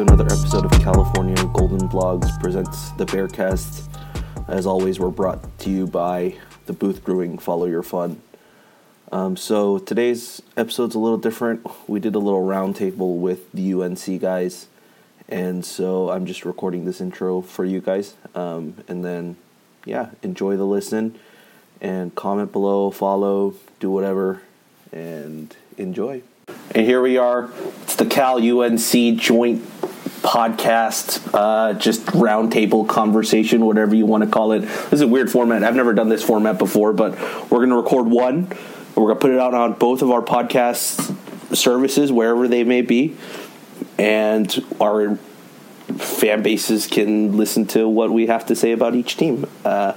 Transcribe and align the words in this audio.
To 0.00 0.14
another 0.14 0.34
episode 0.34 0.64
of 0.64 0.70
California 0.80 1.36
Golden 1.52 1.86
Blogs 1.86 2.40
presents 2.40 2.90
the 2.92 3.04
Bearcast. 3.04 3.86
As 4.48 4.64
always, 4.64 4.98
we're 4.98 5.10
brought 5.10 5.58
to 5.58 5.68
you 5.68 5.86
by 5.86 6.36
the 6.64 6.72
Booth 6.72 7.04
Brewing. 7.04 7.36
Follow 7.36 7.66
your 7.66 7.82
fun. 7.82 8.22
Um, 9.12 9.36
so 9.36 9.76
today's 9.78 10.40
episode's 10.56 10.94
a 10.94 10.98
little 10.98 11.18
different. 11.18 11.66
We 11.86 12.00
did 12.00 12.14
a 12.14 12.18
little 12.18 12.40
roundtable 12.40 13.18
with 13.18 13.52
the 13.52 13.74
UNC 13.74 14.22
guys, 14.22 14.68
and 15.28 15.66
so 15.66 16.08
I'm 16.08 16.24
just 16.24 16.46
recording 16.46 16.86
this 16.86 17.02
intro 17.02 17.42
for 17.42 17.66
you 17.66 17.82
guys. 17.82 18.14
Um, 18.34 18.82
and 18.88 19.04
then, 19.04 19.36
yeah, 19.84 20.12
enjoy 20.22 20.56
the 20.56 20.64
listen 20.64 21.18
and 21.78 22.14
comment 22.14 22.52
below, 22.52 22.90
follow, 22.90 23.54
do 23.80 23.90
whatever, 23.90 24.40
and 24.92 25.54
enjoy. 25.76 26.22
And 26.72 26.86
here 26.86 27.02
we 27.02 27.16
are. 27.16 27.50
It's 27.82 27.96
the 27.96 28.06
Cal 28.06 28.36
UNC 28.36 29.18
joint 29.18 29.64
podcast, 30.22 31.28
uh, 31.32 31.72
just 31.74 32.04
roundtable 32.06 32.86
conversation, 32.86 33.64
whatever 33.64 33.94
you 33.94 34.06
want 34.06 34.22
to 34.22 34.30
call 34.30 34.52
it. 34.52 34.60
This 34.60 34.94
is 34.94 35.00
a 35.00 35.08
weird 35.08 35.30
format. 35.30 35.64
I've 35.64 35.76
never 35.76 35.94
done 35.94 36.08
this 36.08 36.22
format 36.22 36.58
before, 36.58 36.92
but 36.92 37.12
we're 37.50 37.58
going 37.58 37.70
to 37.70 37.76
record 37.76 38.06
one. 38.06 38.48
We're 38.94 39.06
going 39.06 39.16
to 39.16 39.20
put 39.20 39.30
it 39.30 39.38
out 39.38 39.54
on 39.54 39.74
both 39.74 40.02
of 40.02 40.10
our 40.10 40.22
podcast 40.22 41.16
services, 41.56 42.12
wherever 42.12 42.46
they 42.48 42.64
may 42.64 42.82
be. 42.82 43.16
And 43.98 44.64
our 44.80 45.16
fan 45.96 46.42
bases 46.42 46.86
can 46.86 47.36
listen 47.36 47.66
to 47.68 47.88
what 47.88 48.10
we 48.10 48.26
have 48.26 48.46
to 48.46 48.56
say 48.56 48.72
about 48.72 48.94
each 48.94 49.16
team. 49.16 49.46
Uh, 49.64 49.94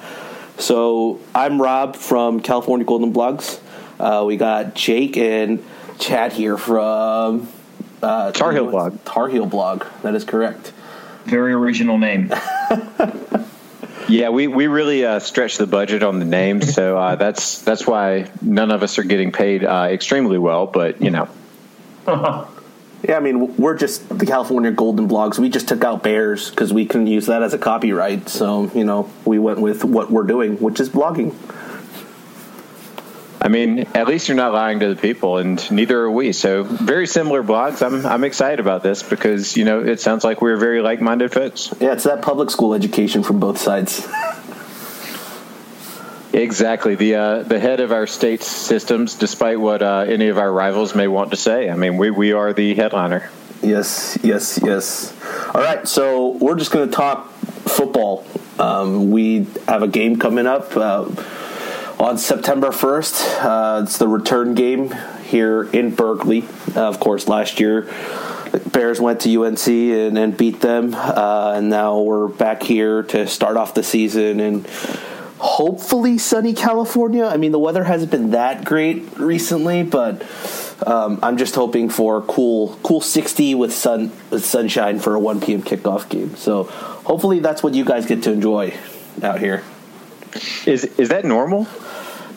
so 0.58 1.20
I'm 1.36 1.62
Rob 1.62 1.96
from 1.96 2.40
California 2.40 2.86
Golden 2.86 3.14
Blogs. 3.14 3.60
Uh, 4.00 4.24
we 4.26 4.38
got 4.38 4.76
Jake 4.76 5.18
and 5.18 5.64
Chad 6.00 6.34
here 6.34 6.58
from 6.58 7.48
uh, 8.02 8.32
Tar 8.32 8.52
Heel 8.52 8.70
Blog. 8.70 9.04
Tar 9.06 9.28
Heel 9.30 9.46
Blog. 9.46 9.86
That 10.02 10.16
is 10.16 10.24
correct. 10.24 10.74
Very 11.26 11.54
original 11.54 11.98
name. 11.98 12.34
Yeah, 14.10 14.30
we, 14.30 14.48
we 14.48 14.68
really 14.68 15.06
uh, 15.06 15.20
stretched 15.20 15.58
the 15.58 15.66
budget 15.66 16.04
on 16.04 16.20
the 16.20 16.26
names, 16.26 16.74
so 16.74 16.98
uh, 16.98 17.16
that's 17.16 17.62
that's 17.62 17.88
why 17.88 18.30
none 18.42 18.70
of 18.70 18.84
us 18.84 19.00
are 19.00 19.04
getting 19.04 19.32
paid 19.32 19.64
uh, 19.64 19.88
extremely 19.90 20.38
well. 20.38 20.68
But 20.68 21.02
you 21.02 21.10
know, 21.10 21.30
Yeah, 23.08 23.18
I 23.18 23.20
mean, 23.20 23.58
we're 23.58 23.78
just 23.78 24.08
the 24.18 24.26
California 24.26 24.72
Golden 24.72 25.10
Blogs. 25.10 25.38
We 25.38 25.50
just 25.50 25.68
took 25.68 25.84
out 25.84 26.04
Bears 26.04 26.50
because 26.50 26.72
we 26.72 26.86
couldn't 26.86 27.08
use 27.08 27.26
that 27.26 27.44
as 27.44 27.54
a 27.54 27.58
copyright. 27.58 28.30
So, 28.30 28.72
you 28.74 28.86
know, 28.86 29.12
we 29.26 29.40
went 29.40 29.60
with 29.60 29.84
what 29.84 30.10
we're 30.10 30.24
doing, 30.24 30.56
which 30.62 30.80
is 30.80 30.90
blogging. 30.90 31.34
I 33.44 33.50
mean, 33.50 33.80
at 33.94 34.08
least 34.08 34.30
you're 34.30 34.38
not 34.38 34.54
lying 34.54 34.80
to 34.80 34.96
the 34.96 34.96
people, 34.96 35.38
and 35.38 35.70
neither 35.70 36.00
are 36.00 36.12
we. 36.12 36.32
So, 36.32 36.64
very 36.64 37.08
similar 37.08 37.44
blogs. 37.44 37.86
I'm 37.86 38.06
I'm 38.06 38.24
excited 38.24 38.62
about 38.62 38.84
this 38.84 39.04
because 39.04 39.58
you 39.58 39.66
know 39.66 39.82
it 39.82 40.00
sounds 40.00 40.24
like 40.24 40.42
we're 40.42 40.56
very 40.56 40.82
like-minded 40.82 41.34
folks. 41.34 41.74
Yeah, 41.82 41.92
it's 41.92 42.06
that 42.06 42.22
public 42.22 42.50
school 42.50 42.74
education 42.74 43.22
from 43.22 43.42
both 43.42 43.58
sides. 43.58 44.08
Exactly. 46.32 46.96
The 46.96 47.16
uh, 47.16 47.44
the 47.44 47.60
head 47.60 47.82
of 47.82 47.92
our 47.92 48.08
state's 48.08 48.48
systems, 48.48 49.16
despite 49.16 49.60
what 49.60 49.84
uh, 49.84 50.06
any 50.08 50.30
of 50.30 50.38
our 50.38 50.52
rivals 50.52 50.96
may 50.96 51.08
want 51.08 51.32
to 51.32 51.38
say. 51.38 51.70
I 51.70 51.76
mean, 51.76 51.98
we 51.98 52.12
we 52.12 52.32
are 52.32 52.54
the 52.54 52.74
headliner. 52.76 53.30
Yes, 53.62 54.18
yes, 54.24 54.60
yes. 54.64 55.14
All 55.54 55.62
right, 55.62 55.88
so 55.88 56.30
we're 56.30 56.56
just 56.58 56.72
going 56.72 56.90
to 56.90 56.96
talk 56.96 57.32
football. 57.34 58.26
Um, 58.58 59.12
we 59.12 59.48
have 59.68 59.84
a 59.84 59.88
game 59.88 60.18
coming 60.18 60.48
up 60.48 60.76
uh, 60.76 61.06
on 62.00 62.18
September 62.18 62.70
1st. 62.70 63.44
Uh, 63.44 63.84
it's 63.84 63.98
the 63.98 64.08
return 64.08 64.54
game 64.56 64.94
here 65.24 65.64
in 65.64 65.94
Berkeley. 65.94 66.46
Uh, 66.76 66.88
of 66.88 67.00
course, 67.00 67.28
last 67.28 67.60
year, 67.60 67.82
the 68.52 68.60
Bears 68.72 69.00
went 69.00 69.22
to 69.22 69.44
UNC 69.44 69.68
and, 69.68 70.18
and 70.18 70.38
beat 70.38 70.62
them, 70.62 70.94
uh, 70.94 71.54
and 71.56 71.70
now 71.70 72.00
we're 72.00 72.28
back 72.28 72.64
here 72.64 73.04
to 73.04 73.28
start 73.28 73.58
off 73.58 73.74
the 73.74 73.84
season 73.84 74.40
and 74.40 74.68
hopefully 75.40 76.18
sunny 76.18 76.54
California. 76.54 77.26
I 77.26 77.38
mean, 77.38 77.52
the 77.52 77.60
weather 77.60 77.84
hasn't 77.84 78.12
been 78.12 78.32
that 78.32 78.64
great 78.64 79.18
recently, 79.18 79.84
but 79.84 80.22
um, 80.88 81.20
I'm 81.22 81.38
just 81.38 81.56
hoping 81.56 81.90
for 81.90 82.22
cool, 82.22 82.80
cool 82.84 83.02
60 83.02 83.56
with 83.56 83.74
sun 83.74 84.12
with 84.30 84.46
sunshine 84.46 85.00
for 85.00 85.16
a 85.16 85.20
1 85.20 85.42
p.m. 85.42 85.62
kickoff 85.62 86.10
game. 86.10 86.36
So 86.36 86.64
hopefully 86.64 87.40
that's 87.40 87.62
what 87.62 87.74
you 87.74 87.86
guys 87.86 88.06
get 88.06 88.24
to 88.24 88.32
enjoy 88.32 88.74
out 89.22 89.40
here. 89.40 89.64
Is 90.66 90.86
is 90.98 91.10
that 91.10 91.26
normal? 91.26 91.68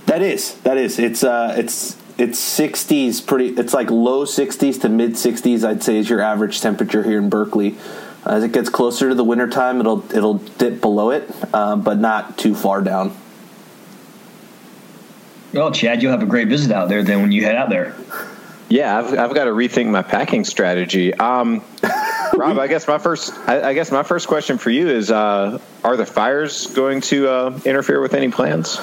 That 0.06 0.22
is, 0.22 0.54
that 0.60 0.78
is. 0.78 0.98
It's 0.98 1.22
uh, 1.22 1.54
it's 1.58 1.96
it's 2.18 2.40
60s, 2.58 3.26
pretty. 3.26 3.48
It's 3.48 3.74
like 3.74 3.90
low 3.90 4.24
60s 4.24 4.80
to 4.80 4.88
mid 4.88 5.12
60s. 5.12 5.64
I'd 5.64 5.82
say 5.82 5.98
is 5.98 6.08
your 6.08 6.20
average 6.20 6.60
temperature 6.60 7.02
here 7.02 7.18
in 7.18 7.28
Berkeley. 7.28 7.76
As 8.24 8.42
it 8.42 8.52
gets 8.52 8.68
closer 8.68 9.08
to 9.08 9.14
the 9.14 9.24
wintertime, 9.24 9.80
it'll 9.80 10.04
it'll 10.14 10.34
dip 10.34 10.80
below 10.80 11.10
it, 11.10 11.30
uh, 11.52 11.76
but 11.76 11.98
not 11.98 12.38
too 12.38 12.54
far 12.54 12.80
down. 12.80 13.16
Well, 15.52 15.70
Chad, 15.72 16.02
you'll 16.02 16.12
have 16.12 16.22
a 16.22 16.26
great 16.26 16.48
visit 16.48 16.72
out 16.72 16.88
there 16.88 17.02
then 17.02 17.22
when 17.22 17.32
you 17.32 17.44
head 17.44 17.54
out 17.54 17.68
there. 17.68 17.94
Yeah, 18.68 18.98
I've, 18.98 19.18
I've 19.18 19.34
got 19.34 19.44
to 19.44 19.52
rethink 19.52 19.88
my 19.88 20.02
packing 20.02 20.44
strategy. 20.44 21.14
Um, 21.14 21.62
Rob, 22.34 22.58
I 22.58 22.66
guess 22.66 22.88
my 22.88 22.98
first, 22.98 23.32
I, 23.48 23.70
I 23.70 23.74
guess 23.74 23.92
my 23.92 24.02
first 24.02 24.26
question 24.26 24.58
for 24.58 24.70
you 24.70 24.88
is: 24.88 25.10
uh, 25.10 25.60
Are 25.84 25.96
the 25.96 26.06
fires 26.06 26.66
going 26.68 27.00
to 27.02 27.28
uh, 27.28 27.60
interfere 27.64 28.00
with 28.00 28.14
any 28.14 28.30
plans? 28.30 28.78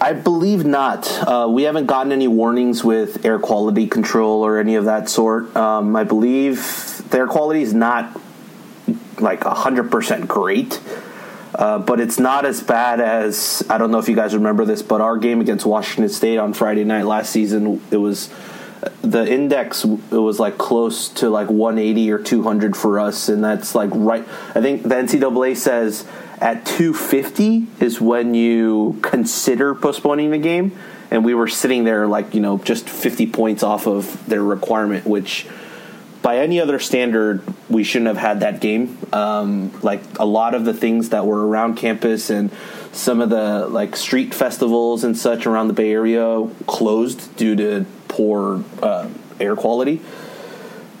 I 0.00 0.12
believe 0.12 0.64
not. 0.64 1.10
Uh, 1.10 1.48
we 1.50 1.64
haven't 1.64 1.86
gotten 1.86 2.12
any 2.12 2.28
warnings 2.28 2.84
with 2.84 3.24
air 3.24 3.38
quality 3.38 3.88
control 3.88 4.44
or 4.44 4.58
any 4.58 4.76
of 4.76 4.84
that 4.84 5.08
sort. 5.08 5.54
Um, 5.56 5.96
I 5.96 6.04
believe 6.04 7.02
the 7.10 7.18
air 7.18 7.26
quality 7.26 7.62
is 7.62 7.74
not 7.74 8.20
like 9.18 9.40
100% 9.40 10.26
great. 10.28 10.80
Uh, 11.54 11.78
but 11.78 12.00
it's 12.00 12.18
not 12.18 12.44
as 12.44 12.60
bad 12.60 13.00
as 13.00 13.64
I 13.70 13.78
don't 13.78 13.92
know 13.92 13.98
if 13.98 14.08
you 14.08 14.16
guys 14.16 14.34
remember 14.34 14.64
this, 14.64 14.82
but 14.82 15.00
our 15.00 15.16
game 15.16 15.40
against 15.40 15.64
Washington 15.64 16.08
State 16.08 16.36
on 16.36 16.52
Friday 16.52 16.82
night 16.82 17.04
last 17.04 17.30
season, 17.30 17.80
it 17.92 17.96
was 17.96 18.28
the 19.02 19.30
index. 19.30 19.84
It 19.84 20.12
was 20.12 20.40
like 20.40 20.58
close 20.58 21.08
to 21.10 21.30
like 21.30 21.48
180 21.48 22.10
or 22.10 22.18
200 22.18 22.76
for 22.76 23.00
us, 23.00 23.28
and 23.28 23.42
that's 23.42 23.74
like 23.74 23.90
right. 23.92 24.22
I 24.54 24.60
think 24.60 24.82
the 24.82 24.94
NCAA 24.94 25.56
says 25.56 26.06
at 26.40 26.66
250 26.66 27.66
is 27.80 28.00
when 28.00 28.34
you 28.34 28.98
consider 29.02 29.74
postponing 29.74 30.30
the 30.30 30.38
game, 30.38 30.76
and 31.10 31.24
we 31.24 31.34
were 31.34 31.48
sitting 31.48 31.84
there 31.84 32.06
like 32.06 32.34
you 32.34 32.40
know 32.40 32.58
just 32.58 32.88
50 32.88 33.26
points 33.28 33.62
off 33.62 33.86
of 33.86 34.26
their 34.26 34.42
requirement, 34.42 35.06
which 35.06 35.46
by 36.24 36.38
any 36.38 36.58
other 36.58 36.78
standard, 36.78 37.42
we 37.68 37.84
shouldn't 37.84 38.08
have 38.08 38.16
had 38.16 38.40
that 38.40 38.58
game. 38.58 38.96
Um, 39.12 39.78
like 39.82 40.00
a 40.18 40.24
lot 40.24 40.54
of 40.54 40.64
the 40.64 40.72
things 40.72 41.10
that 41.10 41.26
were 41.26 41.46
around 41.46 41.76
campus 41.76 42.30
and 42.30 42.50
some 42.92 43.20
of 43.20 43.28
the 43.28 43.66
like 43.68 43.94
street 43.94 44.32
festivals 44.32 45.04
and 45.04 45.18
such 45.18 45.46
around 45.46 45.68
the 45.68 45.74
Bay 45.74 45.92
Area 45.92 46.48
closed 46.66 47.36
due 47.36 47.54
to 47.56 47.84
poor 48.14 48.62
uh, 48.80 49.08
air 49.40 49.56
quality. 49.56 50.00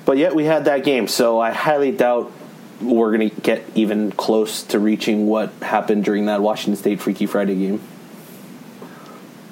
But 0.04 0.18
yet 0.18 0.34
we 0.34 0.44
had 0.44 0.66
that 0.66 0.84
game, 0.84 1.06
so 1.06 1.40
I 1.40 1.52
highly 1.52 1.92
doubt 1.92 2.32
we're 2.80 3.16
going 3.16 3.30
to 3.30 3.40
get 3.40 3.64
even 3.74 4.10
close 4.12 4.64
to 4.64 4.78
reaching 4.78 5.26
what 5.26 5.50
happened 5.62 6.04
during 6.04 6.26
that 6.26 6.42
Washington 6.42 6.76
State 6.76 7.00
Freaky 7.00 7.26
Friday 7.26 7.54
game. 7.54 7.80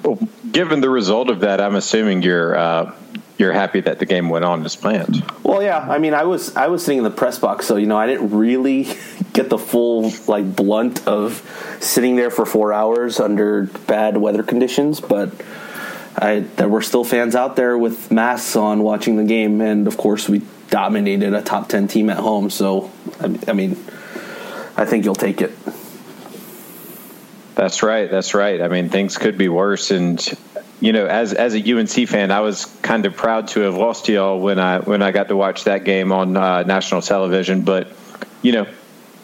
Well, 0.03 0.19
given 0.51 0.81
the 0.81 0.89
result 0.89 1.29
of 1.29 1.39
that, 1.39 1.61
I'm 1.61 1.75
assuming 1.75 2.21
you're 2.21 2.55
uh, 2.55 2.93
you're 3.37 3.53
happy 3.53 3.79
that 3.81 3.99
the 3.99 4.05
game 4.05 4.29
went 4.29 4.43
on 4.43 4.63
as 4.65 4.75
planned. 4.75 5.23
Well, 5.41 5.63
yeah. 5.63 5.79
I 5.79 5.97
mean, 5.97 6.13
I 6.13 6.25
was 6.25 6.55
I 6.57 6.67
was 6.67 6.83
sitting 6.83 6.97
in 6.97 7.03
the 7.05 7.09
press 7.09 7.39
box, 7.39 7.65
so 7.65 7.77
you 7.77 7.87
know, 7.87 7.97
I 7.97 8.05
didn't 8.05 8.31
really 8.31 8.89
get 9.33 9.49
the 9.49 9.57
full 9.57 10.11
like 10.27 10.55
blunt 10.55 11.07
of 11.07 11.41
sitting 11.79 12.17
there 12.17 12.29
for 12.29 12.45
four 12.45 12.73
hours 12.73 13.21
under 13.21 13.63
bad 13.87 14.17
weather 14.17 14.43
conditions, 14.43 14.99
but. 14.99 15.31
I, 16.15 16.41
there 16.41 16.69
were 16.69 16.81
still 16.81 17.03
fans 17.03 17.35
out 17.35 17.55
there 17.55 17.77
with 17.77 18.11
masks 18.11 18.55
on 18.55 18.83
watching 18.83 19.17
the 19.17 19.23
game, 19.23 19.61
and 19.61 19.87
of 19.87 19.97
course, 19.97 20.29
we 20.29 20.41
dominated 20.69 21.33
a 21.33 21.41
top 21.41 21.69
10 21.69 21.87
team 21.87 22.09
at 22.09 22.17
home. 22.17 22.49
So, 22.49 22.91
I 23.47 23.53
mean, 23.53 23.71
I 24.75 24.85
think 24.85 25.05
you'll 25.05 25.15
take 25.15 25.41
it. 25.41 25.51
That's 27.55 27.83
right. 27.83 28.09
That's 28.09 28.33
right. 28.33 28.61
I 28.61 28.67
mean, 28.67 28.89
things 28.89 29.17
could 29.17 29.37
be 29.37 29.47
worse. 29.47 29.91
And, 29.91 30.19
you 30.79 30.91
know, 30.91 31.05
as 31.05 31.33
as 31.33 31.53
a 31.55 31.59
UNC 31.59 32.09
fan, 32.09 32.31
I 32.31 32.39
was 32.39 32.65
kind 32.81 33.05
of 33.05 33.15
proud 33.15 33.49
to 33.49 33.61
have 33.61 33.75
lost 33.75 34.05
to 34.05 34.13
y'all 34.13 34.39
when 34.39 34.57
I 34.57 34.79
when 34.79 35.03
I 35.03 35.11
got 35.11 35.27
to 35.27 35.35
watch 35.35 35.65
that 35.65 35.83
game 35.83 36.11
on 36.11 36.35
uh, 36.35 36.63
national 36.63 37.01
television. 37.01 37.61
But, 37.61 37.89
you 38.41 38.51
know, 38.53 38.67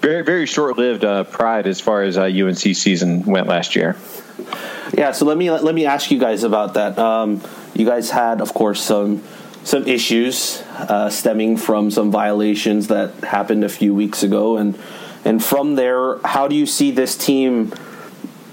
very 0.01 0.23
very 0.23 0.45
short 0.45 0.77
lived 0.77 1.03
uh, 1.03 1.23
pride 1.23 1.65
as 1.65 1.81
far 1.81 2.03
as 2.03 2.17
uh, 2.17 2.23
UNC 2.25 2.59
season 2.59 3.23
went 3.23 3.47
last 3.47 3.75
year. 3.75 3.97
Yeah, 4.93 5.11
so 5.11 5.25
let 5.25 5.37
me 5.37 5.51
let 5.51 5.75
me 5.75 5.85
ask 5.85 6.11
you 6.11 6.19
guys 6.19 6.43
about 6.43 6.73
that. 6.73 6.97
Um, 6.97 7.41
you 7.75 7.85
guys 7.85 8.09
had, 8.09 8.41
of 8.41 8.53
course, 8.53 8.81
some 8.81 9.23
some 9.63 9.87
issues 9.87 10.63
uh, 10.77 11.09
stemming 11.09 11.57
from 11.57 11.91
some 11.91 12.11
violations 12.11 12.87
that 12.87 13.13
happened 13.23 13.63
a 13.63 13.69
few 13.69 13.93
weeks 13.93 14.23
ago, 14.23 14.57
and 14.57 14.77
and 15.25 15.43
from 15.43 15.75
there, 15.75 16.17
how 16.19 16.47
do 16.47 16.55
you 16.55 16.65
see 16.65 16.91
this 16.91 17.17
team, 17.17 17.73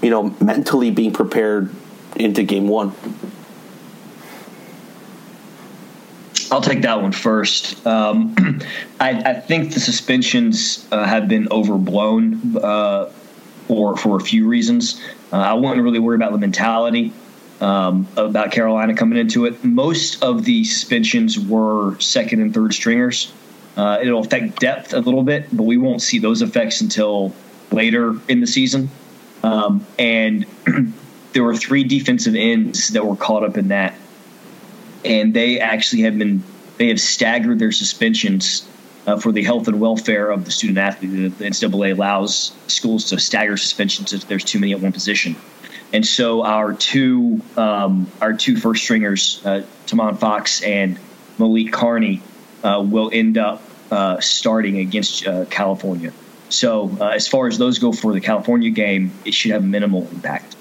you 0.01 0.09
know, 0.09 0.35
mentally 0.39 0.91
being 0.91 1.11
prepared 1.11 1.73
into 2.15 2.43
game 2.43 2.67
one? 2.67 2.93
I'll 6.51 6.61
take 6.61 6.83
that 6.83 7.01
one 7.01 7.11
first. 7.11 7.85
Um, 7.85 8.61
I, 8.99 9.09
I, 9.09 9.33
think 9.33 9.73
the 9.73 9.79
suspensions 9.81 10.87
uh, 10.91 11.03
have 11.03 11.27
been 11.27 11.49
overblown 11.51 12.57
uh, 12.57 13.07
for 13.67 13.97
for 13.97 14.17
a 14.17 14.21
few 14.21 14.47
reasons. 14.47 15.01
Uh, 15.31 15.37
I 15.37 15.53
wouldn't 15.53 15.81
really 15.81 15.99
worry 15.99 16.15
about 16.15 16.31
the 16.31 16.37
mentality 16.37 17.13
um, 17.61 18.07
about 18.15 18.51
Carolina 18.51 18.95
coming 18.95 19.17
into 19.17 19.45
it. 19.45 19.63
Most 19.63 20.23
of 20.23 20.45
the 20.45 20.63
suspensions 20.63 21.39
were 21.39 21.99
second 21.99 22.41
and 22.41 22.53
third 22.53 22.73
stringers. 22.73 23.31
Uh, 23.75 23.99
it'll 24.01 24.21
affect 24.21 24.59
depth 24.59 24.93
a 24.93 24.99
little 24.99 25.23
bit, 25.23 25.47
but 25.55 25.63
we 25.63 25.77
won't 25.77 26.01
see 26.01 26.19
those 26.19 26.41
effects 26.41 26.81
until 26.81 27.33
later 27.71 28.15
in 28.27 28.41
the 28.41 28.47
season. 28.47 28.89
Um, 29.43 29.85
and 29.99 30.45
there 31.33 31.43
were 31.43 31.55
three 31.55 31.83
defensive 31.83 32.35
ends 32.35 32.89
that 32.89 33.05
were 33.05 33.15
caught 33.15 33.43
up 33.43 33.57
in 33.57 33.67
that, 33.67 33.93
and 35.05 35.33
they 35.33 35.59
actually 35.59 36.03
have 36.03 36.17
been 36.17 36.43
they 36.77 36.89
have 36.89 36.99
staggered 36.99 37.59
their 37.59 37.71
suspensions 37.71 38.66
uh, 39.07 39.17
for 39.17 39.31
the 39.31 39.41
health 39.41 39.67
and 39.67 39.79
welfare 39.79 40.29
of 40.29 40.45
the 40.45 40.51
student 40.51 40.77
athlete. 40.77 41.37
The 41.37 41.45
NCAA 41.45 41.93
allows 41.93 42.51
schools 42.67 43.05
to 43.05 43.19
stagger 43.19 43.57
suspensions 43.57 44.13
if 44.13 44.27
there's 44.27 44.43
too 44.43 44.59
many 44.59 44.73
at 44.73 44.81
one 44.81 44.91
position. 44.91 45.37
And 45.93 46.05
so 46.05 46.43
our 46.43 46.73
two 46.73 47.41
um, 47.55 48.11
our 48.21 48.33
two 48.33 48.57
first 48.57 48.83
stringers, 48.83 49.41
uh, 49.45 49.63
Tomon 49.85 50.19
Fox 50.19 50.61
and 50.61 50.99
Malik 51.39 51.71
Carney, 51.71 52.21
uh, 52.61 52.83
will 52.85 53.09
end 53.13 53.37
up 53.37 53.63
uh, 53.89 54.19
starting 54.19 54.79
against 54.79 55.25
uh, 55.25 55.45
California. 55.45 56.11
So 56.49 56.91
uh, 56.99 57.09
as 57.09 57.29
far 57.29 57.47
as 57.47 57.57
those 57.57 57.79
go 57.79 57.93
for 57.93 58.11
the 58.11 58.19
California 58.19 58.69
game, 58.69 59.11
it 59.23 59.33
should 59.33 59.51
have 59.51 59.63
minimal 59.63 60.07
impact. 60.11 60.56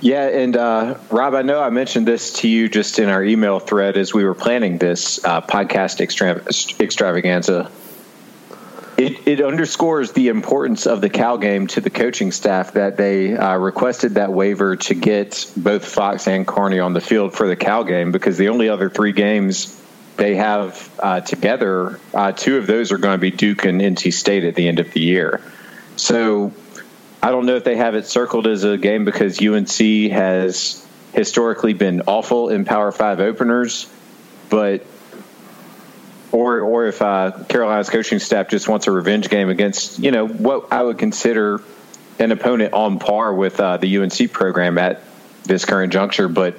Yeah, 0.00 0.28
and 0.28 0.56
uh, 0.56 0.98
Rob, 1.10 1.34
I 1.34 1.42
know 1.42 1.60
I 1.60 1.70
mentioned 1.70 2.06
this 2.06 2.34
to 2.34 2.48
you 2.48 2.68
just 2.68 3.00
in 3.00 3.08
our 3.08 3.22
email 3.22 3.58
thread 3.58 3.96
as 3.96 4.14
we 4.14 4.24
were 4.24 4.34
planning 4.34 4.78
this 4.78 5.24
uh, 5.24 5.40
podcast 5.40 6.00
extra- 6.00 6.42
extravaganza. 6.80 7.70
It, 8.96 9.28
it, 9.28 9.40
underscores 9.40 10.10
the 10.12 10.28
importance 10.28 10.86
of 10.86 11.00
the 11.00 11.08
Cal 11.08 11.38
game 11.38 11.68
to 11.68 11.80
the 11.80 11.90
coaching 11.90 12.32
staff 12.32 12.72
that 12.72 12.96
they 12.96 13.36
uh, 13.36 13.56
requested 13.56 14.14
that 14.14 14.32
waiver 14.32 14.74
to 14.74 14.94
get 14.94 15.50
both 15.56 15.84
Fox 15.84 16.26
and 16.26 16.44
Carney 16.44 16.80
on 16.80 16.94
the 16.94 17.00
field 17.00 17.32
for 17.32 17.46
the 17.46 17.54
Cal 17.54 17.84
game 17.84 18.10
because 18.10 18.38
the 18.38 18.48
only 18.48 18.68
other 18.68 18.90
three 18.90 19.12
games 19.12 19.80
they 20.16 20.34
have 20.34 20.90
uh, 21.00 21.20
together, 21.20 22.00
uh, 22.12 22.32
two 22.32 22.56
of 22.58 22.66
those 22.66 22.90
are 22.90 22.98
going 22.98 23.14
to 23.14 23.20
be 23.20 23.30
Duke 23.30 23.64
and 23.64 23.80
NC 23.80 24.12
State 24.12 24.42
at 24.42 24.56
the 24.56 24.66
end 24.66 24.80
of 24.80 24.92
the 24.92 25.00
year. 25.00 25.40
So 25.94 26.52
I 27.22 27.30
don't 27.30 27.46
know 27.46 27.56
if 27.56 27.64
they 27.64 27.76
have 27.76 27.94
it 27.94 28.06
circled 28.06 28.46
as 28.46 28.64
a 28.64 28.76
game 28.76 29.04
because 29.04 29.42
UNC 29.42 30.12
has 30.12 30.86
historically 31.12 31.72
been 31.72 32.02
awful 32.06 32.48
in 32.48 32.64
Power 32.64 32.92
Five 32.92 33.20
openers, 33.20 33.90
but 34.50 34.86
or 36.30 36.60
or 36.60 36.86
if 36.86 37.02
uh, 37.02 37.32
Carolina's 37.48 37.90
coaching 37.90 38.18
staff 38.18 38.48
just 38.48 38.68
wants 38.68 38.86
a 38.86 38.92
revenge 38.92 39.28
game 39.28 39.48
against 39.48 39.98
you 39.98 40.10
know 40.10 40.26
what 40.26 40.72
I 40.72 40.82
would 40.82 40.98
consider 40.98 41.60
an 42.18 42.32
opponent 42.32 42.72
on 42.72 42.98
par 42.98 43.32
with 43.34 43.58
uh, 43.60 43.76
the 43.76 43.98
UNC 43.98 44.32
program 44.32 44.78
at 44.78 45.02
this 45.44 45.64
current 45.64 45.92
juncture, 45.92 46.28
but 46.28 46.58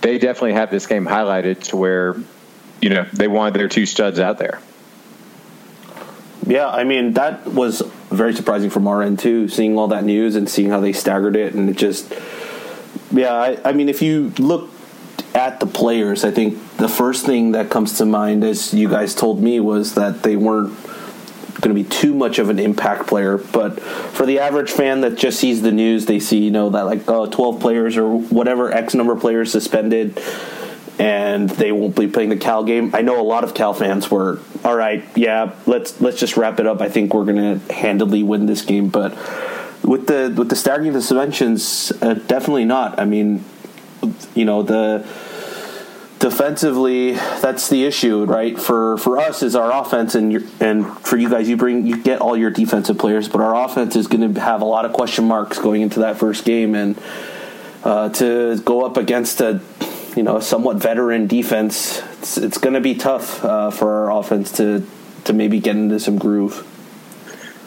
they 0.00 0.18
definitely 0.18 0.54
have 0.54 0.70
this 0.70 0.86
game 0.86 1.04
highlighted 1.04 1.62
to 1.64 1.76
where 1.76 2.16
you 2.80 2.90
know 2.90 3.06
they 3.12 3.28
wanted 3.28 3.54
their 3.54 3.68
two 3.68 3.86
studs 3.86 4.18
out 4.18 4.38
there. 4.38 4.60
Yeah, 6.46 6.68
I 6.68 6.84
mean 6.84 7.14
that 7.14 7.46
was 7.46 7.82
very 8.10 8.34
surprising 8.34 8.70
from 8.70 8.86
our 8.86 9.02
end 9.02 9.18
too, 9.18 9.48
seeing 9.48 9.78
all 9.78 9.88
that 9.88 10.04
news 10.04 10.36
and 10.36 10.48
seeing 10.48 10.70
how 10.70 10.80
they 10.80 10.92
staggered 10.92 11.36
it, 11.36 11.54
and 11.54 11.68
it 11.68 11.76
just, 11.76 12.12
yeah, 13.10 13.32
I, 13.32 13.58
I 13.64 13.72
mean 13.72 13.88
if 13.88 14.02
you 14.02 14.32
look 14.38 14.70
at 15.34 15.60
the 15.60 15.66
players, 15.66 16.24
I 16.24 16.30
think 16.30 16.58
the 16.76 16.88
first 16.88 17.26
thing 17.26 17.52
that 17.52 17.70
comes 17.70 17.98
to 17.98 18.06
mind, 18.06 18.42
as 18.42 18.72
you 18.72 18.88
guys 18.88 19.14
told 19.14 19.42
me, 19.42 19.60
was 19.60 19.94
that 19.94 20.22
they 20.22 20.36
weren't 20.36 20.74
going 21.60 21.74
to 21.74 21.82
be 21.82 21.88
too 21.88 22.14
much 22.14 22.38
of 22.38 22.48
an 22.48 22.58
impact 22.58 23.06
player. 23.06 23.38
But 23.38 23.80
for 23.80 24.26
the 24.26 24.38
average 24.38 24.70
fan 24.70 25.00
that 25.02 25.16
just 25.16 25.40
sees 25.40 25.62
the 25.62 25.72
news, 25.72 26.06
they 26.06 26.20
see 26.20 26.38
you 26.38 26.50
know 26.50 26.70
that 26.70 26.82
like 26.82 27.08
oh, 27.08 27.26
12 27.26 27.60
players 27.60 27.96
or 27.96 28.16
whatever 28.18 28.72
X 28.72 28.94
number 28.94 29.12
of 29.12 29.20
players 29.20 29.52
suspended 29.52 30.20
and 30.98 31.50
they 31.50 31.72
won't 31.72 31.94
be 31.96 32.08
playing 32.08 32.30
the 32.30 32.36
Cal 32.36 32.64
game. 32.64 32.94
I 32.94 33.02
know 33.02 33.20
a 33.20 33.22
lot 33.22 33.44
of 33.44 33.54
Cal 33.54 33.74
fans 33.74 34.10
were, 34.10 34.40
all 34.64 34.76
right, 34.76 35.04
yeah, 35.14 35.54
let's 35.66 36.00
let's 36.00 36.18
just 36.18 36.36
wrap 36.36 36.58
it 36.60 36.66
up. 36.66 36.80
I 36.80 36.88
think 36.88 37.12
we're 37.12 37.24
going 37.24 37.60
to 37.60 37.72
handily 37.72 38.22
win 38.22 38.46
this 38.46 38.62
game, 38.62 38.88
but 38.88 39.12
with 39.82 40.06
the 40.06 40.32
with 40.36 40.48
the 40.48 40.56
staggering 40.56 40.88
of 40.88 40.94
the 40.94 41.02
suspensions, 41.02 41.92
uh, 42.00 42.14
definitely 42.14 42.64
not. 42.64 42.98
I 42.98 43.04
mean, 43.04 43.44
you 44.34 44.44
know 44.44 44.62
the 44.62 45.06
defensively 46.18 47.12
that's 47.12 47.68
the 47.68 47.84
issue 47.84 48.24
right 48.24 48.58
for 48.58 48.96
for 48.96 49.18
us 49.18 49.42
is 49.42 49.54
our 49.54 49.70
offense 49.70 50.14
and 50.14 50.50
and 50.60 50.86
for 51.00 51.18
you 51.18 51.28
guys 51.28 51.46
you 51.46 51.56
bring 51.58 51.86
you 51.86 52.02
get 52.02 52.20
all 52.20 52.36
your 52.36 52.50
defensive 52.50 52.96
players 52.96 53.28
but 53.28 53.40
our 53.42 53.64
offense 53.64 53.94
is 53.96 54.06
going 54.06 54.34
to 54.34 54.40
have 54.40 54.62
a 54.62 54.64
lot 54.64 54.86
of 54.86 54.92
question 54.94 55.26
marks 55.26 55.58
going 55.58 55.82
into 55.82 56.00
that 56.00 56.16
first 56.16 56.44
game 56.44 56.74
and 56.74 56.98
uh, 57.84 58.08
to 58.08 58.58
go 58.64 58.84
up 58.84 58.96
against 58.96 59.40
a 59.40 59.60
you 60.16 60.22
know, 60.22 60.40
somewhat 60.40 60.78
veteran 60.78 61.26
defense, 61.26 62.02
it's, 62.18 62.38
it's 62.38 62.58
going 62.58 62.74
to 62.74 62.80
be 62.80 62.94
tough 62.94 63.44
uh, 63.44 63.70
for 63.70 64.10
our 64.10 64.18
offense 64.18 64.52
to 64.52 64.86
to 65.24 65.32
maybe 65.32 65.60
get 65.60 65.76
into 65.76 66.00
some 66.00 66.18
groove. 66.18 66.66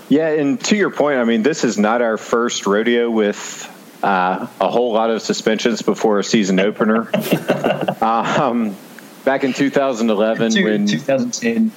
Yeah, 0.10 0.30
and 0.30 0.60
to 0.66 0.76
your 0.76 0.90
point, 0.90 1.20
I 1.20 1.24
mean, 1.24 1.44
this 1.44 1.64
is 1.64 1.78
not 1.78 2.02
our 2.02 2.18
first 2.18 2.66
rodeo 2.66 3.12
with 3.12 3.70
uh, 4.02 4.48
a 4.60 4.70
whole 4.70 4.94
lot 4.94 5.12
of 5.12 5.22
suspensions 5.22 5.82
before 5.82 6.20
a 6.20 6.24
season 6.24 6.60
opener. 6.60 7.12
um, 8.02 8.76
back 9.24 9.44
in 9.44 9.54
2011, 9.54 10.52
Two, 10.52 10.64
when 10.64 10.88
2010, 10.88 11.72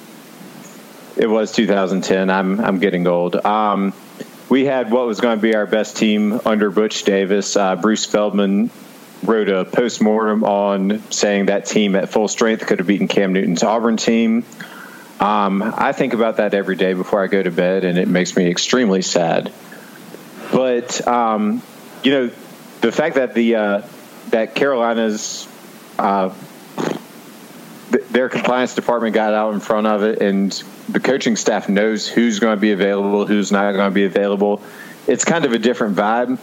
it 1.17 1.27
was 1.27 1.51
2010. 1.51 2.29
I'm 2.31 2.59
I'm 2.59 2.79
getting 2.79 3.05
old. 3.05 3.35
Um, 3.35 3.93
we 4.49 4.65
had 4.65 4.91
what 4.91 5.05
was 5.05 5.19
going 5.19 5.37
to 5.37 5.41
be 5.41 5.53
our 5.55 5.67
best 5.67 5.97
team 5.97 6.39
under 6.45 6.71
Butch 6.71 7.03
Davis. 7.03 7.55
Uh, 7.55 7.75
Bruce 7.75 8.05
Feldman 8.05 8.71
wrote 9.23 9.49
a 9.49 9.65
post-mortem 9.65 10.43
on 10.43 11.11
saying 11.11 11.47
that 11.47 11.65
team 11.65 11.95
at 11.95 12.09
full 12.09 12.27
strength 12.27 12.65
could 12.65 12.79
have 12.79 12.87
beaten 12.87 13.07
Cam 13.07 13.33
Newton's 13.33 13.63
Auburn 13.63 13.97
team. 13.97 14.45
Um, 15.19 15.61
I 15.63 15.93
think 15.93 16.13
about 16.13 16.37
that 16.37 16.53
every 16.53 16.75
day 16.75 16.93
before 16.93 17.23
I 17.23 17.27
go 17.27 17.41
to 17.41 17.51
bed, 17.51 17.85
and 17.85 17.97
it 17.97 18.07
makes 18.07 18.35
me 18.35 18.49
extremely 18.49 19.01
sad. 19.01 19.51
But 20.51 21.07
um, 21.07 21.61
you 22.03 22.11
know, 22.11 22.31
the 22.81 22.91
fact 22.91 23.15
that 23.15 23.33
the 23.33 23.55
uh, 23.55 23.81
that 24.29 24.55
Carolina's 24.55 25.47
uh, 25.97 26.33
th- 27.91 28.07
their 28.09 28.27
compliance 28.27 28.75
department 28.75 29.15
got 29.15 29.33
out 29.33 29.53
in 29.53 29.59
front 29.61 29.87
of 29.87 30.03
it, 30.03 30.21
and 30.21 30.51
the 30.89 30.99
coaching 30.99 31.35
staff 31.35 31.69
knows 31.69 32.07
who's 32.07 32.39
going 32.39 32.57
to 32.57 32.61
be 32.61 32.71
available, 32.71 33.25
who's 33.25 33.51
not 33.51 33.71
going 33.71 33.89
to 33.89 33.93
be 33.93 34.05
available. 34.05 34.61
it's 35.07 35.23
kind 35.23 35.45
of 35.45 35.53
a 35.53 35.59
different 35.59 35.95
vibe. 35.95 36.37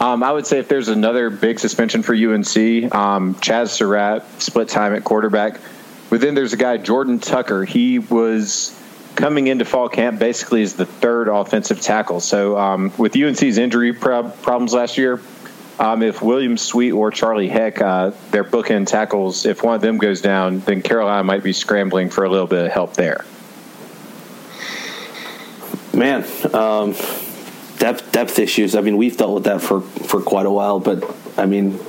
Um, 0.00 0.22
I 0.22 0.32
would 0.32 0.46
say 0.46 0.58
if 0.58 0.68
there's 0.68 0.88
another 0.88 1.28
big 1.28 1.60
suspension 1.60 2.02
for 2.02 2.14
UNC, 2.14 2.56
um, 2.94 3.34
Chazz 3.34 3.68
Surratt 3.68 4.24
split 4.40 4.68
time 4.68 4.94
at 4.94 5.04
quarterback. 5.04 5.60
But 6.08 6.22
then 6.22 6.34
there's 6.34 6.54
a 6.54 6.56
guy 6.56 6.78
Jordan 6.78 7.18
Tucker. 7.18 7.64
He 7.64 7.98
was 7.98 8.74
coming 9.14 9.46
into 9.46 9.66
fall 9.66 9.90
camp 9.90 10.18
basically 10.18 10.62
as 10.62 10.74
the 10.74 10.86
third 10.86 11.28
offensive 11.28 11.82
tackle. 11.82 12.20
So 12.20 12.58
um, 12.58 12.92
with 12.96 13.14
UNC's 13.14 13.58
injury 13.58 13.92
prob- 13.92 14.40
problems 14.40 14.72
last 14.72 14.96
year, 14.96 15.20
um, 15.78 16.02
if 16.02 16.22
William 16.22 16.56
Sweet 16.56 16.92
or 16.92 17.10
Charlie 17.10 17.48
Heck, 17.48 17.80
uh, 17.80 18.12
their 18.30 18.44
bookend 18.44 18.86
tackles, 18.86 19.44
if 19.44 19.62
one 19.62 19.74
of 19.74 19.82
them 19.82 19.98
goes 19.98 20.22
down, 20.22 20.60
then 20.60 20.80
Carolina 20.80 21.24
might 21.24 21.42
be 21.42 21.52
scrambling 21.52 22.08
for 22.08 22.24
a 22.24 22.30
little 22.30 22.46
bit 22.46 22.66
of 22.66 22.72
help 22.72 22.94
there. 22.94 23.24
Man, 25.92 26.24
um, 26.54 26.94
depth 27.80 28.12
depth 28.12 28.38
issues. 28.38 28.76
I 28.76 28.82
mean, 28.82 28.96
we've 28.96 29.16
dealt 29.16 29.34
with 29.34 29.44
that 29.44 29.60
for 29.60 29.80
for 29.80 30.22
quite 30.22 30.46
a 30.46 30.50
while, 30.50 30.78
but 30.78 31.02
I 31.36 31.46
mean, 31.46 31.80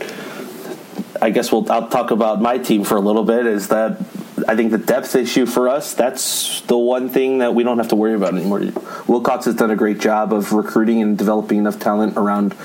I 1.21 1.29
guess 1.29 1.51
we'll 1.51 1.71
I'll 1.71 1.89
talk 1.89 2.09
about 2.09 2.41
my 2.41 2.57
team 2.57 2.83
for 2.83 2.95
a 2.95 3.01
little 3.01 3.23
bit. 3.23 3.45
Is 3.45 3.67
that 3.67 3.99
I 4.47 4.55
think 4.55 4.71
the 4.71 4.79
depth 4.79 5.15
issue 5.15 5.45
for 5.45 5.69
us 5.69 5.93
that's 5.93 6.61
the 6.61 6.77
one 6.77 7.09
thing 7.09 7.39
that 7.39 7.53
we 7.53 7.63
don't 7.63 7.77
have 7.77 7.89
to 7.89 7.95
worry 7.95 8.15
about 8.15 8.33
anymore. 8.33 8.61
Wilcox 9.05 9.45
has 9.45 9.55
done 9.55 9.69
a 9.69 9.75
great 9.75 9.99
job 9.99 10.33
of 10.33 10.53
recruiting 10.53 11.01
and 11.01 11.17
developing 11.17 11.59
enough 11.59 11.77
talent 11.77 12.17
around 12.17 12.55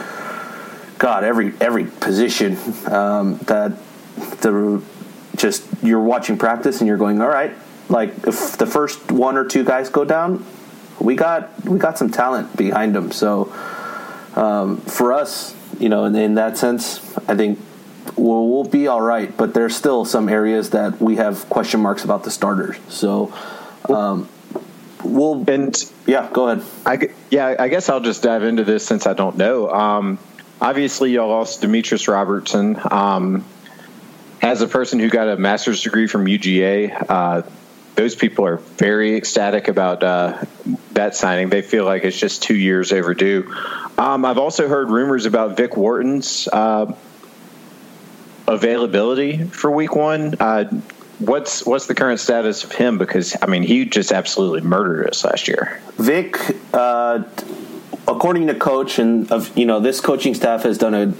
God 0.98 1.24
every 1.24 1.52
every 1.60 1.84
position 1.84 2.56
um, 2.86 3.36
that 3.44 3.76
the 4.40 4.82
just 5.36 5.66
you're 5.82 6.00
watching 6.00 6.38
practice 6.38 6.80
and 6.80 6.88
you're 6.88 6.96
going 6.96 7.20
all 7.20 7.28
right. 7.28 7.52
Like 7.88 8.10
if 8.26 8.56
the 8.56 8.66
first 8.66 9.12
one 9.12 9.36
or 9.36 9.44
two 9.44 9.64
guys 9.64 9.90
go 9.90 10.04
down, 10.04 10.44
we 11.00 11.16
got 11.16 11.64
we 11.64 11.78
got 11.78 11.98
some 11.98 12.10
talent 12.10 12.56
behind 12.56 12.94
them. 12.94 13.12
So 13.12 13.52
um, 14.34 14.78
for 14.78 15.12
us, 15.12 15.54
you 15.78 15.88
know, 15.88 16.04
in, 16.04 16.14
in 16.14 16.34
that 16.34 16.58
sense, 16.58 17.00
I 17.28 17.36
think 17.36 17.58
we'll, 18.16 18.48
we'll, 18.48 18.64
be 18.64 18.86
all 18.86 19.00
right. 19.00 19.34
But 19.36 19.54
there's 19.54 19.74
still 19.74 20.04
some 20.04 20.28
areas 20.28 20.70
that 20.70 21.00
we 21.00 21.16
have 21.16 21.48
question 21.48 21.80
marks 21.80 22.04
about 22.04 22.24
the 22.24 22.30
starters. 22.30 22.76
So 22.88 23.32
um, 23.88 24.28
we'll 25.02 25.48
and 25.48 25.92
yeah, 26.06 26.28
go 26.32 26.48
ahead. 26.48 26.64
I 26.84 27.10
yeah, 27.30 27.56
I 27.58 27.68
guess 27.68 27.88
I'll 27.88 28.00
just 28.00 28.22
dive 28.22 28.42
into 28.42 28.64
this 28.64 28.86
since 28.86 29.06
I 29.06 29.14
don't 29.14 29.36
know. 29.36 29.70
Um, 29.70 30.18
obviously, 30.60 31.12
y'all 31.12 31.28
lost 31.28 31.62
Demetris 31.62 32.08
Robertson. 32.08 32.78
Um, 32.90 33.44
as 34.42 34.60
a 34.60 34.68
person 34.68 34.98
who 34.98 35.08
got 35.08 35.28
a 35.28 35.36
master's 35.36 35.82
degree 35.82 36.06
from 36.06 36.26
UGA, 36.26 37.06
uh, 37.08 37.42
those 37.96 38.14
people 38.14 38.46
are 38.46 38.56
very 38.56 39.16
ecstatic 39.16 39.68
about 39.68 40.02
uh, 40.02 40.44
that 40.92 41.16
signing. 41.16 41.48
They 41.48 41.62
feel 41.62 41.84
like 41.84 42.04
it's 42.04 42.18
just 42.18 42.42
two 42.42 42.54
years 42.54 42.92
overdue. 42.92 43.52
Um, 43.98 44.24
I've 44.24 44.38
also 44.38 44.68
heard 44.68 44.90
rumors 44.90 45.24
about 45.24 45.56
Vic 45.56 45.76
Wharton's 45.76 46.46
uh, 46.52 46.94
availability 48.46 49.44
for 49.44 49.70
Week 49.70 49.96
One. 49.96 50.34
Uh, 50.38 50.64
what's 51.18 51.64
what's 51.64 51.86
the 51.86 51.94
current 51.94 52.20
status 52.20 52.64
of 52.64 52.72
him? 52.72 52.98
Because 52.98 53.34
I 53.40 53.46
mean, 53.46 53.62
he 53.62 53.86
just 53.86 54.12
absolutely 54.12 54.60
murdered 54.60 55.08
us 55.08 55.24
last 55.24 55.48
year. 55.48 55.80
Vic, 55.96 56.38
uh, 56.74 57.24
according 58.06 58.46
to 58.48 58.54
coach 58.54 58.98
and 58.98 59.32
of 59.32 59.56
you 59.56 59.64
know 59.64 59.80
this 59.80 60.00
coaching 60.02 60.34
staff 60.34 60.62
has 60.64 60.76
done 60.76 60.94
a. 60.94 61.14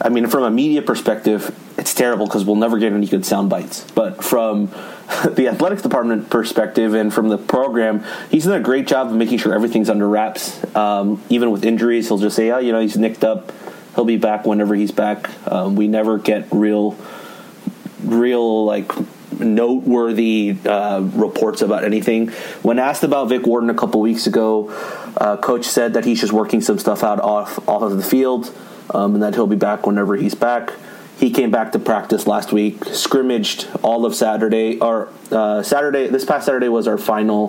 I 0.00 0.10
mean, 0.10 0.28
from 0.28 0.44
a 0.44 0.50
media 0.50 0.82
perspective, 0.82 1.52
it's 1.88 1.94
terrible 1.94 2.26
because 2.26 2.44
we'll 2.44 2.56
never 2.56 2.78
get 2.78 2.92
any 2.92 3.06
good 3.06 3.24
sound 3.24 3.48
bites. 3.48 3.90
But 3.92 4.22
from 4.22 4.66
the 5.30 5.48
athletics 5.48 5.80
department 5.80 6.28
perspective 6.28 6.92
and 6.92 7.12
from 7.12 7.30
the 7.30 7.38
program, 7.38 8.04
he's 8.30 8.44
done 8.44 8.60
a 8.60 8.62
great 8.62 8.86
job 8.86 9.06
of 9.06 9.14
making 9.14 9.38
sure 9.38 9.54
everything's 9.54 9.88
under 9.88 10.06
wraps. 10.06 10.62
Um, 10.76 11.22
even 11.30 11.50
with 11.50 11.64
injuries, 11.64 12.08
he'll 12.08 12.18
just 12.18 12.36
say, 12.36 12.50
"Oh, 12.50 12.58
you 12.58 12.72
know, 12.72 12.80
he's 12.80 12.98
nicked 12.98 13.24
up. 13.24 13.52
He'll 13.94 14.04
be 14.04 14.18
back 14.18 14.44
whenever 14.44 14.74
he's 14.74 14.90
back." 14.92 15.30
Um, 15.50 15.76
we 15.76 15.88
never 15.88 16.18
get 16.18 16.46
real, 16.50 16.94
real 18.04 18.66
like 18.66 18.92
noteworthy 19.40 20.58
uh, 20.66 21.00
reports 21.14 21.62
about 21.62 21.84
anything. 21.84 22.28
When 22.60 22.78
asked 22.78 23.02
about 23.02 23.30
Vic 23.30 23.46
Wharton 23.46 23.70
a 23.70 23.74
couple 23.74 24.02
weeks 24.02 24.26
ago, 24.26 24.68
uh, 25.16 25.38
coach 25.38 25.64
said 25.64 25.94
that 25.94 26.04
he's 26.04 26.20
just 26.20 26.34
working 26.34 26.60
some 26.60 26.78
stuff 26.78 27.02
out 27.02 27.18
off 27.18 27.66
off 27.66 27.80
of 27.80 27.96
the 27.96 28.02
field, 28.02 28.54
um, 28.90 29.14
and 29.14 29.22
that 29.22 29.34
he'll 29.34 29.46
be 29.46 29.56
back 29.56 29.86
whenever 29.86 30.16
he's 30.16 30.34
back. 30.34 30.74
He 31.18 31.30
came 31.30 31.50
back 31.50 31.72
to 31.72 31.80
practice 31.80 32.28
last 32.28 32.52
week, 32.52 32.84
scrimmaged 32.84 33.68
all 33.82 34.06
of 34.06 34.14
Saturday. 34.14 34.78
Or 34.78 35.08
uh, 35.32 35.64
Saturday, 35.64 36.06
this 36.06 36.24
past 36.24 36.46
Saturday 36.46 36.68
was 36.68 36.86
our 36.86 36.96
final 36.96 37.48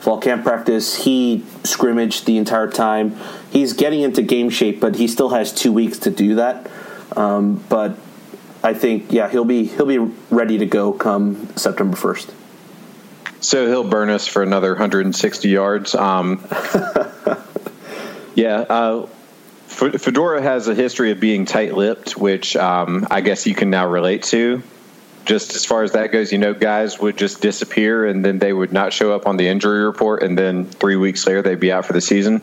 fall 0.00 0.20
camp 0.20 0.44
practice. 0.44 1.04
He 1.04 1.42
scrimmaged 1.64 2.26
the 2.26 2.36
entire 2.36 2.70
time. 2.70 3.16
He's 3.50 3.72
getting 3.72 4.02
into 4.02 4.20
game 4.20 4.50
shape, 4.50 4.80
but 4.80 4.96
he 4.96 5.08
still 5.08 5.30
has 5.30 5.50
two 5.50 5.72
weeks 5.72 5.98
to 6.00 6.10
do 6.10 6.34
that. 6.34 6.70
Um, 7.16 7.64
but 7.70 7.96
I 8.62 8.74
think, 8.74 9.10
yeah, 9.10 9.30
he'll 9.30 9.46
be 9.46 9.64
he'll 9.64 9.86
be 9.86 9.98
ready 10.30 10.58
to 10.58 10.66
go 10.66 10.92
come 10.92 11.48
September 11.56 11.96
first. 11.96 12.34
So 13.40 13.66
he'll 13.66 13.88
burn 13.88 14.10
us 14.10 14.26
for 14.26 14.42
another 14.42 14.72
160 14.72 15.48
yards. 15.48 15.94
Um, 15.94 16.44
yeah, 18.34 18.58
uh, 18.68 19.06
Fedora 19.76 20.40
has 20.40 20.68
a 20.68 20.74
history 20.74 21.10
of 21.10 21.20
being 21.20 21.44
tight-lipped, 21.44 22.16
which 22.16 22.56
um, 22.56 23.06
I 23.10 23.20
guess 23.20 23.46
you 23.46 23.54
can 23.54 23.68
now 23.68 23.86
relate 23.86 24.22
to. 24.24 24.62
Just 25.26 25.54
as 25.54 25.66
far 25.66 25.82
as 25.82 25.92
that 25.92 26.12
goes, 26.12 26.32
you 26.32 26.38
know, 26.38 26.54
guys 26.54 26.98
would 26.98 27.18
just 27.18 27.42
disappear 27.42 28.06
and 28.06 28.24
then 28.24 28.38
they 28.38 28.54
would 28.54 28.72
not 28.72 28.94
show 28.94 29.12
up 29.12 29.26
on 29.26 29.36
the 29.36 29.48
injury 29.48 29.84
report, 29.84 30.22
and 30.22 30.38
then 30.38 30.64
three 30.64 30.96
weeks 30.96 31.26
later 31.26 31.42
they'd 31.42 31.60
be 31.60 31.70
out 31.70 31.84
for 31.84 31.92
the 31.92 32.00
season. 32.00 32.42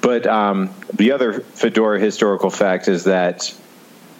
But 0.00 0.28
um, 0.28 0.72
the 0.92 1.10
other 1.10 1.40
Fedora 1.40 1.98
historical 1.98 2.50
fact 2.50 2.86
is 2.86 3.04
that 3.04 3.52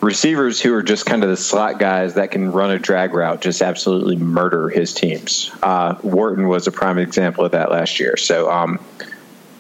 receivers 0.01 0.61
who 0.61 0.75
are 0.75 0.83
just 0.83 1.07
kind 1.07 1.23
of 1.23 1.31
the 1.31 1.37
slot 1.37 1.79
guys 1.79 2.15
that 2.15 2.33
can 2.33 2.51
run 2.51 2.73
a 2.73 2.81
drag 2.81 3.15
route 3.15 3.43
just 3.43 3.63
absolutely 3.63 4.17
murder 4.17 4.69
his 4.71 4.93
teams. 4.93 5.53
Uh, 5.63 5.95
Wharton 6.03 6.49
was 6.49 6.67
a 6.67 6.73
prime 6.73 6.99
example 6.99 7.45
of 7.45 7.53
that 7.53 7.71
last 7.71 8.01
year. 8.01 8.17
So 8.17 8.51
um, 8.51 8.81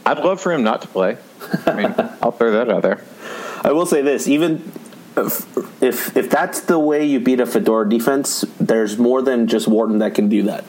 I'd 0.05 0.19
love 0.19 0.41
for 0.41 0.53
him 0.53 0.65
not 0.65 0.83
to 0.83 0.89
play. 0.89 1.19
I 1.67 1.73
mean, 1.75 1.95
I'll 2.23 2.33
throw 2.33 2.53
that 2.53 2.71
out 2.71 2.83
there. 2.83 3.03
I 3.63 3.73
will 3.73 3.87
say 3.87 4.03
this: 4.03 4.29
even 4.29 4.73
if, 5.17 5.83
if 5.83 6.17
if 6.17 6.31
that's 6.31 6.61
the 6.63 6.79
way 6.79 7.05
you 7.07 7.21
beat 7.21 7.41
a 7.41 7.47
Fedora 7.47 7.89
defense, 7.89 8.45
there's 8.59 8.99
more 8.99 9.23
than 9.23 9.47
just 9.47 9.69
Wharton 9.69 9.99
that 9.99 10.15
can 10.15 10.29
do 10.29 10.45
that 10.45 10.65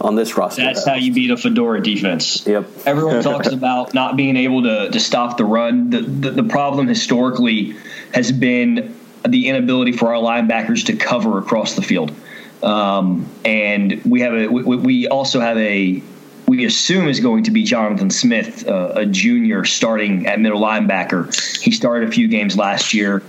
on 0.00 0.14
this 0.14 0.36
roster. 0.36 0.62
That's 0.62 0.86
how 0.86 0.94
you 0.94 1.12
beat 1.12 1.30
a 1.30 1.36
Fedora 1.36 1.82
defense. 1.82 2.46
Yep. 2.46 2.66
Everyone 2.86 3.22
talks 3.22 3.48
about 3.48 3.92
not 3.94 4.16
being 4.16 4.36
able 4.36 4.62
to, 4.62 4.90
to 4.90 5.00
stop 5.00 5.36
the 5.36 5.44
run. 5.44 5.90
The, 5.90 6.00
the, 6.00 6.30
the 6.30 6.42
problem 6.42 6.88
historically 6.88 7.76
has 8.14 8.32
been 8.32 8.96
the 9.28 9.48
inability 9.48 9.92
for 9.92 10.14
our 10.14 10.22
linebackers 10.22 10.86
to 10.86 10.96
cover 10.96 11.38
across 11.38 11.74
the 11.76 11.82
field. 11.82 12.12
Um, 12.62 13.28
and 13.44 14.02
we 14.04 14.20
have 14.20 14.34
a 14.34 14.46
we, 14.48 14.76
we 14.76 15.08
also 15.08 15.40
have 15.40 15.56
a 15.56 16.02
we 16.50 16.64
assume 16.64 17.06
is 17.06 17.20
going 17.20 17.44
to 17.44 17.52
be 17.52 17.62
Jonathan 17.62 18.10
Smith, 18.10 18.66
uh, 18.66 18.94
a 18.96 19.06
junior 19.06 19.64
starting 19.64 20.26
at 20.26 20.40
middle 20.40 20.60
linebacker. 20.60 21.32
He 21.62 21.70
started 21.70 22.08
a 22.08 22.12
few 22.12 22.26
games 22.26 22.56
last 22.56 22.92
year. 22.92 23.22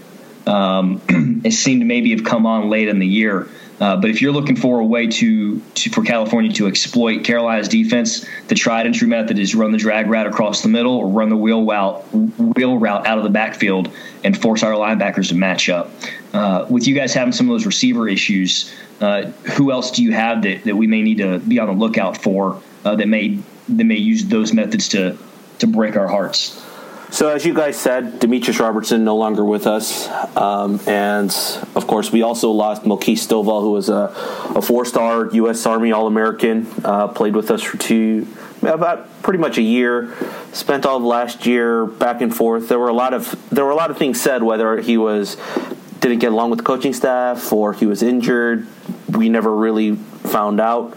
Um, 0.48 1.00
it 1.46 1.52
seemed 1.52 1.82
to 1.82 1.86
maybe 1.86 2.10
have 2.16 2.24
come 2.24 2.48
on 2.48 2.72
late 2.72 2.88
in 2.88 2.98
the 2.98 3.06
year. 3.06 3.48
Uh, 3.80 3.96
but 3.96 4.10
if 4.10 4.24
you're 4.24 4.32
looking 4.32 4.56
for 4.56 4.80
a 4.80 4.86
way 4.86 5.06
to, 5.06 5.60
to, 5.60 5.92
for 5.92 6.04
California 6.04 6.52
to 6.54 6.66
exploit 6.66 7.24
Carolina's 7.24 7.68
defense, 7.68 8.26
the 8.48 8.56
tried 8.56 8.88
and 8.88 8.96
true 8.96 9.08
method 9.08 9.38
is 9.38 9.54
run 9.54 9.72
the 9.72 9.78
drag 9.78 10.08
route 10.08 10.26
across 10.26 10.64
the 10.64 10.70
middle 10.70 10.98
or 10.98 11.08
run 11.08 11.30
the 11.30 11.38
wheel 11.38 11.64
route 11.64 12.02
wheel 12.12 12.80
route 12.80 13.06
out 13.06 13.20
of 13.20 13.24
the 13.24 13.30
backfield 13.30 13.92
and 14.24 14.36
force 14.36 14.64
our 14.64 14.74
linebackers 14.74 15.30
to 15.30 15.36
match 15.36 15.70
up. 15.70 15.92
Uh, 16.34 16.66
with 16.70 16.88
you 16.88 16.96
guys 16.96 17.14
having 17.14 17.34
some 17.34 17.48
of 17.48 17.54
those 17.54 17.68
receiver 17.68 18.08
issues, 18.08 18.74
uh, 19.00 19.26
who 19.56 19.72
else 19.72 19.92
do 19.92 20.02
you 20.02 20.12
have 20.12 20.42
that, 20.42 20.64
that 20.64 20.76
we 20.76 20.88
may 20.88 21.04
need 21.04 21.20
to 21.20 21.38
be 21.38 21.60
on 21.60 21.68
the 21.68 21.74
lookout 21.74 22.18
for 22.18 22.60
uh, 22.86 22.96
that 22.96 23.08
may 23.08 23.40
that 23.70 23.84
may 23.84 23.98
use 23.98 24.26
those 24.26 24.54
methods 24.54 24.90
to 24.90 25.18
to 25.60 25.68
break 25.68 25.96
our 25.96 26.08
hearts. 26.08 26.62
So, 27.12 27.28
as 27.28 27.46
you 27.46 27.54
guys 27.54 27.78
said, 27.78 28.22
Demetris 28.22 28.58
Robertson 28.58 29.04
no 29.04 29.18
longer 29.18 29.44
with 29.44 29.68
us, 29.68 30.08
um, 30.38 30.80
and 30.88 31.30
of 31.76 31.86
course, 31.86 32.10
we 32.10 32.22
also 32.22 32.52
lost 32.52 32.84
Melquise 32.84 33.28
Stovall, 33.28 33.62
who 33.62 33.72
was 33.72 33.90
a, 33.90 34.14
a 34.56 34.62
four-star 34.62 35.30
U.S. 35.34 35.66
Army 35.66 35.92
All-American, 35.92 36.68
uh, 36.86 37.10
played 37.10 37.36
with 37.36 37.52
us 37.52 37.62
for 37.62 37.76
two, 37.76 38.28
about 38.62 39.10
pretty 39.24 39.40
much 39.40 39.58
a 39.58 39.62
year. 39.62 40.16
Spent 40.54 40.86
all 40.86 40.98
of 40.98 41.04
last 41.04 41.46
year 41.46 41.86
back 41.86 42.22
and 42.22 42.34
forth. 42.34 42.70
There 42.70 42.80
were 42.80 42.88
a 42.88 42.94
lot 42.94 43.14
of 43.14 43.36
there 43.50 43.66
were 43.66 43.72
a 43.72 43.76
lot 43.76 43.92
of 43.92 43.98
things 43.98 44.22
said 44.22 44.42
whether 44.42 44.80
he 44.80 44.98
was 44.98 45.36
didn't 46.00 46.20
get 46.20 46.32
along 46.32 46.50
with 46.50 46.60
the 46.60 46.66
coaching 46.66 46.94
staff 46.94 47.52
or 47.52 47.74
he 47.74 47.86
was 47.86 48.02
injured. 48.02 48.68
We 49.10 49.28
never 49.28 49.54
really 49.54 49.96
found 49.96 50.62
out 50.62 50.96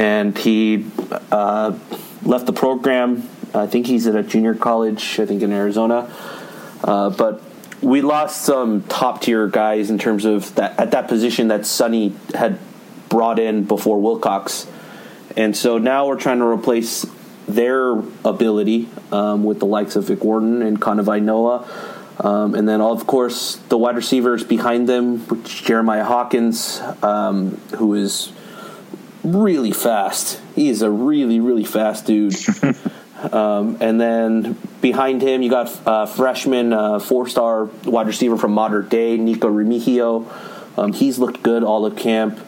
and 0.00 0.36
he 0.38 0.86
uh, 1.30 1.78
left 2.22 2.46
the 2.46 2.54
program. 2.54 3.28
I 3.52 3.66
think 3.66 3.86
he's 3.86 4.06
at 4.06 4.16
a 4.16 4.22
junior 4.22 4.54
college, 4.54 5.20
I 5.20 5.26
think 5.26 5.42
in 5.42 5.52
Arizona. 5.52 6.10
Uh, 6.82 7.10
but 7.10 7.42
we 7.82 8.00
lost 8.00 8.42
some 8.42 8.82
top 8.84 9.20
tier 9.20 9.46
guys 9.46 9.90
in 9.90 9.98
terms 9.98 10.24
of 10.24 10.54
that 10.54 10.80
at 10.80 10.92
that 10.92 11.06
position 11.08 11.48
that 11.48 11.66
Sonny 11.66 12.14
had 12.34 12.58
brought 13.10 13.38
in 13.38 13.64
before 13.64 14.00
Wilcox, 14.00 14.66
and 15.36 15.54
so 15.54 15.76
now 15.76 16.06
we're 16.06 16.18
trying 16.18 16.38
to 16.38 16.46
replace 16.46 17.04
their 17.46 17.92
ability 18.24 18.88
um, 19.12 19.44
with 19.44 19.58
the 19.58 19.66
likes 19.66 19.96
of 19.96 20.04
Vic 20.04 20.24
Wharton 20.24 20.62
and 20.62 20.80
Kanawai 20.80 21.20
Noa. 21.20 21.68
Um, 22.20 22.54
and 22.54 22.68
then, 22.68 22.80
of 22.82 23.06
course, 23.06 23.56
the 23.70 23.78
wide 23.78 23.96
receivers 23.96 24.44
behind 24.44 24.88
them, 24.88 25.20
which 25.28 25.64
Jeremiah 25.64 26.04
Hawkins, 26.04 26.80
um, 27.02 27.56
who 27.76 27.94
is 27.94 28.30
really 29.22 29.72
fast. 29.72 30.40
He 30.54 30.68
is 30.68 30.82
a 30.82 30.90
really, 30.90 31.40
really 31.40 31.64
fast 31.64 32.06
dude. 32.06 32.36
um, 33.32 33.76
and 33.80 34.00
then 34.00 34.56
behind 34.80 35.22
him, 35.22 35.42
you 35.42 35.50
got 35.50 35.86
uh, 35.86 36.06
freshman 36.06 36.72
uh, 36.72 36.98
four 36.98 37.28
star 37.28 37.64
wide 37.84 38.06
receiver 38.06 38.36
from 38.36 38.52
Mater 38.52 38.82
Dei, 38.82 39.16
Nico 39.16 39.50
Remigio. 39.50 40.26
Um, 40.78 40.92
he's 40.92 41.18
looked 41.18 41.42
good 41.42 41.62
all 41.62 41.84
of 41.86 41.96
camp. 41.96 42.38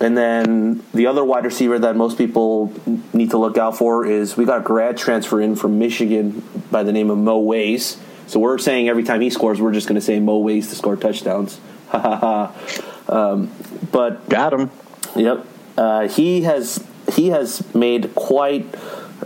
And 0.00 0.16
then 0.16 0.82
the 0.94 1.06
other 1.08 1.24
wide 1.24 1.44
receiver 1.44 1.78
that 1.80 1.96
most 1.96 2.16
people 2.16 2.72
need 3.12 3.30
to 3.30 3.38
look 3.38 3.58
out 3.58 3.76
for 3.76 4.06
is 4.06 4.36
we 4.36 4.44
got 4.44 4.58
a 4.60 4.64
grad 4.64 4.96
transfer 4.96 5.40
in 5.40 5.56
from 5.56 5.78
Michigan 5.78 6.42
by 6.70 6.84
the 6.84 6.92
name 6.92 7.10
of 7.10 7.18
Moe 7.18 7.40
Ways. 7.40 7.98
So 8.26 8.38
we're 8.38 8.58
saying 8.58 8.88
every 8.88 9.02
time 9.02 9.20
he 9.20 9.30
scores, 9.30 9.60
we're 9.60 9.72
just 9.72 9.88
going 9.88 9.96
to 9.96 10.00
say 10.00 10.20
Mo 10.20 10.38
Ways 10.38 10.68
to 10.70 10.76
score 10.76 10.96
touchdowns. 10.96 11.60
um, 11.92 13.50
but 13.90 14.28
got 14.28 14.52
him. 14.52 14.70
Yep, 15.16 15.44
uh, 15.76 16.08
he 16.08 16.42
has 16.42 16.84
he 17.12 17.28
has 17.28 17.74
made 17.74 18.14
quite 18.14 18.66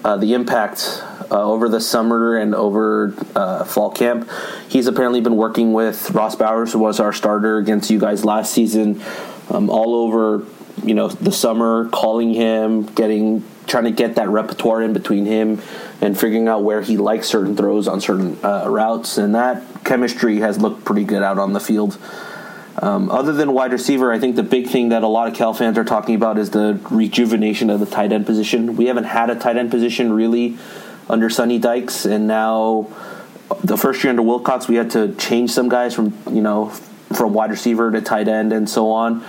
uh, 0.05 0.17
the 0.17 0.35
impact 0.35 1.03
uh, 1.31 1.43
over 1.43 1.69
the 1.69 1.81
summer 1.81 2.37
and 2.37 2.55
over 2.55 3.15
uh, 3.35 3.65
fall 3.65 3.91
camp. 3.91 4.29
He's 4.69 4.87
apparently 4.87 5.21
been 5.21 5.37
working 5.37 5.73
with 5.73 6.11
Ross 6.11 6.37
Bowers, 6.37 6.73
who 6.73 6.79
was 6.79 7.01
our 7.01 7.13
starter 7.13 7.59
against 7.59 7.91
you 7.91 7.99
guys 7.99 8.25
last 8.25 8.53
season, 8.53 9.03
um, 9.51 9.71
all 9.71 9.95
over 9.95 10.45
you 10.83 10.95
know 10.95 11.09
the 11.09 11.33
summer, 11.33 11.89
calling 11.91 12.35
him, 12.35 12.85
getting 12.85 13.45
trying 13.67 13.85
to 13.85 13.91
get 13.91 14.17
that 14.17 14.29
repertoire 14.29 14.83
in 14.83 14.93
between 14.93 15.25
him 15.25 15.61
and 16.01 16.19
figuring 16.19 16.49
out 16.49 16.63
where 16.63 16.83
he 16.83 16.99
likes 16.99 17.27
certain 17.27 17.57
throws 17.57 17.89
on 17.89 18.01
certain 18.01 18.39
uh, 18.45 18.67
routes, 18.69 19.17
and 19.17 19.35
that 19.35 19.63
chemistry 19.85 20.39
has 20.39 20.59
looked 20.59 20.85
pretty 20.85 21.05
good 21.05 21.23
out 21.23 21.39
on 21.39 21.53
the 21.53 21.61
field. 21.61 21.99
Um, 22.77 23.09
other 23.11 23.33
than 23.33 23.53
wide 23.53 23.73
receiver, 23.73 24.13
I 24.13 24.19
think 24.19 24.35
the 24.35 24.43
big 24.43 24.69
thing 24.69 24.89
that 24.89 25.03
a 25.03 25.09
lot 25.09 25.29
of 25.29 25.35
Cal 25.35 25.55
fans 25.55 25.79
are 25.79 25.85
talking 25.85 26.15
about 26.17 26.39
is 26.39 26.51
the 26.51 26.81
rejuvenation 26.91 27.71
of 27.71 27.79
the 27.81 27.87
tight 27.87 28.13
end 28.13 28.27
position. 28.27 28.77
We 28.77 28.87
haven't 28.87 29.05
had 29.05 29.31
a 29.31 29.37
tight 29.37 29.57
end 29.57 29.71
position 29.71 30.13
really 30.13 30.59
under 31.09 31.31
Sonny 31.31 31.59
Dykes, 31.59 32.05
and 32.05 32.27
now 32.27 32.89
the 33.63 33.77
first 33.77 34.03
year 34.03 34.11
under 34.11 34.23
Wilcox, 34.23 34.67
we 34.67 34.75
had 34.75 34.91
to 34.91 35.15
change 35.15 35.51
some 35.51 35.69
guys 35.69 35.95
from 35.95 36.15
you 36.31 36.43
know 36.43 36.71
from 37.13 37.33
wide 37.33 37.51
receiver 37.51 37.93
to 37.93 38.01
tight 38.01 38.27
end 38.27 38.53
and 38.53 38.69
so 38.69 38.91
on. 38.91 39.25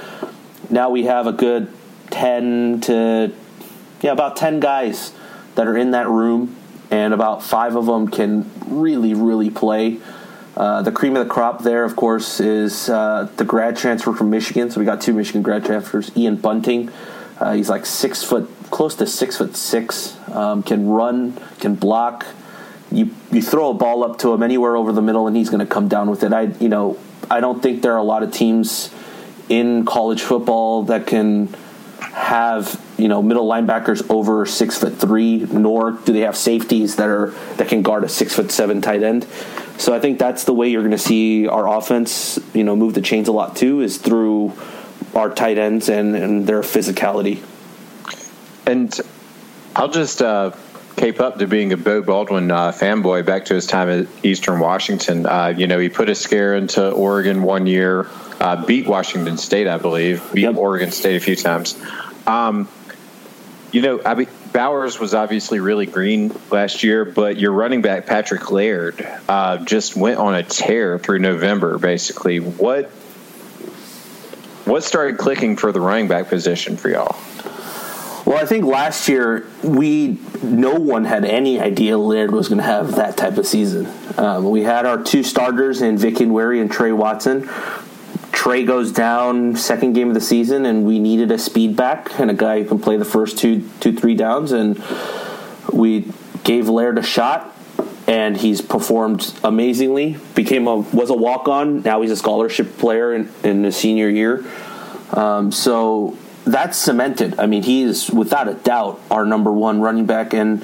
Now 0.70 0.90
we 0.90 1.04
have 1.04 1.28
a 1.28 1.34
good 1.34 1.72
ten 2.10 2.82
to 2.82 3.32
yeah 4.02 4.12
about 4.12 4.38
ten 4.38 4.60
guys 4.60 5.14
that 5.54 5.68
are 5.68 5.78
in 5.78 5.92
that 5.92 6.08
room, 6.10 6.56
and 6.90 7.14
about 7.14 7.44
five 7.44 7.76
of 7.76 7.86
them 7.86 8.08
can 8.08 8.50
really 8.68 9.14
really 9.14 9.52
play. 9.52 10.00
Uh, 10.56 10.82
the 10.82 10.92
cream 10.92 11.16
of 11.18 11.28
the 11.28 11.32
crop 11.32 11.64
there, 11.64 11.84
of 11.84 11.96
course, 11.96 12.40
is 12.40 12.90
uh, 12.90 13.28
the 13.36 13.44
grad 13.44 13.76
transfer 13.76 14.14
from 14.14 14.30
Michigan. 14.30 14.72
So 14.72 14.80
we 14.80 14.86
got 14.86 15.02
two 15.02 15.14
Michigan 15.14 15.42
grad 15.42 15.66
transfers. 15.66 16.16
Ian 16.16 16.38
Bunting, 16.38 16.92
uh, 17.40 17.54
he's 17.54 17.70
like 17.70 17.86
six 17.86 18.24
foot, 18.24 18.50
close 18.72 18.96
to 18.96 19.08
six 19.08 19.38
foot 19.38 19.56
six. 19.56 20.18
Um, 20.30 20.64
can 20.64 20.88
run, 20.88 21.34
can 21.60 21.76
block. 21.76 22.26
You 22.92 23.10
you 23.32 23.42
throw 23.42 23.72
a 23.72 23.74
ball 23.74 24.04
up 24.04 24.20
to 24.20 24.34
him 24.34 24.44
anywhere 24.44 24.78
over 24.78 24.94
the 24.94 25.02
middle, 25.02 25.28
and 25.28 25.36
he's 25.36 25.50
going 25.50 25.60
to 25.60 25.66
come 25.66 25.90
down 25.90 26.10
with 26.10 26.24
it. 26.24 26.32
I 26.32 26.44
you 26.44 26.70
know 26.70 26.98
I 27.30 27.42
don't 27.42 27.62
think 27.62 27.82
there 27.82 27.94
are 27.94 27.98
a 27.98 28.04
lot 28.04 28.24
of 28.24 28.32
teams 28.32 28.92
in 29.50 29.86
college 29.86 30.22
football 30.22 30.84
that 30.84 31.06
can 31.06 31.54
have 32.00 32.82
you 32.98 33.08
know 33.08 33.22
middle 33.22 33.48
linebackers 33.48 34.08
over 34.10 34.46
six 34.46 34.78
foot 34.78 34.98
three, 34.98 35.40
nor 35.52 35.92
do 35.92 36.14
they 36.14 36.22
have 36.22 36.38
safeties 36.38 36.96
that 36.98 37.08
are 37.08 37.32
that 37.58 37.68
can 37.68 37.82
guard 37.82 38.04
a 38.04 38.10
six 38.10 38.34
foot 38.34 38.52
seven 38.52 38.82
tight 38.82 39.04
end. 39.04 39.28
So 39.78 39.94
I 39.94 40.00
think 40.00 40.20
that's 40.20 40.46
the 40.46 40.54
way 40.54 40.70
you're 40.70 40.82
going 40.82 40.92
to 40.92 40.98
see 40.98 41.48
our 41.48 41.68
offense, 41.68 42.40
you 42.54 42.64
know, 42.64 42.76
move 42.76 42.94
the 42.94 43.02
chains 43.02 43.28
a 43.28 43.34
lot 43.34 43.56
too, 43.56 43.82
is 43.82 43.98
through 43.98 44.54
our 45.14 45.30
tight 45.30 45.58
ends 45.58 45.90
and, 45.90 46.16
and 46.16 46.48
their 46.48 46.62
physicality. 46.62 47.44
And 48.66 48.98
I'll 49.76 49.90
just 49.90 50.22
uh, 50.22 50.52
cape 50.96 51.20
up 51.20 51.40
to 51.40 51.48
being 51.48 51.74
a 51.74 51.78
Beau 51.78 52.02
Baldwin 52.02 52.52
uh, 52.52 52.72
fanboy 52.72 53.26
back 53.26 53.46
to 53.46 53.54
his 53.56 53.68
time 53.68 53.90
at 53.90 54.08
Eastern 54.24 54.60
Washington. 54.60 55.26
Uh, 55.26 55.54
you 55.56 55.68
know, 55.68 55.78
he 55.78 55.90
put 55.90 56.10
a 56.10 56.16
scare 56.16 56.56
into 56.56 56.90
Oregon 56.92 57.44
one 57.44 57.68
year, 57.68 58.08
uh, 58.40 58.66
beat 58.66 58.88
Washington 58.88 59.38
State, 59.38 59.68
I 59.68 59.78
believe, 59.78 60.24
beat 60.34 60.44
yep. 60.44 60.56
Oregon 60.56 60.92
State 60.92 61.18
a 61.18 61.20
few 61.20 61.36
times. 61.36 61.78
Um, 62.26 62.68
you 63.76 63.82
know, 63.82 64.00
I 64.06 64.16
mean, 64.16 64.30
Bowers 64.54 65.02
was 65.02 65.14
obviously 65.14 65.60
really 65.60 65.86
green 65.86 66.34
last 66.50 66.82
year, 66.82 67.04
but 67.04 67.38
your 67.38 67.52
running 67.52 67.82
back 67.82 68.06
Patrick 68.06 68.50
Laird 68.50 69.06
uh, 69.28 69.58
just 69.66 69.98
went 69.98 70.18
on 70.18 70.34
a 70.34 70.44
tear 70.44 70.98
through 70.98 71.20
November. 71.20 71.78
Basically, 71.78 72.40
what 72.40 72.86
what 74.64 74.86
started 74.86 75.18
clicking 75.18 75.58
for 75.58 75.74
the 75.74 75.82
running 75.82 76.08
back 76.08 76.30
position 76.30 76.78
for 76.78 76.88
y'all? 76.88 77.18
Well, 78.26 78.38
I 78.38 78.46
think 78.46 78.64
last 78.64 79.10
year 79.10 79.46
we 79.62 80.20
no 80.42 80.76
one 80.76 81.04
had 81.04 81.26
any 81.26 81.60
idea 81.60 81.98
Laird 81.98 82.32
was 82.32 82.48
going 82.48 82.60
to 82.60 82.64
have 82.64 82.96
that 82.96 83.18
type 83.18 83.38
of 83.38 83.46
season. 83.46 83.92
Um, 84.18 84.50
we 84.50 84.64
had 84.64 84.86
our 84.86 85.04
two 85.04 85.22
starters 85.22 85.82
in 85.82 85.98
Vic 85.98 86.16
Enwere 86.16 86.62
and 86.62 86.72
Tre 86.72 86.94
Watson. 86.94 87.50
Tre 88.46 88.64
goes 88.64 88.92
down 88.92 89.56
second 89.56 89.94
game 89.94 90.10
of 90.10 90.14
the 90.14 90.22
season, 90.22 90.68
and 90.68 90.86
we 90.86 91.00
needed 91.00 91.32
a 91.32 91.38
speed 91.40 91.76
back 91.76 92.20
and 92.20 92.30
a 92.30 92.34
guy 92.36 92.62
who 92.62 92.68
can 92.70 92.80
play 92.80 92.96
the 92.96 93.04
first 93.04 93.40
two, 93.40 93.68
two, 93.80 93.92
three 93.92 94.14
downs, 94.14 94.52
and 94.52 94.80
we 95.74 96.06
gave 96.44 96.70
Laird 96.70 97.00
a 97.00 97.02
shot, 97.02 97.58
and 98.08 98.38
he's 98.38 98.62
performed 98.62 99.34
amazingly. 99.44 100.18
Became 100.36 100.68
a 100.68 100.76
was 100.76 101.10
a 101.10 101.16
walk 101.16 101.48
on. 101.48 101.82
Now 101.82 102.04
he's 102.04 102.12
a 102.12 102.16
scholarship 102.16 102.78
player 102.78 103.16
in, 103.16 103.32
in 103.44 103.64
his 103.64 103.76
senior 103.78 104.10
year. 104.10 104.46
Um, 105.12 105.52
so 105.52 106.16
that's 106.46 106.78
cemented. 106.78 107.40
I 107.40 107.48
mean, 107.48 107.64
he 107.64 107.82
is 107.82 108.12
without 108.12 108.48
a 108.48 108.54
doubt 108.54 109.02
our 109.10 109.26
number 109.26 109.52
one 109.52 109.82
running 109.82 110.06
back, 110.06 110.36
and 110.36 110.64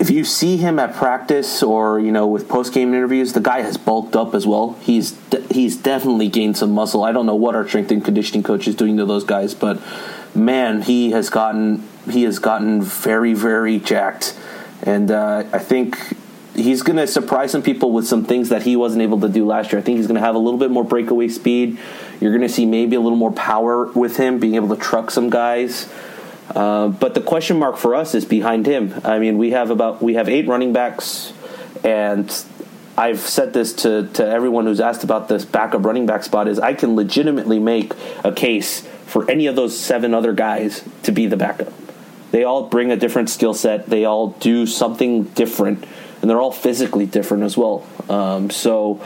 if 0.00 0.08
you 0.08 0.24
see 0.24 0.56
him 0.56 0.78
at 0.78 0.94
practice 0.94 1.62
or 1.62 2.00
you 2.00 2.10
know 2.10 2.26
with 2.26 2.48
post 2.48 2.72
game 2.72 2.94
interviews, 2.94 3.34
the 3.34 3.40
guy 3.40 3.60
has 3.60 3.76
bulked 3.76 4.16
up 4.16 4.34
as 4.34 4.46
well. 4.46 4.78
He's 4.80 5.12
de- 5.12 5.42
he's 5.52 5.76
definitely 5.76 6.28
gained 6.28 6.56
some 6.56 6.72
muscle. 6.72 7.04
I 7.04 7.12
don't 7.12 7.26
know 7.26 7.34
what 7.34 7.54
our 7.54 7.68
strength 7.68 7.92
and 7.92 8.02
conditioning 8.02 8.42
coach 8.42 8.66
is 8.66 8.74
doing 8.74 8.96
to 8.96 9.04
those 9.04 9.24
guys, 9.24 9.54
but 9.54 9.80
man, 10.34 10.80
he 10.82 11.10
has 11.10 11.28
gotten 11.28 11.86
he 12.10 12.22
has 12.22 12.38
gotten 12.38 12.80
very 12.80 13.34
very 13.34 13.78
jacked, 13.78 14.34
and 14.82 15.10
uh, 15.10 15.44
I 15.52 15.58
think 15.58 15.98
he's 16.54 16.82
going 16.82 16.96
to 16.96 17.06
surprise 17.06 17.52
some 17.52 17.62
people 17.62 17.92
with 17.92 18.06
some 18.06 18.24
things 18.24 18.48
that 18.48 18.62
he 18.62 18.76
wasn't 18.76 19.02
able 19.02 19.20
to 19.20 19.28
do 19.28 19.46
last 19.46 19.70
year. 19.70 19.80
I 19.80 19.84
think 19.84 19.98
he's 19.98 20.06
going 20.06 20.18
to 20.18 20.24
have 20.24 20.34
a 20.34 20.38
little 20.38 20.58
bit 20.58 20.70
more 20.70 20.84
breakaway 20.84 21.28
speed. 21.28 21.78
You're 22.20 22.32
going 22.32 22.46
to 22.46 22.52
see 22.52 22.66
maybe 22.66 22.96
a 22.96 23.00
little 23.00 23.18
more 23.18 23.32
power 23.32 23.86
with 23.92 24.16
him, 24.16 24.40
being 24.40 24.54
able 24.54 24.74
to 24.74 24.76
truck 24.76 25.10
some 25.10 25.30
guys. 25.30 25.90
Uh, 26.54 26.88
but 26.88 27.14
the 27.14 27.20
question 27.20 27.58
mark 27.58 27.76
for 27.76 27.94
us 27.94 28.14
is 28.14 28.24
behind 28.24 28.66
him. 28.66 29.00
I 29.04 29.18
mean, 29.18 29.38
we 29.38 29.50
have 29.52 29.70
about 29.70 30.02
we 30.02 30.14
have 30.14 30.28
eight 30.28 30.48
running 30.48 30.72
backs, 30.72 31.32
and 31.84 32.32
I've 32.98 33.20
said 33.20 33.52
this 33.52 33.72
to 33.74 34.08
to 34.14 34.26
everyone 34.26 34.66
who's 34.66 34.80
asked 34.80 35.04
about 35.04 35.28
this 35.28 35.44
backup 35.44 35.84
running 35.84 36.06
back 36.06 36.24
spot 36.24 36.48
is 36.48 36.58
I 36.58 36.74
can 36.74 36.96
legitimately 36.96 37.60
make 37.60 37.92
a 38.24 38.32
case 38.32 38.80
for 39.06 39.30
any 39.30 39.46
of 39.46 39.56
those 39.56 39.78
seven 39.78 40.12
other 40.12 40.32
guys 40.32 40.84
to 41.04 41.12
be 41.12 41.26
the 41.26 41.36
backup. 41.36 41.72
They 42.32 42.44
all 42.44 42.64
bring 42.68 42.90
a 42.90 42.96
different 42.96 43.30
skill 43.30 43.54
set. 43.54 43.86
They 43.86 44.04
all 44.04 44.30
do 44.40 44.66
something 44.66 45.24
different, 45.24 45.84
and 46.20 46.28
they're 46.28 46.40
all 46.40 46.52
physically 46.52 47.06
different 47.06 47.44
as 47.44 47.56
well. 47.56 47.86
Um, 48.08 48.50
so. 48.50 49.00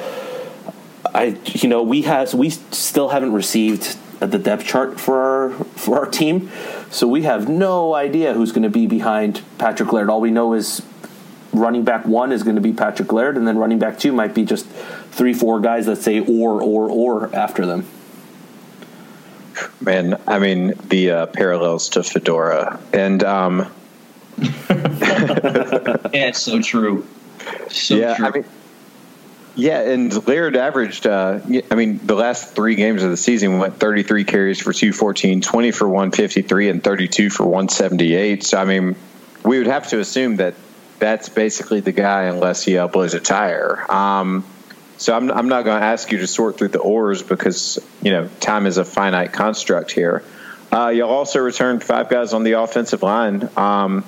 I, 1.16 1.38
you 1.44 1.68
know, 1.68 1.85
we 1.85 2.02
has 2.02 2.35
we 2.35 2.50
still 2.50 3.11
haven't 3.11 3.35
received 3.35 3.96
the 4.18 4.38
depth 4.38 4.64
chart 4.64 4.98
for 4.98 5.20
our 5.20 5.50
for 5.76 5.98
our 5.98 6.07
team. 6.07 6.50
So 6.94 7.09
we 7.09 7.22
have 7.22 7.48
no 7.48 7.92
idea 7.92 8.35
who's 8.35 8.52
going 8.52 8.62
to 8.62 8.70
be 8.70 8.87
behind 8.87 9.42
Patrick 9.59 9.92
Laird. 9.92 10.09
All 10.09 10.20
we 10.20 10.30
know 10.30 10.52
is 10.52 10.80
running 11.52 11.83
back 11.83 12.07
one 12.07 12.30
is 12.30 12.44
going 12.44 12.54
to 12.54 12.62
be 12.62 12.72
Patrick 12.72 13.12
Laird, 13.12 13.37
and 13.37 13.48
then 13.48 13.59
running 13.59 13.80
back 13.80 13.98
two 13.98 14.12
might 14.12 14.33
be 14.33 14.44
just 14.44 14.64
three, 15.11 15.35
four 15.35 15.59
guys 15.59 15.87
that 15.87 15.96
say 15.96 16.20
or 16.20 16.62
or 16.62 16.88
or 16.88 17.35
after 17.35 17.66
them. 17.66 17.85
Man, 19.80 20.20
I 20.28 20.38
mean 20.38 20.74
the 20.88 21.11
uh, 21.11 21.26
parallels 21.26 21.88
to 21.90 22.04
Fedora, 22.04 22.78
and 22.92 23.24
um, 23.24 23.72
yeah, 24.38 24.46
it's 26.12 26.42
so 26.42 26.62
true. 26.62 27.04
So 27.70 27.96
yeah, 27.96 28.14
true. 28.14 28.26
I 28.26 28.30
mean, 28.30 28.44
yeah, 29.57 29.81
and 29.81 30.27
Laird 30.27 30.57
averaged, 30.57 31.07
uh, 31.07 31.40
I 31.71 31.75
mean, 31.75 32.01
the 32.05 32.17
last 32.17 32.55
three 32.55 32.75
games 32.75 33.03
of 33.03 33.11
the 33.11 33.17
season 33.17 33.59
went 33.59 33.77
33 33.77 34.25
carries 34.25 34.61
for 34.61 34.73
214, 34.73 35.40
20 35.43 35.71
for 35.71 35.88
153, 35.88 36.71
and 36.71 36.83
32 36.83 37.31
for 37.31 37.45
178. 37.45 38.43
So, 38.45 38.59
I 38.59 38.64
mean, 38.64 38.97
we 39.45 39.59
would 39.59 39.69
have 39.69 39.88
to 39.88 40.01
assume 40.01 40.37
that 40.37 40.55
that's 40.99 41.29
basically 41.29 41.81
the 41.81 41.93
guy 41.93 42.25
unless 42.25 42.64
he 42.64 42.79
uh, 42.79 42.88
blows 42.88 43.14
a 43.14 43.21
tire. 43.21 43.90
Um, 43.90 44.45
so 44.97 45.17
I'm, 45.17 45.31
I'm 45.31 45.49
not 45.49 45.64
going 45.64 45.81
to 45.81 45.87
ask 45.87 46.11
you 46.11 46.19
to 46.19 46.27
sort 46.27 46.59
through 46.59 46.69
the 46.69 46.81
ores 46.81 47.23
because, 47.23 47.79
you 48.03 48.11
know, 48.11 48.29
time 48.40 48.67
is 48.67 48.79
a 48.79 48.85
finite 48.85 49.33
construct 49.33 49.93
here. 49.93 50.25
Uh, 50.73 50.88
you'll 50.88 51.09
also 51.09 51.40
returned 51.40 51.85
five 51.85 52.09
guys 52.09 52.33
on 52.33 52.43
the 52.43 52.53
offensive 52.53 53.03
line. 53.03 53.49
Um, 53.57 54.05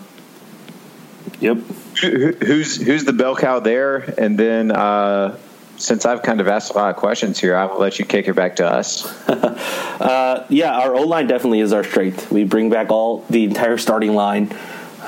Yep. 1.41 1.59
who's 2.01 2.77
who's 2.81 3.05
the 3.05 3.12
bell 3.12 3.37
cow 3.37 3.61
there? 3.61 3.97
And 4.19 4.39
then 4.39 4.71
uh, 4.71 5.39
since 5.77 6.07
I've 6.07 6.23
kind 6.23 6.41
of 6.41 6.49
asked 6.49 6.73
a 6.73 6.75
lot 6.75 6.91
of 6.91 6.97
questions 6.97 7.39
here, 7.39 7.57
I 7.57 7.67
will 7.67 7.79
let 7.79 7.99
you 7.99 8.05
kick 8.05 8.29
it 8.29 8.35
back 8.35 8.57
to 8.57 8.67
us. 8.67 9.07
uh, 9.29 10.47
yeah, 10.49 10.79
our 10.79 10.95
O 10.95 11.03
line 11.03 11.27
definitely 11.27 11.61
is 11.61 11.73
our 11.73 11.85
strength. 11.85 12.31
We 12.31 12.45
bring 12.45 12.71
back 12.71 12.91
all 12.91 13.25
the 13.31 13.45
entire 13.45 13.79
starting 13.79 14.15
line, 14.15 14.55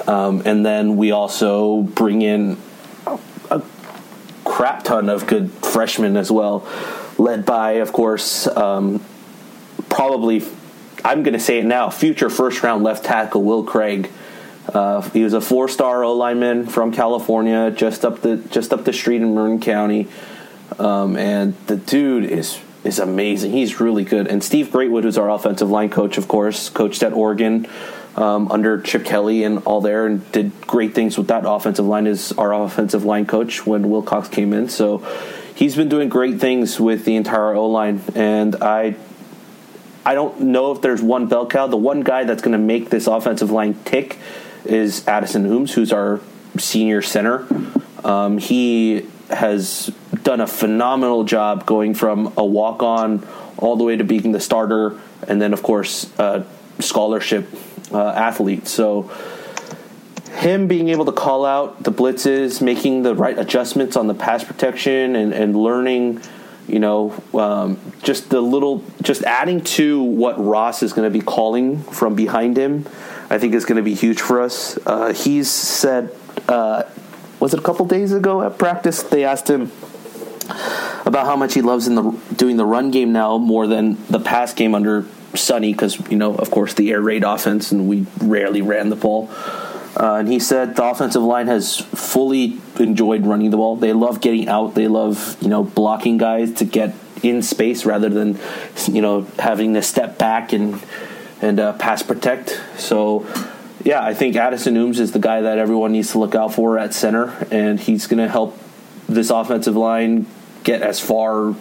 um, 0.07 0.42
and 0.44 0.64
then 0.64 0.96
we 0.96 1.12
also 1.12 1.83
bring 1.83 2.22
in 2.22 2.59
a 3.50 3.62
crap 4.44 4.85
ton 4.85 5.09
of 5.09 5.26
good 5.26 5.50
freshmen 5.50 6.16
as 6.16 6.31
well, 6.31 6.68
led 7.16 7.46
by, 7.46 7.72
of 7.72 7.92
course, 7.92 8.46
um, 8.46 9.04
probably. 9.88 10.42
I'm 11.04 11.22
going 11.22 11.35
to 11.35 11.40
say 11.40 11.61
it 11.61 11.64
now. 11.64 11.90
Future 11.90 12.28
first 12.28 12.62
round 12.62 12.83
left 12.83 13.04
tackle 13.04 13.44
Will 13.44 13.62
Craig. 13.62 14.11
Uh, 14.68 15.00
he 15.11 15.24
was 15.24 15.33
a 15.33 15.40
four 15.40 15.68
star 15.68 16.04
O 16.04 16.12
lineman 16.12 16.66
from 16.66 16.92
California, 16.92 17.70
just 17.70 18.04
up 18.04 18.20
the 18.20 18.37
just 18.37 18.72
up 18.72 18.85
the 18.85 18.92
street 18.92 19.22
in 19.22 19.35
Marin 19.35 19.61
County. 19.61 20.09
Um, 20.78 21.16
and 21.16 21.54
the 21.66 21.76
dude 21.76 22.24
is 22.24 22.61
is 22.85 22.98
amazing. 22.98 23.52
He's 23.52 23.81
really 23.81 24.04
good. 24.04 24.26
And 24.26 24.44
Steve 24.44 24.68
Greatwood, 24.68 25.02
who's 25.02 25.18
our 25.18 25.31
offensive 25.31 25.70
line 25.70 25.90
coach, 25.90 26.18
of 26.18 26.28
course, 26.28 26.68
coached 26.68 27.02
at 27.02 27.12
Oregon 27.12 27.66
um, 28.16 28.50
under 28.50 28.81
Chip 28.81 29.04
Kelly 29.04 29.44
and 29.44 29.59
all 29.64 29.81
there, 29.81 30.07
and 30.07 30.31
did 30.33 30.52
great 30.66 30.94
things 30.94 31.16
with 31.16 31.28
that 31.28 31.44
offensive 31.46 31.87
line. 31.87 32.07
Is 32.07 32.33
our 32.33 32.52
offensive 32.52 33.04
line 33.04 33.26
coach 33.26 33.66
when 33.66 33.88
Wilcox 33.88 34.28
came 34.28 34.52
in, 34.52 34.68
so 34.68 34.98
he's 35.54 35.76
been 35.76 35.88
doing 35.88 36.11
great 36.11 36.40
things 36.40 36.78
with 36.78 37.07
the 37.07 37.16
entire 37.16 37.54
O 37.54 37.66
line. 37.66 38.02
And 38.14 38.54
I, 38.57 38.96
I 40.04 40.14
don't 40.14 40.40
know 40.40 40.72
if 40.72 40.83
there's 40.83 41.00
one 41.00 41.26
bell 41.26 41.46
cow. 41.46 41.66
The 41.68 41.76
one 41.76 42.02
guy 42.02 42.24
that's 42.24 42.42
going 42.42 42.52
to 42.52 42.59
make 42.59 42.90
this 42.90 43.07
offensive 43.07 43.50
line 43.50 43.74
tick 43.85 44.18
is 44.64 45.07
Addison 45.07 45.47
Ooms, 45.47 45.73
who's 45.73 45.92
our 45.92 46.21
senior 46.57 47.03
center. 47.03 47.47
Um, 48.05 48.38
he 48.38 49.07
has 49.31 49.92
done 50.23 50.40
a 50.40 50.47
phenomenal 50.47 51.25
job 51.25 51.66
going 51.66 51.94
from 51.94 52.33
a 52.37 52.44
walk 52.44 52.83
on 52.83 53.27
all 53.57 53.77
the 53.77 53.85
way 53.85 53.97
to 53.97 54.05
being 54.05 54.33
the 54.33 54.40
starter, 54.40 54.99
and 55.27 55.40
then, 55.42 55.53
of 55.53 55.62
course, 55.62 56.11
a 56.18 56.47
scholarship 56.79 57.49
uh, 57.92 58.11
athlete. 58.11 58.68
So, 58.68 59.11
him 60.37 60.68
being 60.68 60.88
able 60.88 61.05
to 61.07 61.12
call 61.12 61.44
out 61.44 61.83
the 61.83 61.90
blitzes, 61.90 62.62
making 62.62 63.03
the 63.03 63.14
right 63.14 63.37
adjustments 63.37 63.97
on 63.97 64.07
the 64.07 64.14
pass 64.14 64.44
protection, 64.44 65.16
and, 65.16 65.33
and 65.33 65.57
learning, 65.57 66.23
you 66.68 66.79
know, 66.79 67.21
um, 67.35 67.79
just 68.03 68.31
the 68.31 68.40
little, 68.40 68.85
just 69.03 69.25
adding 69.25 69.62
to 69.62 70.01
what 70.03 70.42
Ross 70.42 70.83
is 70.83 70.92
going 70.92 71.11
to 71.11 71.18
be 71.18 71.25
calling 71.25 71.83
from 71.83 72.14
behind 72.14 72.57
him, 72.57 72.87
I 73.30 73.38
think 73.38 73.54
is 73.54 73.64
going 73.64 73.76
to 73.76 73.82
be 73.82 73.94
huge 73.94 74.20
for 74.20 74.40
us. 74.40 74.78
Uh, 74.86 75.12
he's 75.12 75.50
said, 75.50 76.14
uh, 76.48 76.84
was 77.40 77.52
it 77.54 77.60
a 77.60 77.62
couple 77.62 77.86
days 77.86 78.12
ago 78.12 78.42
at 78.42 78.58
practice? 78.58 79.02
They 79.02 79.24
asked 79.24 79.48
him 79.48 79.70
about 81.04 81.26
how 81.26 81.36
much 81.36 81.54
he 81.54 81.62
loves 81.62 81.86
in 81.86 81.94
the 81.94 82.10
doing 82.36 82.56
the 82.56 82.64
run 82.64 82.90
game 82.90 83.12
now 83.12 83.38
more 83.38 83.66
than 83.66 84.02
the 84.06 84.18
pass 84.18 84.54
game 84.54 84.74
under 84.74 85.04
Sonny 85.34 85.72
because 85.72 85.98
you 86.10 86.16
know 86.16 86.34
of 86.34 86.50
course 86.50 86.74
the 86.74 86.90
air 86.90 87.00
raid 87.00 87.22
offense 87.22 87.70
and 87.70 87.88
we 87.88 88.06
rarely 88.20 88.62
ran 88.62 88.88
the 88.88 88.96
ball. 88.96 89.30
Uh, 89.96 90.16
and 90.16 90.28
he 90.28 90.38
said 90.38 90.76
the 90.76 90.84
offensive 90.84 91.22
line 91.22 91.48
has 91.48 91.76
fully 91.76 92.58
enjoyed 92.78 93.26
running 93.26 93.50
the 93.50 93.56
ball. 93.56 93.76
They 93.76 93.92
love 93.92 94.20
getting 94.20 94.48
out. 94.48 94.74
They 94.74 94.88
love 94.88 95.36
you 95.40 95.48
know 95.48 95.64
blocking 95.64 96.18
guys 96.18 96.54
to 96.54 96.64
get 96.64 96.94
in 97.22 97.42
space 97.42 97.84
rather 97.84 98.08
than 98.08 98.38
you 98.86 99.02
know 99.02 99.26
having 99.38 99.74
to 99.74 99.82
step 99.82 100.18
back 100.18 100.52
and 100.52 100.80
and 101.40 101.61
uh, 101.61 101.72
pass 101.74 102.03
protect. 102.03 102.61
So 102.77 103.27
yeah, 103.85 104.05
I 104.05 104.14
think 104.14 104.37
Addison 104.37 104.74
Ooms 104.74 104.98
is 104.98 105.12
the 105.12 105.18
guy 105.18 105.42
that 105.42 105.59
everyone 105.59 105.92
needs 105.92 106.12
to 106.12 106.18
look 106.18 106.35
out 106.35 106.55
for 106.55 106.79
at 106.79 106.94
center, 106.94 107.46
and 107.51 107.79
he's 107.79 108.07
going 108.07 108.18
to 108.18 108.29
help 108.29 108.59
this 109.09 109.31
offensive 109.31 109.77
line 109.77 110.27
get 110.64 110.83
as 110.83 111.01
far 111.01 111.55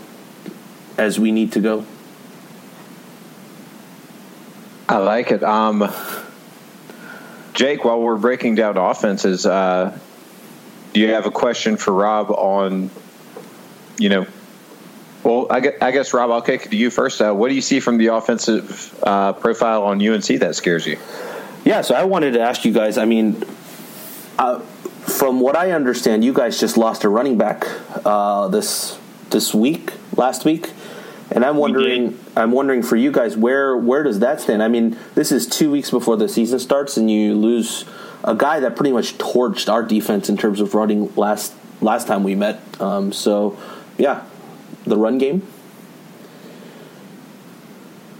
as 0.98 1.20
we 1.20 1.32
need 1.32 1.54
to 1.54 1.60
go. 1.60 1.86
I 4.90 4.98
like 4.98 5.32
it. 5.32 5.44
Um, 5.44 5.92
Jake, 7.54 7.84
while 7.84 8.02
we're 8.02 8.18
breaking 8.18 8.56
down 8.56 8.78
offenses, 8.78 9.46
uh, 9.46 9.98
do 10.94 11.00
you 11.02 11.10
have 11.10 11.26
a 11.26 11.32
question 11.32 11.78
for 11.78 11.94
Rob 11.94 12.32
on, 12.32 12.90
you 13.98 14.10
know, 14.10 14.28
well, 15.28 15.48
I 15.50 15.60
guess, 15.60 15.74
I 15.82 15.92
guess 15.92 16.13
Rob, 16.13 16.32
I'll 16.32 16.42
kick 16.42 16.68
it 16.68 16.70
to 16.70 16.78
you 16.78 16.90
first. 16.90 17.22
Uh, 17.22 17.34
what 17.34 17.50
do 17.50 17.56
you 17.56 17.62
see 17.62 17.82
from 17.82 17.98
the 17.98 18.08
offensive 18.08 18.98
uh, 19.04 19.34
profile 19.34 19.84
on 19.84 20.02
UNC 20.02 20.26
that 20.40 20.56
scares 20.56 20.88
you? 20.88 20.98
Yeah, 21.66 21.82
so 21.82 21.96
I 21.96 22.06
wanted 22.06 22.32
to 22.36 22.40
ask 22.40 22.63
you 22.63 22.72
guys. 22.72 22.98
I 22.98 23.04
mean, 23.04 23.44
uh, 24.40 24.60
from 24.60 25.42
what 25.42 25.58
I 25.58 25.72
understand, 25.72 26.24
you 26.24 26.32
guys 26.32 26.62
just 26.62 26.78
lost 26.78 27.04
a 27.04 27.10
running 27.10 27.38
back 27.38 27.68
uh, 28.06 28.48
this 28.48 28.98
this 29.30 29.54
week, 29.54 29.92
last 30.16 30.46
week, 30.46 30.72
and 31.30 31.44
I'm 31.44 31.58
wondering, 31.58 32.18
I'm 32.38 32.54
wondering 32.54 32.82
for 32.82 32.96
you 32.96 33.12
guys, 33.12 33.36
where 33.36 33.76
where 33.76 34.04
does 34.04 34.20
that 34.20 34.40
stand? 34.40 34.63
I 34.63 34.70
mean, 34.70 34.98
this 35.16 35.34
is 35.34 35.46
two 35.46 35.70
weeks 35.70 35.92
before 35.92 36.16
the 36.16 36.30
season 36.30 36.60
starts, 36.60 36.96
and 36.96 37.12
you 37.12 37.36
lose 37.36 37.84
a 38.24 38.34
guy 38.34 38.62
that 38.62 38.78
pretty 38.78 38.94
much 38.94 39.18
torched 39.18 39.70
our 39.70 39.84
defense 39.84 40.30
in 40.30 40.38
terms 40.38 40.62
of 40.62 40.74
running 40.74 41.13
last 41.16 41.54
last 41.82 42.08
time 42.08 42.24
we 42.24 42.34
met. 42.34 42.62
Um, 42.80 43.12
so, 43.12 43.60
yeah, 43.98 44.24
the 44.88 44.97
run 44.97 45.17
game. 45.17 45.41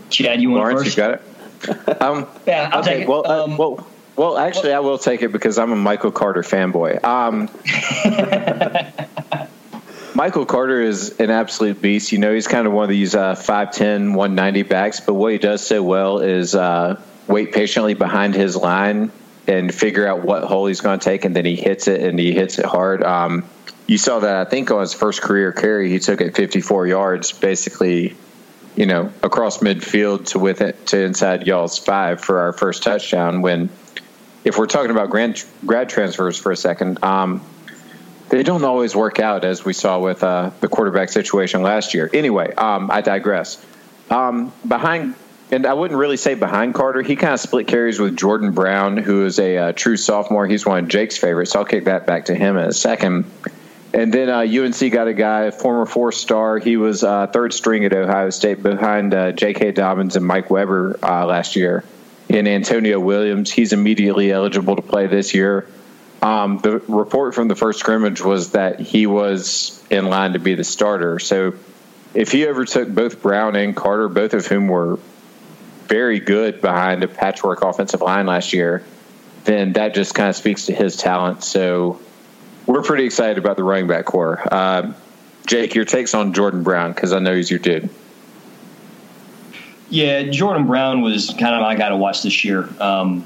Chad, 0.10 0.42
you 0.42 0.52
want 0.52 0.62
Lawrence, 0.62 0.84
first? 0.84 0.98
you 0.98 1.04
got 1.04 1.14
it. 1.16 1.22
Um, 2.02 2.28
Yeah, 2.46 2.70
I'll 2.72 2.82
okay, 2.82 2.94
take 2.94 3.02
it. 3.04 3.10
Well, 3.10 3.28
uh, 3.30 3.44
Um, 3.46 3.58
well, 3.58 3.88
well, 4.16 4.38
actually, 4.38 4.74
I 4.74 4.80
will 4.80 4.98
take 4.98 5.22
it 5.22 5.32
because 5.32 5.58
I'm 5.60 5.72
a 5.72 5.76
Michael 5.76 6.12
Carter 6.12 6.42
fanboy. 6.44 7.04
Um, 7.04 7.50
Michael 10.16 10.46
Carter 10.46 10.82
is 10.82 11.20
an 11.20 11.30
absolute 11.30 11.82
beast. 11.82 12.12
You 12.12 12.18
know, 12.18 12.34
he's 12.34 12.48
kind 12.48 12.66
of 12.66 12.74
one 12.74 12.84
of 12.86 12.90
these 12.90 13.14
uh, 13.16 13.36
5'10", 13.36 14.16
190 14.16 14.64
backs, 14.64 15.00
but 15.00 15.14
what 15.14 15.32
he 15.34 15.38
does 15.38 15.66
so 15.66 15.84
well 15.84 16.20
is 16.20 16.56
uh, 16.56 17.00
wait 17.28 17.54
patiently 17.54 17.94
behind 17.94 18.34
his 18.34 18.56
line 18.56 19.12
and 19.46 19.74
figure 19.74 20.08
out 20.08 20.24
what 20.24 20.44
hole 20.44 20.66
he's 20.66 20.82
going 20.82 21.00
to 21.00 21.04
take, 21.04 21.24
and 21.26 21.36
then 21.36 21.46
he 21.46 21.56
hits 21.56 21.88
it, 21.88 22.02
and 22.02 22.18
he 22.18 22.34
hits 22.34 22.58
it 22.58 22.66
hard. 22.66 23.04
Um, 23.04 23.44
you 23.88 23.98
saw 23.98 24.20
that, 24.20 24.36
I 24.36 24.50
think, 24.50 24.70
on 24.72 24.82
his 24.82 24.94
first 24.94 25.22
career 25.22 25.52
carry, 25.52 25.90
he 25.90 26.00
took 26.00 26.22
it 26.22 26.36
54 26.36 26.88
yards, 26.88 27.32
basically 27.32 28.16
you 28.78 28.86
know, 28.86 29.12
across 29.24 29.58
midfield 29.58 30.28
to 30.28 30.40
with 30.40 30.62
it 30.62 30.86
to 30.86 31.02
inside 31.02 31.48
y'all's 31.48 31.80
five 31.80 32.22
for 32.22 32.40
our 32.40 32.54
first 32.54 32.84
touchdown. 32.84 33.42
When, 33.42 33.70
if 34.46 34.58
we're 34.58 34.68
talking 34.68 34.92
about 34.92 35.10
grad 35.10 35.42
grad 35.66 35.90
transfers 35.90 36.38
for 36.38 36.52
a 36.52 36.56
second, 36.56 37.04
um, 37.04 37.44
they 38.30 38.44
don't 38.44 38.64
always 38.64 38.96
work 38.96 39.20
out 39.20 39.44
as 39.44 39.66
we 39.66 39.74
saw 39.74 40.00
with 40.00 40.24
uh, 40.24 40.52
the 40.60 40.68
quarterback 40.68 41.10
situation 41.10 41.64
last 41.64 41.96
year. 41.96 42.08
Anyway, 42.14 42.54
um, 42.54 42.92
I 42.92 43.02
digress. 43.02 43.66
Um, 44.12 44.54
behind, 44.66 45.16
and 45.50 45.66
I 45.66 45.74
wouldn't 45.74 46.00
really 46.00 46.18
say 46.18 46.36
behind 46.36 46.76
Carter. 46.76 47.02
He 47.02 47.16
kind 47.16 47.34
of 47.34 47.40
split 47.40 47.68
carries 47.68 48.00
with 48.00 48.16
Jordan 48.16 48.52
Brown, 48.52 48.98
who 48.98 49.26
is 49.26 49.40
a 49.40 49.58
uh, 49.58 49.72
true 49.72 49.98
sophomore. 49.98 50.46
He's 50.46 50.68
one 50.68 50.84
of 50.84 50.88
Jake's 50.88 51.18
favorites. 51.18 51.52
So 51.52 51.60
I'll 51.60 51.66
kick 51.66 51.86
that 51.86 52.06
back 52.06 52.26
to 52.26 52.36
him 52.36 52.58
in 52.58 52.66
a 52.66 52.74
second. 52.74 53.26
And 53.98 54.14
then 54.14 54.30
uh, 54.30 54.42
UNC 54.42 54.92
got 54.92 55.08
a 55.08 55.14
guy, 55.16 55.50
former 55.50 55.88
four 55.88 56.12
star. 56.12 56.60
He 56.60 56.78
was 56.78 57.04
uh, 57.04 57.26
third 57.26 57.52
string 57.52 57.84
at 57.84 57.94
Ohio 57.94 58.30
State 58.30 58.62
behind 58.62 59.12
uh, 59.12 59.32
J.K. 59.32 59.72
Dobbins 59.72 60.16
and 60.16 60.24
Mike 60.24 60.52
Weber 60.52 61.00
uh, 61.02 61.26
last 61.26 61.56
year. 61.56 61.84
In 62.30 62.48
Antonio 62.48 63.00
Williams, 63.00 63.52
he's 63.52 63.74
immediately 63.74 64.32
eligible 64.32 64.76
to 64.76 64.84
play 64.84 65.08
this 65.08 65.34
year. 65.34 65.68
Um, 66.22 66.60
the 66.60 66.78
report 66.88 67.34
from 67.34 67.48
the 67.48 67.56
first 67.56 67.80
scrimmage 67.80 68.22
was 68.22 68.52
that 68.52 68.80
he 68.80 69.08
was 69.08 69.84
in 69.90 70.06
line 70.06 70.34
to 70.34 70.40
be 70.40 70.54
the 70.54 70.64
starter. 70.64 71.18
So 71.18 71.56
if 72.14 72.32
he 72.32 72.46
overtook 72.46 72.90
both 72.90 73.24
Brown 73.24 73.56
and 73.56 73.76
Carter, 73.76 74.10
both 74.10 74.36
of 74.36 74.46
whom 74.46 74.68
were 74.68 75.00
very 75.88 76.20
good 76.20 76.62
behind 76.62 77.04
a 77.04 77.08
patchwork 77.08 77.64
offensive 77.64 78.02
line 78.02 78.28
last 78.28 78.54
year, 78.54 78.84
then 79.46 79.74
that 79.74 79.96
just 79.96 80.14
kind 80.14 80.30
of 80.30 80.36
speaks 80.36 80.68
to 80.68 80.74
his 80.76 80.98
talent. 80.98 81.44
So 81.44 82.00
we're 82.68 82.84
pretty 82.84 83.06
excited 83.06 83.38
about 83.38 83.58
the 83.58 83.64
running 83.64 83.88
back 83.88 84.06
corps. 84.06 84.42
Uh, 84.52 84.94
Jake, 85.48 85.74
your 85.74 85.86
takes 85.86 86.14
on 86.14 86.34
Jordan 86.34 86.62
Brown 86.62 86.92
because 86.92 87.14
I 87.14 87.20
know 87.20 87.34
he's 87.34 87.50
your 87.50 87.60
dude. 87.60 87.90
Yeah, 89.90 90.24
Jordan 90.24 90.68
Brown 90.68 91.02
was 91.02 91.30
kind 91.30 91.56
of 91.56 91.62
my 91.62 91.76
guy 91.76 91.90
to 91.90 91.96
watch 91.96 92.22
this 92.22 92.44
year. 92.44 92.68
Um, 92.80 93.24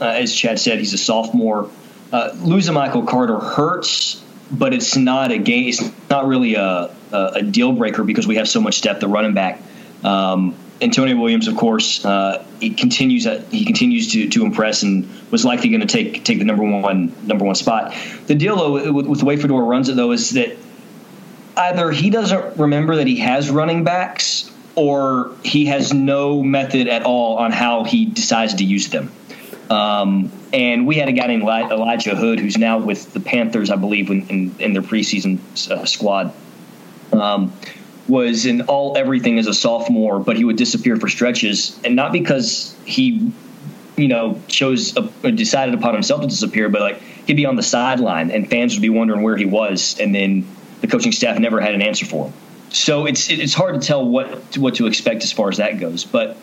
uh, 0.00 0.06
as 0.06 0.34
Chad 0.34 0.58
said, 0.58 0.78
he's 0.78 0.94
a 0.94 0.98
sophomore. 0.98 1.70
Uh, 2.10 2.30
losing 2.38 2.74
Michael 2.74 3.02
Carter 3.02 3.38
hurts, 3.38 4.22
but 4.50 4.72
it's 4.72 4.96
not 4.96 5.30
a 5.30 5.38
game. 5.38 5.68
It's 5.68 5.82
not 6.08 6.26
really 6.26 6.54
a, 6.54 6.90
a, 7.12 7.26
a 7.34 7.42
deal 7.42 7.72
breaker 7.72 8.02
because 8.02 8.26
we 8.26 8.36
have 8.36 8.48
so 8.48 8.60
much 8.62 8.80
depth 8.80 9.02
at 9.02 9.08
running 9.10 9.34
back. 9.34 9.60
Um, 10.02 10.54
Antonio 10.80 11.16
Williams, 11.16 11.46
of 11.46 11.56
course, 11.56 12.04
uh, 12.04 12.44
he 12.60 12.70
continues 12.70 13.26
he 13.50 13.64
continues 13.64 14.12
to, 14.12 14.28
to 14.30 14.44
impress 14.44 14.82
and 14.82 15.08
was 15.30 15.44
likely 15.44 15.68
going 15.68 15.80
to 15.80 15.86
take 15.86 16.24
take 16.24 16.38
the 16.38 16.44
number 16.44 16.64
one 16.64 17.14
number 17.26 17.44
one 17.44 17.54
spot. 17.54 17.94
The 18.26 18.34
deal 18.34 18.56
though 18.56 18.92
with, 18.92 19.06
with 19.06 19.18
the 19.20 19.24
way 19.24 19.36
Fedora 19.36 19.64
runs 19.64 19.88
it 19.88 19.96
though 19.96 20.12
is 20.12 20.30
that 20.30 20.56
either 21.56 21.90
he 21.90 22.10
doesn't 22.10 22.56
remember 22.58 22.96
that 22.96 23.06
he 23.06 23.18
has 23.18 23.50
running 23.50 23.84
backs 23.84 24.50
or 24.74 25.32
he 25.44 25.66
has 25.66 25.92
no 25.92 26.42
method 26.42 26.88
at 26.88 27.04
all 27.04 27.36
on 27.38 27.52
how 27.52 27.84
he 27.84 28.06
decides 28.06 28.54
to 28.54 28.64
use 28.64 28.88
them. 28.88 29.12
Um, 29.70 30.30
and 30.52 30.86
we 30.86 30.96
had 30.96 31.08
a 31.08 31.12
guy 31.12 31.26
named 31.26 31.42
Elijah 31.42 32.14
Hood 32.14 32.38
who's 32.40 32.58
now 32.58 32.78
with 32.78 33.12
the 33.12 33.20
Panthers, 33.20 33.70
I 33.70 33.76
believe, 33.76 34.10
in, 34.10 34.28
in, 34.28 34.54
in 34.58 34.72
their 34.72 34.82
preseason 34.82 35.38
uh, 35.70 35.84
squad. 35.84 36.32
Um, 37.12 37.52
was 38.08 38.46
in 38.46 38.62
all 38.62 38.96
everything 38.96 39.38
as 39.38 39.46
a 39.46 39.54
sophomore, 39.54 40.18
but 40.20 40.36
he 40.36 40.44
would 40.44 40.56
disappear 40.56 40.96
for 40.96 41.08
stretches, 41.08 41.78
and 41.84 41.96
not 41.96 42.12
because 42.12 42.76
he, 42.84 43.32
you 43.96 44.08
know, 44.08 44.40
chose 44.48 44.96
a, 44.96 45.32
decided 45.32 45.74
upon 45.74 45.94
himself 45.94 46.20
to 46.20 46.26
disappear, 46.26 46.68
but 46.68 46.80
like 46.80 47.02
he'd 47.26 47.34
be 47.34 47.46
on 47.46 47.56
the 47.56 47.62
sideline, 47.62 48.30
and 48.30 48.48
fans 48.48 48.74
would 48.74 48.82
be 48.82 48.90
wondering 48.90 49.22
where 49.22 49.36
he 49.36 49.46
was, 49.46 49.98
and 49.98 50.14
then 50.14 50.46
the 50.80 50.86
coaching 50.86 51.12
staff 51.12 51.38
never 51.38 51.60
had 51.60 51.74
an 51.74 51.82
answer 51.82 52.04
for 52.04 52.26
him. 52.26 52.34
So 52.70 53.06
it's 53.06 53.30
it's 53.30 53.54
hard 53.54 53.80
to 53.80 53.86
tell 53.86 54.04
what 54.04 54.58
what 54.58 54.74
to 54.76 54.86
expect 54.86 55.22
as 55.22 55.32
far 55.32 55.48
as 55.48 55.58
that 55.58 55.78
goes. 55.78 56.04
But 56.04 56.36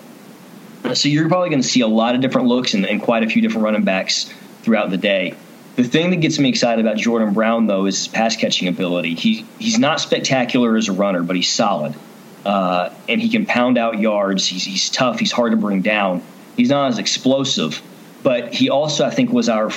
so 0.93 1.09
you're 1.09 1.27
probably 1.27 1.49
going 1.49 1.61
to 1.61 1.67
see 1.67 1.81
a 1.81 1.87
lot 1.87 2.15
of 2.15 2.21
different 2.21 2.47
looks 2.47 2.73
and, 2.73 2.85
and 2.85 3.01
quite 3.01 3.23
a 3.23 3.29
few 3.29 3.41
different 3.41 3.65
running 3.65 3.83
backs 3.83 4.33
throughout 4.63 4.89
the 4.89 4.97
day. 4.97 5.35
The 5.75 5.83
thing 5.83 6.09
that 6.09 6.17
gets 6.17 6.37
me 6.37 6.49
excited 6.49 6.85
about 6.85 6.97
Jordan 6.97 7.33
Brown, 7.33 7.67
though, 7.67 7.85
is 7.85 7.97
his 7.97 8.07
pass 8.07 8.35
catching 8.35 8.67
ability. 8.67 9.15
He 9.15 9.45
he's 9.57 9.79
not 9.79 10.01
spectacular 10.01 10.75
as 10.75 10.89
a 10.89 10.93
runner, 10.93 11.23
but 11.23 11.35
he's 11.35 11.51
solid, 11.51 11.95
uh, 12.45 12.89
and 13.07 13.21
he 13.21 13.29
can 13.29 13.45
pound 13.45 13.77
out 13.77 13.99
yards. 13.99 14.45
He's 14.45 14.63
he's 14.63 14.89
tough. 14.89 15.19
He's 15.19 15.31
hard 15.31 15.51
to 15.51 15.57
bring 15.57 15.81
down. 15.81 16.21
He's 16.57 16.69
not 16.69 16.89
as 16.89 16.99
explosive, 16.99 17.81
but 18.21 18.53
he 18.53 18.69
also 18.69 19.05
I 19.05 19.11
think 19.11 19.31
was 19.31 19.47
our 19.47 19.71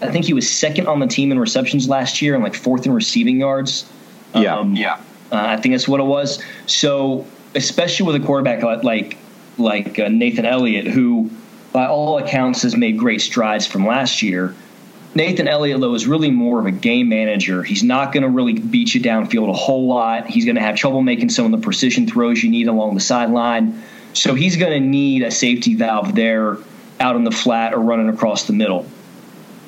I 0.00 0.10
think 0.10 0.24
he 0.24 0.34
was 0.34 0.50
second 0.50 0.88
on 0.88 1.00
the 1.00 1.06
team 1.06 1.32
in 1.32 1.38
receptions 1.38 1.88
last 1.88 2.20
year 2.20 2.34
and 2.34 2.42
like 2.42 2.54
fourth 2.54 2.84
in 2.84 2.92
receiving 2.92 3.40
yards. 3.40 3.90
Yeah, 4.34 4.58
um, 4.58 4.74
yeah. 4.74 5.00
Uh, 5.32 5.36
I 5.36 5.56
think 5.56 5.74
that's 5.74 5.88
what 5.88 6.00
it 6.00 6.06
was. 6.06 6.42
So, 6.66 7.26
especially 7.54 8.06
with 8.06 8.22
a 8.22 8.26
quarterback 8.26 8.62
like 8.82 9.16
like 9.58 9.98
uh, 9.98 10.08
Nathan 10.08 10.44
Elliott, 10.44 10.86
who 10.86 11.30
by 11.72 11.86
all 11.86 12.18
accounts 12.18 12.62
has 12.62 12.76
made 12.76 12.98
great 12.98 13.20
strides 13.20 13.66
from 13.66 13.86
last 13.86 14.22
year. 14.22 14.54
Nathan 15.16 15.48
Elliott, 15.48 15.80
though, 15.80 15.94
is 15.94 16.06
really 16.06 16.30
more 16.30 16.60
of 16.60 16.66
a 16.66 16.70
game 16.70 17.08
manager. 17.08 17.62
He's 17.62 17.82
not 17.82 18.12
going 18.12 18.22
to 18.22 18.28
really 18.28 18.52
beat 18.52 18.94
you 18.94 19.00
downfield 19.00 19.48
a 19.48 19.54
whole 19.54 19.86
lot. 19.86 20.26
He's 20.26 20.44
going 20.44 20.56
to 20.56 20.60
have 20.60 20.76
trouble 20.76 21.00
making 21.00 21.30
some 21.30 21.46
of 21.46 21.52
the 21.52 21.64
precision 21.64 22.06
throws 22.06 22.42
you 22.42 22.50
need 22.50 22.68
along 22.68 22.94
the 22.94 23.00
sideline. 23.00 23.82
So 24.12 24.34
he's 24.34 24.56
going 24.56 24.72
to 24.72 24.86
need 24.86 25.22
a 25.22 25.30
safety 25.30 25.74
valve 25.74 26.14
there 26.14 26.58
out 27.00 27.16
in 27.16 27.24
the 27.24 27.30
flat 27.30 27.72
or 27.72 27.80
running 27.80 28.10
across 28.10 28.44
the 28.44 28.52
middle. 28.52 28.86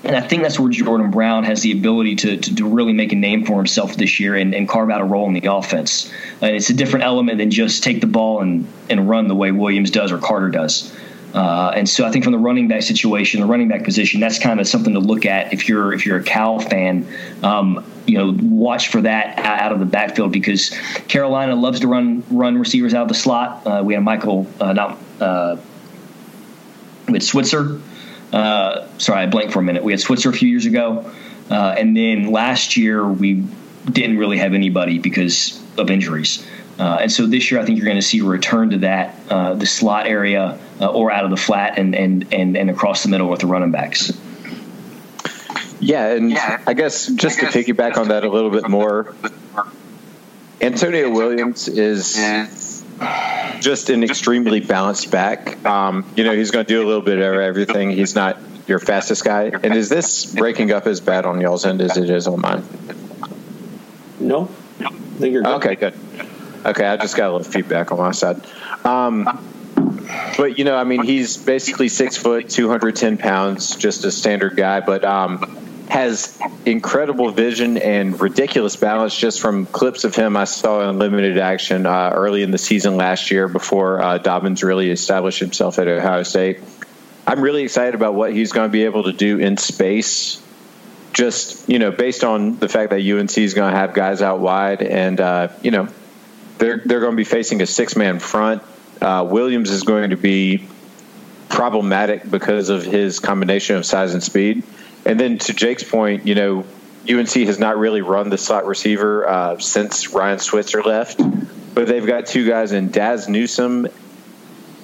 And 0.05 0.15
I 0.15 0.21
think 0.21 0.43
that's 0.43 0.61
where 0.61 0.71
Jordan 0.71 1.11
Brown 1.11 1.45
has 1.45 1.63
the 1.63 1.73
ability 1.73 2.17
to, 2.17 2.37
to, 2.37 2.55
to 2.57 2.69
really 2.69 2.93
make 2.93 3.13
a 3.13 3.17
name 3.17 3.47
for 3.47 3.57
himself 3.57 3.97
this 3.97 4.21
year 4.21 4.37
and, 4.37 4.55
and, 4.55 4.69
carve 4.69 4.91
out 4.91 5.01
a 5.01 5.05
role 5.05 5.27
in 5.27 5.33
the 5.33 5.51
offense. 5.51 6.13
And 6.43 6.55
it's 6.55 6.71
a 6.71 6.75
different 6.75 7.07
element 7.07 7.39
than 7.39 7.51
just 7.51 7.83
take 7.83 8.03
the 8.03 8.07
ball 8.07 8.43
and, 8.43 8.67
and 8.91 9.09
run 9.09 9.29
the 9.29 9.35
way 9.35 9.51
Williams 9.51 9.91
does 9.91 10.13
or 10.13 10.19
Carter 10.19 10.51
does. 10.51 10.95
Uh, 11.35 11.73
and 11.77 11.89
so 11.89 12.05
I 12.05 12.11
think 12.11 12.25
from 12.25 12.33
the 12.33 12.39
running 12.39 12.69
back 12.69 12.83
situation, 12.83 13.41
the 13.41 13.47
running 13.47 13.69
back 13.69 13.85
position, 13.85 14.21
that's 14.21 14.39
kind 14.39 14.61
of 14.61 14.67
something 14.67 14.95
to 14.95 15.01
look 15.01 15.27
at 15.27 15.53
if 15.53 15.69
you're 15.69 15.93
if 15.93 16.07
you're 16.07 16.19
a 16.19 16.25
Cal 16.25 16.59
fan. 16.59 17.07
Um, 17.43 17.85
you 18.07 18.17
know, 18.17 18.35
watch 18.41 18.89
for 18.89 19.03
that 19.03 19.39
out 19.39 19.71
of 19.71 19.81
the 19.81 19.85
backfield 19.85 20.33
because 20.33 20.71
Carolina 21.09 21.55
loves 21.55 21.81
to 21.81 21.89
run 21.89 22.25
run 22.31 22.57
receivers 22.57 22.95
out 22.95 23.03
of 23.03 23.09
the 23.09 23.15
slot. 23.15 23.67
Uh, 23.67 23.83
we 23.85 23.95
have 23.95 24.03
Michael, 24.03 24.47
uh, 24.59 24.73
not 24.73 24.99
uh, 25.21 25.57
with 27.09 27.23
Switzer 27.23 27.81
uh, 28.33 28.87
sorry, 28.99 29.23
I 29.23 29.27
blanked 29.27 29.53
for 29.53 29.61
a 29.61 29.63
minute. 29.63 29.83
We 29.83 29.93
had 29.93 30.01
Switzer 30.01 30.31
a 30.31 30.33
few 30.33 30.49
years 30.49 30.67
ago, 30.67 31.11
uh, 31.51 31.75
and 31.79 31.97
then 31.97 32.31
last 32.31 32.77
year 32.77 33.07
we 33.07 33.45
didn't 33.91 34.19
really 34.19 34.39
have 34.39 34.55
anybody 34.55 34.99
because 34.99 35.63
of 35.79 35.91
injuries. 35.91 36.47
Uh, 36.79 36.99
and 37.03 37.11
so 37.11 37.27
this 37.27 37.51
year, 37.51 37.61
I 37.61 37.65
think 37.65 37.79
you're 37.79 37.87
going 37.87 37.97
to 37.99 38.03
see 38.03 38.21
a 38.21 38.25
return 38.25 38.71
to 38.71 38.79
that, 38.79 39.17
uh, 39.29 39.55
the 39.55 39.67
slot 39.67 40.07
area 40.07 40.59
uh, 40.81 40.87
or 40.91 41.11
out 41.11 41.25
of 41.25 41.31
the 41.31 41.37
flat 41.37 41.79
and, 41.79 41.95
and, 41.95 42.33
and, 42.33 42.57
and 42.57 42.71
across 42.71 43.03
the 43.03 43.09
middle 43.09 43.29
with 43.29 43.41
the 43.41 43.47
running 43.47 43.73
backs. 43.73 44.13
Yeah, 45.81 46.13
and 46.13 46.31
yeah. 46.31 46.63
I 46.67 46.75
guess 46.75 47.07
just 47.07 47.39
I 47.39 47.43
guess 47.43 47.53
to 47.53 47.59
piggyback 47.65 47.97
on 47.97 48.09
that 48.09 48.25
a 48.25 48.31
little 48.31 48.51
bit 48.51 48.69
more, 48.69 49.15
Antonio 50.61 51.11
Williams 51.11 51.69
is 51.69 52.15
just 53.61 53.91
an 53.91 54.03
extremely 54.03 54.61
balanced 54.61 55.11
back. 55.11 55.65
Um, 55.65 56.05
you 56.17 56.25
know, 56.25 56.33
he's 56.33 56.51
going 56.51 56.65
to 56.65 56.69
do 56.69 56.83
a 56.83 56.87
little 56.87 57.03
bit 57.03 57.19
of 57.19 57.35
everything. 57.35 57.91
He's 57.91 58.15
not 58.15 58.39
your 58.67 58.79
fastest 58.79 59.25
guy. 59.25 59.45
And 59.45 59.75
is 59.75 59.89
this 59.89 60.35
breaking 60.35 60.73
up 60.73 60.87
as 60.87 61.01
bad 61.01 61.27
on 61.27 61.41
y'all's 61.41 61.65
end 61.65 61.81
as 61.81 61.97
it 61.97 62.11
is 62.11 62.27
on 62.27 62.41
mine? 62.41 62.65
No. 64.21 64.51
I 64.81 64.91
think 65.21 65.33
you're 65.33 65.43
good. 65.43 65.65
Okay, 65.65 65.75
good. 65.77 65.95
Okay, 66.65 66.85
I 66.85 66.97
just 66.97 67.17
got 67.17 67.31
a 67.31 67.33
little 67.33 67.51
feedback 67.51 67.93
on 67.93 67.99
my 67.99 68.13
side. 68.13 68.41
Um, 68.85 69.25
but 70.37 70.59
you 70.59 70.65
know, 70.65 70.77
I 70.77 70.85
mean, 70.85 71.03
he's 71.03 71.37
basically 71.37 71.89
six 71.89 72.17
foot, 72.17 72.49
two 72.49 72.69
hundred 72.69 72.97
ten 72.97 73.19
pounds, 73.19 73.77
just 73.77 74.05
a 74.05 74.11
standard 74.11 74.57
guy. 74.57 74.81
But 74.81 75.05
um, 75.05 75.59
has 75.89 76.39
incredible 76.67 77.31
vision 77.31 77.79
and 77.79 78.21
ridiculous 78.21 78.77
balance 78.77 79.17
just 79.17 79.41
from 79.41 79.67
clips 79.67 80.05
of 80.05 80.15
him 80.15 80.37
I 80.37 80.45
saw 80.45 80.89
in 80.89 80.99
limited 80.99 81.39
action 81.39 81.87
uh, 81.87 82.11
early 82.13 82.43
in 82.43 82.51
the 82.51 82.59
season 82.59 82.97
last 82.97 83.31
year 83.31 83.49
before 83.49 84.03
uh, 84.03 84.19
Dobbins 84.19 84.63
really 84.63 84.91
established 84.91 85.41
himself 85.41 85.79
at 85.79 85.89
Ohio 85.89 86.23
State. 86.25 86.61
I'm 87.27 87.41
really 87.41 87.63
excited 87.63 87.95
about 87.95 88.15
what 88.15 88.33
he's 88.33 88.53
going 88.53 88.69
to 88.69 88.73
be 88.73 88.85
able 88.85 89.05
to 89.05 89.13
do 89.13 89.39
in 89.39 89.57
space. 89.57 90.43
Just 91.13 91.69
you 91.69 91.79
know, 91.79 91.91
based 91.91 92.23
on 92.23 92.59
the 92.59 92.69
fact 92.69 92.91
that 92.91 93.01
UNC 93.01 93.37
is 93.39 93.55
going 93.55 93.73
to 93.73 93.79
have 93.79 93.95
guys 93.95 94.23
out 94.23 94.41
wide, 94.41 94.83
and 94.83 95.21
uh, 95.21 95.49
you 95.63 95.71
know, 95.71 95.89
they're 96.59 96.83
they're 96.85 97.01
going 97.01 97.13
to 97.13 97.17
be 97.17 97.25
facing 97.25 97.63
a 97.63 97.67
six 97.67 97.97
man 97.97 98.19
front. 98.19 98.63
Uh, 99.01 99.27
Williams 99.29 99.71
is 99.71 99.83
going 99.83 100.11
to 100.11 100.17
be 100.17 100.67
problematic 101.49 102.29
because 102.29 102.69
of 102.69 102.85
his 102.85 103.21
combination 103.21 103.77
of 103.77 103.87
size 103.87 104.13
and 104.13 104.23
speed. 104.23 104.63
And 105.05 105.19
then 105.19 105.39
to 105.39 105.55
Jake's 105.55 105.85
point, 105.85 106.27
you 106.27 106.35
know, 106.35 106.65
UNC 107.09 107.31
has 107.31 107.59
not 107.59 107.79
really 107.79 108.03
run 108.03 108.29
the 108.29 108.37
slot 108.37 108.67
receiver 108.67 109.27
uh, 109.27 109.59
since 109.59 110.13
Ryan 110.13 110.39
Switzer 110.39 110.83
left, 110.83 111.19
but 111.75 111.87
they've 111.87 112.07
got 112.07 112.27
two 112.27 112.47
guys 112.47 112.73
in 112.73 112.91
Dazz 112.91 113.29
Newsome 113.29 113.87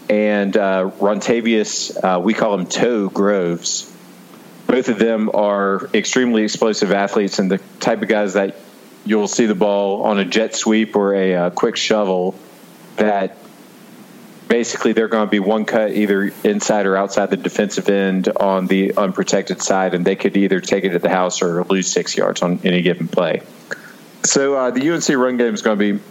and 0.09 0.57
uh, 0.57 0.91
Rontavious, 0.99 1.97
uh, 2.03 2.21
we 2.21 2.35
call 2.35 2.55
him 2.55 2.67
Toe 2.67 3.09
Groves. 3.09 3.91
Both 4.67 4.89
of 4.89 4.99
them 4.99 5.31
are 5.35 5.89
extremely 5.93 6.45
explosive 6.45 6.93
athletes 6.93 7.39
and 7.39 7.51
the 7.51 7.59
type 7.81 8.03
of 8.03 8.09
guys 8.09 8.35
that 8.35 8.57
you'll 9.05 9.29
see 9.29 9.47
the 9.47 9.55
ball 9.55 10.05
on 10.05 10.19
a 10.19 10.25
jet 10.25 10.55
sweep 10.55 10.97
or 10.97 11.15
a 11.15 11.35
uh, 11.35 11.51
quick 11.51 11.77
shovel 11.77 12.35
that 12.97 13.37
basically 14.49 14.93
they're 14.93 15.09
going 15.09 15.27
to 15.27 15.31
be 15.31 15.41
one 15.41 15.65
cut 15.65 15.91
either 15.93 16.33
inside 16.43 16.87
or 16.87 16.97
outside 16.97 17.31
the 17.31 17.37
defensive 17.37 17.89
end 17.89 18.29
on 18.29 18.67
the 18.67 18.95
unprotected 18.97 19.63
side, 19.63 19.95
and 19.95 20.05
they 20.05 20.17
could 20.17 20.37
either 20.37 20.61
take 20.61 20.85
it 20.85 20.93
at 20.93 21.03
the 21.03 21.09
house 21.09 21.43
or 21.43 21.65
lose 21.65 21.91
six 21.91 22.17
yards 22.17 22.43
on 22.43 22.61
any 22.65 22.83
given 22.83 23.09
play. 23.09 23.43
So 24.25 24.55
uh, 24.55 24.71
the 24.71 24.91
UNC 24.91 25.09
run 25.11 25.37
game 25.37 25.55
is 25.55 25.63
going 25.63 25.79
to 25.79 25.95
be, 25.95 26.05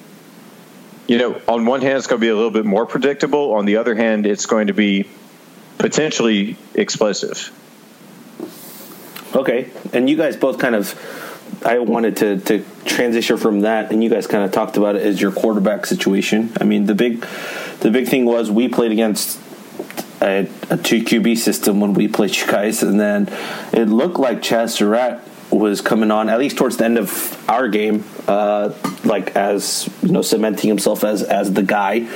you 1.07 1.17
know, 1.17 1.41
on 1.47 1.65
one 1.65 1.81
hand 1.81 1.97
it's 1.97 2.07
going 2.07 2.19
to 2.19 2.25
be 2.25 2.29
a 2.29 2.35
little 2.35 2.51
bit 2.51 2.65
more 2.65 2.85
predictable. 2.85 3.53
On 3.53 3.65
the 3.65 3.77
other 3.77 3.95
hand, 3.95 4.25
it's 4.25 4.45
going 4.45 4.67
to 4.67 4.73
be 4.73 5.07
potentially 5.77 6.57
explosive. 6.75 7.51
Okay, 9.35 9.71
and 9.93 10.07
you 10.07 10.15
guys 10.15 10.37
both 10.37 10.59
kind 10.59 10.75
of 10.75 10.93
I 11.65 11.79
wanted 11.79 12.17
to 12.17 12.39
to 12.39 12.65
transition 12.85 13.37
from 13.37 13.61
that, 13.61 13.91
and 13.91 14.03
you 14.03 14.09
guys 14.09 14.27
kind 14.27 14.43
of 14.43 14.51
talked 14.51 14.77
about 14.77 14.95
it 14.95 15.03
as 15.03 15.21
your 15.21 15.31
quarterback 15.31 15.85
situation. 15.85 16.51
I 16.59 16.63
mean, 16.63 16.85
the 16.85 16.95
big 16.95 17.25
the 17.79 17.91
big 17.91 18.07
thing 18.07 18.25
was 18.25 18.51
we 18.51 18.67
played 18.67 18.91
against 18.91 19.39
a, 20.21 20.47
a 20.69 20.77
two 20.77 21.03
QB 21.03 21.37
system 21.37 21.79
when 21.79 21.93
we 21.93 22.07
played 22.07 22.35
you 22.35 22.47
guys, 22.47 22.83
and 22.83 22.99
then 22.99 23.29
it 23.71 23.85
looked 23.85 24.19
like 24.19 24.41
Chazz 24.41 24.71
Surratt 24.71 25.21
was 25.51 25.81
coming 25.81 26.11
on 26.11 26.29
at 26.29 26.39
least 26.39 26.57
towards 26.57 26.77
the 26.77 26.85
end 26.85 26.97
of 26.97 27.49
our 27.49 27.67
game, 27.67 28.03
uh, 28.27 28.73
like 29.03 29.35
as 29.35 29.89
you 30.01 30.11
know, 30.11 30.21
cementing 30.21 30.67
himself 30.67 31.03
as 31.03 31.23
as 31.23 31.53
the 31.53 31.63
guy. 31.63 32.07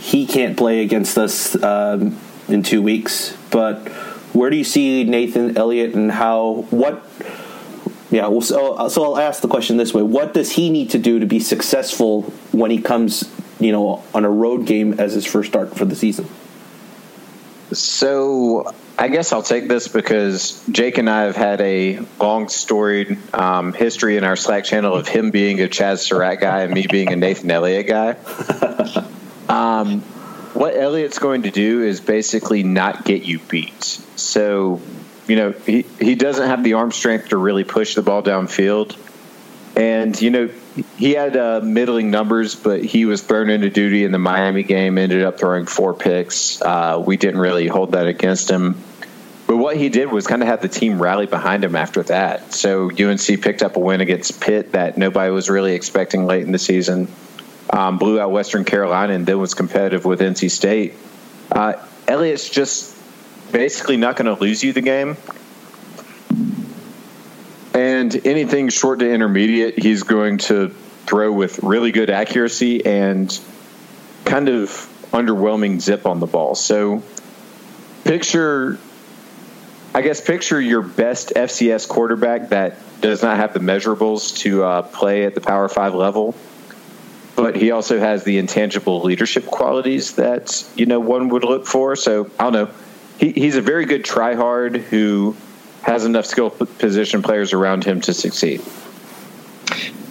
He 0.00 0.26
can't 0.26 0.56
play 0.56 0.82
against 0.82 1.18
us 1.18 1.60
um, 1.62 2.18
in 2.46 2.62
two 2.62 2.80
weeks, 2.80 3.36
but 3.50 3.88
where 4.32 4.48
do 4.48 4.56
you 4.56 4.64
see 4.64 5.04
Nathan 5.04 5.56
Elliott 5.56 5.94
and 5.94 6.12
how 6.12 6.66
what 6.70 7.04
yeah, 8.10 8.28
well, 8.28 8.40
so, 8.40 8.74
uh, 8.74 8.88
so 8.88 9.04
I'll 9.04 9.18
ask 9.18 9.42
the 9.42 9.48
question 9.48 9.76
this 9.76 9.92
way: 9.92 10.02
What 10.02 10.32
does 10.32 10.52
he 10.52 10.70
need 10.70 10.90
to 10.90 10.98
do 10.98 11.18
to 11.18 11.26
be 11.26 11.40
successful 11.40 12.22
when 12.52 12.70
he 12.70 12.80
comes, 12.80 13.30
you 13.60 13.72
know, 13.72 14.02
on 14.14 14.24
a 14.24 14.30
road 14.30 14.66
game 14.66 14.94
as 14.98 15.12
his 15.12 15.26
first 15.26 15.50
start 15.50 15.76
for 15.76 15.84
the 15.84 15.94
season? 15.94 16.26
So 17.72 18.72
I 18.98 19.08
guess 19.08 19.32
I'll 19.32 19.42
take 19.42 19.68
this 19.68 19.88
because 19.88 20.64
Jake 20.70 20.96
and 20.96 21.08
I 21.08 21.22
have 21.24 21.36
had 21.36 21.60
a 21.60 22.00
long 22.18 22.48
storied 22.48 23.18
um, 23.34 23.74
history 23.74 24.16
in 24.16 24.24
our 24.24 24.36
Slack 24.36 24.64
channel 24.64 24.94
of 24.94 25.06
him 25.06 25.30
being 25.30 25.60
a 25.60 25.68
Chazz 25.68 25.98
Surratt 25.98 26.40
guy 26.40 26.62
and 26.62 26.72
me 26.72 26.86
being 26.90 27.12
a 27.12 27.16
Nathan 27.16 27.50
Elliott 27.50 27.86
guy. 27.86 28.16
um, 29.50 30.00
what 30.54 30.74
Elliott's 30.74 31.18
going 31.18 31.42
to 31.42 31.50
do 31.50 31.82
is 31.82 32.00
basically 32.00 32.62
not 32.62 33.04
get 33.04 33.22
you 33.22 33.38
beat. 33.38 33.84
So 34.16 34.80
you 35.28 35.36
know, 35.36 35.52
he, 35.52 35.82
he 36.00 36.14
doesn't 36.14 36.46
have 36.46 36.64
the 36.64 36.74
arm 36.74 36.90
strength 36.90 37.28
to 37.28 37.36
really 37.36 37.64
push 37.64 37.94
the 37.94 38.02
ball 38.02 38.22
downfield. 38.22 38.96
And, 39.76 40.20
you 40.20 40.30
know, 40.30 40.50
he 40.96 41.12
had 41.12 41.36
uh, 41.36 41.60
middling 41.62 42.10
numbers, 42.10 42.54
but 42.56 42.84
he 42.84 43.04
was 43.04 43.22
thrown 43.22 43.50
into 43.50 43.70
duty 43.70 44.04
in 44.04 44.12
the 44.12 44.18
Miami 44.18 44.62
game, 44.62 44.98
ended 44.98 45.22
up 45.22 45.38
throwing 45.38 45.66
four 45.66 45.94
picks. 45.94 46.60
Uh, 46.60 47.02
we 47.04 47.16
didn't 47.16 47.40
really 47.40 47.68
hold 47.68 47.92
that 47.92 48.06
against 48.06 48.50
him. 48.50 48.82
but 49.46 49.56
what 49.56 49.76
he 49.76 49.88
did 49.88 50.10
was 50.10 50.26
kind 50.26 50.42
of 50.42 50.48
have 50.48 50.62
the 50.62 50.68
team 50.68 51.00
rally 51.00 51.26
behind 51.26 51.62
him 51.62 51.76
after 51.76 52.02
that. 52.04 52.52
So 52.52 52.90
UNC 52.90 53.20
picked 53.40 53.62
up 53.62 53.76
a 53.76 53.80
win 53.80 54.00
against 54.00 54.40
Pitt 54.40 54.72
that 54.72 54.98
nobody 54.98 55.30
was 55.30 55.48
really 55.48 55.74
expecting 55.74 56.26
late 56.26 56.42
in 56.42 56.52
the 56.52 56.58
season. 56.58 57.08
Um, 57.70 57.98
blew 57.98 58.18
out 58.18 58.32
Western 58.32 58.64
Carolina 58.64 59.12
and 59.12 59.26
then 59.26 59.38
was 59.38 59.54
competitive 59.54 60.04
with 60.04 60.20
NC 60.20 60.50
State. 60.50 60.94
Uh, 61.52 61.74
Elliott's 62.06 62.48
just 62.48 62.97
basically 63.52 63.96
not 63.96 64.16
going 64.16 64.34
to 64.34 64.40
lose 64.40 64.62
you 64.62 64.72
the 64.72 64.80
game. 64.80 65.16
And 67.74 68.26
anything 68.26 68.68
short 68.70 69.00
to 69.00 69.10
intermediate, 69.10 69.78
he's 69.78 70.02
going 70.02 70.38
to 70.38 70.70
throw 71.06 71.32
with 71.32 71.62
really 71.62 71.92
good 71.92 72.10
accuracy 72.10 72.84
and 72.84 73.38
kind 74.24 74.48
of 74.48 74.70
underwhelming 75.12 75.80
zip 75.80 76.06
on 76.06 76.20
the 76.20 76.26
ball. 76.26 76.54
So 76.54 77.02
picture, 78.04 78.78
I 79.94 80.02
guess, 80.02 80.20
picture 80.20 80.60
your 80.60 80.82
best 80.82 81.32
FCS 81.34 81.88
quarterback 81.88 82.50
that 82.50 82.78
does 83.00 83.22
not 83.22 83.36
have 83.36 83.52
the 83.52 83.60
measurables 83.60 84.36
to 84.38 84.64
uh, 84.64 84.82
play 84.82 85.24
at 85.24 85.34
the 85.34 85.40
Power 85.40 85.68
Five 85.68 85.94
level, 85.94 86.34
but 87.36 87.56
he 87.56 87.70
also 87.70 87.98
has 87.98 88.24
the 88.24 88.38
intangible 88.38 89.02
leadership 89.02 89.46
qualities 89.46 90.16
that 90.16 90.68
you 90.74 90.86
know 90.86 91.00
one 91.00 91.28
would 91.28 91.44
look 91.44 91.66
for. 91.66 91.96
So 91.96 92.30
I 92.38 92.44
don't 92.44 92.52
know. 92.52 92.70
He, 93.18 93.32
he's 93.32 93.56
a 93.56 93.62
very 93.62 93.84
good 93.84 94.04
tryhard 94.04 94.76
who 94.76 95.36
has 95.82 96.04
enough 96.04 96.26
skill 96.26 96.50
position 96.50 97.22
players 97.22 97.52
around 97.52 97.84
him 97.84 98.00
to 98.02 98.14
succeed. 98.14 98.60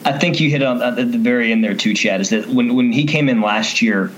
I 0.06 0.17
think 0.17 0.39
you 0.39 0.50
hit 0.50 0.63
on 0.63 0.82
at 0.82 0.96
the 0.96 1.17
very 1.17 1.52
end 1.52 1.63
there 1.63 1.74
too, 1.76 1.93
Chad. 1.93 2.22
Is 2.22 2.30
that 2.30 2.48
when 2.48 2.76
when 2.76 2.91
he 2.91 3.06
came 3.06 3.28
in 3.28 3.41
last 3.41 3.82
year, 3.82 4.12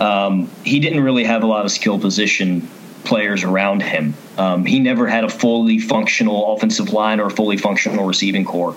um, 0.00 0.50
he 0.64 0.80
didn't 0.80 1.00
really 1.00 1.24
have 1.24 1.42
a 1.42 1.46
lot 1.46 1.64
of 1.64 1.70
skill 1.70 1.98
position 1.98 2.68
players 3.04 3.44
around 3.44 3.82
him. 3.82 4.14
Um, 4.36 4.64
he 4.64 4.80
never 4.80 5.06
had 5.06 5.24
a 5.24 5.28
fully 5.28 5.78
functional 5.78 6.54
offensive 6.54 6.92
line 6.92 7.20
or 7.20 7.26
a 7.26 7.30
fully 7.30 7.56
functional 7.56 8.04
receiving 8.04 8.44
corps 8.44 8.74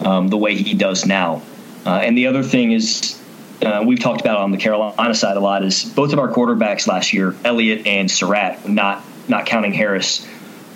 um, 0.00 0.28
the 0.28 0.38
way 0.38 0.54
he 0.54 0.74
does 0.74 1.04
now. 1.04 1.42
Uh, 1.84 1.96
and 1.96 2.16
the 2.16 2.28
other 2.28 2.44
thing 2.44 2.70
is, 2.70 3.20
uh, 3.60 3.82
we've 3.84 3.98
talked 3.98 4.20
about 4.20 4.38
on 4.38 4.52
the 4.52 4.58
Carolina 4.58 5.14
side 5.14 5.36
a 5.36 5.40
lot 5.40 5.64
is 5.64 5.84
both 5.84 6.12
of 6.12 6.20
our 6.20 6.28
quarterbacks 6.28 6.86
last 6.86 7.12
year, 7.12 7.34
Elliott 7.44 7.86
and 7.86 8.08
Surratt, 8.08 8.68
not 8.68 9.02
not 9.28 9.46
counting 9.46 9.72
Harris, 9.72 10.26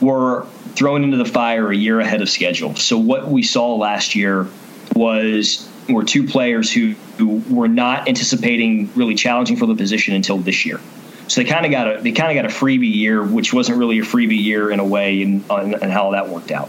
were 0.00 0.46
thrown 0.74 1.04
into 1.04 1.16
the 1.16 1.24
fire 1.24 1.70
a 1.70 1.76
year 1.76 2.00
ahead 2.00 2.22
of 2.22 2.28
schedule. 2.28 2.74
So 2.76 2.98
what 2.98 3.28
we 3.28 3.42
saw 3.42 3.76
last 3.76 4.14
year 4.14 4.46
was 4.94 5.68
were 5.88 6.04
two 6.04 6.26
players 6.26 6.72
who, 6.72 6.94
who 7.16 7.42
were 7.48 7.68
not 7.68 8.08
anticipating 8.08 8.90
really 8.94 9.14
challenging 9.14 9.56
for 9.56 9.66
the 9.66 9.74
position 9.74 10.14
until 10.14 10.38
this 10.38 10.66
year. 10.66 10.80
So 11.28 11.42
they 11.42 11.48
kind 11.48 11.64
of 11.64 11.72
got 11.72 11.96
a 11.96 12.00
they 12.00 12.12
kind 12.12 12.36
of 12.36 12.42
got 12.42 12.50
a 12.50 12.54
freebie 12.54 12.94
year, 12.94 13.22
which 13.22 13.52
wasn't 13.52 13.78
really 13.78 13.98
a 13.98 14.02
freebie 14.02 14.42
year 14.42 14.70
in 14.70 14.78
a 14.78 14.84
way, 14.84 15.22
and, 15.22 15.44
how 15.50 16.12
that 16.12 16.28
worked 16.28 16.52
out. 16.52 16.68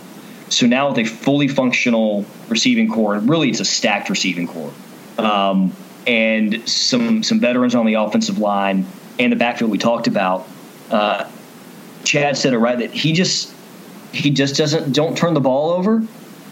So 0.49 0.65
now 0.65 0.89
with 0.89 0.97
a 0.99 1.03
fully 1.03 1.47
functional 1.47 2.25
receiving 2.47 2.89
corps, 2.89 3.15
and 3.15 3.29
really 3.29 3.49
it's 3.49 3.59
a 3.59 3.65
stacked 3.65 4.09
receiving 4.09 4.47
corps, 4.47 4.73
um, 5.19 5.73
and 6.07 6.67
some 6.67 7.21
some 7.21 7.39
veterans 7.39 7.75
on 7.75 7.85
the 7.85 7.95
offensive 7.95 8.39
line 8.39 8.87
and 9.19 9.31
the 9.31 9.35
backfield 9.35 9.69
we 9.69 9.77
talked 9.77 10.07
about. 10.07 10.47
Uh, 10.89 11.29
Chad 12.07 12.37
said 12.37 12.53
it 12.53 12.57
right 12.57 12.79
that 12.79 12.91
he 12.91 13.11
just 13.11 13.53
he 14.13 14.29
just 14.29 14.55
doesn't 14.55 14.93
don't 14.93 15.17
turn 15.17 15.33
the 15.33 15.41
ball 15.41 15.71
over 15.71 16.01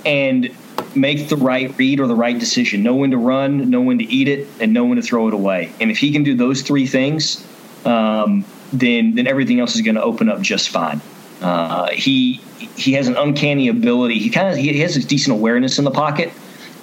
and 0.06 0.54
make 0.94 1.30
the 1.30 1.38
right 1.38 1.76
read 1.78 2.02
or 2.02 2.08
the 2.08 2.16
right 2.16 2.38
decision. 2.38 2.84
Know 2.84 2.96
when 2.96 3.12
to 3.12 3.18
run, 3.18 3.70
know 3.70 3.82
when 3.82 4.00
to 4.00 4.04
eat 4.04 4.28
it, 4.28 4.48
and 4.60 4.74
know 4.74 4.84
when 4.84 4.98
to 4.98 5.02
throw 5.02 5.30
it 5.30 5.34
away. 5.34 5.72
And 5.80 5.90
if 5.90 5.98
he 5.98 6.12
can 6.12 6.24
do 6.24 6.36
those 6.36 6.62
three 6.62 6.86
things, 6.86 7.48
um, 7.86 8.44
then 8.74 9.16
then 9.16 9.28
everything 9.28 9.62
else 9.62 9.76
is 9.76 9.82
going 9.82 9.96
to 9.96 10.04
open 10.04 10.28
up 10.30 10.42
just 10.42 10.70
fine. 10.70 11.00
Uh, 11.42 11.90
he 11.92 12.42
he 12.76 12.92
has 12.94 13.08
an 13.08 13.16
uncanny 13.16 13.70
ability. 13.70 14.20
He 14.20 14.30
kind 14.30 14.50
of 14.50 14.58
he 14.58 14.80
has 14.82 14.98
a 14.98 15.06
decent 15.06 15.38
awareness 15.38 15.80
in 15.80 15.86
the 15.86 15.92
pocket, 15.92 16.34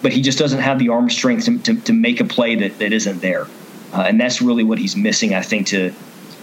but 0.00 0.12
he 0.12 0.22
just 0.22 0.38
doesn't 0.38 0.60
have 0.60 0.78
the 0.78 0.88
arm 0.88 1.10
strength 1.10 1.44
to, 1.44 1.58
to, 1.58 1.80
to 1.82 1.92
make 1.92 2.20
a 2.20 2.24
play 2.24 2.54
that, 2.56 2.78
that 2.78 2.92
isn't 2.94 3.20
there. 3.20 3.46
Uh, 3.92 4.04
and 4.08 4.18
that's 4.18 4.40
really 4.40 4.64
what 4.64 4.78
he's 4.78 4.96
missing, 4.96 5.34
I 5.34 5.42
think, 5.42 5.66
to 5.68 5.92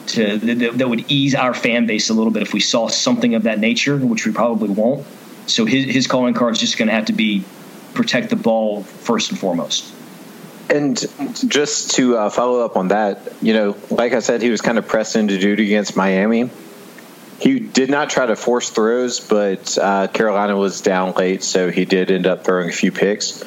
to 0.09 0.37
that, 0.37 0.77
that 0.77 0.89
would 0.89 1.11
ease 1.11 1.35
our 1.35 1.53
fan 1.53 1.85
base 1.85 2.09
a 2.09 2.13
little 2.13 2.31
bit 2.31 2.41
if 2.41 2.53
we 2.53 2.59
saw 2.59 2.87
something 2.87 3.35
of 3.35 3.43
that 3.43 3.59
nature, 3.59 3.97
which 3.97 4.25
we 4.25 4.31
probably 4.31 4.69
won't. 4.69 5.05
So 5.47 5.65
his 5.65 5.85
his 5.85 6.07
calling 6.07 6.33
card 6.33 6.53
is 6.53 6.59
just 6.59 6.77
going 6.77 6.87
to 6.87 6.93
have 6.93 7.05
to 7.05 7.13
be 7.13 7.43
protect 7.93 8.29
the 8.29 8.35
ball 8.35 8.83
first 8.83 9.31
and 9.31 9.39
foremost. 9.39 9.93
And 10.69 11.03
just 11.47 11.95
to 11.95 12.15
uh, 12.15 12.29
follow 12.29 12.63
up 12.63 12.77
on 12.77 12.89
that, 12.89 13.33
you 13.41 13.53
know, 13.53 13.75
like 13.89 14.13
I 14.13 14.19
said, 14.19 14.43
he 14.43 14.51
was 14.51 14.61
kind 14.61 14.77
of 14.77 14.87
pressed 14.87 15.15
into 15.15 15.39
duty 15.39 15.65
against 15.65 15.97
Miami. 15.97 16.51
He 17.39 17.59
did 17.59 17.89
not 17.89 18.09
try 18.09 18.25
to 18.25 18.35
force 18.35 18.69
throws, 18.69 19.19
but 19.19 19.77
uh, 19.77 20.07
Carolina 20.07 20.55
was 20.55 20.81
down 20.81 21.13
late, 21.13 21.41
so 21.43 21.71
he 21.71 21.85
did 21.85 22.11
end 22.11 22.27
up 22.27 22.43
throwing 22.43 22.69
a 22.69 22.73
few 22.73 22.91
picks. 22.91 23.43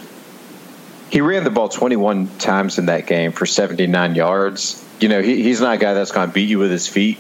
He 1.13 1.21
ran 1.21 1.45
the 1.45 1.51
ball 1.51 1.69
21 1.69 2.39
times 2.39 2.79
in 2.79 2.87
that 2.87 3.07
game 3.07 3.33
for 3.33 3.45
79 3.45 4.15
yards. 4.15 4.83
You 4.99 5.11
know, 5.11 5.21
he, 5.21 5.43
he's 5.43 5.61
not 5.61 5.75
a 5.75 5.77
guy 5.77 5.93
that's 5.93 6.11
going 6.11 6.27
to 6.27 6.33
beat 6.33 6.49
you 6.49 6.59
with 6.59 6.71
his 6.71 6.89
feet. 6.89 7.19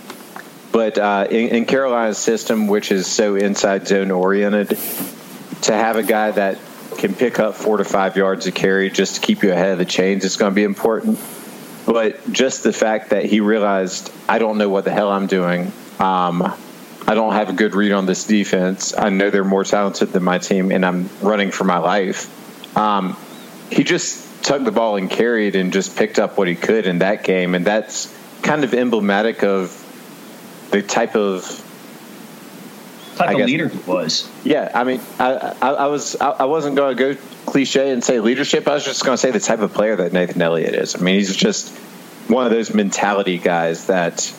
But 0.72 0.96
uh, 0.96 1.26
in, 1.30 1.48
in 1.50 1.64
Carolina's 1.66 2.16
system, 2.16 2.68
which 2.68 2.90
is 2.90 3.06
so 3.06 3.36
inside 3.36 3.86
zone 3.86 4.10
oriented, 4.10 4.70
to 4.70 5.74
have 5.74 5.96
a 5.96 6.02
guy 6.02 6.30
that 6.30 6.58
can 6.96 7.14
pick 7.14 7.38
up 7.38 7.54
four 7.54 7.76
to 7.76 7.84
five 7.84 8.16
yards 8.16 8.46
of 8.46 8.54
carry 8.54 8.88
just 8.88 9.16
to 9.16 9.20
keep 9.20 9.42
you 9.42 9.52
ahead 9.52 9.72
of 9.72 9.78
the 9.78 9.84
chains 9.84 10.24
is 10.24 10.38
going 10.38 10.52
to 10.52 10.56
be 10.56 10.64
important. 10.64 11.20
But 11.84 12.32
just 12.32 12.62
the 12.62 12.72
fact 12.72 13.10
that 13.10 13.26
he 13.26 13.40
realized, 13.40 14.10
I 14.26 14.38
don't 14.38 14.56
know 14.56 14.70
what 14.70 14.84
the 14.84 14.90
hell 14.90 15.10
I'm 15.10 15.26
doing. 15.26 15.70
Um, 15.98 16.42
I 17.06 17.14
don't 17.14 17.34
have 17.34 17.50
a 17.50 17.52
good 17.52 17.74
read 17.74 17.92
on 17.92 18.06
this 18.06 18.24
defense. 18.24 18.96
I 18.96 19.10
know 19.10 19.28
they're 19.28 19.44
more 19.44 19.64
talented 19.64 20.14
than 20.14 20.22
my 20.22 20.38
team, 20.38 20.72
and 20.72 20.82
I'm 20.82 21.10
running 21.20 21.50
for 21.50 21.64
my 21.64 21.76
life. 21.76 22.38
Um, 22.74 23.18
he 23.72 23.84
just 23.84 24.44
tugged 24.44 24.64
the 24.64 24.72
ball 24.72 24.96
and 24.96 25.10
carried 25.10 25.56
and 25.56 25.72
just 25.72 25.96
picked 25.96 26.18
up 26.18 26.36
what 26.36 26.48
he 26.48 26.54
could 26.54 26.86
in 26.86 26.98
that 26.98 27.24
game, 27.24 27.54
and 27.54 27.64
that's 27.64 28.16
kind 28.42 28.64
of 28.64 28.74
emblematic 28.74 29.42
of 29.42 29.78
the 30.70 30.82
type 30.82 31.16
of 31.16 31.44
type 33.16 33.28
I 33.28 33.32
of 33.32 33.38
guess, 33.38 33.46
leader 33.46 33.68
he 33.68 33.78
was. 33.78 34.28
Yeah, 34.44 34.70
I 34.74 34.84
mean, 34.84 35.00
I, 35.18 35.54
I, 35.60 35.70
I 35.70 35.86
was 35.86 36.16
I, 36.16 36.30
I 36.30 36.44
wasn't 36.44 36.76
going 36.76 36.96
to 36.96 37.14
go 37.14 37.20
cliche 37.46 37.90
and 37.90 38.02
say 38.02 38.20
leadership. 38.20 38.68
I 38.68 38.74
was 38.74 38.84
just 38.84 39.04
going 39.04 39.14
to 39.14 39.18
say 39.18 39.30
the 39.30 39.40
type 39.40 39.60
of 39.60 39.72
player 39.72 39.96
that 39.96 40.12
Nathan 40.12 40.40
Elliott 40.40 40.74
is. 40.74 40.96
I 40.96 40.98
mean, 41.00 41.16
he's 41.16 41.34
just 41.34 41.70
one 42.28 42.46
of 42.46 42.52
those 42.52 42.74
mentality 42.74 43.38
guys 43.38 43.86
that, 43.86 44.34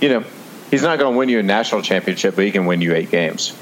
you 0.00 0.08
know, 0.08 0.24
he's 0.70 0.82
not 0.82 0.98
going 0.98 1.12
to 1.12 1.18
win 1.18 1.28
you 1.28 1.38
a 1.38 1.42
national 1.42 1.82
championship, 1.82 2.34
but 2.34 2.44
he 2.44 2.50
can 2.50 2.66
win 2.66 2.80
you 2.80 2.94
eight 2.94 3.10
games. 3.10 3.56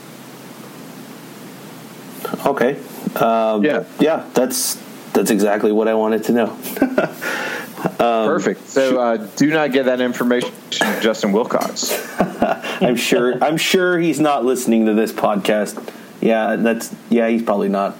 Okay. 2.46 2.78
Um, 3.16 3.64
yeah. 3.64 3.84
Yeah. 3.98 4.28
That's 4.34 4.80
that's 5.12 5.30
exactly 5.30 5.72
what 5.72 5.88
I 5.88 5.94
wanted 5.94 6.24
to 6.24 6.32
know. 6.32 6.58
Um, 7.98 8.26
Perfect. 8.26 8.68
So 8.68 9.00
uh, 9.00 9.16
do 9.36 9.50
not 9.50 9.72
get 9.72 9.86
that 9.86 10.00
information 10.00 10.52
to 10.70 11.00
Justin 11.00 11.32
Wilcox. 11.32 11.92
I'm 12.20 12.96
sure. 12.96 13.42
I'm 13.42 13.56
sure 13.56 13.98
he's 13.98 14.20
not 14.20 14.44
listening 14.44 14.86
to 14.86 14.94
this 14.94 15.12
podcast. 15.12 15.90
Yeah, 16.20 16.56
that's 16.56 16.94
yeah. 17.08 17.28
He's 17.28 17.42
probably 17.42 17.68
not. 17.68 17.96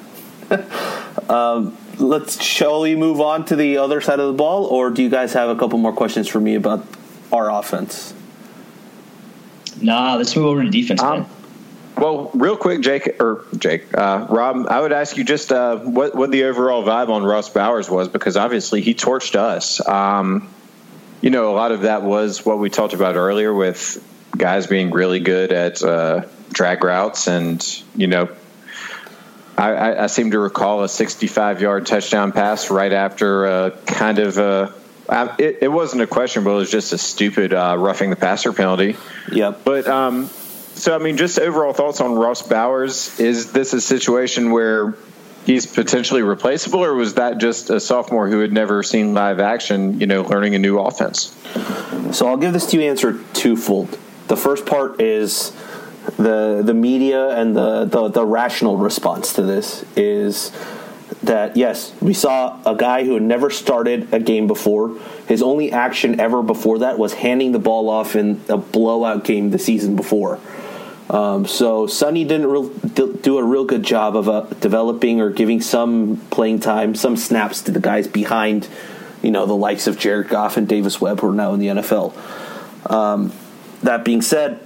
um, 1.31 1.77
let's 1.99 2.43
shall 2.43 2.83
we 2.83 2.95
move 2.95 3.21
on 3.21 3.45
to 3.47 3.57
the 3.57 3.79
other 3.79 4.01
side 4.01 4.21
of 4.21 4.27
the 4.27 4.35
ball, 4.35 4.67
or 4.67 4.91
do 4.91 5.03
you 5.03 5.09
guys 5.09 5.33
have 5.33 5.49
a 5.49 5.57
couple 5.57 5.79
more 5.79 5.93
questions 5.93 6.29
for 6.29 6.41
me 6.41 6.55
about 6.55 6.87
our 7.33 7.51
offense? 7.51 8.13
Nah, 9.81 10.17
let's 10.17 10.37
move 10.37 10.47
over 10.47 10.63
to 10.63 10.71
defense. 10.71 11.03
Um, 11.03 11.27
well, 11.97 12.31
real 12.35 12.57
quick, 12.57 12.81
Jake 12.81 13.21
or 13.21 13.45
Jake, 13.57 13.97
uh, 13.97 14.27
Rob, 14.31 14.67
I 14.69 14.81
would 14.81 14.93
ask 14.93 15.17
you 15.17 15.25
just 15.25 15.53
uh, 15.53 15.77
what 15.79 16.15
what 16.15 16.31
the 16.31 16.45
overall 16.45 16.83
vibe 16.83 17.09
on 17.09 17.25
Ross 17.25 17.49
Bowers 17.49 17.91
was 17.91 18.09
because 18.09 18.37
obviously 18.37 18.81
he 18.81 18.95
torched 18.95 19.35
us. 19.35 19.87
Um, 19.87 20.49
you 21.21 21.31
know, 21.31 21.53
a 21.53 21.55
lot 21.55 21.73
of 21.73 21.83
that 21.83 22.03
was 22.03 22.45
what 22.47 22.59
we 22.59 22.71
talked 22.71 22.95
about 22.95 23.17
earlier 23.17 23.53
with 23.53 24.03
guys 24.37 24.67
being 24.67 24.91
really 24.91 25.21
good 25.21 25.53
at 25.53 25.83
uh, 25.83 26.25
drag 26.51 26.83
routes, 26.83 27.27
and 27.27 27.83
you 27.95 28.07
know, 28.07 28.29
I, 29.59 29.73
I, 29.73 30.05
I, 30.05 30.07
seem 30.07 30.31
to 30.31 30.39
recall 30.39 30.83
a 30.83 30.89
65 30.89 31.61
yard 31.61 31.87
touchdown 31.87 32.33
pass 32.33 32.71
right 32.71 32.93
after 32.93 33.47
a 33.47 33.71
kind 33.87 34.19
of 34.19 34.39
a. 34.39 34.75
It, 35.39 35.59
it 35.63 35.69
wasn't 35.69 36.03
a 36.03 36.07
question, 36.07 36.45
but 36.45 36.51
it 36.51 36.55
was 36.55 36.71
just 36.71 36.93
a 36.93 36.99
stupid 36.99 37.53
uh, 37.53 37.77
roughing 37.77 38.11
the 38.11 38.17
passer 38.17 38.53
penalty. 38.53 38.97
Yep. 39.33 39.63
But 39.65 39.89
um, 39.89 40.31
so, 40.75 40.95
I 40.95 40.99
mean, 40.99 41.17
just 41.17 41.39
overall 41.39 41.73
thoughts 41.73 42.01
on 42.01 42.15
Ross 42.15 42.43
Bowers. 42.43 43.19
Is 43.21 43.53
this 43.53 43.73
a 43.73 43.81
situation 43.81 44.51
where 44.51 44.95
he's 45.45 45.67
potentially 45.67 46.23
replaceable, 46.23 46.85
or 46.85 46.95
was 46.95 47.15
that 47.15 47.39
just 47.39 47.71
a 47.71 47.81
sophomore 47.81 48.29
who 48.29 48.41
had 48.41 48.53
never 48.53 48.83
seen 48.83 49.15
live 49.15 49.41
action, 49.41 50.01
you 50.01 50.07
know, 50.07 50.23
learning 50.23 50.55
a 50.55 50.59
new 50.59 50.79
offense? 50.79 51.37
So 52.13 52.29
I'll 52.29 52.37
give 52.37 52.53
this 52.53 52.67
to 52.67 52.77
you 52.79 52.89
answer 52.89 53.21
twofold. 53.33 53.99
The 54.29 54.37
first 54.37 54.65
part 54.65 55.01
is 55.01 55.53
the 56.17 56.63
the 56.65 56.75
media 56.75 57.31
and 57.31 57.57
the, 57.57 57.85
the, 57.85 58.09
the 58.09 58.25
rational 58.25 58.77
response 58.77 59.33
to 59.35 59.43
this 59.43 59.85
is 59.97 60.53
that 61.23 61.57
yes, 61.57 61.93
we 62.01 62.15
saw 62.15 62.61
a 62.65 62.75
guy 62.75 63.05
who 63.05 63.15
had 63.15 63.23
never 63.23 63.51
started 63.51 64.13
a 64.15 64.21
game 64.21 64.47
before. 64.47 64.97
His 65.27 65.43
only 65.43 65.73
action 65.73 66.21
ever 66.21 66.43
before 66.43 66.79
that 66.79 66.99
was 66.99 67.15
handing 67.15 67.53
the 67.53 67.59
ball 67.59 67.89
off 67.89 68.17
in 68.17 68.41
a 68.49 68.57
blowout 68.57 69.25
game 69.25 69.51
the 69.51 69.59
season 69.59 69.97
before. 69.97 70.41
Um, 71.11 71.45
so 71.45 71.89
Sonny 71.89 72.25
didn't 72.25 72.93
do 73.23 73.39
a 73.39 73.45
real 73.45 73.65
good 73.65 73.83
job 73.83 74.17
of 74.17 74.29
uh, 74.29 74.43
developing 74.61 75.21
or 75.21 75.31
giving 75.31 75.61
some 75.61 76.19
playing 76.31 76.61
time, 76.61 76.95
some 76.95 77.17
snaps 77.17 77.63
to 77.63 77.73
the 77.73 77.81
guys 77.81 78.07
behind, 78.07 78.69
you 79.21 79.33
know, 79.33 79.45
the 79.45 79.57
likes 79.57 79.89
of 79.89 79.99
Jared 79.99 80.29
Goff 80.29 80.57
and 80.57 80.69
Davis 80.69 81.01
Webb, 81.01 81.19
who 81.19 81.31
are 81.31 81.35
now 81.35 81.53
in 81.53 81.59
the 81.59 81.67
NFL. 81.67 82.15
Um, 82.89 83.33
that 83.83 84.05
being 84.05 84.23
said, 84.23 84.61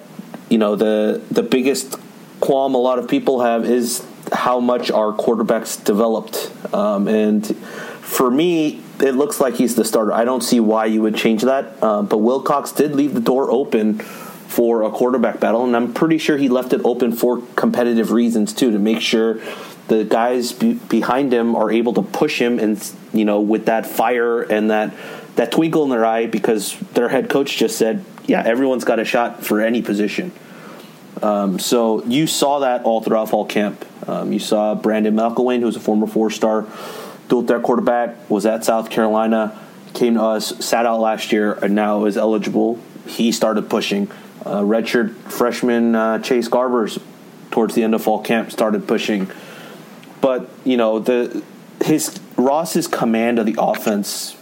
you 0.50 0.58
know 0.58 0.76
the 0.76 1.22
the 1.30 1.42
biggest 1.42 1.96
qualm 2.40 2.74
a 2.74 2.78
lot 2.78 2.98
of 2.98 3.08
people 3.08 3.40
have 3.40 3.64
is 3.64 4.06
how 4.32 4.60
much 4.60 4.90
our 4.90 5.12
quarterbacks 5.12 5.82
developed, 5.82 6.52
um, 6.74 7.08
and 7.08 7.56
for 8.02 8.30
me, 8.30 8.82
it 9.00 9.12
looks 9.12 9.40
like 9.40 9.54
he's 9.54 9.74
the 9.76 9.84
starter. 9.84 10.12
I 10.12 10.24
don't 10.24 10.42
see 10.42 10.60
why 10.60 10.86
you 10.86 11.00
would 11.02 11.16
change 11.16 11.42
that, 11.42 11.76
uh, 11.80 12.02
but 12.02 12.18
Wilcox 12.18 12.72
did 12.72 12.94
leave 12.94 13.14
the 13.14 13.20
door 13.20 13.50
open 13.50 14.02
for 14.46 14.82
a 14.82 14.90
quarterback 14.90 15.40
battle, 15.40 15.64
and 15.64 15.74
I'm 15.74 15.92
pretty 15.92 16.18
sure 16.18 16.36
he 16.36 16.48
left 16.48 16.72
it 16.72 16.80
open 16.84 17.12
for 17.12 17.42
competitive 17.56 18.12
reasons 18.12 18.52
too, 18.52 18.70
to 18.70 18.78
make 18.78 19.00
sure 19.00 19.40
the 19.88 20.04
guys 20.04 20.52
be- 20.52 20.74
behind 20.74 21.32
him 21.32 21.56
are 21.56 21.70
able 21.70 21.92
to 21.94 22.02
push 22.02 22.40
him, 22.40 22.58
and 22.58 22.80
you 23.12 23.24
know, 23.24 23.40
with 23.40 23.66
that 23.66 23.86
fire 23.86 24.42
and 24.42 24.70
that 24.70 24.92
that 25.36 25.50
twinkle 25.50 25.82
in 25.82 25.90
their 25.90 26.04
eye, 26.04 26.26
because 26.26 26.78
their 26.94 27.08
head 27.08 27.28
coach 27.28 27.56
just 27.56 27.76
said, 27.76 28.04
"Yeah, 28.26 28.42
everyone's 28.44 28.84
got 28.84 28.98
a 29.00 29.04
shot 29.04 29.44
for 29.44 29.60
any 29.60 29.82
position." 29.82 30.32
Um, 31.22 31.58
so 31.58 32.04
you 32.04 32.26
saw 32.26 32.60
that 32.60 32.84
all 32.84 33.00
throughout 33.00 33.30
fall 33.30 33.46
camp. 33.46 33.84
Um, 34.06 34.32
you 34.32 34.38
saw 34.38 34.74
Brandon 34.74 35.14
McIlwain, 35.14 35.60
who's 35.60 35.76
a 35.76 35.80
former 35.80 36.06
four-star 36.06 36.66
dual 37.28 37.46
threat 37.46 37.62
quarterback, 37.62 38.28
was 38.28 38.46
at 38.46 38.64
South 38.64 38.90
Carolina, 38.90 39.58
came 39.94 40.14
to 40.14 40.22
us, 40.22 40.64
sat 40.64 40.86
out 40.86 41.00
last 41.00 41.32
year, 41.32 41.52
and 41.54 41.74
now 41.74 42.04
is 42.04 42.16
eligible. 42.16 42.78
He 43.06 43.32
started 43.32 43.70
pushing. 43.70 44.10
Uh, 44.44 44.60
redshirt 44.60 45.14
freshman 45.30 45.94
uh, 45.94 46.18
Chase 46.18 46.48
Garbers, 46.48 47.00
towards 47.50 47.74
the 47.74 47.82
end 47.82 47.94
of 47.94 48.02
fall 48.02 48.22
camp, 48.22 48.50
started 48.50 48.86
pushing. 48.86 49.30
But 50.20 50.50
you 50.64 50.76
know 50.76 50.98
the 50.98 51.42
his 51.82 52.18
Ross's 52.36 52.86
command 52.86 53.38
of 53.38 53.46
the 53.46 53.56
offense 53.58 54.36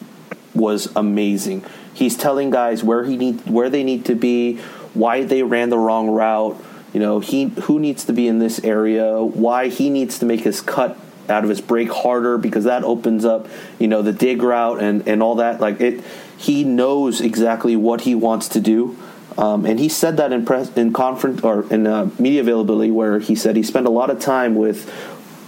was 0.55 0.91
amazing. 0.97 1.65
He's 1.95 2.17
telling 2.17 2.51
guys 2.51 2.83
where 2.83 3.05
he 3.05 3.17
need 3.17 3.49
where 3.49 3.71
they 3.71 3.85
need 3.85 4.05
to 4.07 4.15
be, 4.15 4.57
why 4.95 5.25
they 5.25 5.43
ran 5.43 5.71
the 5.71 5.79
wrong 5.79 6.09
route. 6.11 6.63
You 6.93 7.01
know, 7.01 7.21
he 7.21 7.47
who 7.63 7.79
needs 7.79 8.05
to 8.07 8.13
be 8.13 8.29
in 8.29 8.39
this 8.39 8.63
area, 8.65 9.23
why 9.23 9.69
he 9.69 9.89
needs 9.91 10.19
to 10.19 10.27
make 10.27 10.41
his 10.41 10.61
cut 10.61 10.99
out 11.29 11.45
of 11.45 11.49
his 11.49 11.61
break 11.61 11.91
harder 11.91 12.37
because 12.37 12.65
that 12.65 12.85
opens 12.85 13.25
up, 13.25 13.49
you 13.79 13.89
know, 13.89 14.03
the 14.03 14.13
dig 14.13 14.43
route 14.43 14.81
and 14.81 15.07
and 15.09 15.23
all 15.23 15.37
that. 15.37 15.61
Like 15.61 15.81
it, 15.81 16.03
he 16.37 16.65
knows 16.65 17.21
exactly 17.21 17.77
what 17.77 18.03
he 18.03 18.15
wants 18.15 18.49
to 18.49 18.61
do. 18.61 18.97
Um, 19.39 19.64
and 19.64 19.78
he 19.78 19.89
said 19.89 20.16
that 20.18 20.33
in 20.33 20.45
press 20.45 20.70
in 20.76 20.93
conference 20.93 21.43
or 21.43 21.70
in 21.72 21.87
uh, 21.87 22.11
media 22.18 22.41
availability, 22.41 22.91
where 22.91 23.18
he 23.18 23.35
said 23.35 23.57
he 23.57 23.62
spent 23.62 23.87
a 23.87 23.91
lot 23.91 24.11
of 24.11 24.20
time 24.20 24.55
with 24.55 24.91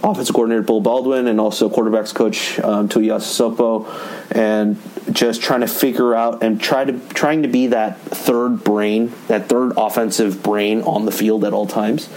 offensive 0.03 0.35
coordinator 0.35 0.61
Bill 0.61 0.81
Baldwin 0.81 1.27
and 1.27 1.39
also 1.39 1.69
quarterbacks 1.69 2.13
coach 2.13 2.59
um, 2.59 2.87
Sopo, 2.87 3.87
and 4.31 4.77
just 5.11 5.41
trying 5.41 5.61
to 5.61 5.67
figure 5.67 6.15
out 6.15 6.43
and 6.43 6.61
try 6.61 6.85
to 6.85 6.99
trying 7.09 7.43
to 7.43 7.47
be 7.47 7.67
that 7.67 7.99
third 7.99 8.63
brain, 8.63 9.13
that 9.27 9.49
third 9.49 9.73
offensive 9.77 10.43
brain 10.43 10.81
on 10.81 11.05
the 11.05 11.11
field 11.11 11.43
at 11.43 11.53
all 11.53 11.67
times, 11.67 12.09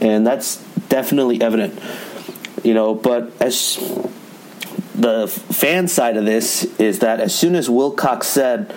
and 0.00 0.26
that's 0.26 0.56
definitely 0.88 1.40
evident. 1.40 1.78
You 2.62 2.74
know, 2.74 2.94
but 2.94 3.30
as 3.40 3.76
the 4.94 5.28
fan 5.28 5.88
side 5.88 6.16
of 6.16 6.24
this 6.24 6.64
is 6.78 7.00
that 7.00 7.20
as 7.20 7.34
soon 7.34 7.54
as 7.54 7.68
Wilcox 7.68 8.26
said 8.26 8.74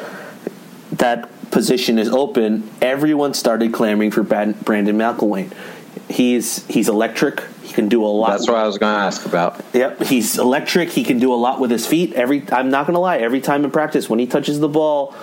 that 0.93 1.29
position 1.51 1.99
is 1.99 2.09
open, 2.09 2.69
everyone 2.81 3.33
started 3.33 3.73
clamoring 3.73 4.11
for 4.11 4.23
Brandon 4.23 4.55
McIlwain. 4.63 5.53
He's 6.09 6.65
he's 6.67 6.87
electric. 6.87 7.43
He 7.63 7.73
can 7.73 7.89
do 7.89 8.05
a 8.05 8.07
lot. 8.07 8.31
That's 8.31 8.47
what 8.47 8.57
I 8.57 8.65
was 8.65 8.77
going 8.77 8.93
to 8.93 8.99
ask 8.99 9.25
about. 9.25 9.63
Yep, 9.73 10.03
he's 10.03 10.37
electric. 10.37 10.89
He 10.89 11.03
can 11.03 11.19
do 11.19 11.33
a 11.33 11.35
lot 11.35 11.59
with 11.59 11.69
his 11.69 11.85
feet. 11.85 12.13
Every 12.13 12.43
I'm 12.51 12.69
not 12.69 12.85
going 12.85 12.93
to 12.93 12.99
lie. 12.99 13.17
Every 13.17 13.41
time 13.41 13.65
in 13.65 13.71
practice, 13.71 14.09
when 14.09 14.19
he 14.19 14.27
touches 14.27 14.59
the 14.59 14.69
ball, 14.69 15.13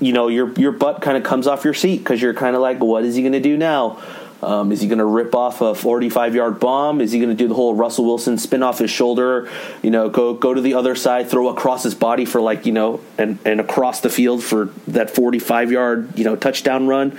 you 0.00 0.12
know 0.12 0.28
your 0.28 0.52
your 0.54 0.72
butt 0.72 1.00
kind 1.00 1.16
of 1.16 1.22
comes 1.22 1.46
off 1.46 1.64
your 1.64 1.74
seat 1.74 1.98
because 1.98 2.20
you're 2.20 2.34
kind 2.34 2.56
of 2.56 2.62
like, 2.62 2.80
what 2.80 3.04
is 3.04 3.14
he 3.14 3.22
going 3.22 3.32
to 3.34 3.40
do 3.40 3.56
now? 3.56 4.02
Um, 4.42 4.70
is 4.70 4.80
he 4.82 4.88
going 4.88 4.98
to 4.98 5.04
rip 5.04 5.34
off 5.34 5.60
a 5.60 5.74
45 5.74 6.34
yard 6.34 6.60
bomb? 6.60 7.00
Is 7.00 7.12
he 7.12 7.18
going 7.18 7.30
to 7.30 7.36
do 7.36 7.48
the 7.48 7.54
whole 7.54 7.74
Russell 7.74 8.04
Wilson 8.04 8.36
spin 8.38 8.62
off 8.62 8.78
his 8.78 8.90
shoulder? 8.90 9.50
You 9.82 9.90
know, 9.90 10.08
go 10.08 10.34
go 10.34 10.52
to 10.52 10.60
the 10.60 10.74
other 10.74 10.94
side, 10.94 11.28
throw 11.28 11.48
across 11.48 11.82
his 11.82 11.94
body 11.94 12.24
for 12.24 12.40
like 12.40 12.66
you 12.66 12.72
know, 12.72 13.00
and 13.16 13.38
and 13.44 13.60
across 13.60 14.00
the 14.00 14.10
field 14.10 14.42
for 14.44 14.66
that 14.88 15.10
45 15.10 15.72
yard 15.72 16.18
you 16.18 16.24
know 16.24 16.36
touchdown 16.36 16.86
run. 16.86 17.18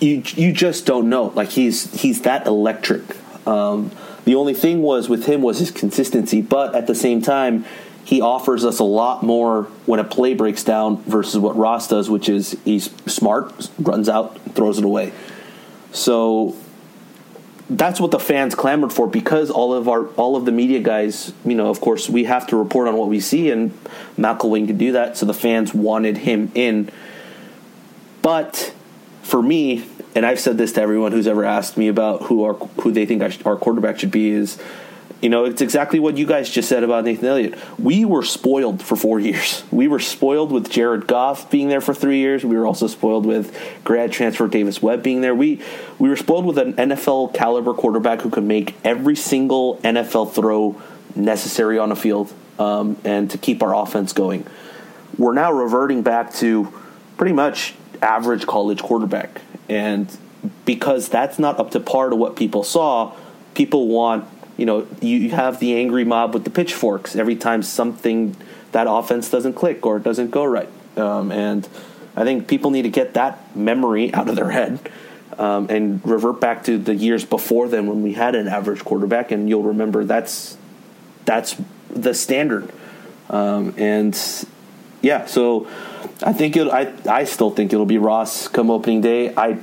You 0.00 0.22
you 0.24 0.52
just 0.52 0.86
don't 0.86 1.08
know. 1.08 1.26
Like 1.26 1.50
he's 1.50 1.92
he's 2.00 2.22
that 2.22 2.46
electric. 2.46 3.02
Um, 3.46 3.90
the 4.24 4.34
only 4.34 4.54
thing 4.54 4.82
was 4.82 5.08
with 5.08 5.26
him 5.26 5.42
was 5.42 5.58
his 5.58 5.70
consistency, 5.70 6.42
but 6.42 6.74
at 6.74 6.88
the 6.88 6.96
same 6.96 7.22
time, 7.22 7.64
he 8.04 8.20
offers 8.20 8.64
us 8.64 8.78
a 8.78 8.84
lot 8.84 9.22
more 9.22 9.64
when 9.84 10.00
a 10.00 10.04
play 10.04 10.34
breaks 10.34 10.64
down 10.64 11.02
versus 11.02 11.38
what 11.38 11.56
Ross 11.56 11.88
does, 11.88 12.08
which 12.08 12.28
is 12.28 12.56
he's 12.64 12.90
smart, 13.06 13.68
runs 13.78 14.08
out, 14.08 14.40
throws 14.54 14.78
it 14.78 14.84
away. 14.84 15.12
So 15.96 16.54
that's 17.70 17.98
what 17.98 18.10
the 18.10 18.18
fans 18.18 18.54
clamored 18.54 18.92
for 18.92 19.06
because 19.06 19.50
all 19.50 19.72
of 19.72 19.88
our 19.88 20.06
all 20.08 20.36
of 20.36 20.44
the 20.44 20.52
media 20.52 20.80
guys, 20.80 21.32
you 21.44 21.54
know, 21.54 21.70
of 21.70 21.80
course, 21.80 22.08
we 22.08 22.24
have 22.24 22.46
to 22.48 22.56
report 22.56 22.86
on 22.86 22.96
what 22.96 23.08
we 23.08 23.18
see, 23.18 23.50
and 23.50 23.72
McIlwain 24.18 24.66
could 24.66 24.76
do 24.76 24.92
that. 24.92 25.16
So 25.16 25.24
the 25.24 25.34
fans 25.34 25.72
wanted 25.72 26.18
him 26.18 26.52
in. 26.54 26.90
But 28.20 28.74
for 29.22 29.42
me, 29.42 29.86
and 30.14 30.26
I've 30.26 30.38
said 30.38 30.58
this 30.58 30.72
to 30.72 30.82
everyone 30.82 31.12
who's 31.12 31.26
ever 31.26 31.44
asked 31.44 31.78
me 31.78 31.88
about 31.88 32.24
who 32.24 32.44
our 32.44 32.54
who 32.54 32.92
they 32.92 33.06
think 33.06 33.22
our 33.46 33.56
quarterback 33.56 33.98
should 33.98 34.10
be 34.10 34.30
is 34.30 34.58
you 35.22 35.30
know, 35.30 35.44
it's 35.44 35.62
exactly 35.62 35.98
what 35.98 36.18
you 36.18 36.26
guys 36.26 36.50
just 36.50 36.68
said 36.68 36.84
about 36.84 37.04
Nathan 37.04 37.26
Elliott. 37.26 37.58
We 37.78 38.04
were 38.04 38.22
spoiled 38.22 38.82
for 38.82 38.96
four 38.96 39.18
years. 39.18 39.64
We 39.70 39.88
were 39.88 39.98
spoiled 39.98 40.52
with 40.52 40.70
Jared 40.70 41.06
Goff 41.06 41.50
being 41.50 41.68
there 41.68 41.80
for 41.80 41.94
three 41.94 42.18
years. 42.18 42.44
We 42.44 42.56
were 42.56 42.66
also 42.66 42.86
spoiled 42.86 43.24
with 43.24 43.56
grad 43.82 44.12
transfer 44.12 44.46
Davis 44.46 44.82
Webb 44.82 45.02
being 45.02 45.22
there. 45.22 45.34
We 45.34 45.62
we 45.98 46.10
were 46.10 46.16
spoiled 46.16 46.44
with 46.44 46.58
an 46.58 46.74
NFL 46.74 47.32
caliber 47.34 47.72
quarterback 47.72 48.20
who 48.20 48.30
could 48.30 48.44
make 48.44 48.74
every 48.84 49.16
single 49.16 49.78
NFL 49.78 50.34
throw 50.34 50.80
necessary 51.14 51.78
on 51.78 51.90
a 51.92 51.96
field 51.96 52.32
um, 52.58 52.98
and 53.02 53.30
to 53.30 53.38
keep 53.38 53.62
our 53.62 53.74
offense 53.74 54.12
going. 54.12 54.46
We're 55.16 55.34
now 55.34 55.50
reverting 55.50 56.02
back 56.02 56.34
to 56.34 56.70
pretty 57.16 57.32
much 57.32 57.74
average 58.02 58.46
college 58.46 58.82
quarterback, 58.82 59.40
and 59.70 60.14
because 60.66 61.08
that's 61.08 61.38
not 61.38 61.58
up 61.58 61.70
to 61.70 61.80
par 61.80 62.10
to 62.10 62.16
what 62.16 62.36
people 62.36 62.62
saw, 62.62 63.14
people 63.54 63.88
want 63.88 64.28
you 64.56 64.66
know, 64.66 64.86
you 65.00 65.30
have 65.30 65.60
the 65.60 65.76
angry 65.76 66.04
mob 66.04 66.34
with 66.34 66.44
the 66.44 66.50
pitchforks 66.50 67.14
every 67.16 67.36
time 67.36 67.62
something 67.62 68.36
that 68.72 68.86
offense 68.88 69.30
doesn't 69.30 69.54
click 69.54 69.84
or 69.84 69.98
doesn't 69.98 70.30
go 70.30 70.44
right. 70.44 70.68
Um, 70.96 71.30
and 71.30 71.68
I 72.14 72.24
think 72.24 72.48
people 72.48 72.70
need 72.70 72.82
to 72.82 72.88
get 72.88 73.14
that 73.14 73.56
memory 73.56 74.12
out 74.14 74.28
of 74.28 74.36
their 74.36 74.50
head 74.50 74.78
um, 75.38 75.68
and 75.68 76.06
revert 76.06 76.40
back 76.40 76.64
to 76.64 76.78
the 76.78 76.94
years 76.94 77.24
before 77.24 77.68
then 77.68 77.86
when 77.86 78.02
we 78.02 78.14
had 78.14 78.34
an 78.34 78.48
average 78.48 78.84
quarterback, 78.84 79.30
and 79.30 79.48
you'll 79.48 79.62
remember 79.62 80.04
that's 80.04 80.56
that's 81.24 81.56
the 81.90 82.14
standard. 82.14 82.72
Um, 83.28 83.74
and 83.76 84.18
yeah, 85.02 85.26
so 85.26 85.68
I 86.22 86.32
think 86.32 86.56
it. 86.56 86.68
I 86.68 86.92
I 87.06 87.24
still 87.24 87.50
think 87.50 87.72
it'll 87.72 87.84
be 87.84 87.98
Ross 87.98 88.48
come 88.48 88.70
opening 88.70 89.02
day. 89.02 89.34
I 89.36 89.58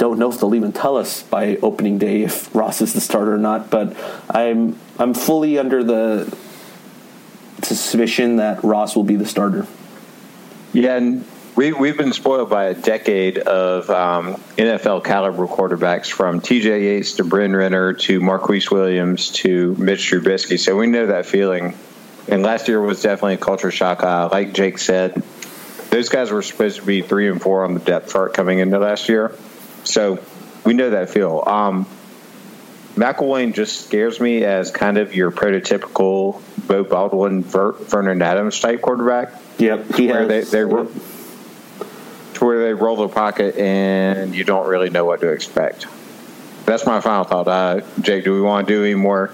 don't 0.00 0.18
know 0.18 0.30
if 0.30 0.40
they'll 0.40 0.54
even 0.54 0.72
tell 0.72 0.96
us 0.96 1.22
by 1.22 1.56
opening 1.56 1.98
day 1.98 2.22
if 2.22 2.52
Ross 2.54 2.80
is 2.80 2.94
the 2.94 3.02
starter 3.02 3.34
or 3.34 3.38
not. 3.38 3.70
But 3.70 3.94
I'm 4.30 4.76
I'm 4.98 5.12
fully 5.12 5.58
under 5.58 5.84
the 5.84 6.36
suspicion 7.62 8.36
that 8.36 8.64
Ross 8.64 8.96
will 8.96 9.04
be 9.04 9.16
the 9.16 9.26
starter. 9.26 9.66
Yeah, 10.72 10.96
and 10.96 11.24
we 11.54 11.72
we've 11.72 11.98
been 11.98 12.14
spoiled 12.14 12.48
by 12.48 12.64
a 12.64 12.74
decade 12.74 13.36
of 13.38 13.90
um, 13.90 14.36
NFL 14.56 15.04
caliber 15.04 15.46
quarterbacks 15.46 16.10
from 16.10 16.40
T.J. 16.40 16.82
Yates 16.82 17.16
to 17.16 17.24
Bryn 17.24 17.54
Renner 17.54 17.92
to 17.92 18.20
Marquise 18.20 18.70
Williams 18.70 19.30
to 19.32 19.74
Mitch 19.76 20.10
Trubisky. 20.10 20.58
So 20.58 20.76
we 20.76 20.86
know 20.86 21.06
that 21.06 21.26
feeling. 21.26 21.76
And 22.26 22.42
last 22.42 22.68
year 22.68 22.80
was 22.80 23.02
definitely 23.02 23.34
a 23.34 23.38
culture 23.38 23.70
shock. 23.70 24.02
Uh, 24.02 24.30
like 24.32 24.54
Jake 24.54 24.78
said, 24.78 25.22
those 25.90 26.08
guys 26.08 26.30
were 26.30 26.42
supposed 26.42 26.78
to 26.78 26.86
be 26.86 27.02
three 27.02 27.28
and 27.28 27.42
four 27.42 27.64
on 27.64 27.74
the 27.74 27.80
depth 27.80 28.12
chart 28.12 28.32
coming 28.32 28.60
into 28.60 28.78
last 28.78 29.08
year. 29.08 29.34
So 29.84 30.22
we 30.64 30.74
know 30.74 30.90
that 30.90 31.10
feel. 31.10 31.42
Um, 31.46 31.86
McIlwain 32.94 33.54
just 33.54 33.86
scares 33.86 34.20
me 34.20 34.44
as 34.44 34.70
kind 34.70 34.98
of 34.98 35.14
your 35.14 35.30
prototypical 35.30 36.42
Beau 36.66 36.84
Baldwin, 36.84 37.42
Ver, 37.42 37.72
Vernon 37.72 38.20
Adams 38.20 38.60
type 38.60 38.82
quarterback. 38.82 39.32
Yep, 39.58 39.94
he 39.94 40.08
where 40.08 40.28
has. 40.28 40.50
They, 40.50 40.64
they 40.64 40.70
yep. 40.70 40.88
to 42.34 42.44
where 42.44 42.64
they 42.64 42.74
roll 42.74 42.96
the 42.96 43.08
pocket 43.08 43.56
and 43.56 44.34
you 44.34 44.44
don't 44.44 44.68
really 44.68 44.90
know 44.90 45.04
what 45.04 45.20
to 45.20 45.28
expect. 45.30 45.86
That's 46.66 46.84
my 46.86 47.00
final 47.00 47.24
thought. 47.24 47.48
Uh, 47.48 47.80
Jake, 48.00 48.24
do 48.24 48.34
we 48.34 48.40
want 48.40 48.68
to 48.68 48.74
do 48.74 48.84
any 48.84 48.94
more 48.94 49.32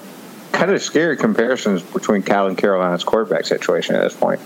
kind 0.57 0.71
of 0.71 0.83
scary 0.83 1.17
comparisons 1.17 1.83
between 1.83 2.23
Cal 2.23 2.47
and 2.47 2.57
Carolina's 2.57 3.05
quarterback 3.05 3.45
situation 3.45 3.95
at 3.95 4.03
this 4.03 4.17
point. 4.17 4.41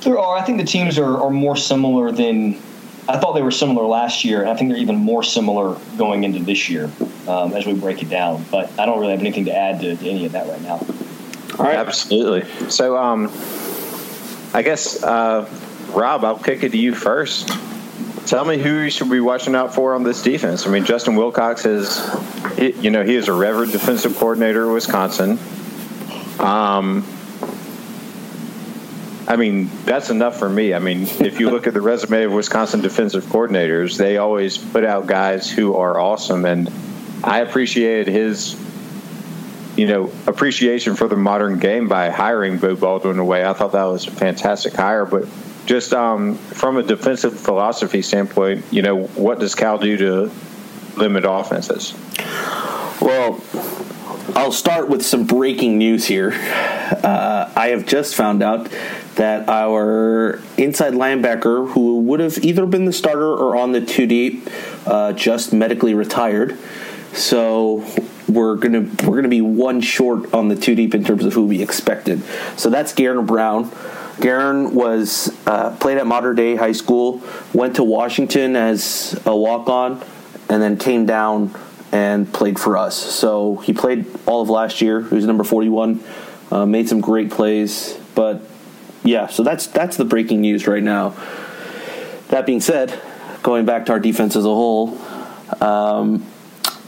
There 0.00 0.18
are. 0.18 0.36
I 0.36 0.42
think 0.42 0.58
the 0.58 0.66
teams 0.66 0.98
are, 0.98 1.22
are 1.22 1.30
more 1.30 1.56
similar 1.56 2.10
than 2.12 2.60
I 3.08 3.18
thought 3.18 3.32
they 3.32 3.42
were 3.42 3.50
similar 3.50 3.86
last 3.86 4.22
year, 4.22 4.42
and 4.42 4.50
I 4.50 4.54
think 4.54 4.70
they're 4.70 4.78
even 4.78 4.96
more 4.96 5.22
similar 5.22 5.78
going 5.96 6.24
into 6.24 6.40
this 6.40 6.68
year 6.68 6.90
um, 7.26 7.54
as 7.54 7.64
we 7.64 7.72
break 7.72 8.02
it 8.02 8.10
down. 8.10 8.44
But 8.50 8.70
I 8.78 8.84
don't 8.84 9.00
really 9.00 9.12
have 9.12 9.20
anything 9.20 9.46
to 9.46 9.56
add 9.56 9.80
to, 9.80 9.96
to 9.96 10.08
any 10.08 10.26
of 10.26 10.32
that 10.32 10.46
right 10.46 10.60
now. 10.60 10.74
All 11.58 11.64
right. 11.64 11.76
Absolutely. 11.76 12.70
So, 12.70 12.98
um, 12.98 13.32
I 14.52 14.62
guess, 14.62 15.02
uh, 15.02 15.48
Rob, 15.90 16.24
I'll 16.24 16.38
kick 16.38 16.62
it 16.62 16.72
to 16.72 16.78
you 16.78 16.94
first. 16.94 17.48
Tell 18.26 18.44
me 18.44 18.58
who 18.58 18.82
you 18.82 18.90
should 18.90 19.10
be 19.10 19.20
watching 19.20 19.54
out 19.54 19.74
for 19.74 19.94
on 19.94 20.02
this 20.02 20.22
defense. 20.22 20.66
I 20.66 20.70
mean, 20.70 20.84
Justin 20.84 21.16
Wilcox 21.16 21.64
is, 21.64 21.98
you 22.58 22.90
know, 22.90 23.02
he 23.02 23.14
is 23.14 23.28
a 23.28 23.32
revered 23.32 23.72
defensive 23.72 24.16
coordinator 24.18 24.68
at 24.68 24.74
Wisconsin. 24.74 25.38
Um, 26.38 27.06
I 29.28 29.36
mean, 29.36 29.68
that's 29.84 30.08
enough 30.08 30.38
for 30.38 30.48
me. 30.48 30.72
I 30.72 30.78
mean, 30.78 31.02
if 31.02 31.38
you 31.38 31.50
look 31.50 31.66
at 31.66 31.74
the 31.74 31.82
resume 31.82 32.22
of 32.22 32.32
Wisconsin 32.32 32.80
defensive 32.80 33.24
coordinators, 33.24 33.98
they 33.98 34.16
always 34.16 34.56
put 34.56 34.86
out 34.86 35.06
guys 35.06 35.50
who 35.50 35.76
are 35.76 36.00
awesome, 36.00 36.46
and 36.46 36.72
I 37.22 37.40
appreciated 37.40 38.08
his, 38.10 38.58
you 39.76 39.86
know, 39.86 40.10
appreciation 40.26 40.96
for 40.96 41.08
the 41.08 41.16
modern 41.16 41.58
game 41.58 41.88
by 41.88 42.08
hiring 42.08 42.56
Beau 42.56 42.74
Baldwin 42.74 43.18
away. 43.18 43.44
I 43.44 43.52
thought 43.52 43.72
that 43.72 43.84
was 43.84 44.06
a 44.06 44.12
fantastic 44.12 44.72
hire, 44.72 45.04
but 45.04 45.28
just 45.66 45.92
um, 45.92 46.36
from 46.36 46.78
a 46.78 46.82
defensive 46.82 47.38
philosophy 47.38 48.00
standpoint, 48.00 48.64
you 48.70 48.80
know, 48.80 49.02
what 49.08 49.40
does 49.40 49.54
Cal 49.54 49.76
do 49.76 49.98
to 49.98 50.30
limit 50.96 51.26
offenses? 51.28 51.92
Well, 53.02 53.42
I'll 54.34 54.52
start 54.52 54.88
with 54.88 55.04
some 55.04 55.24
breaking 55.24 55.78
news 55.78 56.06
here. 56.06 56.32
Uh, 56.32 57.50
I 57.56 57.68
have 57.68 57.86
just 57.86 58.14
found 58.14 58.42
out 58.42 58.70
that 59.14 59.48
our 59.48 60.40
inside 60.56 60.92
linebacker, 60.92 61.70
who 61.72 62.00
would 62.00 62.20
have 62.20 62.38
either 62.38 62.66
been 62.66 62.84
the 62.84 62.92
starter 62.92 63.32
or 63.32 63.56
on 63.56 63.72
the 63.72 63.80
two 63.80 64.06
deep, 64.06 64.48
uh, 64.86 65.12
just 65.12 65.52
medically 65.52 65.94
retired. 65.94 66.58
So 67.14 67.84
we're 68.28 68.56
gonna 68.56 68.90
we're 69.04 69.16
gonna 69.16 69.28
be 69.28 69.40
one 69.40 69.80
short 69.80 70.32
on 70.34 70.48
the 70.48 70.56
two 70.56 70.74
deep 70.74 70.94
in 70.94 71.04
terms 71.04 71.24
of 71.24 71.32
who 71.32 71.46
we 71.46 71.62
expected. 71.62 72.22
So 72.56 72.68
that's 72.68 72.92
Garen 72.92 73.24
Brown. 73.24 73.70
Garen 74.20 74.74
was 74.74 75.34
uh, 75.46 75.74
played 75.76 75.96
at 75.96 76.06
Mater 76.06 76.34
Dei 76.34 76.56
High 76.56 76.72
School, 76.72 77.22
went 77.54 77.76
to 77.76 77.84
Washington 77.84 78.56
as 78.56 79.18
a 79.24 79.34
walk 79.34 79.68
on, 79.68 80.04
and 80.50 80.62
then 80.62 80.76
came 80.76 81.06
down 81.06 81.54
and 81.92 82.32
played 82.32 82.58
for 82.58 82.76
us. 82.76 82.96
So 82.96 83.56
he 83.56 83.72
played 83.72 84.06
all 84.26 84.42
of 84.42 84.50
last 84.50 84.80
year. 84.80 85.02
He 85.02 85.14
was 85.14 85.24
number 85.24 85.44
41, 85.44 86.02
uh, 86.50 86.66
made 86.66 86.88
some 86.88 87.00
great 87.00 87.30
plays, 87.30 87.98
but 88.14 88.42
yeah, 89.04 89.26
so 89.28 89.42
that's 89.42 89.66
that's 89.68 89.96
the 89.96 90.04
breaking 90.04 90.40
news 90.40 90.66
right 90.66 90.82
now. 90.82 91.14
That 92.28 92.46
being 92.46 92.60
said, 92.60 93.00
going 93.42 93.64
back 93.64 93.86
to 93.86 93.92
our 93.92 94.00
defense 94.00 94.36
as 94.36 94.44
a 94.44 94.48
whole, 94.48 94.98
um, 95.60 96.26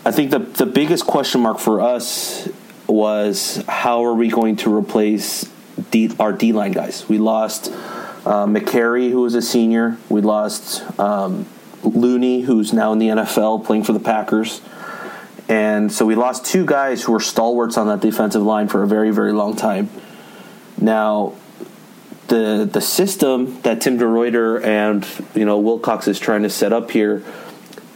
I 0.04 0.10
think 0.10 0.30
the 0.30 0.40
the 0.40 0.66
biggest 0.66 1.06
question 1.06 1.40
mark 1.40 1.58
for 1.58 1.80
us 1.80 2.48
was 2.86 3.64
how 3.68 4.04
are 4.04 4.14
we 4.14 4.28
going 4.28 4.56
to 4.56 4.74
replace 4.74 5.50
D, 5.90 6.14
our 6.18 6.32
D 6.32 6.52
line 6.52 6.72
guys? 6.72 7.08
We 7.08 7.18
lost 7.18 7.68
uh, 8.26 8.46
Mekari, 8.46 9.10
who 9.10 9.22
was 9.22 9.34
a 9.34 9.42
senior. 9.42 9.96
We 10.08 10.20
lost 10.20 10.82
um, 10.98 11.46
Looney, 11.82 12.42
who's 12.42 12.72
now 12.72 12.92
in 12.92 12.98
the 12.98 13.08
NFL 13.08 13.64
playing 13.64 13.84
for 13.84 13.92
the 13.92 14.00
Packers. 14.00 14.60
And 15.50 15.90
so 15.90 16.06
we 16.06 16.14
lost 16.14 16.46
two 16.46 16.64
guys 16.64 17.02
who 17.02 17.10
were 17.10 17.18
stalwarts 17.18 17.76
on 17.76 17.88
that 17.88 17.98
defensive 17.98 18.42
line 18.42 18.68
for 18.68 18.84
a 18.84 18.86
very, 18.86 19.10
very 19.10 19.32
long 19.32 19.56
time. 19.56 19.90
Now, 20.80 21.34
the 22.28 22.68
the 22.72 22.80
system 22.80 23.60
that 23.62 23.80
Tim 23.80 23.98
DeRuyter 23.98 24.64
and 24.64 25.04
you 25.34 25.44
know 25.44 25.58
Wilcox 25.58 26.06
is 26.06 26.20
trying 26.20 26.44
to 26.44 26.50
set 26.50 26.72
up 26.72 26.92
here 26.92 27.24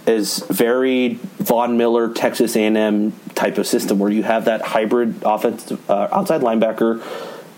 is 0.05 0.41
very 0.51 1.21
Von 1.39 1.77
Miller 1.77 2.13
Texas 2.13 2.57
A&M 2.57 3.13
type 3.37 3.57
of 3.57 3.69
system 3.69 4.01
where 4.01 4.11
you 4.11 4.25
have 4.25 4.47
that 4.47 4.61
hybrid 4.61 5.23
offensive 5.25 5.89
uh, 5.89 6.09
outside 6.11 6.41
linebacker 6.41 7.01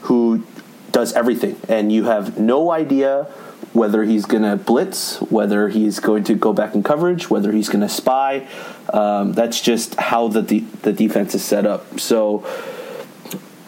who 0.03 0.45
does 0.93 1.15
everything 1.15 1.59
and 1.69 1.91
you 1.91 2.05
have 2.05 2.39
no 2.39 2.71
idea 2.71 3.25
whether 3.73 4.05
he's 4.05 4.25
going 4.25 4.43
to 4.43 4.57
blitz, 4.57 5.21
whether 5.23 5.69
he's 5.69 6.01
going 6.01 6.25
to 6.25 6.35
go 6.35 6.53
back 6.53 6.75
in 6.75 6.83
coverage, 6.83 7.29
whether 7.29 7.53
he's 7.53 7.69
going 7.69 7.83
to 7.83 7.89
spy. 7.89 8.47
Um, 8.93 9.33
that's 9.33 9.61
just 9.61 9.95
how 9.97 10.29
the 10.29 10.43
de- 10.43 10.67
the 10.83 10.93
defense 10.93 11.35
is 11.35 11.45
set 11.45 11.67
up. 11.67 11.99
So 11.99 12.47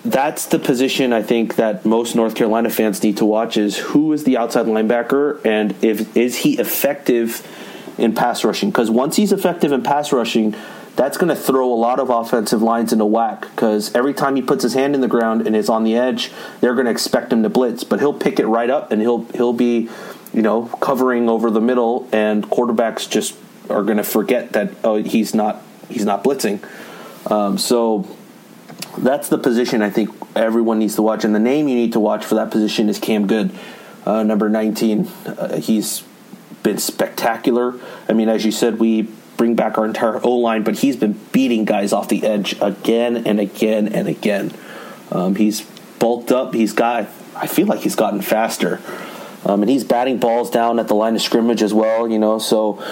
that's 0.04 0.46
the 0.46 0.58
position 0.58 1.12
I 1.12 1.22
think 1.22 1.56
that 1.56 1.84
most 1.84 2.14
North 2.14 2.34
Carolina 2.34 2.70
fans 2.70 3.02
need 3.02 3.18
to 3.18 3.24
watch 3.24 3.56
is 3.56 3.76
who 3.76 4.12
is 4.12 4.24
the 4.24 4.36
outside 4.36 4.66
linebacker 4.66 5.44
and 5.44 5.74
if 5.82 6.16
is 6.16 6.38
he 6.38 6.58
effective 6.58 7.46
in 7.98 8.14
pass 8.14 8.44
rushing 8.44 8.70
because 8.70 8.90
once 8.90 9.16
he's 9.16 9.32
effective 9.32 9.72
in 9.72 9.82
pass 9.82 10.12
rushing 10.12 10.54
that's 10.94 11.16
going 11.16 11.28
to 11.28 11.40
throw 11.40 11.72
a 11.72 11.74
lot 11.74 12.00
of 12.00 12.10
offensive 12.10 12.62
lines 12.62 12.92
into 12.92 13.04
whack 13.04 13.42
because 13.42 13.94
every 13.94 14.14
time 14.14 14.36
he 14.36 14.42
puts 14.42 14.62
his 14.62 14.74
hand 14.74 14.94
in 14.94 15.00
the 15.00 15.08
ground 15.08 15.46
and 15.46 15.54
is 15.54 15.68
on 15.68 15.84
the 15.84 15.96
edge 15.96 16.30
they're 16.60 16.74
going 16.74 16.86
to 16.86 16.92
expect 16.92 17.32
him 17.32 17.42
to 17.42 17.48
blitz 17.48 17.82
but 17.84 17.98
he'll 17.98 18.14
pick 18.14 18.38
it 18.38 18.46
right 18.46 18.70
up 18.70 18.92
and 18.92 19.02
he'll 19.02 19.24
he'll 19.34 19.52
be 19.52 19.88
you 20.32 20.42
know 20.42 20.66
covering 20.80 21.28
over 21.28 21.50
the 21.50 21.60
middle 21.60 22.08
and 22.12 22.44
quarterbacks 22.44 23.08
just 23.08 23.36
are 23.70 23.82
going 23.82 23.96
to 23.96 24.04
forget 24.04 24.52
that 24.52 24.70
oh 24.84 25.02
he's 25.02 25.34
not 25.34 25.62
he's 25.88 26.04
not 26.04 26.24
blitzing 26.24 26.62
um, 27.30 27.58
so 27.58 28.06
that's 28.96 29.28
the 29.28 29.38
position 29.38 29.82
I 29.82 29.90
think 29.90 30.10
everyone 30.34 30.78
needs 30.78 30.94
to 30.96 31.02
watch. 31.02 31.24
And 31.24 31.34
the 31.34 31.40
name 31.40 31.68
you 31.68 31.74
need 31.74 31.92
to 31.92 32.00
watch 32.00 32.24
for 32.24 32.34
that 32.36 32.50
position 32.50 32.88
is 32.88 32.98
Cam 32.98 33.26
Goode, 33.26 33.50
uh, 34.06 34.22
number 34.22 34.48
19. 34.48 35.06
Uh, 35.26 35.56
he's 35.60 36.04
been 36.62 36.78
spectacular. 36.78 37.74
I 38.08 38.12
mean, 38.12 38.28
as 38.28 38.44
you 38.44 38.52
said, 38.52 38.78
we 38.78 39.02
bring 39.36 39.54
back 39.54 39.78
our 39.78 39.84
entire 39.84 40.20
O 40.24 40.32
line, 40.32 40.64
but 40.64 40.78
he's 40.78 40.96
been 40.96 41.12
beating 41.32 41.64
guys 41.64 41.92
off 41.92 42.08
the 42.08 42.24
edge 42.24 42.60
again 42.60 43.26
and 43.26 43.38
again 43.38 43.88
and 43.88 44.08
again. 44.08 44.52
Um, 45.10 45.36
he's 45.36 45.62
bulked 45.98 46.32
up. 46.32 46.54
He's 46.54 46.72
got, 46.72 47.08
I 47.36 47.46
feel 47.46 47.66
like 47.66 47.80
he's 47.80 47.96
gotten 47.96 48.20
faster. 48.20 48.80
Um, 49.44 49.62
and 49.62 49.70
he's 49.70 49.84
batting 49.84 50.18
balls 50.18 50.50
down 50.50 50.78
at 50.78 50.88
the 50.88 50.94
line 50.94 51.14
of 51.14 51.22
scrimmage 51.22 51.62
as 51.62 51.72
well, 51.72 52.08
you 52.08 52.18
know. 52.18 52.38
So, 52.38 52.82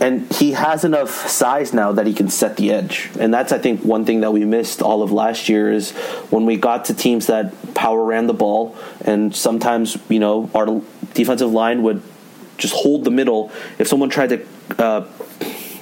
and 0.00 0.32
he 0.32 0.52
has 0.52 0.84
enough 0.84 1.10
size 1.28 1.74
now 1.74 1.92
that 1.92 2.06
he 2.06 2.14
can 2.14 2.28
set 2.28 2.56
the 2.56 2.72
edge, 2.72 3.10
and 3.18 3.34
that's 3.34 3.52
I 3.52 3.58
think 3.58 3.82
one 3.82 4.04
thing 4.04 4.20
that 4.20 4.32
we 4.32 4.44
missed 4.44 4.82
all 4.82 5.02
of 5.02 5.10
last 5.10 5.48
year 5.48 5.70
is 5.70 5.90
when 6.30 6.46
we 6.46 6.56
got 6.56 6.86
to 6.86 6.94
teams 6.94 7.26
that 7.26 7.74
power 7.74 8.04
ran 8.04 8.28
the 8.28 8.34
ball, 8.34 8.76
and 9.04 9.34
sometimes 9.34 9.98
you 10.08 10.20
know 10.20 10.48
our 10.54 10.80
defensive 11.14 11.50
line 11.50 11.82
would 11.82 12.02
just 12.56 12.74
hold 12.74 13.04
the 13.04 13.10
middle. 13.10 13.50
If 13.78 13.88
someone 13.88 14.08
tried 14.08 14.30
to, 14.30 14.46
uh, 14.78 15.06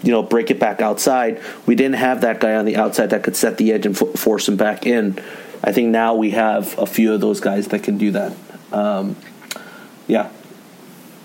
you 0.02 0.10
know, 0.10 0.22
break 0.22 0.50
it 0.50 0.58
back 0.58 0.80
outside, 0.80 1.40
we 1.66 1.74
didn't 1.74 1.96
have 1.96 2.22
that 2.22 2.40
guy 2.40 2.54
on 2.54 2.64
the 2.64 2.76
outside 2.76 3.10
that 3.10 3.22
could 3.22 3.36
set 3.36 3.58
the 3.58 3.72
edge 3.72 3.86
and 3.86 3.96
force 3.96 4.48
him 4.48 4.56
back 4.56 4.86
in. 4.86 5.18
I 5.62 5.72
think 5.72 5.88
now 5.88 6.14
we 6.14 6.30
have 6.30 6.78
a 6.78 6.86
few 6.86 7.14
of 7.14 7.20
those 7.20 7.40
guys 7.40 7.68
that 7.68 7.82
can 7.82 7.96
do 7.96 8.10
that. 8.12 8.36
Um, 8.72 9.16
yeah. 10.06 10.30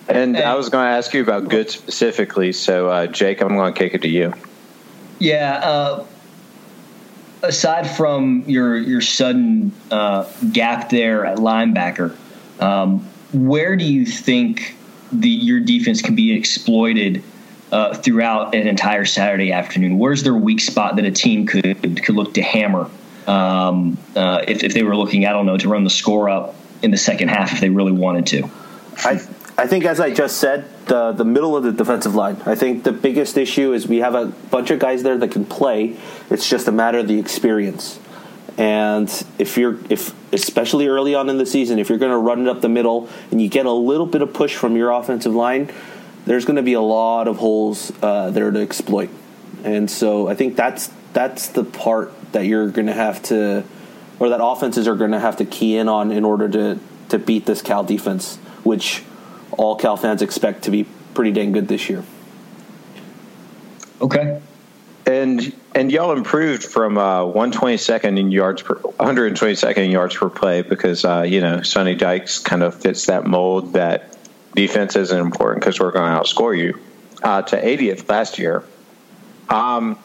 And, 0.08 0.38
I 0.38 0.56
was 0.56 0.70
going 0.70 0.86
to 0.86 0.98
ask 0.98 1.14
you 1.14 1.22
about 1.22 1.50
Goode 1.50 1.70
specifically. 1.70 2.52
So, 2.52 2.90
uh, 2.90 3.08
Jake, 3.08 3.42
I'm 3.42 3.50
going 3.50 3.72
to 3.72 3.78
kick 3.78 3.94
it 3.94 4.02
to 4.02 4.08
you. 4.08 4.34
Yeah. 5.20 5.60
Uh, 5.62 6.06
aside 7.44 7.90
from 7.90 8.44
your 8.48 8.78
your 8.78 9.02
sudden 9.02 9.72
uh, 9.92 10.30
gap 10.52 10.90
there 10.90 11.26
at 11.26 11.38
linebacker, 11.38 12.16
um, 12.60 13.00
where 13.34 13.76
do 13.76 13.86
you 13.86 14.06
think 14.06 14.76
the 15.12 15.30
your 15.30 15.60
defense 15.60 16.02
can 16.02 16.16
be 16.16 16.34
exploited 16.34 17.24
uh, 17.72 17.94
throughout 17.94 18.56
an 18.56 18.68
entire 18.68 19.06
Saturday 19.06 19.52
afternoon? 19.52 20.00
Where's 20.00 20.24
their 20.24 20.36
weak 20.36 20.60
spot 20.60 20.96
that 20.96 21.06
a 21.06 21.12
team 21.12 21.46
could 21.46 22.04
could 22.04 22.16
look 22.16 22.34
to 22.36 22.42
hammer 22.42 22.90
um, 23.28 23.98
uh, 24.16 24.44
if 24.48 24.64
if 24.64 24.74
they 24.74 24.84
were 24.84 24.96
looking, 24.96 25.26
I 25.26 25.32
don't 25.32 25.46
know, 25.46 25.58
to 25.58 25.70
run 25.70 25.84
the 25.84 25.90
score 25.90 26.30
up 26.30 26.56
in 26.82 26.92
the 26.92 26.98
second 26.98 27.28
half 27.28 27.54
if 27.54 27.60
they 27.60 27.70
really 27.70 27.92
wanted 27.92 28.26
to? 28.28 28.50
I 29.06 29.22
I 29.60 29.68
think, 29.68 29.84
as 29.84 30.00
I 30.00 30.12
just 30.12 30.38
said, 30.38 30.66
the 30.86 31.12
the 31.12 31.26
middle 31.26 31.58
of 31.58 31.64
the 31.64 31.74
defensive 31.74 32.16
line. 32.16 32.42
I 32.46 32.56
think 32.56 32.86
the 32.86 32.94
biggest 32.94 33.38
issue 33.38 33.74
is 33.74 33.88
we 33.88 33.98
have 33.98 34.16
a 34.16 34.28
bunch 34.28 34.72
of 34.72 34.80
guys 34.80 35.04
there 35.04 35.18
that 35.18 35.32
can 35.32 35.44
play. 35.44 35.98
It's 36.30 36.50
just 36.50 36.70
a 36.70 36.72
matter 36.72 37.00
of 37.00 37.10
the 37.10 37.20
experience. 37.20 38.00
And 38.58 39.10
if 39.38 39.58
you're 39.58 39.78
if 39.90 40.14
especially 40.34 40.88
early 40.88 41.14
on 41.14 41.30
in 41.30 41.38
the 41.38 41.46
season, 41.46 41.78
if 41.78 41.90
you're 41.90 41.98
going 41.98 42.12
to 42.12 42.18
run 42.18 42.42
it 42.42 42.48
up 42.48 42.62
the 42.62 42.70
middle 42.70 43.10
and 43.32 43.42
you 43.42 43.50
get 43.50 43.66
a 43.66 43.72
little 43.72 44.06
bit 44.06 44.22
of 44.22 44.34
push 44.34 44.56
from 44.56 44.78
your 44.78 44.92
offensive 44.92 45.36
line, 45.36 45.72
there's 46.26 46.46
going 46.46 46.56
to 46.58 46.64
be 46.64 46.74
a 46.74 46.82
lot 46.82 47.28
of 47.28 47.38
holes 47.38 47.92
uh, 48.02 48.30
there 48.32 48.52
to 48.52 48.60
exploit. 48.62 49.10
And 49.66 49.92
so 49.92 50.30
I 50.30 50.36
think 50.36 50.56
that's 50.56 50.90
that's 51.12 51.48
the 51.50 51.66
part 51.66 52.14
that 52.32 52.46
you're 52.46 52.70
going 52.70 52.88
to 52.88 52.94
have 52.94 53.22
to, 53.24 53.66
or 54.20 54.30
that 54.30 54.42
offenses 54.42 54.88
are 54.88 54.96
going 54.96 55.12
to 55.12 55.20
have 55.20 55.36
to 55.38 55.46
key 55.46 55.76
in 55.76 55.90
on 55.90 56.14
in 56.14 56.24
order 56.24 56.48
to 56.48 56.80
to 57.10 57.20
beat 57.20 57.46
this 57.46 57.62
Cal 57.62 57.84
defense 57.84 58.38
which 58.64 59.04
all 59.52 59.76
Cal 59.76 59.98
fans 59.98 60.22
expect 60.22 60.64
to 60.64 60.72
be 60.72 60.86
pretty 61.14 61.32
dang 61.32 61.52
good 61.52 61.68
this 61.68 61.90
year. 61.90 62.04
Okay. 64.02 64.42
And 65.06 65.54
and 65.76 65.92
y'all 65.92 66.12
improved 66.12 66.64
from 66.64 66.98
uh, 66.98 67.22
122nd 67.24 68.20
in 68.20 68.32
yards 68.32 68.62
per 68.62 68.76
122nd 68.76 69.78
in 69.78 69.92
yards 69.92 70.16
per 70.16 70.30
play 70.30 70.62
because 70.62 71.04
uh, 71.04 71.24
you 71.28 71.42
know 71.42 71.62
Sonny 71.62 71.96
Dykes 71.96 72.40
kind 72.40 72.64
of 72.64 72.80
fits 72.80 73.08
that 73.08 73.26
mold 73.26 73.74
that 73.74 74.16
defense 74.56 74.96
isn't 74.96 75.20
important 75.20 75.62
because 75.62 75.80
we're 75.80 75.92
going 75.92 76.12
to 76.12 76.20
outscore 76.20 76.58
you 76.58 76.80
uh, 77.24 77.42
to 77.42 77.62
80th 77.62 78.08
last 78.10 78.38
year. 78.38 78.64
Um, 79.50 79.98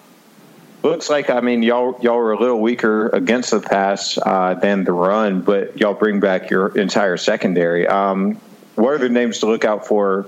looks 0.85 1.09
like 1.09 1.31
I 1.31 1.41
mean 1.41 1.63
y'all 1.63 1.99
y'all 2.01 2.17
were 2.17 2.33
a 2.33 2.39
little 2.39 2.61
weaker 2.61 3.09
against 3.09 3.51
the 3.51 3.61
pass 3.61 4.19
uh, 4.19 4.55
than 4.55 4.85
the 4.85 4.93
run, 4.93 5.41
but 5.41 5.79
y'all 5.79 5.95
bring 5.95 6.21
back 6.21 6.51
your 6.51 6.77
entire 6.77 7.17
secondary. 7.17 7.87
Um, 7.87 8.41
what 8.75 8.95
are 8.95 8.99
the 8.99 9.09
names 9.09 9.41
to 9.41 9.47
look 9.47 9.65
out 9.65 9.87
for 9.87 10.27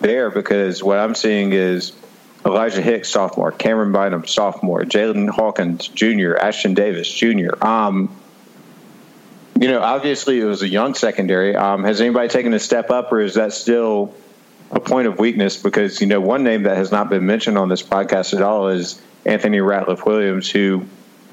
there? 0.00 0.30
Because 0.30 0.82
what 0.82 0.98
I'm 0.98 1.14
seeing 1.14 1.52
is 1.52 1.92
Elijah 2.44 2.82
Hicks, 2.82 3.08
sophomore, 3.08 3.52
Camryn 3.52 3.92
Bynum, 3.92 4.26
sophomore, 4.26 4.82
Jalen 4.82 5.28
Hawkins, 5.28 5.88
junior, 5.88 6.36
Ashton 6.36 6.74
Davis, 6.74 7.12
junior. 7.12 7.64
Um, 7.64 8.14
you 9.60 9.68
know, 9.68 9.80
obviously 9.80 10.40
it 10.40 10.44
was 10.44 10.62
a 10.62 10.68
young 10.68 10.94
secondary. 10.94 11.56
Um, 11.56 11.84
has 11.84 12.00
anybody 12.00 12.28
taken 12.28 12.54
a 12.54 12.60
step 12.60 12.90
up, 12.90 13.10
or 13.10 13.20
is 13.20 13.34
that 13.34 13.52
still 13.52 14.14
a 14.70 14.80
point 14.80 15.08
of 15.08 15.18
weakness? 15.18 15.60
Because 15.60 16.00
you 16.00 16.06
know, 16.06 16.20
one 16.20 16.44
name 16.44 16.64
that 16.64 16.76
has 16.76 16.92
not 16.92 17.10
been 17.10 17.26
mentioned 17.26 17.58
on 17.58 17.68
this 17.68 17.82
podcast 17.82 18.34
at 18.34 18.42
all 18.42 18.68
is 18.68 19.00
Anthony 19.28 19.58
Ratliff 19.58 20.06
Williams, 20.06 20.50
who, 20.50 20.86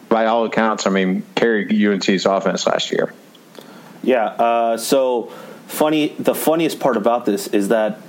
by 0.09 0.25
all 0.25 0.45
accounts, 0.45 0.85
I 0.85 0.89
mean, 0.89 1.23
carried 1.33 1.71
UNC's 1.71 2.25
offense 2.25 2.67
last 2.67 2.91
year. 2.91 3.13
Yeah. 4.03 4.25
Uh, 4.25 4.77
so 4.77 5.31
funny. 5.67 6.15
The 6.19 6.35
funniest 6.35 6.79
part 6.79 6.97
about 6.97 7.25
this 7.25 7.47
is 7.47 7.69
that 7.69 7.99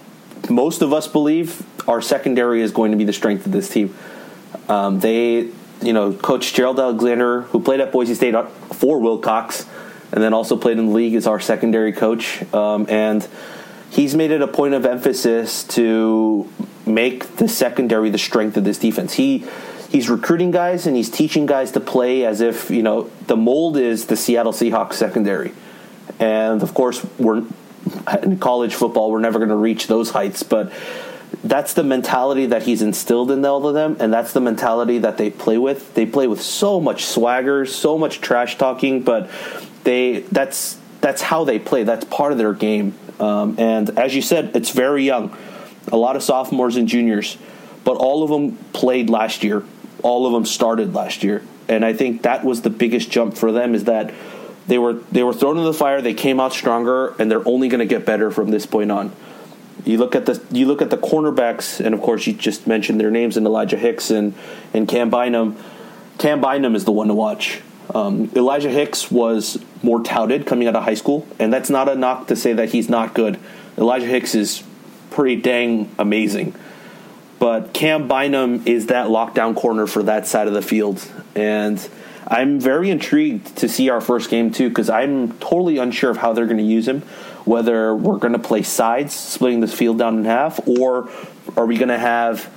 most 0.51 0.83
of 0.83 0.93
us 0.93 1.07
believe 1.07 1.65
our 1.89 2.03
secondary 2.03 2.61
is 2.61 2.73
going 2.73 2.91
to 2.91 2.99
be 2.99 3.05
the 3.05 3.13
strength 3.13 3.47
of 3.47 3.53
this 3.53 3.69
team. 3.69 3.95
Um, 4.69 5.01
they, 5.01 5.49
you 5.81 5.93
know, 5.93 6.13
Coach 6.13 6.53
Gerald 6.53 6.81
Alexander, 6.81 7.43
who 7.43 7.61
played 7.61 7.81
at 7.81 7.93
Boise 7.93 8.15
State 8.15 8.35
for 8.73 8.99
Wilcox, 8.99 9.67
and 10.13 10.23
then 10.23 10.35
also 10.35 10.57
played 10.57 10.79
in 10.79 10.87
the 10.87 10.93
league, 10.93 11.15
as 11.15 11.27
our 11.27 11.41
secondary 11.41 11.93
coach, 11.93 12.43
um, 12.55 12.87
and 12.89 13.27
he's 13.91 14.15
made 14.15 14.31
it 14.31 14.43
a 14.43 14.49
point 14.49 14.75
of 14.75 14.85
emphasis 14.85 15.65
to 15.65 16.49
make 16.87 17.37
the 17.37 17.49
secondary 17.49 18.11
the 18.11 18.19
strength 18.19 18.57
of 18.57 18.65
this 18.65 18.79
defense. 18.79 19.15
He 19.15 19.45
he's 19.91 20.09
recruiting 20.09 20.51
guys 20.51 20.87
and 20.87 20.97
he's 20.97 21.11
teaching 21.11 21.47
guys 21.47 21.73
to 21.73 21.81
play 21.81 22.25
as 22.25 22.41
if 22.41 22.71
you 22.71 22.83
know 22.83 23.11
the 23.27 23.37
mold 23.37 23.77
is 23.77 24.07
the 24.07 24.17
Seattle 24.17 24.53
Seahawks 24.53 24.95
secondary, 24.95 25.53
and 26.19 26.63
of 26.63 26.75
course 26.75 27.05
we're 27.19 27.45
in 28.23 28.39
college 28.39 28.75
football 28.75 29.11
we're 29.11 29.21
never 29.21 29.39
going 29.39 29.49
to 29.49 29.57
reach 29.57 29.87
those 29.87 30.11
heights, 30.11 30.43
but 30.43 30.73
that's 31.45 31.75
the 31.75 31.85
mentality 31.85 32.47
that 32.47 32.63
he's 32.63 32.83
instilled 32.83 33.31
in 33.31 33.45
all 33.45 33.67
of 33.67 33.75
them, 33.75 33.97
and 34.01 34.13
that's 34.13 34.33
the 34.33 34.41
mentality 34.41 34.99
that 34.99 35.17
they 35.19 35.31
play 35.31 35.59
with. 35.59 35.95
They 35.95 36.07
play 36.07 36.27
with 36.27 36.41
so 36.41 36.81
much 36.81 37.05
swagger, 37.05 37.67
so 37.67 37.99
much 37.99 38.21
trash 38.21 38.59
talking, 38.59 39.03
but 39.03 39.31
they 39.85 40.21
that's 40.33 40.79
that's 41.01 41.23
how 41.23 41.45
they 41.45 41.59
play. 41.59 41.85
That's 41.85 42.05
part 42.05 42.33
of 42.33 42.39
their 42.39 42.53
game. 42.53 42.95
Um, 43.21 43.57
and 43.59 43.97
as 43.99 44.15
you 44.15 44.23
said, 44.23 44.53
it's 44.55 44.71
very 44.71 45.05
young. 45.05 45.37
A 45.93 45.97
lot 45.97 46.17
of 46.17 46.23
sophomores 46.23 46.77
and 46.77 46.89
juniors, 46.89 47.39
but 47.85 47.97
all 47.97 48.23
of 48.23 48.31
them 48.31 48.57
played 48.73 49.09
last 49.09 49.45
year. 49.45 49.65
All 50.07 50.25
of 50.25 50.33
them 50.33 50.45
started 50.45 50.95
last 50.95 51.25
year, 51.25 51.43
and 51.69 51.85
I 51.85 51.93
think 51.93 52.23
that 52.23 52.45
was 52.45 52.63
the 52.63 52.71
biggest 52.71 53.11
jump 53.11 53.37
for 53.37 53.51
them. 53.51 53.75
Is 53.75 53.85
that 53.85 54.15
they 54.69 54.79
were 54.79 54.93
they 55.11 55.25
were 55.25 55.33
thrown 55.33 55.59
in 55.59 55.65
the 55.65 55.75
fire. 55.75 56.01
They 56.01 56.15
came 56.15 56.39
out 56.39 56.53
stronger, 56.53 57.09
and 57.19 57.29
they're 57.29 57.47
only 57.47 57.69
going 57.69 57.81
to 57.81 57.87
get 57.87 58.07
better 58.07 58.31
from 58.31 58.51
this 58.53 58.67
point 58.67 58.93
on. 58.93 59.11
You 59.85 59.99
look 59.99 60.15
at 60.15 60.27
the 60.27 60.41
you 60.53 60.67
look 60.67 60.81
at 60.81 60.91
the 60.91 60.97
cornerbacks, 60.97 61.85
and 61.85 61.93
of 61.93 62.01
course 62.01 62.25
you 62.29 62.35
just 62.35 62.69
mentioned 62.69 63.01
their 63.01 63.11
names 63.11 63.37
and 63.37 63.45
Elijah 63.47 63.77
Hicks 63.77 64.13
and 64.13 64.35
and 64.73 64.87
Cam 64.87 65.11
Bynum. 65.11 65.57
Cam 66.19 66.41
Bynum 66.41 66.77
is 66.77 66.85
the 66.85 66.93
one 66.93 67.09
to 67.09 67.15
watch. 67.15 67.61
Um, 67.93 68.31
Elijah 68.37 68.71
Hicks 68.71 69.11
was 69.11 69.59
more 69.83 70.03
touted 70.03 70.47
coming 70.47 70.69
out 70.69 70.77
of 70.77 70.85
high 70.85 70.95
school, 70.95 71.27
and 71.41 71.53
that's 71.53 71.71
not 71.71 71.89
a 71.89 71.97
knock 71.97 72.29
to 72.29 72.37
say 72.37 72.53
that 72.53 72.71
he's 72.71 72.89
not 72.89 73.13
good. 73.13 73.41
Elijah 73.77 74.07
Hicks 74.07 74.37
is 74.37 74.63
pretty 75.11 75.37
dang 75.41 75.91
amazing. 75.99 76.55
But 77.39 77.73
Cam 77.73 78.09
Bynum 78.09 78.63
is 78.67 78.87
that 78.87 79.09
lockdown 79.09 79.55
corner 79.55 79.87
for 79.87 80.03
that 80.05 80.27
side 80.27 80.49
of 80.49 80.55
the 80.55 80.63
field. 80.63 81.07
And 81.35 81.87
I'm 82.27 82.59
very 82.59 82.91
intrigued 82.91 83.57
to 83.59 83.69
see 83.69 83.91
our 83.91 84.01
first 84.01 84.31
game, 84.31 84.51
too, 84.51 84.69
because 84.69 84.89
I'm 84.89 85.33
totally 85.39 85.79
unsure 85.79 86.11
of 86.11 86.17
how 86.17 86.33
they're 86.33 86.47
going 86.47 86.57
to 86.59 86.65
use 86.65 86.89
him 86.89 87.03
whether 87.47 87.95
we're 87.95 88.19
going 88.19 88.33
to 88.33 88.41
play 88.41 88.61
sides, 88.61 89.15
splitting 89.15 89.61
this 89.61 89.73
field 89.73 89.99
down 89.99 90.19
in 90.19 90.25
half, 90.25 90.59
or 90.67 91.09
are 91.57 91.65
we 91.65 91.79
going 91.79 91.89
to 91.89 91.99
have 91.99 92.53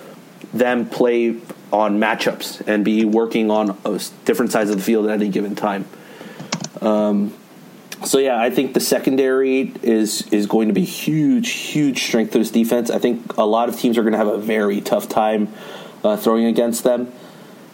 them 0.52 0.90
play 0.90 1.38
on 1.72 2.00
matchups 2.00 2.68
and 2.68 2.84
be 2.84 3.06
working 3.06 3.52
on 3.52 3.78
different 4.26 4.52
sides 4.52 4.72
of 4.72 4.78
the 4.78 4.82
field 4.82 5.06
at 5.06 5.12
any 5.12 5.30
given 5.30 5.56
time. 5.56 5.86
Um, 6.82 7.36
so 8.06 8.18
yeah, 8.18 8.40
I 8.40 8.50
think 8.50 8.74
the 8.74 8.80
secondary 8.80 9.74
is 9.84 10.28
is 10.32 10.48
going 10.48 10.68
to 10.68 10.74
be 10.74 10.86
huge, 10.86 11.50
huge 11.50 12.04
strength 12.04 12.34
to 12.34 12.40
this 12.40 12.52
defense. 12.52 12.90
I 12.90 13.00
think 13.00 13.38
a 13.38 13.46
lot 13.46 13.70
of 13.70 13.78
teams 13.78 13.98
are 13.98 14.02
going 14.02 14.14
to 14.14 14.18
have 14.18 14.28
a 14.28 14.38
very 14.38 14.82
tough 14.82 15.10
time 15.10 15.52
uh, 16.04 16.18
throwing 16.18 16.46
against 16.46 16.84
them. 16.84 17.12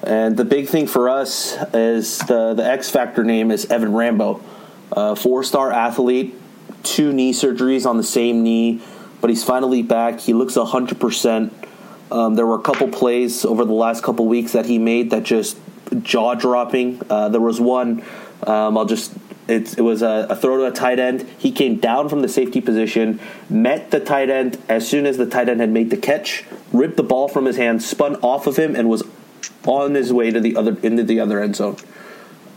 And 0.04 0.38
the 0.38 0.46
big 0.46 0.68
thing 0.68 0.88
for 0.88 1.10
us 1.10 1.56
is 1.74 2.20
the 2.20 2.54
the 2.54 2.66
X 2.66 2.90
factor 2.90 3.24
name 3.24 3.52
is 3.52 3.66
Evan 3.66 3.94
Rambo, 3.94 4.42
four 5.16 5.44
star 5.44 5.72
athlete, 5.72 6.36
two 6.86 7.12
knee 7.12 7.34
surgeries 7.34 7.86
on 7.86 7.98
the 7.98 8.04
same 8.04 8.44
knee, 8.44 8.82
but 9.20 9.30
he's 9.30 9.44
finally 9.44 9.82
back. 9.82 10.20
He 10.20 10.34
looks 10.34 10.54
100%. 10.54 11.52
Um, 12.12 12.36
there 12.36 12.46
were 12.46 12.56
a 12.56 12.62
couple 12.62 12.88
plays 12.88 13.44
over 13.44 13.66
the 13.66 13.74
last 13.74 14.04
couple 14.04 14.28
weeks 14.28 14.52
that 14.54 14.68
he 14.68 14.78
made 14.78 15.10
that 15.10 15.24
just 15.24 15.58
jaw 16.02 16.36
dropping. 16.36 17.02
Uh, 17.10 17.30
there 17.30 17.42
was 17.42 17.60
one, 17.60 18.04
um, 18.44 18.78
I'll 18.78 18.86
just, 18.86 19.14
it, 19.48 19.78
it 19.78 19.82
was 19.82 20.02
a, 20.02 20.28
a, 20.30 20.36
throw 20.36 20.58
to 20.58 20.66
a 20.66 20.72
tight 20.72 21.00
end. 21.00 21.22
He 21.38 21.52
came 21.52 21.78
down 21.78 22.10
from 22.10 22.22
the 22.22 22.30
safety 22.30 22.62
position, 22.62 23.20
met 23.50 23.92
the 23.92 24.00
tight 24.00 24.30
end 24.30 24.62
as 24.68 24.88
soon 24.88 25.06
as 25.06 25.18
the 25.18 25.26
tight 25.26 25.50
end 25.50 25.60
had 25.60 25.70
made 25.70 25.92
the 25.92 25.98
catch, 25.98 26.44
ripped 26.74 26.98
the 26.98 27.04
ball 27.04 27.28
from 27.28 27.46
his 27.46 27.58
hand, 27.58 27.84
spun 27.84 28.16
off 28.18 28.48
of 28.48 28.58
him, 28.58 28.76
and 28.76 28.90
was 28.90 29.04
on 29.66 29.94
his 29.94 30.12
way 30.12 30.32
to 30.32 30.40
the 30.40 30.56
other 30.56 30.78
into 30.82 31.04
the 31.04 31.20
other 31.20 31.40
end 31.40 31.56
zone. 31.56 31.78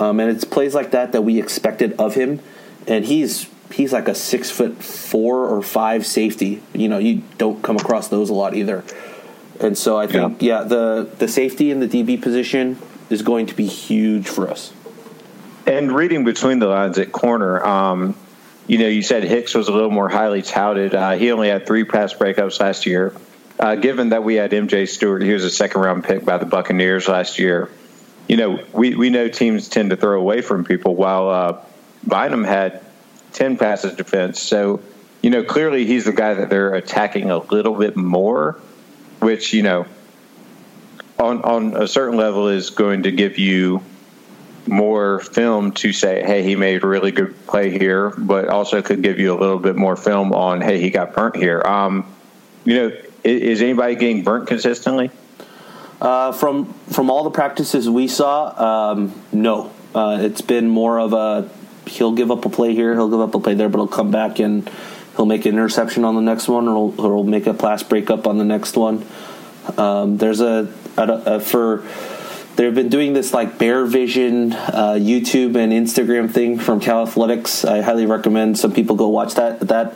Um, 0.01 0.21
and 0.21 0.31
it's 0.31 0.45
plays 0.45 0.75
like 0.75 0.93
that 0.93 1.13
that 1.13 1.23
we 1.23 1.39
expected 1.39 1.93
of 1.99 2.15
him, 2.15 2.41
and 2.87 3.05
he's 3.05 3.49
he's 3.73 3.93
like 3.93 4.09
a 4.09 4.15
six 4.15 4.51
foot 4.51 4.83
four 4.83 5.47
or 5.47 5.63
five 5.63 6.07
safety. 6.07 6.63
You 6.73 6.89
know, 6.89 6.99
you 6.99 7.23
don't 7.37 7.63
come 7.63 7.77
across 7.77 8.09
those 8.09 8.31
a 8.31 8.35
lot 8.35 8.55
either. 8.55 8.85
And 9.61 9.77
so 9.77 9.99
I 9.99 10.07
think 10.07 10.41
yeah, 10.41 10.61
yeah 10.61 10.65
the 10.65 11.11
the 11.19 11.29
safety 11.29 11.71
in 11.71 11.81
the 11.81 11.89
DB 11.89 12.21
position 12.21 12.79
is 13.11 13.23
going 13.23 13.47
to 13.47 13.55
be 13.55 13.67
huge 13.67 14.29
for 14.29 14.49
us. 14.49 14.73
And 15.69 15.93
reading 15.93 16.25
between 16.25 16.61
the 16.61 16.67
lines 16.67 16.97
at 16.97 17.13
corner, 17.13 17.63
um, 17.63 18.17
you 18.67 18.79
know, 18.79 18.89
you 18.89 19.03
said 19.03 19.23
Hicks 19.23 19.55
was 19.55 19.69
a 19.69 19.73
little 19.73 19.91
more 19.91 20.09
highly 20.09 20.41
touted. 20.41 20.95
Uh, 20.95 21.11
he 21.11 21.31
only 21.31 21.51
had 21.51 21.67
three 21.67 21.85
pass 21.85 22.15
breakups 22.15 22.59
last 22.59 22.87
year. 22.87 23.15
Uh, 23.59 23.75
given 23.75 24.09
that 24.11 24.25
we 24.25 24.37
had 24.37 24.53
MJ 24.53 24.89
Stewart, 24.89 25.21
he 25.21 25.31
was 25.31 25.45
a 25.45 25.51
second 25.51 25.83
round 25.83 26.05
pick 26.05 26.25
by 26.25 26.39
the 26.39 26.47
Buccaneers 26.47 27.07
last 27.07 27.39
year. 27.39 27.71
You 28.29 28.39
know, 28.39 28.65
we, 28.73 28.95
we 28.95 29.11
know 29.11 29.29
teams 29.29 29.69
tend 29.69 29.91
to 29.91 29.97
throw 29.97 30.19
away 30.19 30.41
from 30.41 30.65
people, 30.65 30.95
while 30.95 31.29
uh, 31.29 31.61
Bynum 32.07 32.45
had 32.45 32.81
10 33.35 33.59
passes 33.59 33.95
defense. 33.95 34.41
So, 34.41 34.81
you 35.23 35.29
know, 35.29 35.45
clearly 35.45 35.85
he's 35.85 36.07
the 36.07 36.13
guy 36.13 36.33
that 36.33 36.49
they're 36.49 36.75
attacking 36.75 37.31
a 37.31 37.39
little 37.39 37.75
bit 37.75 37.95
more, 37.95 38.59
which, 39.19 39.53
you 39.53 39.63
know, 39.63 39.85
on, 41.19 41.43
on 41.43 41.77
a 41.77 41.87
certain 41.87 42.17
level 42.17 42.49
is 42.49 42.71
going 42.71 43.03
to 43.03 43.13
give 43.13 43.37
you 43.37 43.83
more 44.69 45.21
film 45.21 45.73
to 45.73 45.93
say, 45.93 46.23
hey, 46.25 46.43
he 46.43 46.57
made 46.57 46.85
really 46.85 47.11
good 47.11 47.35
play 47.47 47.71
here, 47.71 48.11
but 48.11 48.49
also 48.49 48.83
could 48.83 49.03
give 49.03 49.19
you 49.19 49.33
a 49.33 49.39
little 49.39 49.59
bit 49.59 49.77
more 49.77 49.97
film 49.97 50.33
on, 50.33 50.61
hey, 50.61 50.81
he 50.81 50.91
got 50.91 51.15
burnt 51.15 51.37
here. 51.37 51.61
Um, 51.63 52.07
you 52.65 52.75
know, 52.75 52.87
is, 53.25 53.43
is 53.43 53.63
anybody 53.63 53.95
getting 53.95 54.23
burnt 54.23 54.49
consistently? 54.49 55.11
Uh, 56.01 56.31
from 56.31 56.73
from 56.91 57.11
all 57.11 57.25
the 57.25 57.31
practices 57.31 57.91
we 57.91 58.07
saw, 58.07 58.93
um, 58.93 59.13
no. 59.33 59.73
Uh, 59.95 60.19
it's 60.21 60.43
been 60.43 60.69
more 60.69 61.01
of 61.01 61.13
a 61.13 61.49
he'll 61.89 62.13
give 62.13 62.31
up 62.31 62.45
a 62.45 62.49
play 62.49 62.75
here, 62.75 62.95
he'll 62.95 63.11
give 63.11 63.21
up 63.21 63.35
a 63.35 63.41
play 63.41 63.55
there, 63.55 63.69
but 63.69 63.79
he'll 63.79 63.89
come 63.89 64.11
back 64.11 64.39
and 64.39 64.71
he'll 65.17 65.27
make 65.27 65.45
an 65.45 65.55
interception 65.55 66.05
on 66.05 66.15
the 66.15 66.21
next 66.21 66.47
one, 66.47 66.69
or 66.69 66.93
he'll, 66.93 67.03
he'll 67.03 67.25
make 67.25 67.47
a 67.47 67.55
pass 67.55 67.83
breakup 67.83 68.27
on 68.27 68.39
the 68.39 68.45
next 68.45 68.77
one. 68.77 69.05
Um, 69.77 70.17
there's 70.19 70.41
a, 70.41 70.73
a, 70.97 71.03
a, 71.03 71.41
for 71.41 71.85
they've 72.59 72.75
been 72.75 72.89
doing 72.89 73.13
this 73.13 73.33
like 73.33 73.57
Bear 73.57 73.87
Vision 73.87 74.53
uh, 74.53 74.99
YouTube 74.99 75.55
and 75.55 75.73
Instagram 75.73 76.29
thing 76.29 76.59
from 76.59 76.81
Cal 76.81 77.07
Athletics. 77.07 77.65
I 77.65 77.83
highly 77.83 78.05
recommend 78.05 78.59
some 78.59 78.73
people 78.73 78.97
go 78.97 79.09
watch 79.09 79.35
that. 79.37 79.61
That 79.61 79.95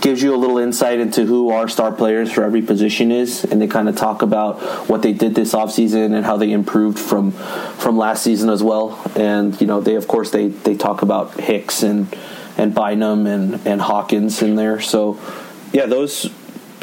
gives 0.00 0.20
you 0.20 0.34
a 0.34 0.36
little 0.36 0.58
insight 0.58 0.98
into 0.98 1.24
who 1.24 1.50
our 1.50 1.68
star 1.68 1.92
players 1.92 2.32
for 2.32 2.42
every 2.42 2.62
position 2.62 3.12
is, 3.12 3.44
and 3.44 3.62
they 3.62 3.68
kind 3.68 3.88
of 3.88 3.96
talk 3.96 4.22
about 4.22 4.60
what 4.88 5.02
they 5.02 5.12
did 5.12 5.36
this 5.36 5.54
offseason 5.54 6.12
and 6.14 6.26
how 6.26 6.36
they 6.36 6.50
improved 6.50 6.98
from 6.98 7.30
from 7.30 7.96
last 7.96 8.24
season 8.24 8.50
as 8.50 8.62
well. 8.62 9.00
And 9.14 9.58
you 9.60 9.68
know, 9.68 9.80
they 9.80 9.94
of 9.94 10.08
course 10.08 10.32
they 10.32 10.48
they 10.48 10.76
talk 10.76 11.02
about 11.02 11.38
Hicks 11.38 11.84
and 11.84 12.12
and 12.58 12.74
Bynum 12.74 13.26
and 13.26 13.64
and 13.64 13.80
Hawkins 13.80 14.42
in 14.42 14.56
there. 14.56 14.80
So 14.80 15.16
yeah, 15.72 15.86
those 15.86 16.28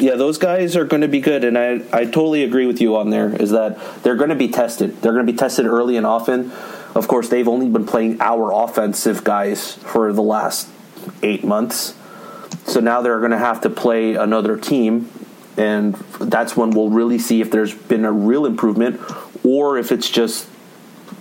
Yeah, 0.00 0.14
those 0.14 0.38
guys 0.38 0.76
are 0.76 0.84
going 0.84 1.00
to 1.00 1.08
be 1.08 1.20
good, 1.20 1.42
and 1.42 1.58
I 1.58 1.80
I 1.92 2.04
totally 2.04 2.44
agree 2.44 2.66
with 2.66 2.80
you 2.80 2.96
on 2.96 3.10
there. 3.10 3.34
Is 3.34 3.50
that 3.50 3.78
they're 4.04 4.16
going 4.16 4.30
to 4.30 4.36
be 4.36 4.48
tested. 4.48 5.02
They're 5.02 5.12
going 5.12 5.26
to 5.26 5.32
be 5.32 5.36
tested 5.36 5.66
early 5.66 5.96
and 5.96 6.06
often. 6.06 6.52
Of 6.94 7.08
course, 7.08 7.28
they've 7.28 7.48
only 7.48 7.68
been 7.68 7.84
playing 7.84 8.20
our 8.20 8.52
offensive 8.52 9.24
guys 9.24 9.74
for 9.74 10.12
the 10.12 10.22
last 10.22 10.68
eight 11.22 11.44
months, 11.44 11.94
so 12.64 12.80
now 12.80 13.02
they're 13.02 13.18
going 13.18 13.32
to 13.32 13.38
have 13.38 13.60
to 13.62 13.70
play 13.70 14.14
another 14.14 14.56
team, 14.56 15.10
and 15.56 15.94
that's 16.20 16.56
when 16.56 16.70
we'll 16.70 16.90
really 16.90 17.18
see 17.18 17.40
if 17.40 17.50
there's 17.50 17.74
been 17.74 18.04
a 18.04 18.12
real 18.12 18.46
improvement, 18.46 19.00
or 19.44 19.78
if 19.78 19.90
it's 19.90 20.08
just 20.08 20.48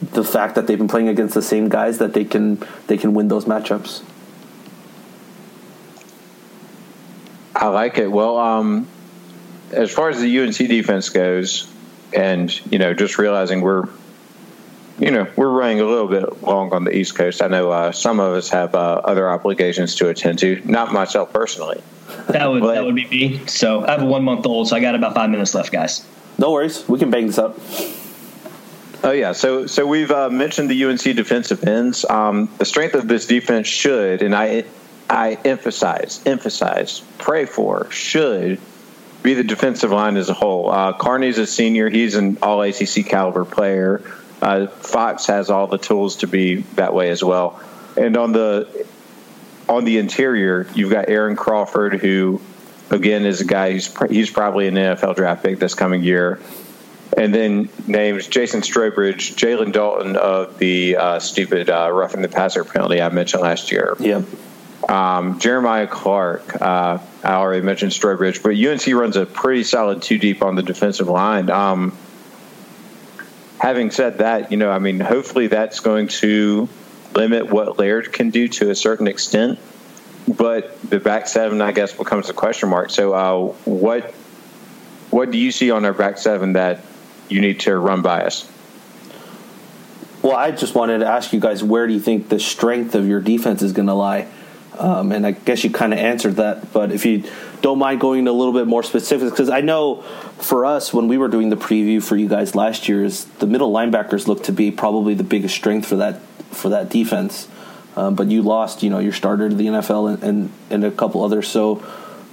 the 0.01 0.23
fact 0.23 0.53
that 0.55 0.67
they've 0.67 0.77
been 0.77 0.87
playing 0.87 1.07
against 1.07 1.33
the 1.33 1.41
same 1.41 1.67
guys 1.67 1.97
that 1.97 2.13
they 2.13 2.25
can 2.25 2.63
they 2.85 2.97
can 2.97 3.15
win 3.15 3.27
those 3.27 3.45
matchups. 3.45 4.03
I 7.57 7.69
like 7.69 7.97
it. 7.97 8.11
Well, 8.11 8.37
um, 8.37 8.87
as 9.71 9.91
far 9.91 10.09
as 10.09 10.21
the 10.21 10.39
UNC 10.39 10.57
defense 10.57 11.09
goes, 11.09 11.67
and 12.13 12.53
you 12.71 12.77
know, 12.77 12.93
just 12.93 13.17
realizing 13.17 13.61
we're, 13.61 13.85
you 14.99 15.09
know, 15.09 15.27
we're 15.35 15.49
running 15.49 15.81
a 15.81 15.85
little 15.85 16.07
bit 16.07 16.43
long 16.43 16.71
on 16.71 16.83
the 16.83 16.95
East 16.95 17.15
Coast. 17.15 17.41
I 17.41 17.47
know 17.47 17.71
uh, 17.71 17.91
some 17.91 18.19
of 18.19 18.33
us 18.33 18.49
have 18.49 18.75
uh, 18.75 19.01
other 19.03 19.27
obligations 19.27 19.95
to 19.95 20.09
attend 20.09 20.37
to. 20.39 20.61
Not 20.65 20.93
myself 20.93 21.33
personally. 21.33 21.81
That 22.29 22.49
would 22.49 22.61
but, 22.61 22.75
that 22.75 22.85
would 22.85 22.95
be 22.95 23.07
me. 23.07 23.47
So 23.47 23.83
I 23.85 23.91
have 23.91 24.03
a 24.03 24.05
one 24.05 24.23
month 24.23 24.45
old, 24.45 24.67
so 24.67 24.75
I 24.75 24.79
got 24.79 24.93
about 24.93 25.15
five 25.15 25.31
minutes 25.31 25.55
left, 25.55 25.71
guys. 25.71 26.05
No 26.37 26.51
worries, 26.51 26.87
we 26.87 26.99
can 26.99 27.09
bang 27.09 27.25
this 27.25 27.39
up. 27.39 27.57
Oh 29.03 29.11
yeah, 29.11 29.31
so 29.31 29.65
so 29.65 29.87
we've 29.87 30.11
uh, 30.11 30.29
mentioned 30.29 30.69
the 30.69 30.85
UNC 30.85 31.01
defensive 31.01 31.63
ends. 31.63 32.05
Um, 32.05 32.49
the 32.59 32.65
strength 32.65 32.93
of 32.93 33.07
this 33.07 33.25
defense 33.25 33.67
should, 33.67 34.21
and 34.21 34.35
I 34.35 34.65
I 35.09 35.33
emphasize, 35.45 36.21
emphasize, 36.25 37.01
pray 37.17 37.45
for, 37.45 37.89
should 37.91 38.59
be 39.23 39.33
the 39.33 39.43
defensive 39.43 39.91
line 39.91 40.17
as 40.17 40.29
a 40.29 40.33
whole. 40.33 40.69
Uh, 40.69 40.93
Carney's 40.93 41.37
a 41.37 41.47
senior; 41.47 41.89
he's 41.89 42.15
an 42.15 42.37
All 42.41 42.61
ACC 42.61 43.05
caliber 43.05 43.45
player. 43.45 44.01
Uh, 44.41 44.67
Fox 44.67 45.27
has 45.27 45.49
all 45.49 45.67
the 45.67 45.77
tools 45.77 46.17
to 46.17 46.27
be 46.27 46.57
that 46.75 46.93
way 46.93 47.09
as 47.09 47.23
well. 47.23 47.59
And 47.95 48.15
on 48.17 48.31
the 48.31 48.85
on 49.67 49.85
the 49.85 49.97
interior, 49.97 50.67
you've 50.75 50.91
got 50.91 51.09
Aaron 51.09 51.35
Crawford, 51.35 51.95
who 51.95 52.41
again 52.89 53.25
is 53.25 53.41
a 53.41 53.45
guy 53.45 53.71
who's 53.71 53.93
he's 54.09 54.29
probably 54.29 54.67
an 54.67 54.75
NFL 54.75 55.15
draft 55.15 55.43
pick 55.43 55.59
this 55.59 55.73
coming 55.73 56.03
year. 56.03 56.39
And 57.15 57.33
then 57.33 57.69
names 57.87 58.27
Jason 58.27 58.61
Strowbridge, 58.61 59.35
Jalen 59.35 59.71
Dalton 59.71 60.17
of 60.17 60.59
the 60.59 60.97
uh, 60.97 61.19
stupid 61.19 61.69
uh, 61.69 61.89
roughing 61.91 62.21
the 62.21 62.29
passer 62.29 62.63
penalty 62.63 63.01
I 63.01 63.09
mentioned 63.09 63.41
last 63.41 63.71
year. 63.71 63.95
Yep. 63.99 64.25
Um, 64.87 65.39
Jeremiah 65.39 65.87
Clark, 65.87 66.61
uh, 66.61 66.99
I 67.23 67.33
already 67.33 67.65
mentioned 67.65 67.91
Strowbridge, 67.91 68.43
but 68.43 68.55
UNC 68.55 68.87
runs 68.99 69.15
a 69.15 69.25
pretty 69.25 69.63
solid 69.63 70.01
two 70.01 70.17
deep 70.17 70.41
on 70.41 70.55
the 70.55 70.63
defensive 70.63 71.09
line. 71.09 71.49
Um, 71.49 71.97
having 73.59 73.91
said 73.91 74.19
that, 74.19 74.51
you 74.51 74.57
know, 74.57 74.69
I 74.69 74.79
mean, 74.79 74.99
hopefully 74.99 75.47
that's 75.47 75.79
going 75.79 76.07
to 76.07 76.69
limit 77.13 77.49
what 77.49 77.79
Laird 77.79 78.13
can 78.13 78.29
do 78.29 78.47
to 78.47 78.69
a 78.69 78.75
certain 78.75 79.07
extent. 79.07 79.59
But 80.27 80.81
the 80.81 80.99
back 80.99 81.27
seven, 81.27 81.61
I 81.61 81.71
guess, 81.71 81.93
becomes 81.93 82.29
a 82.29 82.33
question 82.33 82.69
mark. 82.69 82.89
So, 82.89 83.13
uh, 83.13 83.53
what 83.63 84.13
what 85.09 85.31
do 85.31 85.37
you 85.37 85.51
see 85.51 85.71
on 85.71 85.85
our 85.85 85.93
back 85.93 86.17
seven 86.17 86.53
that 86.53 86.83
you 87.29 87.39
need 87.39 87.61
to 87.61 87.77
run 87.77 88.01
by 88.01 88.23
us? 88.23 88.49
Well, 90.21 90.35
I 90.35 90.51
just 90.51 90.75
wanted 90.75 90.99
to 90.99 91.07
ask 91.07 91.31
you 91.31 91.39
guys 91.39 91.63
where 91.63 91.87
do 91.87 91.93
you 91.93 91.99
think 92.01 92.27
the 92.27 92.39
strength 92.39 92.93
of 92.95 93.07
your 93.07 93.21
defense 93.21 93.61
is 93.61 93.71
going 93.71 93.87
to 93.87 93.93
lie? 93.93 94.27
Um, 94.79 95.11
and 95.11 95.25
I 95.25 95.31
guess 95.31 95.63
you 95.63 95.71
kind 95.71 95.91
of 95.91 95.99
answered 95.99 96.35
that, 96.35 96.71
but 96.71 96.91
if 96.91 97.05
you 97.05 97.23
don't 97.61 97.79
mind 97.79 97.99
going 97.99 98.27
a 98.27 98.31
little 98.31 98.53
bit 98.53 98.67
more 98.67 98.83
specific, 98.83 99.31
because 99.31 99.49
I 99.49 99.61
know 99.61 100.03
for 100.37 100.65
us 100.65 100.93
when 100.93 101.07
we 101.07 101.17
were 101.17 101.27
doing 101.27 101.49
the 101.49 101.57
preview 101.57 102.01
for 102.03 102.15
you 102.15 102.27
guys 102.27 102.53
last 102.53 102.87
year, 102.87 103.03
is 103.03 103.25
the 103.25 103.47
middle 103.47 103.71
linebackers 103.71 104.27
look 104.27 104.43
to 104.43 104.51
be 104.51 104.69
probably 104.69 105.15
the 105.15 105.23
biggest 105.23 105.55
strength 105.55 105.87
for 105.87 105.95
that 105.95 106.21
for 106.51 106.69
that 106.69 106.89
defense. 106.89 107.47
Um, 107.95 108.13
but 108.13 108.27
you 108.27 108.43
lost, 108.43 108.83
you 108.83 108.91
know, 108.91 108.99
your 108.99 109.13
starter 109.13 109.49
to 109.49 109.55
the 109.55 109.65
NFL 109.65 110.13
and, 110.13 110.23
and, 110.23 110.51
and 110.69 110.85
a 110.85 110.91
couple 110.91 111.23
others. 111.23 111.47
So, 111.47 111.83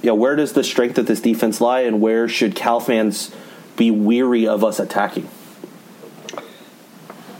yeah, 0.02 0.12
where 0.12 0.36
does 0.36 0.52
the 0.52 0.62
strength 0.62 0.98
of 0.98 1.06
this 1.06 1.22
defense 1.22 1.58
lie, 1.58 1.80
and 1.80 2.02
where 2.02 2.28
should 2.28 2.54
Cal 2.54 2.80
fans 2.80 3.34
be 3.76 3.90
weary 3.90 4.46
of 4.46 4.62
us 4.62 4.78
attacking? 4.78 5.26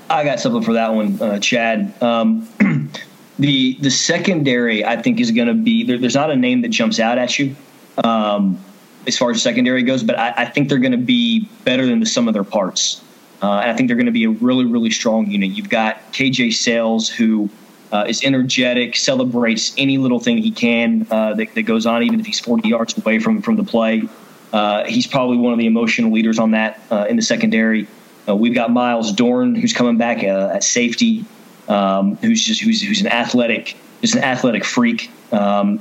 I 0.08 0.24
got 0.24 0.40
something 0.40 0.62
for 0.62 0.74
that 0.74 0.94
one, 0.94 1.20
uh, 1.20 1.38
Chad. 1.38 1.92
Um, 2.02 2.48
the 3.38 3.76
the 3.80 3.90
secondary, 3.90 4.84
I 4.84 5.00
think, 5.00 5.20
is 5.20 5.30
going 5.30 5.48
to 5.48 5.54
be 5.54 5.84
there, 5.84 5.98
there's 5.98 6.14
not 6.14 6.30
a 6.30 6.36
name 6.36 6.62
that 6.62 6.68
jumps 6.68 7.00
out 7.00 7.18
at 7.18 7.38
you 7.38 7.56
um, 8.02 8.58
as 9.06 9.18
far 9.18 9.30
as 9.30 9.42
secondary 9.42 9.82
goes, 9.82 10.02
but 10.02 10.18
I, 10.18 10.32
I 10.36 10.44
think 10.46 10.68
they're 10.68 10.78
going 10.78 10.92
to 10.92 10.98
be 10.98 11.48
better 11.64 11.86
than 11.86 12.00
the 12.00 12.06
sum 12.06 12.28
of 12.28 12.34
their 12.34 12.44
parts. 12.44 13.02
Uh, 13.42 13.58
and 13.58 13.70
I 13.70 13.76
think 13.76 13.88
they're 13.88 13.96
going 13.96 14.06
to 14.06 14.12
be 14.12 14.24
a 14.24 14.30
really, 14.30 14.64
really 14.64 14.90
strong 14.90 15.30
unit. 15.30 15.50
You've 15.50 15.68
got 15.68 16.12
KJ 16.12 16.54
Sails, 16.54 17.08
who 17.08 17.50
uh, 17.92 18.06
is 18.08 18.24
energetic, 18.24 18.96
celebrates 18.96 19.74
any 19.76 19.98
little 19.98 20.20
thing 20.20 20.38
he 20.38 20.50
can 20.50 21.06
uh, 21.10 21.34
that, 21.34 21.54
that, 21.54 21.62
goes 21.62 21.84
on, 21.84 22.02
even 22.02 22.20
if 22.20 22.26
he's 22.26 22.40
40 22.40 22.68
yards 22.68 22.96
away 22.96 23.18
from, 23.18 23.42
from 23.42 23.56
the 23.56 23.64
play. 23.64 24.08
Uh, 24.52 24.84
he's 24.84 25.06
probably 25.06 25.36
one 25.36 25.52
of 25.52 25.58
the 25.58 25.66
emotional 25.66 26.12
leaders 26.12 26.38
on 26.38 26.52
that 26.52 26.80
uh, 26.90 27.06
in 27.08 27.16
the 27.16 27.22
secondary. 27.22 27.86
Uh, 28.26 28.34
we've 28.34 28.54
got 28.54 28.70
Myles 28.70 29.12
Dorn, 29.12 29.54
who's 29.54 29.72
coming 29.72 29.98
back 29.98 30.22
at 30.22 30.64
safety 30.64 31.24
um, 31.68 32.16
who's 32.16 32.42
just 32.42 32.60
who's 32.60 32.82
who's 32.82 33.00
an 33.00 33.08
athletic, 33.08 33.76
just 34.00 34.14
an 34.14 34.22
athletic 34.22 34.64
freak. 34.64 35.10
Um, 35.32 35.80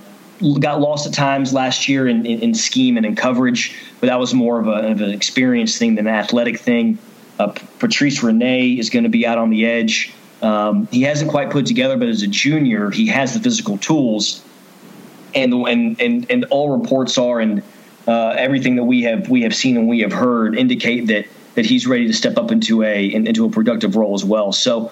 got 0.59 0.81
lost 0.81 1.07
at 1.07 1.13
times 1.13 1.53
last 1.53 1.87
year 1.87 2.07
in, 2.07 2.25
in, 2.25 2.39
in, 2.41 2.53
scheme 2.53 2.97
and 2.97 3.05
in 3.05 3.15
coverage, 3.15 3.75
but 4.01 4.07
that 4.07 4.19
was 4.19 4.33
more 4.33 4.59
of, 4.59 4.67
a, 4.67 4.91
of 4.91 4.99
an 4.99 5.11
experience 5.11 5.77
thing 5.77 5.95
than 5.95 6.07
an 6.07 6.13
athletic 6.13 6.59
thing. 6.59 6.97
Uh, 7.39 7.53
Patrice 7.79 8.21
Rene 8.23 8.73
is 8.73 8.89
going 8.89 9.03
to 9.03 9.09
be 9.09 9.25
out 9.25 9.37
on 9.37 9.49
the 9.49 9.65
edge. 9.65 10.11
Um, 10.41 10.87
he 10.87 11.03
hasn't 11.03 11.31
quite 11.31 11.49
put 11.49 11.65
together, 11.65 11.97
but 11.97 12.09
as 12.09 12.21
a 12.21 12.27
junior, 12.27 12.89
he 12.89 13.07
has 13.07 13.33
the 13.33 13.39
physical 13.39 13.77
tools, 13.77 14.43
and 15.33 15.53
and 15.53 16.01
and 16.01 16.29
and 16.29 16.45
all 16.45 16.77
reports 16.77 17.17
are 17.17 17.39
and 17.39 17.63
uh, 18.07 18.29
everything 18.29 18.75
that 18.75 18.83
we 18.83 19.03
have 19.03 19.29
we 19.29 19.43
have 19.43 19.55
seen 19.55 19.77
and 19.77 19.87
we 19.87 20.01
have 20.01 20.11
heard 20.11 20.57
indicate 20.57 21.07
that 21.07 21.25
that 21.55 21.65
he's 21.65 21.87
ready 21.87 22.07
to 22.07 22.13
step 22.13 22.37
up 22.37 22.51
into 22.51 22.83
a 22.83 23.05
into 23.05 23.45
a 23.45 23.49
productive 23.49 23.95
role 23.95 24.15
as 24.15 24.25
well. 24.25 24.51
So 24.51 24.91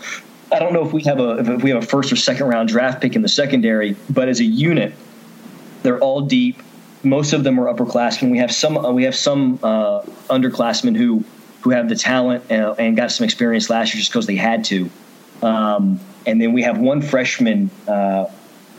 I 0.51 0.59
don't 0.59 0.73
know 0.73 0.85
if 0.85 0.91
we 0.91 1.03
have 1.03 1.19
a 1.19 1.53
if 1.55 1.63
we 1.63 1.69
have 1.69 1.83
a 1.83 1.85
first 1.85 2.11
or 2.11 2.15
second 2.15 2.47
round 2.47 2.69
draft 2.69 3.01
pick 3.01 3.15
in 3.15 3.21
the 3.21 3.29
secondary, 3.29 3.95
but 4.09 4.27
as 4.27 4.39
a 4.39 4.45
unit, 4.45 4.93
they're 5.83 5.99
all 5.99 6.21
deep. 6.21 6.61
Most 7.03 7.33
of 7.33 7.43
them 7.43 7.59
are 7.59 7.73
upperclassmen. 7.73 8.31
We 8.31 8.39
have 8.39 8.51
some 8.51 8.77
uh, 8.77 8.91
we 8.91 9.03
have 9.05 9.15
some 9.15 9.59
uh, 9.63 10.01
underclassmen 10.29 10.95
who 10.97 11.23
who 11.61 11.69
have 11.69 11.89
the 11.89 11.95
talent 11.95 12.43
and, 12.49 12.63
uh, 12.63 12.75
and, 12.79 12.97
got 12.97 13.11
some 13.11 13.23
experience 13.23 13.69
last 13.69 13.93
year 13.93 13.99
just 13.99 14.11
because 14.11 14.25
they 14.25 14.35
had 14.35 14.65
to. 14.65 14.89
Um, 15.43 15.99
and 16.25 16.41
then 16.41 16.53
we 16.53 16.63
have 16.63 16.79
one 16.79 17.03
freshman, 17.03 17.69
uh, 17.87 18.25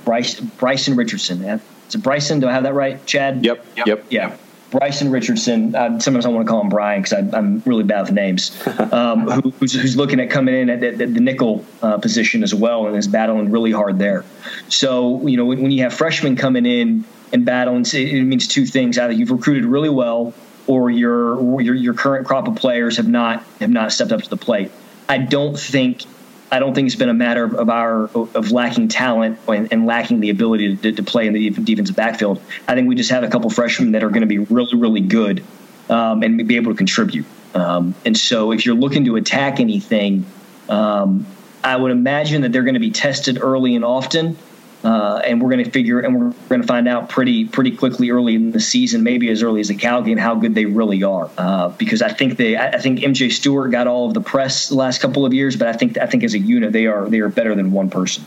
Bryce, 0.05 0.41
Bryson 0.41 0.97
Richardson. 0.97 1.43
Is 1.43 1.61
it 1.95 2.03
Bryson? 2.03 2.41
Do 2.41 2.49
I 2.49 2.53
have 2.53 2.65
that 2.65 2.75
right, 2.75 3.05
Chad? 3.07 3.45
Yep. 3.45 3.65
Yep. 3.87 4.05
Yeah. 4.11 4.37
Bryson 4.73 5.11
Richardson. 5.11 5.75
Uh, 5.75 6.01
sometimes 6.01 6.25
I 6.25 6.31
want 6.31 6.47
to 6.47 6.51
call 6.51 6.63
him 6.63 6.71
Brian 6.71 7.03
because 7.03 7.33
I'm 7.35 7.63
really 7.67 7.85
bad 7.85 8.03
with 8.03 8.13
names. 8.13 8.51
Um, 8.93 9.31
who, 9.31 9.51
who's, 9.53 9.73
who's, 9.73 9.97
looking 9.97 10.21
at 10.21 10.29
coming 10.29 10.55
in 10.55 10.69
at, 10.69 10.83
at, 10.83 11.01
at 11.01 11.15
the 11.15 11.21
nickel 11.21 11.65
uh, 11.81 11.97
position 11.99 12.43
as 12.43 12.55
well 12.55 12.87
and 12.87 12.97
is 12.97 13.09
battling 13.09 13.51
really 13.51 13.71
hard 13.71 13.99
there. 13.99 14.25
So 14.69 15.27
you 15.27 15.37
know 15.37 15.47
when, 15.47 15.63
when 15.63 15.71
you 15.71 15.83
have 15.85 15.95
freshmen 15.95 16.37
coming 16.37 16.67
in 16.67 17.05
and 17.33 17.45
battling, 17.45 17.83
it, 17.83 17.95
it 17.95 18.25
means 18.25 18.49
two 18.49 18.67
things: 18.67 18.99
either 18.99 19.13
you've 19.13 19.31
recruited 19.31 19.65
really 19.65 19.89
well, 19.89 20.35
or 20.67 20.91
your, 20.91 21.37
or 21.37 21.61
your 21.63 21.75
your 21.75 21.95
current 21.95 22.27
crop 22.27 22.49
of 22.49 22.57
players 22.57 22.97
have 22.99 23.09
not 23.09 23.45
have 23.61 23.71
not 23.71 23.93
stepped 23.93 24.13
up 24.13 24.23
to 24.23 24.31
the 24.31 24.37
plate. 24.37 24.71
I 25.09 25.19
don't 25.19 25.59
think 25.59 26.05
I 26.53 26.59
don't 26.59 26.75
think 26.75 26.87
it's 26.87 26.97
been 26.97 27.09
a 27.09 27.15
matter 27.15 27.45
of 27.45 27.71
our 27.71 28.11
of 28.15 28.53
lacking 28.53 28.89
talent 28.89 29.39
and, 29.49 29.73
and 29.73 29.87
lacking 29.87 30.21
the 30.21 30.29
ability 30.29 30.77
to, 30.77 30.93
to, 30.93 31.03
play 31.03 31.27
in 31.27 31.33
the 31.33 31.49
defensive 31.49 31.97
backfield. 31.97 32.43
I 32.69 32.75
think 32.75 32.89
we 32.89 32.95
just 32.95 33.11
have 33.11 33.25
a 33.25 33.29
couple 33.29 33.49
freshmen 33.49 33.93
that 33.93 34.05
are 34.05 34.11
going 34.11 34.21
to 34.21 34.27
be 34.27 34.39
really, 34.39 34.77
really 34.77 35.01
good 35.01 35.43
um, 35.89 36.23
and 36.23 36.47
be 36.47 36.57
able 36.57 36.71
to 36.73 36.77
contribute. 36.77 37.25
Um, 37.55 37.95
and 38.05 38.15
so, 38.15 38.53
if 38.53 38.67
you're 38.67 38.75
looking 38.75 39.07
to 39.07 39.17
attack 39.17 39.61
anything, 39.61 40.27
um, 40.69 41.27
I 41.65 41.75
would 41.75 41.91
imagine 41.91 42.43
that 42.43 42.53
they're 42.53 42.65
going 42.65 42.75
to 42.75 42.81
be 42.81 42.91
tested 42.91 43.39
early 43.41 43.75
and 43.75 43.85
often. 43.85 44.37
Uh, 44.85 45.23
and 45.25 45.41
we're 45.41 45.51
going 45.51 45.65
to 45.65 45.71
figure, 45.71 46.01
and 46.01 46.15
we're 46.15 46.31
going 46.49 46.61
to 46.61 46.67
find 46.67 46.89
out 46.89 47.09
pretty 47.09 47.45
pretty 47.45 47.71
quickly 47.77 48.11
early 48.11 48.35
in 48.35 48.51
the 48.51 48.61
season, 48.61 49.05
maybe 49.05 49.31
as 49.31 49.43
early 49.43 49.61
as 49.61 49.69
the 49.69 49.77
Cal 49.77 50.03
game, 50.03 50.19
how 50.19 50.35
good 50.35 50.55
they 50.55 50.65
really 50.65 51.05
are. 51.05 51.31
Uh, 51.39 51.69
because 51.69 52.03
I 52.03 52.13
think 52.13 52.37
they, 52.37 52.57
I 52.57 52.79
think 52.79 52.99
MJ 52.99 53.31
Stewart 53.31 53.71
got 53.71 53.87
all 53.87 54.09
of 54.09 54.15
the 54.15 54.21
press 54.21 54.69
the 54.69 54.75
last 54.75 55.01
couple 55.01 55.25
of 55.25 55.33
years, 55.33 55.57
but 55.57 55.69
I 55.69 55.73
think 55.73 55.99
I 55.99 56.07
think 56.07 56.25
as 56.25 56.35
a 56.35 56.39
unit, 56.39 56.73
they 56.73 56.87
are 56.87 57.09
they 57.09 57.21
are 57.21 57.29
better 57.29 57.55
than 57.55 57.71
one 57.71 57.91
person. 57.91 58.25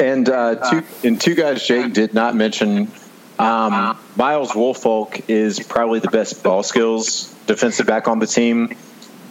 And 0.00 0.28
uh, 0.28 0.56
two 0.70 0.82
and 1.04 1.20
two 1.20 1.34
guys 1.34 1.64
Jake 1.64 1.92
did 1.92 2.12
not 2.12 2.34
mention. 2.34 2.90
Um, 3.38 3.96
Myles 4.16 4.50
Wolfolk 4.50 5.28
is 5.28 5.60
probably 5.60 6.00
the 6.00 6.10
best 6.10 6.42
ball 6.42 6.62
skills 6.62 7.34
defensive 7.46 7.86
back 7.86 8.06
on 8.06 8.18
the 8.18 8.26
team 8.26 8.76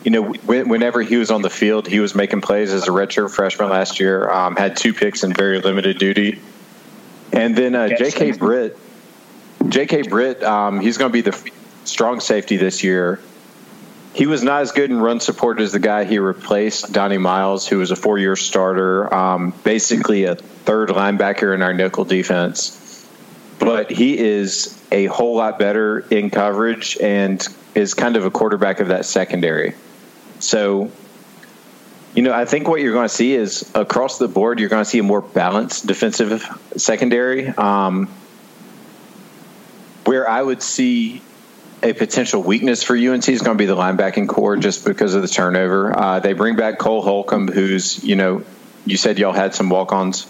you 0.03 0.11
know, 0.11 0.23
whenever 0.23 1.01
he 1.01 1.17
was 1.17 1.29
on 1.29 1.41
the 1.41 1.49
field, 1.49 1.87
he 1.87 1.99
was 1.99 2.15
making 2.15 2.41
plays 2.41 2.71
as 2.71 2.87
a 2.87 2.91
redshirt 2.91 3.31
freshman 3.31 3.69
last 3.69 3.99
year. 3.99 4.29
Um, 4.29 4.55
had 4.55 4.77
two 4.77 4.93
picks 4.93 5.23
in 5.23 5.33
very 5.33 5.59
limited 5.59 5.97
duty, 5.97 6.39
and 7.33 7.55
then 7.55 7.75
uh, 7.75 7.89
J.K. 7.89 8.33
Britt. 8.33 8.77
J.K. 9.67 10.03
Britt, 10.03 10.41
um, 10.41 10.79
he's 10.79 10.97
going 10.97 11.11
to 11.11 11.13
be 11.13 11.21
the 11.21 11.51
strong 11.83 12.21
safety 12.21 12.55
this 12.55 12.83
year. 12.83 13.19
He 14.13 14.25
was 14.25 14.41
not 14.41 14.61
as 14.61 14.71
good 14.71 14.89
in 14.89 14.99
run 14.99 15.19
support 15.19 15.59
as 15.59 15.73
the 15.73 15.79
guy 15.79 16.05
he 16.05 16.17
replaced, 16.17 16.91
Donnie 16.93 17.17
Miles, 17.17 17.67
who 17.67 17.77
was 17.77 17.91
a 17.91 17.95
four 17.95 18.17
year 18.17 18.35
starter, 18.35 19.13
um, 19.13 19.53
basically 19.63 20.23
a 20.23 20.35
third 20.35 20.89
linebacker 20.89 21.53
in 21.53 21.61
our 21.61 21.73
nickel 21.73 22.05
defense. 22.05 22.75
But 23.59 23.91
he 23.91 24.17
is 24.17 24.81
a 24.91 25.05
whole 25.07 25.35
lot 25.35 25.59
better 25.59 25.99
in 25.99 26.29
coverage 26.29 26.97
and 26.99 27.45
is 27.75 27.93
kind 27.93 28.15
of 28.15 28.25
a 28.25 28.31
quarterback 28.31 28.79
of 28.79 28.87
that 28.87 29.05
secondary. 29.05 29.75
So, 30.39 30.91
you 32.15 32.23
know, 32.23 32.33
I 32.33 32.45
think 32.45 32.67
what 32.67 32.81
you're 32.81 32.93
going 32.93 33.07
to 33.07 33.13
see 33.13 33.33
is 33.33 33.69
across 33.75 34.17
the 34.17 34.27
board, 34.27 34.59
you're 34.59 34.69
going 34.69 34.83
to 34.83 34.89
see 34.89 34.99
a 34.99 35.03
more 35.03 35.21
balanced 35.21 35.85
defensive 35.85 36.43
secondary. 36.75 37.47
Um, 37.47 38.07
where 40.05 40.27
I 40.27 40.41
would 40.41 40.63
see 40.63 41.21
a 41.83 41.93
potential 41.93 42.41
weakness 42.41 42.83
for 42.83 42.95
UNC 42.95 43.29
is 43.29 43.41
going 43.41 43.57
to 43.57 43.61
be 43.61 43.67
the 43.67 43.75
linebacking 43.75 44.27
corps 44.27 44.57
just 44.57 44.85
because 44.85 45.13
of 45.13 45.21
the 45.21 45.27
turnover. 45.27 45.97
Uh, 45.97 46.19
they 46.19 46.33
bring 46.33 46.55
back 46.55 46.79
Cole 46.79 47.01
Holcomb, 47.01 47.47
who's, 47.47 48.03
you 48.03 48.15
know, 48.15 48.43
you 48.85 48.97
said 48.97 49.19
y'all 49.19 49.33
had 49.33 49.53
some 49.53 49.69
walk 49.69 49.93
ons. 49.93 50.25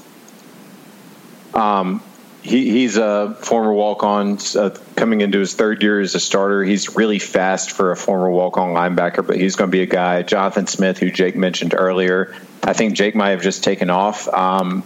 Um, 1.53 2.03
he, 2.41 2.71
he's 2.71 2.97
a 2.97 3.35
former 3.41 3.73
walk 3.73 4.03
on, 4.03 4.37
uh, 4.55 4.69
coming 4.95 5.21
into 5.21 5.39
his 5.39 5.55
third 5.55 5.83
year 5.83 5.99
as 5.99 6.15
a 6.15 6.19
starter. 6.19 6.63
He's 6.63 6.95
really 6.95 7.19
fast 7.19 7.71
for 7.71 7.91
a 7.91 7.97
former 7.97 8.29
walk 8.29 8.57
on 8.57 8.69
linebacker, 8.69 9.25
but 9.25 9.37
he's 9.37 9.55
going 9.55 9.69
to 9.69 9.71
be 9.71 9.81
a 9.81 9.87
guy. 9.87 10.21
Jonathan 10.23 10.67
Smith, 10.67 10.97
who 10.97 11.11
Jake 11.11 11.35
mentioned 11.35 11.73
earlier. 11.77 12.35
I 12.63 12.73
think 12.73 12.95
Jake 12.95 13.15
might 13.15 13.31
have 13.31 13.41
just 13.41 13.63
taken 13.63 13.89
off. 13.89 14.27
Um, 14.27 14.83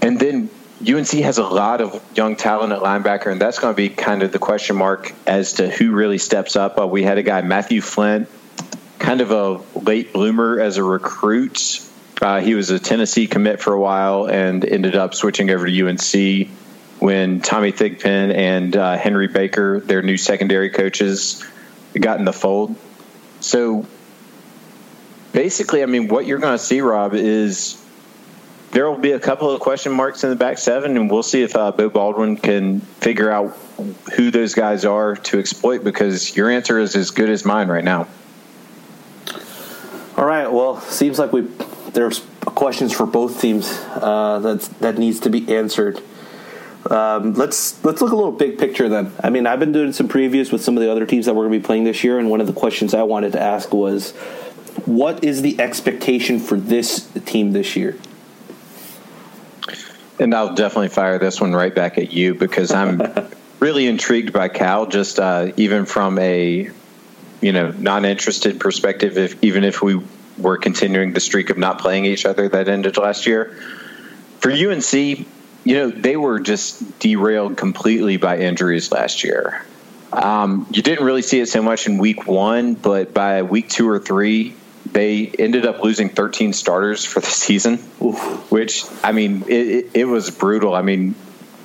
and 0.00 0.18
then 0.18 0.48
UNC 0.86 1.10
has 1.10 1.38
a 1.38 1.44
lot 1.44 1.80
of 1.80 2.02
young 2.16 2.36
talent 2.36 2.72
at 2.72 2.80
linebacker, 2.80 3.30
and 3.30 3.40
that's 3.40 3.58
going 3.58 3.72
to 3.72 3.76
be 3.76 3.88
kind 3.88 4.22
of 4.22 4.32
the 4.32 4.38
question 4.38 4.76
mark 4.76 5.12
as 5.26 5.54
to 5.54 5.70
who 5.70 5.92
really 5.92 6.18
steps 6.18 6.56
up. 6.56 6.78
Uh, 6.78 6.86
we 6.86 7.02
had 7.02 7.18
a 7.18 7.22
guy, 7.22 7.42
Matthew 7.42 7.80
Flint, 7.80 8.28
kind 8.98 9.20
of 9.20 9.30
a 9.30 9.60
late 9.78 10.12
bloomer 10.12 10.60
as 10.60 10.76
a 10.76 10.84
recruit. 10.84 11.82
Uh, 12.22 12.40
he 12.40 12.54
was 12.54 12.70
a 12.70 12.78
Tennessee 12.78 13.26
commit 13.26 13.60
for 13.60 13.72
a 13.72 13.80
while 13.80 14.26
and 14.26 14.64
ended 14.64 14.94
up 14.94 15.12
switching 15.12 15.50
over 15.50 15.66
to 15.66 15.88
UNC 15.88 16.48
when 17.00 17.40
Tommy 17.40 17.72
Thigpen 17.72 18.32
and 18.32 18.76
uh, 18.76 18.96
Henry 18.96 19.26
Baker, 19.26 19.80
their 19.80 20.02
new 20.02 20.16
secondary 20.16 20.70
coaches, 20.70 21.44
got 21.94 22.20
in 22.20 22.24
the 22.24 22.32
fold. 22.32 22.76
So 23.40 23.84
basically, 25.32 25.82
I 25.82 25.86
mean, 25.86 26.06
what 26.06 26.24
you're 26.24 26.38
going 26.38 26.56
to 26.56 26.62
see, 26.62 26.80
Rob, 26.80 27.14
is 27.14 27.84
there 28.70 28.88
will 28.88 28.98
be 28.98 29.12
a 29.12 29.20
couple 29.20 29.50
of 29.50 29.60
question 29.60 29.90
marks 29.90 30.22
in 30.22 30.30
the 30.30 30.36
back 30.36 30.58
seven, 30.58 30.96
and 30.96 31.10
we'll 31.10 31.24
see 31.24 31.42
if 31.42 31.56
uh, 31.56 31.72
Beau 31.72 31.88
Baldwin 31.88 32.36
can 32.36 32.80
figure 32.80 33.32
out 33.32 33.58
who 34.14 34.30
those 34.30 34.54
guys 34.54 34.84
are 34.84 35.16
to 35.16 35.40
exploit 35.40 35.82
because 35.82 36.36
your 36.36 36.48
answer 36.50 36.78
is 36.78 36.94
as 36.94 37.10
good 37.10 37.30
as 37.30 37.44
mine 37.44 37.66
right 37.66 37.82
now. 37.82 38.06
All 40.16 40.24
right. 40.24 40.46
Well, 40.46 40.80
seems 40.82 41.18
like 41.18 41.32
we 41.32 41.48
there's 41.92 42.20
questions 42.40 42.92
for 42.92 43.06
both 43.06 43.40
teams 43.40 43.70
uh, 43.94 44.38
that 44.40 44.60
that 44.80 44.98
needs 44.98 45.20
to 45.20 45.30
be 45.30 45.54
answered. 45.54 46.00
Um, 46.90 47.34
let's 47.34 47.82
let's 47.84 48.00
look 48.00 48.12
a 48.12 48.16
little 48.16 48.32
big 48.32 48.58
picture 48.58 48.88
then. 48.88 49.12
I 49.22 49.30
mean, 49.30 49.46
I've 49.46 49.60
been 49.60 49.72
doing 49.72 49.92
some 49.92 50.08
previews 50.08 50.50
with 50.50 50.62
some 50.62 50.76
of 50.76 50.82
the 50.82 50.90
other 50.90 51.06
teams 51.06 51.26
that 51.26 51.34
we're 51.34 51.44
going 51.46 51.52
to 51.52 51.58
be 51.60 51.66
playing 51.66 51.84
this 51.84 52.02
year, 52.02 52.18
and 52.18 52.28
one 52.28 52.40
of 52.40 52.46
the 52.46 52.52
questions 52.52 52.94
I 52.94 53.02
wanted 53.02 53.32
to 53.32 53.40
ask 53.40 53.72
was, 53.72 54.12
what 54.84 55.22
is 55.22 55.42
the 55.42 55.60
expectation 55.60 56.40
for 56.40 56.58
this 56.58 57.08
team 57.24 57.52
this 57.52 57.76
year? 57.76 57.96
And 60.18 60.34
I'll 60.34 60.54
definitely 60.54 60.88
fire 60.88 61.18
this 61.18 61.40
one 61.40 61.52
right 61.52 61.74
back 61.74 61.98
at 61.98 62.12
you 62.12 62.34
because 62.34 62.72
I'm 62.72 63.02
really 63.60 63.86
intrigued 63.86 64.32
by 64.32 64.48
Cal, 64.48 64.86
just 64.86 65.18
uh, 65.20 65.52
even 65.56 65.86
from 65.86 66.18
a 66.18 66.70
you 67.40 67.52
know 67.52 67.70
non-interested 67.70 68.58
perspective. 68.58 69.18
If 69.18 69.42
even 69.42 69.62
if 69.62 69.82
we 69.82 70.00
were 70.38 70.56
continuing 70.56 71.12
the 71.12 71.20
streak 71.20 71.50
of 71.50 71.58
not 71.58 71.78
playing 71.78 72.04
each 72.04 72.26
other 72.26 72.48
that 72.48 72.68
ended 72.68 72.96
last 72.96 73.26
year, 73.26 73.56
for 74.40 74.50
UNC, 74.50 74.92
you 74.92 75.74
know 75.76 75.90
they 75.90 76.16
were 76.16 76.40
just 76.40 76.98
derailed 76.98 77.56
completely 77.56 78.16
by 78.16 78.38
injuries 78.38 78.90
last 78.90 79.24
year. 79.24 79.64
Um, 80.12 80.66
you 80.70 80.82
didn't 80.82 81.06
really 81.06 81.22
see 81.22 81.40
it 81.40 81.46
so 81.46 81.62
much 81.62 81.86
in 81.86 81.98
week 81.98 82.26
one, 82.26 82.74
but 82.74 83.14
by 83.14 83.42
week 83.42 83.70
two 83.70 83.88
or 83.88 83.98
three, 83.98 84.54
they 84.84 85.26
ended 85.26 85.64
up 85.64 85.82
losing 85.82 86.10
13 86.10 86.52
starters 86.52 87.04
for 87.04 87.20
the 87.20 87.26
season, 87.46 87.74
Oof. 88.02 88.50
which 88.50 88.84
I 89.02 89.12
mean 89.12 89.44
it, 89.46 89.52
it, 89.52 89.90
it, 89.94 90.04
was 90.04 90.30
brutal. 90.30 90.74
I 90.74 90.82
mean 90.82 91.14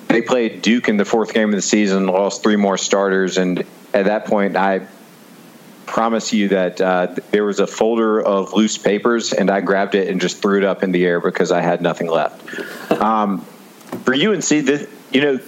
they 0.07 0.21
played 0.21 0.61
Duke 0.61 0.87
in 0.87 0.97
the 0.97 1.05
fourth 1.05 1.33
game 1.33 1.49
of 1.49 1.55
the 1.55 1.61
season, 1.61 2.07
lost 2.07 2.43
three 2.43 2.55
more 2.55 2.77
starters, 2.77 3.37
and 3.37 3.65
at 3.93 4.05
that 4.05 4.25
point 4.25 4.55
I 4.55 4.87
promise 5.87 6.33
you 6.33 6.49
that 6.49 6.79
uh, 6.79 7.15
there 7.31 7.43
was 7.43 7.59
a 7.59 7.67
folder 7.67 8.21
of 8.21 8.53
loose 8.53 8.77
papers, 8.77 9.33
and 9.33 9.49
I 9.49 9.61
grabbed 9.61 9.95
it 9.95 10.07
and 10.09 10.21
just 10.21 10.41
threw 10.41 10.59
it 10.59 10.63
up 10.63 10.83
in 10.83 10.91
the 10.91 11.05
air 11.05 11.19
because 11.19 11.51
I 11.51 11.61
had 11.61 11.81
nothing 11.81 12.07
left. 12.07 12.91
um, 12.91 13.41
for 14.03 14.13
UNC, 14.13 14.47
the, 14.47 14.87
you 15.11 15.21
know 15.21 15.39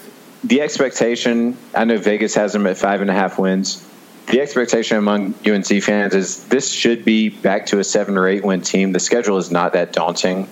the 0.43 0.61
expectation. 0.61 1.57
I 1.75 1.83
know 1.83 1.97
Vegas 1.97 2.35
has 2.35 2.53
them 2.53 2.65
at 2.65 2.77
five 2.77 3.01
and 3.01 3.09
a 3.09 3.13
half 3.13 3.37
wins 3.37 3.85
the 4.29 4.41
expectation 4.41 4.97
among 4.97 5.33
UNC 5.45 5.81
fans 5.81 6.13
is 6.13 6.43
this 6.45 6.71
should 6.71 7.03
be 7.03 7.29
back 7.29 7.67
to 7.67 7.79
a 7.79 7.83
seven 7.83 8.17
or 8.17 8.27
eight 8.27 8.43
win 8.43 8.61
team. 8.61 8.91
The 8.91 8.99
schedule 8.99 9.37
is 9.37 9.49
not 9.51 9.73
that 9.73 9.91
daunting, 9.91 10.47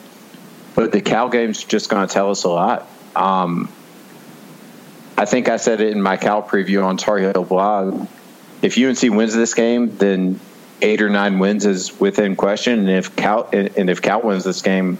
but 0.75 0.91
the 0.91 1.01
Cal 1.01 1.29
game's 1.29 1.63
just 1.63 1.89
going 1.89 2.07
to 2.07 2.11
tell 2.11 2.31
us 2.31 2.43
a 2.43 2.49
lot. 2.49 2.87
Um, 3.15 3.71
I 5.15 5.25
think 5.25 5.47
I 5.47 5.57
said 5.57 5.79
it 5.81 5.91
in 5.91 6.01
my 6.01 6.17
Cal 6.17 6.41
preview 6.41 6.83
on 6.83 6.97
Tar 6.97 7.19
Heel 7.19 7.43
blog. 7.43 8.07
If 8.61 8.77
UNC 8.77 9.15
wins 9.15 9.33
this 9.33 9.53
game, 9.53 9.97
then 9.97 10.39
eight 10.81 11.01
or 11.01 11.09
nine 11.09 11.39
wins 11.39 11.65
is 11.65 11.99
within 11.99 12.35
question, 12.35 12.79
and 12.79 12.89
if 12.89 13.15
Cal 13.15 13.49
and 13.51 13.89
if 13.89 14.01
Cal 14.01 14.21
wins 14.21 14.43
this 14.43 14.61
game, 14.61 14.97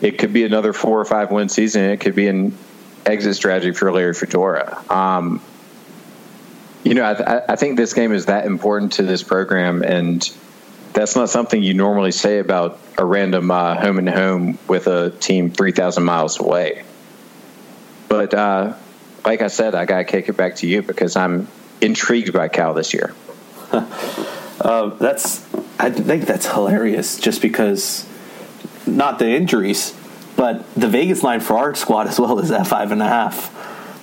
it 0.00 0.18
could 0.18 0.32
be 0.32 0.44
another 0.44 0.72
four 0.72 1.00
or 1.00 1.04
five 1.04 1.30
win 1.30 1.48
season. 1.48 1.84
It 1.84 2.00
could 2.00 2.14
be 2.14 2.28
an 2.28 2.56
exit 3.04 3.36
strategy 3.36 3.72
for 3.72 3.90
Larry 3.92 4.14
Fedora. 4.14 4.82
Um, 4.90 5.40
you 6.84 6.94
know, 6.94 7.04
I, 7.04 7.52
I, 7.52 7.56
think 7.56 7.76
this 7.76 7.92
game 7.92 8.12
is 8.12 8.26
that 8.26 8.46
important 8.46 8.92
to 8.94 9.02
this 9.02 9.22
program, 9.22 9.82
and 9.82 10.22
that's 10.92 11.16
not 11.16 11.28
something 11.28 11.62
you 11.62 11.74
normally 11.74 12.12
say 12.12 12.38
about 12.38 12.78
a 12.96 13.04
random 13.04 13.50
uh, 13.50 13.74
home 13.74 13.98
and 13.98 14.08
home 14.08 14.58
with 14.68 14.86
a 14.86 15.10
team 15.10 15.50
3,000 15.50 16.04
miles 16.04 16.38
away. 16.38 16.84
But 18.08 18.32
uh, 18.32 18.74
like 19.24 19.42
I 19.42 19.48
said, 19.48 19.74
I 19.74 19.84
got 19.84 19.98
to 19.98 20.04
kick 20.04 20.28
it 20.28 20.36
back 20.36 20.56
to 20.56 20.66
you 20.66 20.82
because 20.82 21.16
I'm 21.16 21.48
intrigued 21.80 22.32
by 22.32 22.48
Cal 22.48 22.74
this 22.74 22.94
year. 22.94 23.14
uh, 23.72 24.86
that's, 24.96 25.42
I 25.78 25.90
think 25.90 26.24
that's 26.24 26.46
hilarious 26.46 27.18
just 27.18 27.42
because 27.42 28.06
not 28.86 29.18
the 29.18 29.28
injuries, 29.28 29.94
but 30.36 30.72
the 30.74 30.88
Vegas 30.88 31.22
line 31.22 31.40
for 31.40 31.56
our 31.58 31.74
squad 31.74 32.06
as 32.06 32.18
well 32.18 32.38
is 32.38 32.50
at 32.50 32.66
five 32.66 32.92
and 32.92 33.02
a 33.02 33.08
half. 33.08 33.54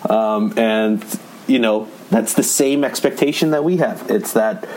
Um, 0.10 0.54
and, 0.58 1.04
you 1.48 1.60
know, 1.60 1.88
that's 2.10 2.34
the 2.34 2.44
same 2.44 2.84
expectation 2.84 3.52
that 3.52 3.64
we 3.64 3.78
have. 3.78 4.10
It's 4.10 4.34
that 4.34 4.68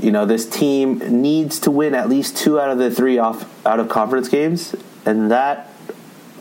you 0.00 0.10
know 0.10 0.26
this 0.26 0.48
team 0.48 0.98
needs 1.22 1.60
to 1.60 1.70
win 1.70 1.94
at 1.94 2.08
least 2.08 2.36
two 2.36 2.60
out 2.60 2.70
of 2.70 2.78
the 2.78 2.90
three 2.90 3.18
off 3.18 3.48
out 3.66 3.80
of 3.80 3.88
conference 3.88 4.28
games, 4.28 4.74
and 5.06 5.30
that 5.30 5.70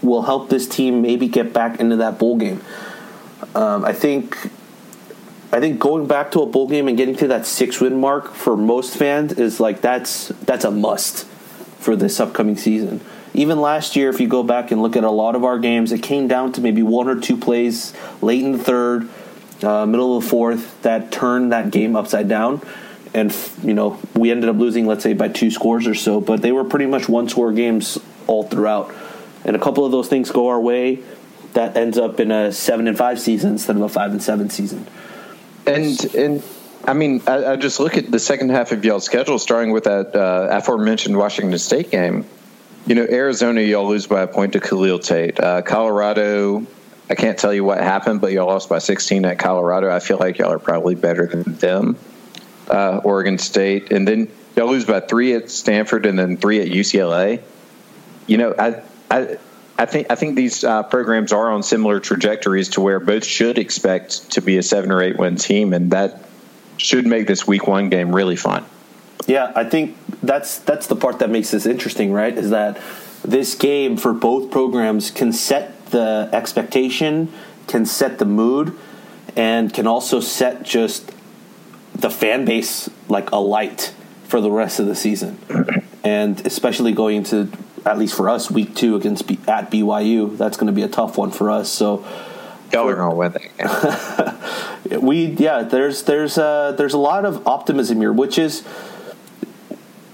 will 0.01 0.23
help 0.23 0.49
this 0.49 0.67
team 0.67 1.01
maybe 1.01 1.27
get 1.27 1.53
back 1.53 1.79
into 1.79 1.95
that 1.97 2.19
bowl 2.19 2.37
game. 2.37 2.61
Um, 3.55 3.85
I 3.85 3.93
think. 3.93 4.37
I 5.53 5.59
think 5.59 5.79
going 5.79 6.07
back 6.07 6.31
to 6.31 6.41
a 6.41 6.47
bowl 6.47 6.67
game 6.67 6.87
and 6.87 6.97
getting 6.97 7.15
to 7.17 7.27
that 7.27 7.45
six 7.45 7.79
win 7.79 8.01
mark 8.01 8.33
for 8.33 8.57
most 8.57 8.97
fans 8.97 9.33
is 9.33 9.59
like 9.59 9.81
that's 9.81 10.29
that's 10.29 10.65
a 10.65 10.71
must 10.71 11.27
for 11.77 11.95
this 11.95 12.19
upcoming 12.19 12.57
season. 12.57 13.01
Even 13.35 13.61
last 13.61 13.95
year, 13.95 14.09
if 14.09 14.19
you 14.19 14.27
go 14.27 14.41
back 14.41 14.71
and 14.71 14.81
look 14.81 14.95
at 14.95 15.03
a 15.03 15.11
lot 15.11 15.35
of 15.35 15.43
our 15.43 15.59
games, 15.59 15.91
it 15.91 16.01
came 16.01 16.27
down 16.27 16.53
to 16.53 16.61
maybe 16.61 16.81
one 16.81 17.07
or 17.07 17.19
two 17.19 17.37
plays 17.37 17.93
late 18.19 18.43
in 18.43 18.53
the 18.53 18.57
third 18.57 19.07
uh, 19.61 19.85
middle 19.85 20.17
of 20.17 20.23
the 20.23 20.29
fourth 20.29 20.81
that 20.81 21.11
turned 21.11 21.51
that 21.51 21.69
game 21.69 21.95
upside 21.95 22.27
down. 22.27 22.59
And, 23.13 23.35
you 23.61 23.75
know, 23.75 23.99
we 24.15 24.31
ended 24.31 24.49
up 24.49 24.55
losing, 24.55 24.87
let's 24.87 25.03
say, 25.03 25.13
by 25.13 25.27
two 25.27 25.51
scores 25.51 25.85
or 25.85 25.93
so, 25.93 26.19
but 26.19 26.41
they 26.41 26.51
were 26.51 26.63
pretty 26.63 26.87
much 26.87 27.07
one 27.07 27.29
score 27.29 27.53
games 27.53 27.99
all 28.25 28.43
throughout. 28.43 28.91
And 29.45 29.55
a 29.55 29.59
couple 29.59 29.85
of 29.85 29.91
those 29.91 30.07
things 30.07 30.31
go 30.31 30.47
our 30.47 30.59
way. 30.59 31.03
That 31.53 31.77
ends 31.77 31.99
up 31.99 32.19
in 32.19 32.31
a 32.31 32.51
seven 32.51 32.87
and 32.87 32.97
five 32.97 33.19
season 33.19 33.51
instead 33.51 33.75
of 33.75 33.83
a 33.83 33.89
five 33.89 34.09
and 34.09 34.23
seven 34.23 34.49
season. 34.49 34.87
And, 35.65 36.15
and, 36.15 36.43
I 36.85 36.93
mean, 36.93 37.21
I, 37.27 37.53
I, 37.53 37.55
just 37.55 37.79
look 37.79 37.97
at 37.97 38.11
the 38.11 38.19
second 38.19 38.49
half 38.49 38.73
of 38.73 38.83
y'all's 38.83 39.05
schedule, 39.05 39.39
starting 39.39 39.71
with 39.71 39.85
that 39.85 40.15
uh, 40.15 40.49
aforementioned 40.51 41.17
Washington 41.17 41.57
State 41.57 41.91
game. 41.91 42.25
You 42.85 42.95
know, 42.95 43.07
Arizona, 43.09 43.61
y'all 43.61 43.87
lose 43.87 44.07
by 44.07 44.23
a 44.23 44.27
point 44.27 44.53
to 44.53 44.59
Khalil 44.59 44.99
Tate. 44.99 45.39
Uh, 45.39 45.61
Colorado, 45.61 46.67
I 47.09 47.15
can't 47.15 47.37
tell 47.37 47.53
you 47.53 47.63
what 47.63 47.77
happened, 47.77 48.19
but 48.19 48.33
y'all 48.33 48.47
lost 48.47 48.67
by 48.67 48.79
16 48.79 49.23
at 49.23 49.39
Colorado. 49.39 49.89
I 49.89 49.99
feel 49.99 50.17
like 50.17 50.37
y'all 50.39 50.51
are 50.51 50.59
probably 50.59 50.95
better 50.95 51.25
than 51.25 51.55
them. 51.55 51.97
Uh, 52.69 52.99
Oregon 53.03 53.37
State, 53.37 53.91
and 53.91 54.07
then 54.07 54.29
y'all 54.55 54.69
lose 54.69 54.85
by 54.85 54.99
three 54.99 55.33
at 55.33 55.49
Stanford, 55.49 56.05
and 56.05 56.17
then 56.17 56.37
three 56.37 56.59
at 56.61 56.67
UCLA. 56.67 57.41
You 58.25 58.37
know, 58.37 58.55
I, 58.57 58.81
I, 59.11 59.37
I 59.77 59.85
think 59.85 60.11
I 60.11 60.15
think 60.15 60.35
these 60.35 60.63
uh, 60.63 60.83
programs 60.83 61.33
are 61.33 61.51
on 61.51 61.63
similar 61.63 61.99
trajectories 61.99 62.69
to 62.69 62.81
where 62.81 62.99
both 62.99 63.25
should 63.25 63.57
expect 63.57 64.31
to 64.31 64.41
be 64.41 64.57
a 64.57 64.63
seven 64.63 64.91
or 64.91 65.01
eight 65.01 65.17
win 65.17 65.35
team, 65.35 65.73
and 65.73 65.91
that 65.91 66.23
should 66.77 67.07
make 67.07 67.27
this 67.27 67.47
week 67.47 67.67
one 67.67 67.89
game 67.89 68.13
really 68.13 68.35
fun. 68.35 68.65
Yeah, 69.25 69.51
I 69.55 69.63
think 69.63 69.97
that's 70.21 70.59
that's 70.59 70.87
the 70.87 70.95
part 70.95 71.19
that 71.19 71.29
makes 71.29 71.51
this 71.51 71.65
interesting, 71.65 72.11
right? 72.11 72.37
Is 72.37 72.51
that 72.51 72.79
this 73.23 73.55
game 73.55 73.97
for 73.97 74.13
both 74.13 74.51
programs 74.51 75.09
can 75.09 75.31
set 75.31 75.85
the 75.87 76.29
expectation, 76.31 77.31
can 77.67 77.85
set 77.85 78.19
the 78.19 78.25
mood, 78.25 78.77
and 79.35 79.73
can 79.73 79.87
also 79.87 80.19
set 80.19 80.63
just 80.63 81.11
the 81.95 82.09
fan 82.09 82.45
base 82.45 82.89
like 83.07 83.31
alight 83.31 83.93
for 84.25 84.41
the 84.41 84.51
rest 84.51 84.79
of 84.79 84.85
the 84.85 84.95
season. 84.95 85.37
And 86.05 86.45
especially 86.45 86.91
going 86.91 87.15
into 87.19 87.49
at 87.85 87.97
least 87.97 88.15
for 88.15 88.29
us 88.29 88.49
week 88.49 88.75
two 88.75 88.95
against 88.95 89.27
B- 89.27 89.39
at 89.47 89.69
BYU, 89.69 90.37
that's 90.37 90.57
going 90.57 90.67
to 90.67 90.73
be 90.73 90.83
a 90.83 90.87
tough 90.87 91.17
one 91.17 91.31
for 91.31 91.51
us. 91.51 91.69
So 91.69 92.05
are 92.75 92.95
gonna 92.95 93.15
win 93.15 93.33
that 93.33 95.01
we 95.01 95.25
yeah, 95.25 95.63
there's 95.63 96.03
there's 96.03 96.37
uh, 96.37 96.73
there's 96.73 96.93
a 96.93 96.97
lot 96.97 97.25
of 97.25 97.47
optimism 97.47 97.99
here, 97.99 98.11
which 98.11 98.37
is 98.37 98.61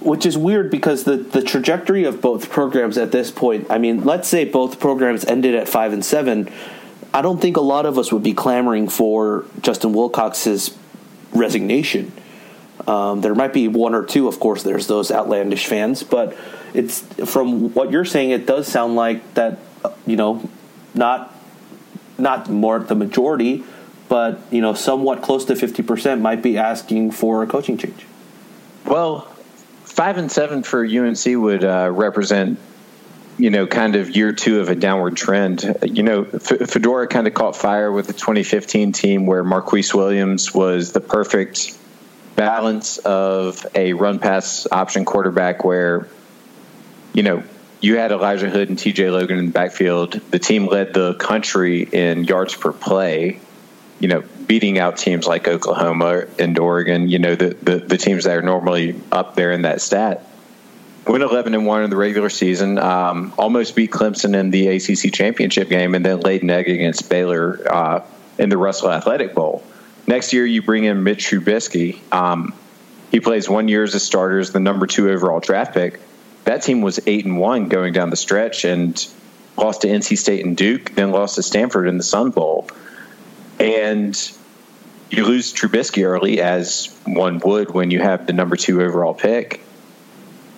which 0.02 0.26
is 0.26 0.38
weird 0.38 0.72
because 0.72 1.04
the 1.04 1.18
the 1.18 1.42
trajectory 1.42 2.04
of 2.04 2.22
both 2.22 2.50
programs 2.50 2.98
at 2.98 3.12
this 3.12 3.32
point. 3.32 3.68
I 3.70 3.78
mean, 3.78 4.04
let's 4.04 4.28
say 4.28 4.46
both 4.46 4.80
programs 4.80 5.26
ended 5.26 5.56
at 5.56 5.68
five 5.68 5.94
and 5.94 6.04
seven. 6.04 6.52
I 7.14 7.22
don't 7.22 7.42
think 7.42 7.58
a 7.58 7.62
lot 7.62 7.86
of 7.86 7.98
us 7.98 8.12
would 8.12 8.24
be 8.24 8.34
clamoring 8.34 8.88
for 8.88 9.46
Justin 9.62 9.94
Wilcox's 9.94 10.78
resignation. 11.32 12.12
Um, 12.88 13.22
there 13.22 13.34
might 13.36 13.52
be 13.52 13.68
one 13.68 13.96
or 13.96 14.04
two, 14.06 14.28
of 14.28 14.40
course. 14.40 14.64
There's 14.64 14.88
those 14.88 15.12
outlandish 15.12 15.66
fans, 15.66 16.04
but 16.04 16.38
it's 16.74 17.02
from 17.32 17.74
what 17.74 17.92
you're 17.92 18.06
saying. 18.06 18.32
It 18.32 18.46
does 18.46 18.68
sound 18.68 18.96
like 18.96 19.34
that. 19.36 19.60
You 20.06 20.16
know, 20.16 20.50
not 20.94 21.34
not 22.18 22.50
more 22.50 22.80
the 22.80 22.96
majority, 22.96 23.64
but 24.08 24.40
you 24.52 24.62
know, 24.62 24.74
somewhat 24.74 25.22
close 25.22 25.46
to 25.46 25.56
fifty 25.56 25.84
percent 25.84 26.22
might 26.22 26.42
be 26.42 26.58
asking 26.58 27.12
for 27.12 27.44
a 27.44 27.48
coaching 27.48 27.78
change. 27.78 28.06
Well, 28.86 29.22
five 29.86 30.18
and 30.18 30.32
seven 30.32 30.64
for 30.64 30.86
UNC 30.86 31.26
would 31.26 31.64
uh, 31.64 31.92
represent, 31.94 32.60
you 33.38 33.50
know, 33.50 33.68
kind 33.68 33.96
of 33.96 34.16
year 34.16 34.34
two 34.34 34.62
of 34.62 34.70
a 34.70 34.76
downward 34.76 35.16
trend. 35.16 35.78
You 35.84 36.04
know, 36.04 36.24
F- 36.34 36.70
Fedora 36.70 37.08
kind 37.08 37.28
of 37.28 37.34
caught 37.34 37.56
fire 37.56 37.92
with 37.92 38.08
the 38.08 38.14
2015 38.14 38.92
team 38.92 39.26
where 39.26 39.44
Marquise 39.44 39.94
Williams 39.94 40.54
was 40.54 40.92
the 40.92 41.02
perfect 41.02 41.78
balance 42.36 42.98
of 43.00 43.66
a 43.76 43.94
run 43.94 44.20
pass 44.20 44.66
option 44.72 45.04
quarterback 45.04 45.66
where, 45.66 46.08
you 47.14 47.24
know, 47.24 47.44
you 47.82 47.98
had 47.98 48.12
Elijah 48.12 48.50
Hood 48.50 48.70
and 48.70 48.78
TJ 48.78 49.12
Logan 49.12 49.38
in 49.38 49.46
the 49.48 49.52
backfield. 49.52 50.14
The 50.32 50.40
team 50.40 50.68
led 50.68 50.94
the 50.94 51.14
country 51.16 51.84
in 51.84 52.26
yards 52.26 52.56
per 52.56 52.74
play, 52.74 53.40
you 54.00 54.08
know, 54.08 54.24
beating 54.48 54.80
out 54.80 54.98
teams 54.98 55.26
like 55.26 55.48
Oklahoma 55.48 56.26
and 56.38 56.58
Oregon, 56.60 57.08
you 57.08 57.20
know, 57.20 57.36
the, 57.36 57.56
the, 57.62 57.78
the 57.78 57.98
teams 57.98 58.26
that 58.26 58.36
are 58.36 58.42
normally 58.42 59.00
up 59.12 59.36
there 59.36 59.52
in 59.52 59.62
that 59.62 59.82
stat. 59.82 60.26
Went 61.08 61.24
11 61.24 61.56
and 61.56 61.66
1 61.66 61.84
in 61.84 61.90
the 61.90 61.96
regular 61.96 62.30
season, 62.30 62.78
um, 62.78 63.34
almost 63.38 63.76
beat 63.76 63.90
Clemson 63.90 64.36
in 64.36 64.52
the 64.52 64.68
ACC 64.68 65.14
championship 65.14 65.70
game, 65.70 65.96
and 65.96 66.06
then 66.06 66.20
laid 66.20 66.44
an 66.44 66.50
egg 66.50 66.68
against 66.68 67.10
Baylor 67.10 67.62
uh, 67.72 68.04
in 68.38 68.50
the 68.50 68.58
Russell 68.58 68.92
Athletic 68.92 69.34
Bowl. 69.34 69.64
Next 70.06 70.34
year, 70.34 70.46
you 70.46 70.62
bring 70.62 70.84
in 70.84 71.04
Mitch 71.04 71.30
Trubisky. 71.30 72.00
Um, 72.14 72.54
he 73.10 73.22
plays 73.22 73.50
one 73.50 73.70
year 73.70 73.84
as 73.84 73.96
a 73.96 74.00
starter, 74.00 74.40
as 74.40 74.52
the 74.52 74.60
number 74.60 74.86
two 74.86 75.10
overall 75.10 75.40
draft 75.40 75.74
pick 75.74 76.00
that 76.50 76.64
team 76.64 76.82
was 76.82 77.00
eight 77.06 77.26
and 77.26 77.38
one 77.38 77.70
going 77.70 77.94
down 77.94 78.10
the 78.10 78.16
stretch 78.16 78.66
and 78.66 79.08
lost 79.56 79.82
to 79.82 79.88
NC 79.88 80.18
State 80.18 80.44
and 80.44 80.58
Duke, 80.58 80.96
then 80.96 81.12
lost 81.12 81.36
to 81.36 81.44
Stanford 81.44 81.88
in 81.88 82.00
the 82.00 82.04
Sun 82.04 82.32
Bowl. 82.32 82.68
And 83.60 84.16
you 85.12 85.26
lose 85.26 85.54
Trubisky 85.54 86.04
early, 86.04 86.42
as 86.42 86.98
one 87.06 87.38
would 87.46 87.70
when 87.70 87.92
you 87.92 88.00
have 88.00 88.26
the 88.26 88.34
number 88.34 88.56
two 88.56 88.82
overall 88.82 89.14
pick. 89.14 89.62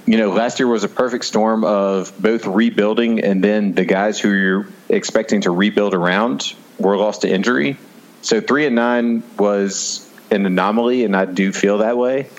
You 0.06 0.18
know, 0.18 0.32
last 0.32 0.60
year 0.60 0.68
was 0.70 0.86
a 0.86 0.90
perfect 0.90 1.26
storm 1.26 1.66
of 1.66 2.14
both 2.22 2.46
rebuilding 2.46 3.20
and 3.20 3.44
then 3.44 3.74
the 3.74 3.84
guys 3.84 4.18
who 4.18 4.32
you're 4.32 4.68
expecting 4.88 5.42
to 5.42 5.52
rebuild 5.52 5.94
around 5.94 6.54
were 6.80 6.96
lost 6.96 7.24
to 7.24 7.30
injury. 7.30 7.78
So 8.22 8.40
three 8.40 8.66
and 8.66 8.78
nine 8.78 9.24
was 9.38 10.10
an 10.32 10.46
anomaly, 10.46 11.04
and 11.04 11.18
I 11.18 11.26
do 11.26 11.52
feel 11.52 11.80
that 11.80 11.98
way. 11.98 12.30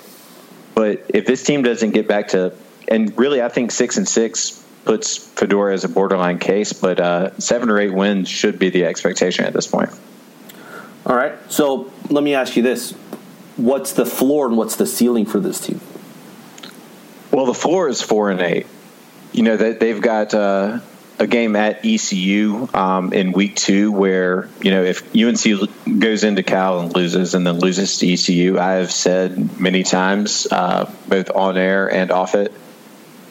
But 0.73 1.05
if 1.09 1.27
this 1.27 1.43
team 1.43 1.61
doesn't 1.61 1.91
get 1.91 2.07
back 2.07 2.29
to 2.29 2.53
and 2.93 3.17
really, 3.17 3.41
I 3.41 3.49
think 3.49 3.71
six 3.71 3.97
and 3.97 4.07
six 4.07 4.63
puts 4.85 5.17
Fedora 5.17 5.73
as 5.73 5.83
a 5.83 5.89
borderline 5.89 6.37
case, 6.37 6.73
but 6.73 6.99
uh, 6.99 7.37
seven 7.39 7.69
or 7.69 7.79
eight 7.79 7.93
wins 7.93 8.29
should 8.29 8.59
be 8.59 8.69
the 8.69 8.85
expectation 8.85 9.45
at 9.45 9.53
this 9.53 9.65
point. 9.65 9.89
All 11.05 11.15
right. 11.15 11.33
So 11.51 11.91
let 12.09 12.23
me 12.23 12.35
ask 12.35 12.55
you 12.55 12.61
this: 12.61 12.91
What's 13.57 13.93
the 13.93 14.05
floor 14.05 14.47
and 14.47 14.57
what's 14.57 14.75
the 14.75 14.85
ceiling 14.85 15.25
for 15.25 15.39
this 15.39 15.59
team? 15.59 15.81
Well, 17.31 17.47
the 17.47 17.53
floor 17.55 17.89
is 17.89 18.01
four 18.01 18.29
and 18.29 18.39
eight. 18.41 18.67
You 19.31 19.41
know 19.41 19.57
that 19.57 19.79
they've 19.79 19.99
got 19.99 20.35
uh, 20.35 20.79
a 21.17 21.25
game 21.25 21.55
at 21.55 21.83
ECU 21.83 22.67
um, 22.75 23.11
in 23.11 23.31
week 23.31 23.55
two, 23.55 23.91
where 23.91 24.47
you 24.61 24.69
know 24.69 24.83
if 24.83 25.15
UNC 25.15 25.99
goes 25.99 26.23
into 26.23 26.43
Cal 26.43 26.81
and 26.81 26.95
loses, 26.95 27.33
and 27.33 27.45
then 27.47 27.59
loses 27.59 27.97
to 27.97 28.13
ECU, 28.13 28.59
I 28.59 28.73
have 28.73 28.91
said 28.91 29.59
many 29.59 29.81
times, 29.81 30.47
uh, 30.51 30.91
both 31.07 31.31
on 31.31 31.57
air 31.57 31.91
and 31.91 32.11
off 32.11 32.35
it, 32.35 32.53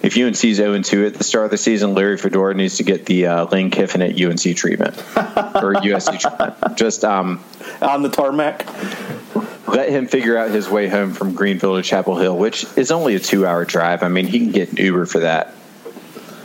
if 0.03 0.18
UNC 0.18 0.44
is 0.44 0.57
0 0.57 0.82
2 0.82 1.07
at 1.07 1.14
the 1.14 1.24
start 1.24 1.44
of 1.44 1.50
the 1.53 1.59
season, 1.59 1.94
Larry 1.94 2.18
Fedora 2.18 2.55
needs 2.55 2.78
to 2.78 2.82
get 2.82 3.07
the 3.07 3.26
uh, 3.26 3.44
Lane 3.46 3.70
Kiffin 3.70 4.03
at 4.03 4.20
UNC 4.20 4.57
treatment 4.57 4.98
or 4.98 5.74
USC 5.74 6.18
treatment. 6.18 6.76
Just 6.76 7.05
um, 7.05 7.42
on 7.80 8.03
the 8.03 8.09
tarmac. 8.09 8.66
Let 9.68 9.88
him 9.88 10.07
figure 10.07 10.36
out 10.36 10.50
his 10.50 10.68
way 10.68 10.88
home 10.88 11.12
from 11.12 11.34
Greenville 11.34 11.76
to 11.76 11.82
Chapel 11.82 12.16
Hill, 12.16 12.36
which 12.36 12.66
is 12.76 12.90
only 12.90 13.14
a 13.14 13.20
two 13.20 13.46
hour 13.46 13.64
drive. 13.64 14.03
I 14.03 14.09
mean, 14.09 14.26
he 14.26 14.40
can 14.40 14.50
get 14.50 14.72
an 14.72 14.76
Uber 14.76 15.07
for 15.07 15.20
that. 15.20 15.55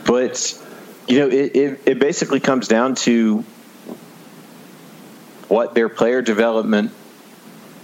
But, 0.05 0.63
you 1.07 1.19
know, 1.19 1.27
it, 1.27 1.55
it, 1.55 1.81
it 1.85 1.99
basically 1.99 2.39
comes 2.39 2.67
down 2.67 2.95
to 2.95 3.43
what 5.49 5.73
their 5.73 5.89
player 5.89 6.21
development 6.21 6.91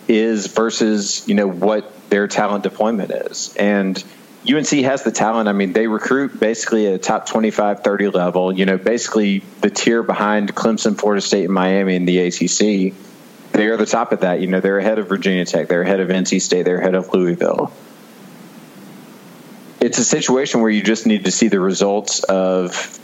is 0.08 0.48
versus, 0.48 1.28
you 1.28 1.36
know, 1.36 1.48
what 1.48 2.10
their 2.10 2.28
talent 2.28 2.64
deployment 2.64 3.12
is. 3.12 3.56
And, 3.58 4.02
UNC 4.50 4.68
has 4.68 5.04
the 5.04 5.12
talent. 5.12 5.48
I 5.48 5.54
mean, 5.54 5.72
they 5.72 5.88
recruit 5.88 6.38
basically 6.38 6.88
at 6.88 6.94
a 6.94 6.98
top 6.98 7.28
25, 7.28 7.82
30 7.82 8.10
level, 8.10 8.52
you 8.52 8.66
know, 8.66 8.78
basically 8.78 9.40
the 9.62 9.70
tier 9.70 10.04
behind 10.04 10.54
Clemson, 10.54 11.00
Florida 11.00 11.22
State, 11.22 11.46
and 11.46 11.54
Miami 11.54 11.96
in 11.96 12.06
the 12.06 12.20
ACC. 12.20 12.94
They 13.54 13.68
are 13.68 13.78
the 13.78 13.86
top 13.86 14.12
of 14.12 14.22
that. 14.22 14.42
You 14.42 14.48
know, 14.48 14.60
they're 14.60 14.80
ahead 14.80 15.00
of 15.00 15.08
Virginia 15.08 15.46
Tech, 15.46 15.70
they're 15.70 15.84
ahead 15.84 16.02
of 16.02 16.10
NC 16.10 16.42
State, 16.42 16.64
they're 16.64 16.80
ahead 16.80 16.96
of 16.96 17.14
Louisville. 17.14 17.72
It's 19.80 19.98
a 19.98 20.04
situation 20.04 20.62
where 20.62 20.72
you 20.72 20.82
just 20.82 21.06
need 21.06 21.26
to 21.26 21.32
see 21.32 21.48
the 21.48 21.60
results 21.60 22.24
of, 22.24 23.00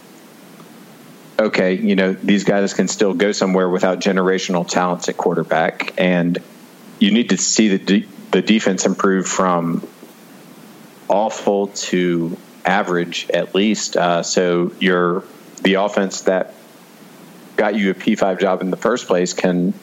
okay, 1.38 1.74
you 1.74 1.96
know, 1.96 2.14
these 2.14 2.44
guys 2.44 2.74
can 2.74 2.88
still 2.88 3.14
go 3.14 3.32
somewhere 3.32 3.70
without 3.70 4.00
generational 4.00 4.68
talents 4.68 5.08
at 5.08 5.16
quarterback. 5.16 5.94
And 5.98 6.38
you 7.00 7.12
need 7.12 7.30
to 7.30 7.38
see 7.38 7.78
the, 7.78 7.78
de- 7.78 8.08
the 8.32 8.42
defense 8.42 8.86
improve 8.86 9.28
from 9.28 9.88
awful 11.10 11.68
to 11.68 12.38
average 12.66 13.30
at 13.32 13.56
least. 13.56 13.98
Uh, 13.98 14.24
so 14.24 14.72
your 14.80 15.24
the 15.64 15.76
offense 15.76 16.22
that 16.22 16.54
got 17.58 17.76
you 17.76 17.92
a 17.92 17.94
P5 17.94 18.40
job 18.40 18.62
in 18.62 18.72
the 18.72 18.78
first 18.78 19.08
place 19.08 19.34
can 19.34 19.74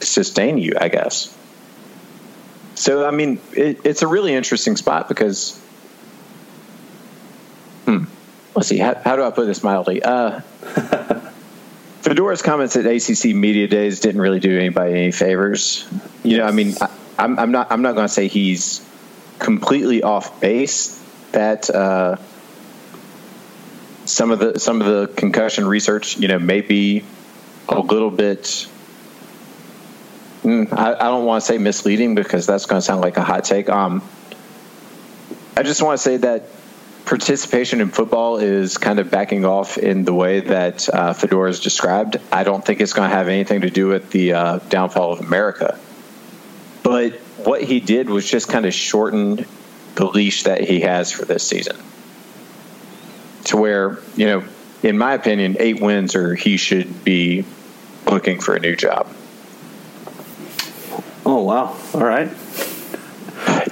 sustain 0.00 0.58
you, 0.58 0.74
I 0.80 0.88
guess. 0.88 1.36
So 2.74 3.06
I 3.06 3.10
mean, 3.10 3.40
it, 3.52 3.80
it's 3.84 4.02
a 4.02 4.06
really 4.06 4.34
interesting 4.34 4.76
spot 4.76 5.08
because, 5.08 5.58
hmm, 7.86 8.04
let's 8.54 8.68
see, 8.68 8.78
how, 8.78 8.94
how 8.94 9.16
do 9.16 9.24
I 9.24 9.30
put 9.30 9.46
this 9.46 9.62
mildly? 9.62 10.02
Uh, 10.02 10.40
Fedora's 12.02 12.42
comments 12.42 12.76
at 12.76 12.84
ACC 12.84 13.34
media 13.34 13.66
days 13.66 14.00
didn't 14.00 14.20
really 14.20 14.40
do 14.40 14.58
anybody 14.58 14.92
any 14.92 15.10
favors. 15.10 15.88
You 16.22 16.36
know, 16.36 16.44
I 16.44 16.50
mean, 16.50 16.74
I, 16.80 16.90
I'm, 17.18 17.38
I'm 17.38 17.50
not 17.50 17.72
I'm 17.72 17.80
not 17.80 17.94
going 17.94 18.06
to 18.06 18.12
say 18.12 18.28
he's 18.28 18.86
completely 19.38 20.02
off 20.02 20.40
base 20.40 21.00
that 21.32 21.68
uh, 21.70 22.16
some 24.04 24.30
of 24.30 24.38
the 24.38 24.58
some 24.58 24.80
of 24.80 24.86
the 24.86 25.12
concussion 25.14 25.66
research, 25.66 26.18
you 26.18 26.28
know, 26.28 26.38
may 26.38 26.60
be 26.60 27.04
a 27.68 27.78
little 27.78 28.10
bit. 28.10 28.68
Mm, 30.42 30.72
I, 30.72 30.94
I, 30.94 31.04
don't 31.04 31.24
want 31.24 31.42
to 31.42 31.46
say 31.46 31.56
misleading 31.56 32.14
because 32.14 32.46
that's 32.46 32.66
going 32.66 32.78
to 32.78 32.84
sound 32.84 33.00
like 33.00 33.16
a 33.16 33.24
hot 33.24 33.44
take. 33.44 33.70
Um, 33.70 34.02
I 35.56 35.62
just 35.62 35.82
want 35.82 35.98
to 35.98 36.02
say 36.02 36.18
that 36.18 36.48
participation 37.06 37.80
in 37.80 37.88
football 37.88 38.36
is 38.36 38.76
kind 38.76 38.98
of 38.98 39.10
backing 39.10 39.46
off 39.46 39.78
in 39.78 40.04
the 40.04 40.12
way 40.12 40.40
that 40.40 40.88
uh, 40.88 41.14
Fedora 41.14 41.48
has 41.48 41.60
described. 41.60 42.18
I 42.30 42.44
don't 42.44 42.64
think 42.64 42.80
it's 42.80 42.92
going 42.92 43.08
to 43.08 43.14
have 43.14 43.28
anything 43.28 43.62
to 43.62 43.70
do 43.70 43.88
with 43.88 44.10
the 44.10 44.34
uh, 44.34 44.58
downfall 44.68 45.12
of 45.12 45.20
America. 45.20 45.78
But 46.82 47.20
what 47.46 47.62
he 47.62 47.80
did 47.80 48.08
was 48.08 48.28
just 48.28 48.48
kind 48.48 48.66
of 48.66 48.74
shorten 48.74 49.46
the 49.94 50.06
leash 50.06 50.44
that 50.44 50.60
he 50.60 50.80
has 50.80 51.12
for 51.12 51.24
this 51.24 51.46
season 51.46 51.76
to 53.44 53.56
where, 53.56 53.98
you 54.16 54.26
know, 54.26 54.44
in 54.82 54.98
my 54.98 55.14
opinion, 55.14 55.56
eight 55.60 55.80
wins 55.80 56.14
or 56.14 56.34
he 56.34 56.56
should 56.56 57.04
be 57.04 57.44
looking 58.06 58.40
for 58.40 58.54
a 58.54 58.60
new 58.60 58.76
job. 58.76 59.08
Oh 61.26 61.42
wow! 61.42 61.76
All 61.94 62.04
right. 62.04 62.30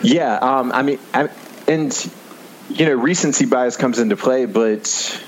Yeah, 0.03 0.37
um, 0.37 0.73
I 0.73 0.83
mean, 0.83 0.99
I, 1.12 1.29
and 1.68 2.11
you 2.70 2.87
know, 2.87 2.95
recency 2.95 3.45
bias 3.45 3.77
comes 3.77 3.99
into 3.99 4.16
play, 4.16 4.47
but 4.47 5.23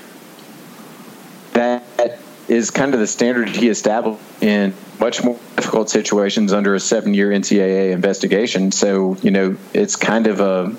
is 2.47 2.71
kind 2.71 2.93
of 2.93 2.99
the 2.99 3.07
standard 3.07 3.49
he 3.49 3.69
established 3.69 4.21
in 4.41 4.73
much 4.99 5.23
more 5.23 5.39
difficult 5.55 5.89
situations 5.89 6.53
under 6.53 6.75
a 6.75 6.79
seven-year 6.79 7.29
NCAA 7.29 7.91
investigation. 7.91 8.71
So 8.71 9.17
you 9.21 9.31
know, 9.31 9.57
it's 9.73 9.95
kind 9.95 10.27
of 10.27 10.39
a, 10.39 10.75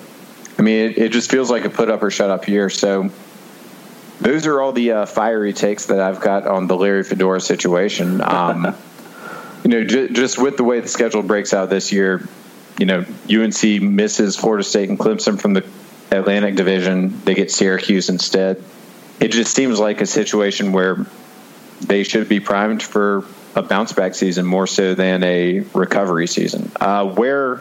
I 0.59 0.62
mean, 0.62 0.91
it, 0.91 0.99
it 0.99 1.12
just 1.12 1.31
feels 1.31 1.51
like 1.51 1.64
a 1.64 1.71
put 1.71 1.91
up 1.91 2.03
or 2.03 2.11
shut 2.11 2.31
up 2.31 2.49
year. 2.49 2.71
So 2.71 3.11
those 4.21 4.47
are 4.47 4.61
all 4.61 4.73
the 4.73 4.93
uh, 4.93 5.07
fiery 5.07 5.53
takes 5.53 5.87
that 5.87 6.01
I've 6.01 6.21
got 6.21 6.47
on 6.47 6.67
the 6.67 6.77
Larry 6.77 7.05
Fedora 7.05 7.41
situation. 7.41 8.21
Um, 8.23 8.75
you 9.64 9.71
know, 9.71 9.85
j- 9.85 10.09
just 10.09 10.39
with 10.39 10.57
the 10.57 10.64
way 10.64 10.81
the 10.81 10.89
schedule 10.89 11.23
breaks 11.23 11.53
out 11.53 11.69
this 11.69 11.93
year, 11.93 12.27
you 12.79 12.87
know, 12.87 13.05
UNC 13.31 13.83
misses 13.83 14.37
Florida 14.37 14.64
State 14.64 14.89
and 14.89 14.99
Clemson 14.99 15.41
from 15.41 15.55
the 15.55 15.67
Atlantic 16.11 16.57
Division. 16.57 17.21
They 17.25 17.35
get 17.35 17.51
Syracuse 17.51 18.09
instead. 18.09 18.62
It 19.19 19.33
just 19.33 19.55
seems 19.55 19.79
like 19.79 20.01
a 20.01 20.07
situation 20.07 20.73
where 20.73 21.07
they 21.81 22.03
should 22.03 22.29
be 22.29 22.41
primed 22.41 22.83
for 22.83 23.24
a 23.55 23.62
bounce 23.62 23.93
back 23.93 24.14
season 24.14 24.45
more 24.47 24.66
so 24.66 24.95
than 24.95 25.22
a 25.22 25.61
recovery 25.74 26.27
season. 26.27 26.70
Uh, 26.81 27.07
where 27.07 27.59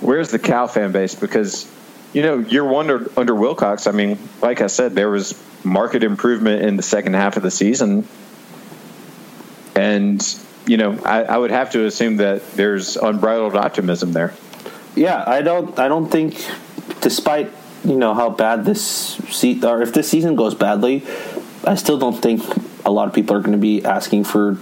where's 0.00 0.30
the 0.30 0.38
Cal 0.38 0.68
fan 0.68 0.92
base? 0.92 1.14
Because 1.14 1.70
you 2.12 2.22
know, 2.22 2.64
one 2.64 2.90
under, 2.90 3.10
under 3.16 3.34
Wilcox, 3.34 3.86
I 3.86 3.92
mean, 3.92 4.18
like 4.40 4.60
I 4.60 4.66
said, 4.66 4.94
there 4.94 5.08
was 5.08 5.34
market 5.64 6.04
improvement 6.04 6.62
in 6.62 6.76
the 6.76 6.82
second 6.82 7.14
half 7.14 7.36
of 7.36 7.42
the 7.42 7.50
season. 7.50 8.06
And, 9.74 10.22
you 10.66 10.76
know, 10.76 10.98
I, 11.04 11.22
I 11.22 11.38
would 11.38 11.50
have 11.50 11.70
to 11.70 11.86
assume 11.86 12.18
that 12.18 12.52
there's 12.52 12.96
unbridled 12.96 13.56
optimism 13.56 14.12
there. 14.12 14.34
Yeah, 14.94 15.24
I 15.26 15.40
don't 15.40 15.78
I 15.78 15.88
don't 15.88 16.08
think 16.08 16.46
despite, 17.00 17.50
you 17.82 17.96
know, 17.96 18.12
how 18.12 18.28
bad 18.28 18.66
this 18.66 18.82
se- 19.30 19.62
or 19.62 19.80
if 19.80 19.94
this 19.94 20.06
season 20.10 20.36
goes 20.36 20.54
badly, 20.54 21.02
I 21.64 21.74
still 21.76 21.98
don't 21.98 22.20
think 22.20 22.42
a 22.84 22.90
lot 22.90 23.08
of 23.08 23.14
people 23.14 23.36
are 23.36 23.40
going 23.40 23.52
to 23.52 23.58
be 23.58 23.84
asking 23.84 24.24
for 24.24 24.56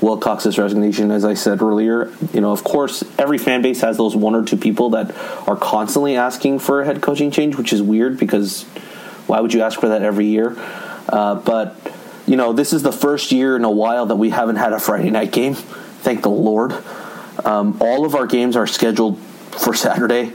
Wilcox's 0.00 0.58
resignation, 0.58 1.10
as 1.10 1.24
I 1.24 1.34
said 1.34 1.62
earlier. 1.62 2.12
You 2.32 2.40
know, 2.40 2.52
of 2.52 2.64
course, 2.64 3.04
every 3.18 3.38
fan 3.38 3.62
base 3.62 3.80
has 3.80 3.96
those 3.96 4.14
one 4.14 4.34
or 4.34 4.44
two 4.44 4.56
people 4.56 4.90
that 4.90 5.16
are 5.48 5.56
constantly 5.56 6.16
asking 6.16 6.58
for 6.58 6.82
a 6.82 6.84
head 6.84 7.00
coaching 7.00 7.30
change, 7.30 7.56
which 7.56 7.72
is 7.72 7.80
weird 7.80 8.18
because 8.18 8.64
why 9.26 9.40
would 9.40 9.54
you 9.54 9.62
ask 9.62 9.80
for 9.80 9.88
that 9.88 10.02
every 10.02 10.26
year? 10.26 10.56
Uh, 11.08 11.36
but 11.36 11.76
you 12.26 12.36
know, 12.36 12.52
this 12.52 12.72
is 12.72 12.82
the 12.82 12.92
first 12.92 13.32
year 13.32 13.56
in 13.56 13.64
a 13.64 13.70
while 13.70 14.06
that 14.06 14.16
we 14.16 14.30
haven't 14.30 14.56
had 14.56 14.72
a 14.72 14.78
Friday 14.78 15.10
night 15.10 15.32
game. 15.32 15.54
Thank 15.54 16.22
the 16.22 16.30
Lord. 16.30 16.72
Um, 17.44 17.78
all 17.80 18.04
of 18.04 18.14
our 18.14 18.26
games 18.26 18.56
are 18.56 18.66
scheduled 18.66 19.18
for 19.18 19.74
Saturday 19.74 20.32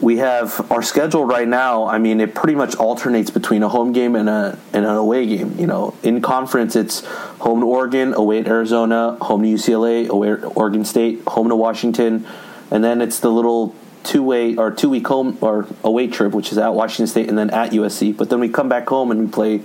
we 0.00 0.16
have 0.18 0.70
our 0.70 0.82
schedule 0.82 1.24
right 1.24 1.46
now. 1.46 1.86
I 1.86 1.98
mean, 1.98 2.20
it 2.20 2.34
pretty 2.34 2.54
much 2.54 2.74
alternates 2.76 3.30
between 3.30 3.62
a 3.62 3.68
home 3.68 3.92
game 3.92 4.16
and 4.16 4.28
a 4.28 4.58
and 4.72 4.84
an 4.84 4.96
away 4.96 5.26
game. 5.26 5.58
You 5.58 5.66
know, 5.66 5.94
in 6.02 6.22
conference, 6.22 6.76
it's 6.76 7.04
home 7.40 7.60
to 7.60 7.66
Oregon, 7.66 8.14
away 8.14 8.42
to 8.42 8.48
Arizona, 8.48 9.16
home 9.20 9.42
to 9.42 9.48
UCLA, 9.48 10.08
away 10.08 10.28
to 10.28 10.46
Oregon 10.48 10.84
State, 10.84 11.22
home 11.26 11.48
to 11.48 11.56
Washington, 11.56 12.26
and 12.70 12.82
then 12.82 13.00
it's 13.00 13.20
the 13.20 13.30
little 13.30 13.74
two 14.02 14.22
way 14.22 14.56
or 14.56 14.70
two 14.70 14.88
week 14.88 15.06
home 15.06 15.36
or 15.40 15.66
away 15.84 16.06
trip, 16.06 16.32
which 16.32 16.52
is 16.52 16.58
at 16.58 16.72
Washington 16.72 17.06
State 17.06 17.28
and 17.28 17.36
then 17.36 17.50
at 17.50 17.72
USC. 17.72 18.16
But 18.16 18.30
then 18.30 18.40
we 18.40 18.48
come 18.48 18.68
back 18.68 18.88
home 18.88 19.10
and 19.10 19.20
we 19.20 19.26
play 19.28 19.60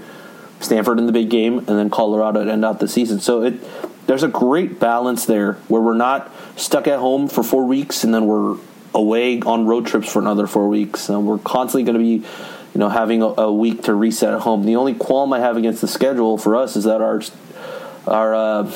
Stanford 0.59 0.99
in 0.99 1.05
the 1.05 1.13
big 1.13 1.29
game, 1.29 1.59
and 1.59 1.67
then 1.67 1.89
Colorado 1.89 2.43
to 2.43 2.51
end 2.51 2.65
out 2.65 2.79
the 2.79 2.87
season. 2.87 3.19
So 3.19 3.43
it 3.43 3.53
there's 4.05 4.23
a 4.23 4.27
great 4.27 4.79
balance 4.79 5.25
there 5.25 5.53
where 5.67 5.81
we're 5.81 5.95
not 5.95 6.31
stuck 6.55 6.87
at 6.87 6.99
home 6.99 7.27
for 7.27 7.43
four 7.43 7.65
weeks 7.65 8.03
and 8.03 8.13
then 8.13 8.27
we're 8.27 8.57
away 8.95 9.41
on 9.41 9.67
road 9.67 9.85
trips 9.85 10.11
for 10.11 10.19
another 10.19 10.47
four 10.47 10.67
weeks. 10.67 11.09
Uh, 11.09 11.19
we're 11.19 11.37
constantly 11.37 11.83
going 11.83 11.97
to 11.97 11.99
be, 11.99 12.27
you 12.73 12.79
know, 12.79 12.89
having 12.89 13.21
a, 13.21 13.25
a, 13.25 13.53
week 13.53 13.83
to 13.83 13.93
reset 13.93 14.33
at 14.33 14.41
home. 14.41 14.65
The 14.65 14.77
only 14.77 14.95
qualm 14.95 15.33
I 15.33 15.39
have 15.39 15.57
against 15.57 15.81
the 15.81 15.87
schedule 15.87 16.37
for 16.37 16.55
us 16.55 16.75
is 16.75 16.85
that 16.85 17.01
our 17.01 17.21
our 18.07 18.35
uh, 18.35 18.71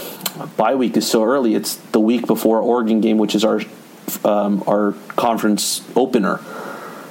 bye 0.58 0.76
week 0.76 0.98
is 0.98 1.10
so 1.10 1.24
early. 1.24 1.56
It's 1.56 1.76
the 1.76 2.00
week 2.00 2.28
before 2.28 2.60
Oregon 2.60 3.00
game, 3.02 3.18
which 3.18 3.36
is 3.36 3.44
our 3.44 3.62
um, 4.24 4.64
our 4.68 4.94
conference 5.16 5.88
opener. 5.96 6.40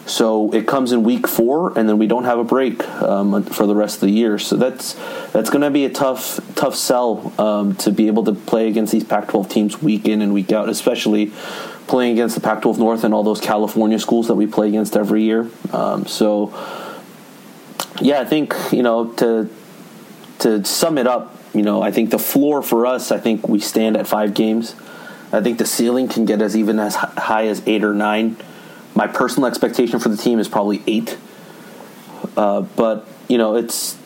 So 0.06 0.50
it 0.52 0.66
comes 0.66 0.92
in 0.92 1.02
week 1.02 1.28
four, 1.28 1.78
and 1.78 1.86
then 1.86 1.98
we 1.98 2.06
don't 2.06 2.24
have 2.24 2.38
a 2.38 2.44
break 2.44 2.86
um, 3.02 3.42
for 3.44 3.66
the 3.66 3.74
rest 3.74 3.96
of 3.96 4.00
the 4.02 4.11
year. 4.11 4.38
So 4.38 4.56
that's 4.56 4.94
that's 5.32 5.50
going 5.50 5.61
to 5.61 5.70
be 5.70 5.84
a 5.84 5.90
tough 5.90 6.40
tough 6.54 6.74
sell 6.74 7.32
um, 7.38 7.76
to 7.76 7.92
be 7.92 8.06
able 8.06 8.24
to 8.24 8.32
play 8.32 8.68
against 8.68 8.92
these 8.92 9.04
Pac-12 9.04 9.50
teams 9.50 9.82
week 9.82 10.09
in 10.09 10.22
and 10.22 10.32
week 10.32 10.50
out, 10.50 10.68
especially 10.68 11.32
playing 11.89 12.12
against 12.12 12.34
the 12.34 12.41
Pac-12 12.41 12.78
North 12.78 13.05
and 13.05 13.12
all 13.12 13.22
those 13.22 13.41
California 13.41 13.99
schools 13.99 14.28
that 14.28 14.34
we 14.34 14.47
play 14.47 14.68
against 14.68 14.97
every 14.97 15.22
year. 15.22 15.49
Um, 15.72 16.07
so, 16.07 16.49
yeah, 18.01 18.20
I 18.20 18.24
think 18.24 18.55
you 18.70 18.82
know 18.82 19.12
to 19.14 19.51
to 20.41 20.64
sum 20.64 20.99
it 20.99 21.07
up, 21.07 21.36
you 21.53 21.62
know, 21.62 21.82
I 21.82 21.91
think 21.91 22.11
the 22.11 22.18
floor 22.18 22.62
for 22.62 22.86
us, 22.86 23.11
I 23.11 23.18
think 23.18 23.49
we 23.49 23.59
stand 23.59 23.97
at 23.97 24.07
five 24.07 24.34
games. 24.34 24.76
I 25.32 25.41
think 25.41 25.59
the 25.59 25.66
ceiling 25.66 26.09
can 26.09 26.24
get 26.24 26.41
as 26.41 26.57
even 26.57 26.78
as 26.78 26.95
high 26.95 27.49
as 27.49 27.62
eight 27.66 27.84
or 27.84 27.93
nine. 27.93 28.36
My 28.95 29.07
personal 29.07 29.47
expectation 29.49 29.99
for 29.99 30.09
the 30.09 30.16
team 30.16 30.39
is 30.39 30.49
probably 30.49 30.82
eight, 30.86 31.18
uh, 32.36 32.62
but 32.62 33.07
you 33.28 33.39
know, 33.39 33.57
it's 33.57 33.99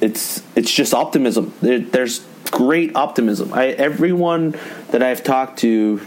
it's 0.00 0.42
it's 0.56 0.72
just 0.72 0.94
optimism. 0.94 1.54
There, 1.60 1.78
there's 1.78 2.24
great 2.50 2.96
optimism. 2.96 3.52
I 3.52 3.68
everyone 3.68 4.56
that 4.90 5.02
I've 5.02 5.22
talked 5.22 5.60
to 5.60 6.00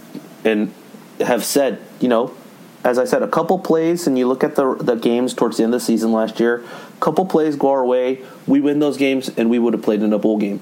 and 0.44 0.74
have 1.20 1.44
said, 1.44 1.80
you 2.00 2.08
know, 2.08 2.34
as 2.84 2.98
I 2.98 3.06
said, 3.06 3.22
a 3.24 3.28
couple 3.28 3.60
plays, 3.60 4.08
and 4.08 4.18
you 4.18 4.28
look 4.28 4.44
at 4.44 4.56
the 4.56 4.76
the 4.76 4.96
games 4.96 5.34
towards 5.34 5.58
the 5.58 5.64
end 5.64 5.74
of 5.74 5.82
the 5.82 5.86
season 5.86 6.12
last 6.12 6.40
year, 6.40 6.64
a 6.64 7.00
couple 7.00 7.26
plays 7.26 7.56
go 7.56 7.70
our 7.70 7.86
way, 7.86 8.24
we 8.48 8.62
win 8.62 8.80
those 8.80 8.98
games, 8.98 9.30
and 9.30 9.50
we 9.50 9.60
would 9.60 9.74
have 9.74 9.84
played 9.84 10.02
in 10.02 10.14
a 10.14 10.20
bowl 10.20 10.38
game. 10.38 10.62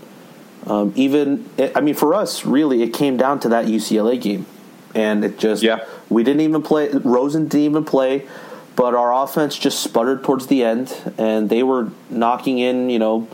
Um, 0.65 0.91
even, 0.95 1.49
I 1.75 1.79
mean, 1.79 1.95
for 1.95 2.13
us, 2.13 2.45
really, 2.45 2.83
it 2.83 2.89
came 2.89 3.15
down 3.15 3.39
to 3.41 3.49
that 3.49 3.65
UCLA 3.65 4.19
game, 4.19 4.45
and 4.93 5.23
it 5.23 5.37
just 5.37 5.63
yeah. 5.63 5.85
we 6.09 6.23
didn't 6.23 6.41
even 6.41 6.61
play. 6.61 6.89
Rosen 6.89 7.47
didn't 7.47 7.65
even 7.65 7.85
play, 7.85 8.27
but 8.75 8.93
our 8.93 9.23
offense 9.23 9.57
just 9.57 9.81
sputtered 9.81 10.23
towards 10.23 10.47
the 10.47 10.63
end, 10.63 10.95
and 11.17 11.49
they 11.49 11.63
were 11.63 11.91
knocking 12.09 12.59
in, 12.59 12.89
you 12.89 12.99
know, 12.99 13.27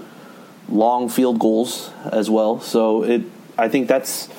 long 0.70 1.10
field 1.10 1.40
goals 1.40 1.90
as 2.06 2.30
well. 2.30 2.60
So 2.60 3.04
it, 3.04 3.24
I 3.58 3.68
think 3.68 3.88
that's 3.88 4.30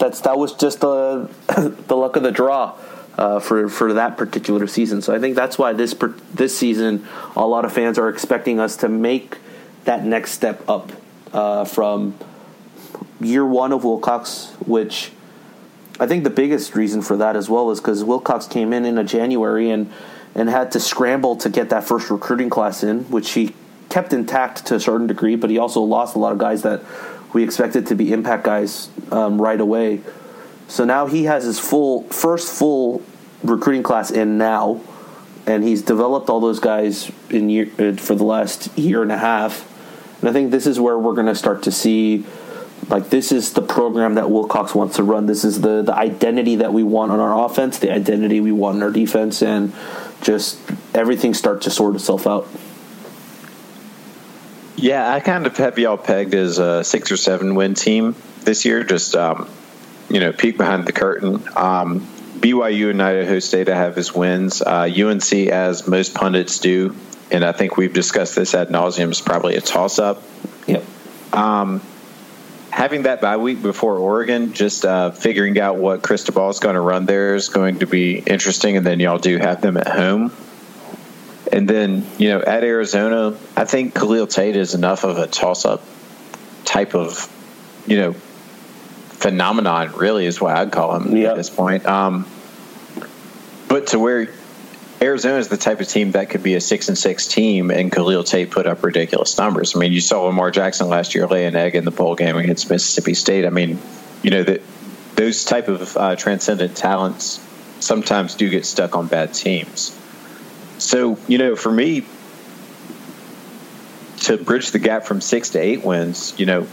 that's 0.00 0.20
that 0.22 0.36
was 0.36 0.54
just 0.54 0.80
the 0.80 1.30
the 1.86 1.96
luck 1.96 2.16
of 2.16 2.24
the 2.24 2.32
draw 2.32 2.76
uh, 3.16 3.38
for 3.38 3.68
for 3.68 3.92
that 3.92 4.16
particular 4.16 4.66
season. 4.66 5.02
So 5.02 5.14
I 5.14 5.20
think 5.20 5.36
that's 5.36 5.58
why 5.58 5.72
this 5.72 5.94
this 6.34 6.56
season 6.56 7.06
a 7.36 7.46
lot 7.46 7.64
of 7.64 7.72
fans 7.72 7.98
are 7.98 8.08
expecting 8.08 8.58
us 8.58 8.76
to 8.78 8.88
make 8.88 9.38
that 9.84 10.04
next 10.04 10.32
step 10.32 10.68
up 10.68 10.90
uh, 11.32 11.64
from 11.64 12.16
year 13.20 13.44
one 13.44 13.72
of 13.72 13.84
Wilcox, 13.84 14.52
which 14.66 15.12
I 16.00 16.06
think 16.06 16.24
the 16.24 16.30
biggest 16.30 16.74
reason 16.74 17.02
for 17.02 17.16
that 17.18 17.36
as 17.36 17.48
well 17.48 17.70
is 17.70 17.80
because 17.80 18.02
Wilcox 18.02 18.46
came 18.46 18.72
in 18.72 18.84
in 18.84 18.98
a 18.98 19.04
January 19.04 19.70
and 19.70 19.92
and 20.34 20.48
had 20.48 20.72
to 20.72 20.80
scramble 20.80 21.36
to 21.36 21.50
get 21.50 21.70
that 21.70 21.84
first 21.84 22.08
recruiting 22.08 22.48
class 22.48 22.82
in, 22.82 23.04
which 23.10 23.32
he 23.32 23.54
kept 23.90 24.12
intact 24.12 24.64
to 24.66 24.76
a 24.76 24.80
certain 24.80 25.06
degree, 25.06 25.34
but 25.34 25.50
he 25.50 25.58
also 25.58 25.80
lost 25.80 26.14
a 26.14 26.18
lot 26.18 26.32
of 26.32 26.38
guys 26.38 26.62
that 26.62 26.80
we 27.32 27.42
expected 27.44 27.86
to 27.86 27.94
be 27.94 28.12
impact 28.12 28.44
guys 28.44 28.88
um, 29.10 29.40
right 29.40 29.60
away. 29.60 30.00
So 30.68 30.84
now 30.84 31.06
he 31.06 31.24
has 31.24 31.44
his 31.44 31.58
full 31.58 32.04
first 32.04 32.52
full 32.52 33.02
recruiting 33.42 33.82
class 33.82 34.10
in 34.10 34.38
now, 34.38 34.80
and 35.46 35.64
he's 35.64 35.82
developed 35.82 36.28
all 36.28 36.40
those 36.40 36.60
guys 36.60 37.10
in 37.28 37.50
year, 37.50 37.70
uh, 37.78 37.96
for 37.96 38.14
the 38.14 38.24
last 38.24 38.76
year 38.78 39.02
and 39.02 39.10
a 39.10 39.18
half. 39.18 39.66
And 40.20 40.28
I 40.28 40.32
think 40.32 40.50
this 40.50 40.66
is 40.66 40.78
where 40.78 40.98
we're 40.98 41.14
going 41.14 41.26
to 41.26 41.34
start 41.34 41.62
to 41.64 41.72
see, 41.72 42.24
like 42.88 43.10
this 43.10 43.32
is 43.32 43.52
the 43.52 43.62
program 43.62 44.14
that 44.14 44.30
Wilcox 44.30 44.74
wants 44.74 44.96
to 44.96 45.02
run. 45.02 45.26
This 45.26 45.44
is 45.44 45.60
the 45.60 45.82
the 45.82 45.94
identity 45.94 46.56
that 46.56 46.72
we 46.72 46.82
want 46.82 47.10
on 47.10 47.20
our 47.20 47.44
offense, 47.46 47.78
the 47.78 47.92
identity 47.92 48.40
we 48.40 48.52
want 48.52 48.76
in 48.76 48.82
our 48.82 48.90
defense, 48.90 49.42
and 49.42 49.72
just 50.20 50.58
everything 50.94 51.34
start 51.34 51.62
to 51.62 51.70
sort 51.70 51.94
itself 51.94 52.26
out. 52.26 52.46
Yeah, 54.80 55.12
I 55.12 55.20
kind 55.20 55.46
of 55.46 55.56
have 55.58 55.78
y'all 55.78 55.98
pegged 55.98 56.34
as 56.34 56.58
a 56.58 56.82
six 56.82 57.12
or 57.12 57.18
seven 57.18 57.54
win 57.54 57.74
team 57.74 58.14
this 58.40 58.64
year. 58.64 58.82
Just 58.82 59.14
um, 59.14 59.48
you 60.08 60.20
know, 60.20 60.32
peek 60.32 60.56
behind 60.56 60.86
the 60.86 60.92
curtain. 60.92 61.42
Um, 61.54 62.00
BYU 62.40 62.90
and 62.90 63.02
Idaho 63.02 63.38
State 63.40 63.68
I 63.68 63.76
have 63.76 63.98
as 63.98 64.14
wins. 64.14 64.62
Uh, 64.62 64.88
UNC, 64.90 65.32
as 65.32 65.86
most 65.86 66.14
pundits 66.14 66.58
do, 66.58 66.96
and 67.30 67.44
I 67.44 67.52
think 67.52 67.76
we've 67.76 67.92
discussed 67.92 68.34
this 68.34 68.54
ad 68.54 68.68
nauseum, 68.68 69.10
is 69.10 69.20
probably 69.20 69.56
a 69.56 69.60
toss 69.60 69.98
up. 69.98 70.22
Yep. 70.66 70.82
Um, 71.34 71.82
having 72.70 73.02
that 73.02 73.20
bye 73.20 73.36
week 73.36 73.60
before 73.60 73.98
Oregon, 73.98 74.54
just 74.54 74.86
uh, 74.86 75.10
figuring 75.10 75.60
out 75.60 75.76
what 75.76 76.02
Cristobal 76.02 76.48
is 76.48 76.58
going 76.58 76.76
to 76.76 76.80
run 76.80 77.04
there 77.04 77.34
is 77.34 77.50
going 77.50 77.80
to 77.80 77.86
be 77.86 78.18
interesting, 78.18 78.78
and 78.78 78.86
then 78.86 78.98
y'all 78.98 79.18
do 79.18 79.36
have 79.36 79.60
them 79.60 79.76
at 79.76 79.88
home. 79.88 80.32
And 81.52 81.68
then, 81.68 82.06
you 82.18 82.28
know, 82.28 82.40
at 82.40 82.62
Arizona, 82.62 83.36
I 83.56 83.64
think 83.64 83.94
Khalil 83.94 84.26
Tate 84.26 84.56
is 84.56 84.74
enough 84.74 85.04
of 85.04 85.18
a 85.18 85.26
toss 85.26 85.64
up 85.64 85.82
type 86.64 86.94
of, 86.94 87.28
you 87.86 87.96
know, 87.96 88.12
phenomenon, 88.12 89.92
really, 89.92 90.26
is 90.26 90.40
what 90.40 90.56
I'd 90.56 90.70
call 90.70 90.94
him 90.96 91.14
at 91.26 91.36
this 91.36 91.50
point. 91.50 91.86
Um, 91.86 92.26
but 93.68 93.88
to 93.88 93.98
where 93.98 94.28
Arizona 95.02 95.38
is 95.38 95.48
the 95.48 95.56
type 95.56 95.80
of 95.80 95.88
team 95.88 96.12
that 96.12 96.30
could 96.30 96.42
be 96.42 96.54
a 96.54 96.60
six 96.60 96.88
and 96.88 96.96
six 96.96 97.26
team, 97.26 97.70
and 97.70 97.90
Khalil 97.90 98.22
Tate 98.22 98.50
put 98.50 98.66
up 98.66 98.82
ridiculous 98.84 99.36
numbers. 99.38 99.74
I 99.74 99.78
mean, 99.78 99.92
you 99.92 100.00
saw 100.00 100.22
Lamar 100.22 100.50
Jackson 100.50 100.88
last 100.88 101.14
year 101.14 101.26
lay 101.26 101.46
an 101.46 101.56
egg 101.56 101.74
in 101.74 101.84
the 101.84 101.90
bowl 101.90 102.14
game 102.14 102.36
against 102.36 102.68
Mississippi 102.70 103.14
State. 103.14 103.46
I 103.46 103.50
mean, 103.50 103.78
you 104.22 104.30
know 104.30 104.42
that 104.42 104.62
those 105.16 105.44
type 105.44 105.68
of 105.68 105.96
uh, 105.96 106.16
transcendent 106.16 106.76
talents 106.76 107.44
sometimes 107.80 108.34
do 108.34 108.48
get 108.48 108.66
stuck 108.66 108.94
on 108.94 109.06
bad 109.06 109.32
teams. 109.34 109.96
So, 110.80 111.18
you 111.28 111.38
know, 111.38 111.56
for 111.56 111.70
me, 111.70 112.06
to 114.20 114.36
bridge 114.38 114.70
the 114.70 114.78
gap 114.78 115.04
from 115.04 115.20
six 115.20 115.50
to 115.50 115.58
eight 115.58 115.84
wins, 115.84 116.34
you 116.38 116.46
know, 116.46 116.66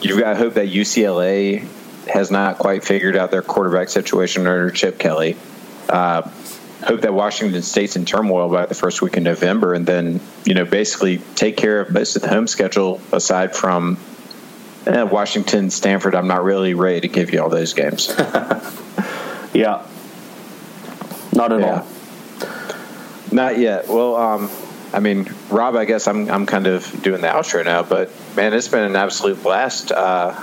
you've 0.00 0.20
got 0.20 0.30
to 0.30 0.36
hope 0.36 0.54
that 0.54 0.68
UCLA 0.68 1.66
has 2.06 2.30
not 2.30 2.58
quite 2.58 2.84
figured 2.84 3.16
out 3.16 3.30
their 3.30 3.42
quarterback 3.42 3.88
situation 3.88 4.46
under 4.46 4.70
Chip 4.70 4.98
Kelly. 4.98 5.36
Uh, 5.88 6.30
hope 6.84 7.00
that 7.00 7.14
Washington 7.14 7.62
State's 7.62 7.96
in 7.96 8.04
turmoil 8.04 8.50
by 8.50 8.66
the 8.66 8.74
first 8.74 9.00
week 9.00 9.16
in 9.16 9.22
November, 9.22 9.72
and 9.72 9.86
then 9.86 10.20
you 10.44 10.54
know 10.54 10.64
basically 10.64 11.18
take 11.34 11.56
care 11.56 11.80
of 11.80 11.90
most 11.90 12.16
of 12.16 12.22
the 12.22 12.28
home 12.28 12.46
schedule 12.46 13.00
aside 13.10 13.56
from 13.56 13.98
eh, 14.86 15.02
Washington, 15.02 15.70
Stanford. 15.70 16.14
I'm 16.14 16.28
not 16.28 16.44
really 16.44 16.74
ready 16.74 17.00
to 17.00 17.08
give 17.08 17.32
you 17.32 17.42
all 17.42 17.48
those 17.48 17.72
games. 17.72 18.08
yeah, 19.54 19.86
not 21.32 21.52
at 21.52 21.60
yeah. 21.60 21.80
all. 21.80 21.86
Not 23.36 23.58
yet. 23.58 23.86
Well, 23.86 24.16
um, 24.16 24.50
I 24.94 25.00
mean, 25.00 25.30
Rob, 25.50 25.76
I 25.76 25.84
guess 25.84 26.08
I'm 26.08 26.30
I'm 26.30 26.46
kind 26.46 26.66
of 26.66 27.02
doing 27.02 27.20
the 27.20 27.26
outro 27.26 27.62
now, 27.62 27.82
but 27.82 28.10
man, 28.34 28.54
it's 28.54 28.68
been 28.68 28.82
an 28.82 28.96
absolute 28.96 29.42
blast. 29.42 29.92
Uh, 29.92 30.42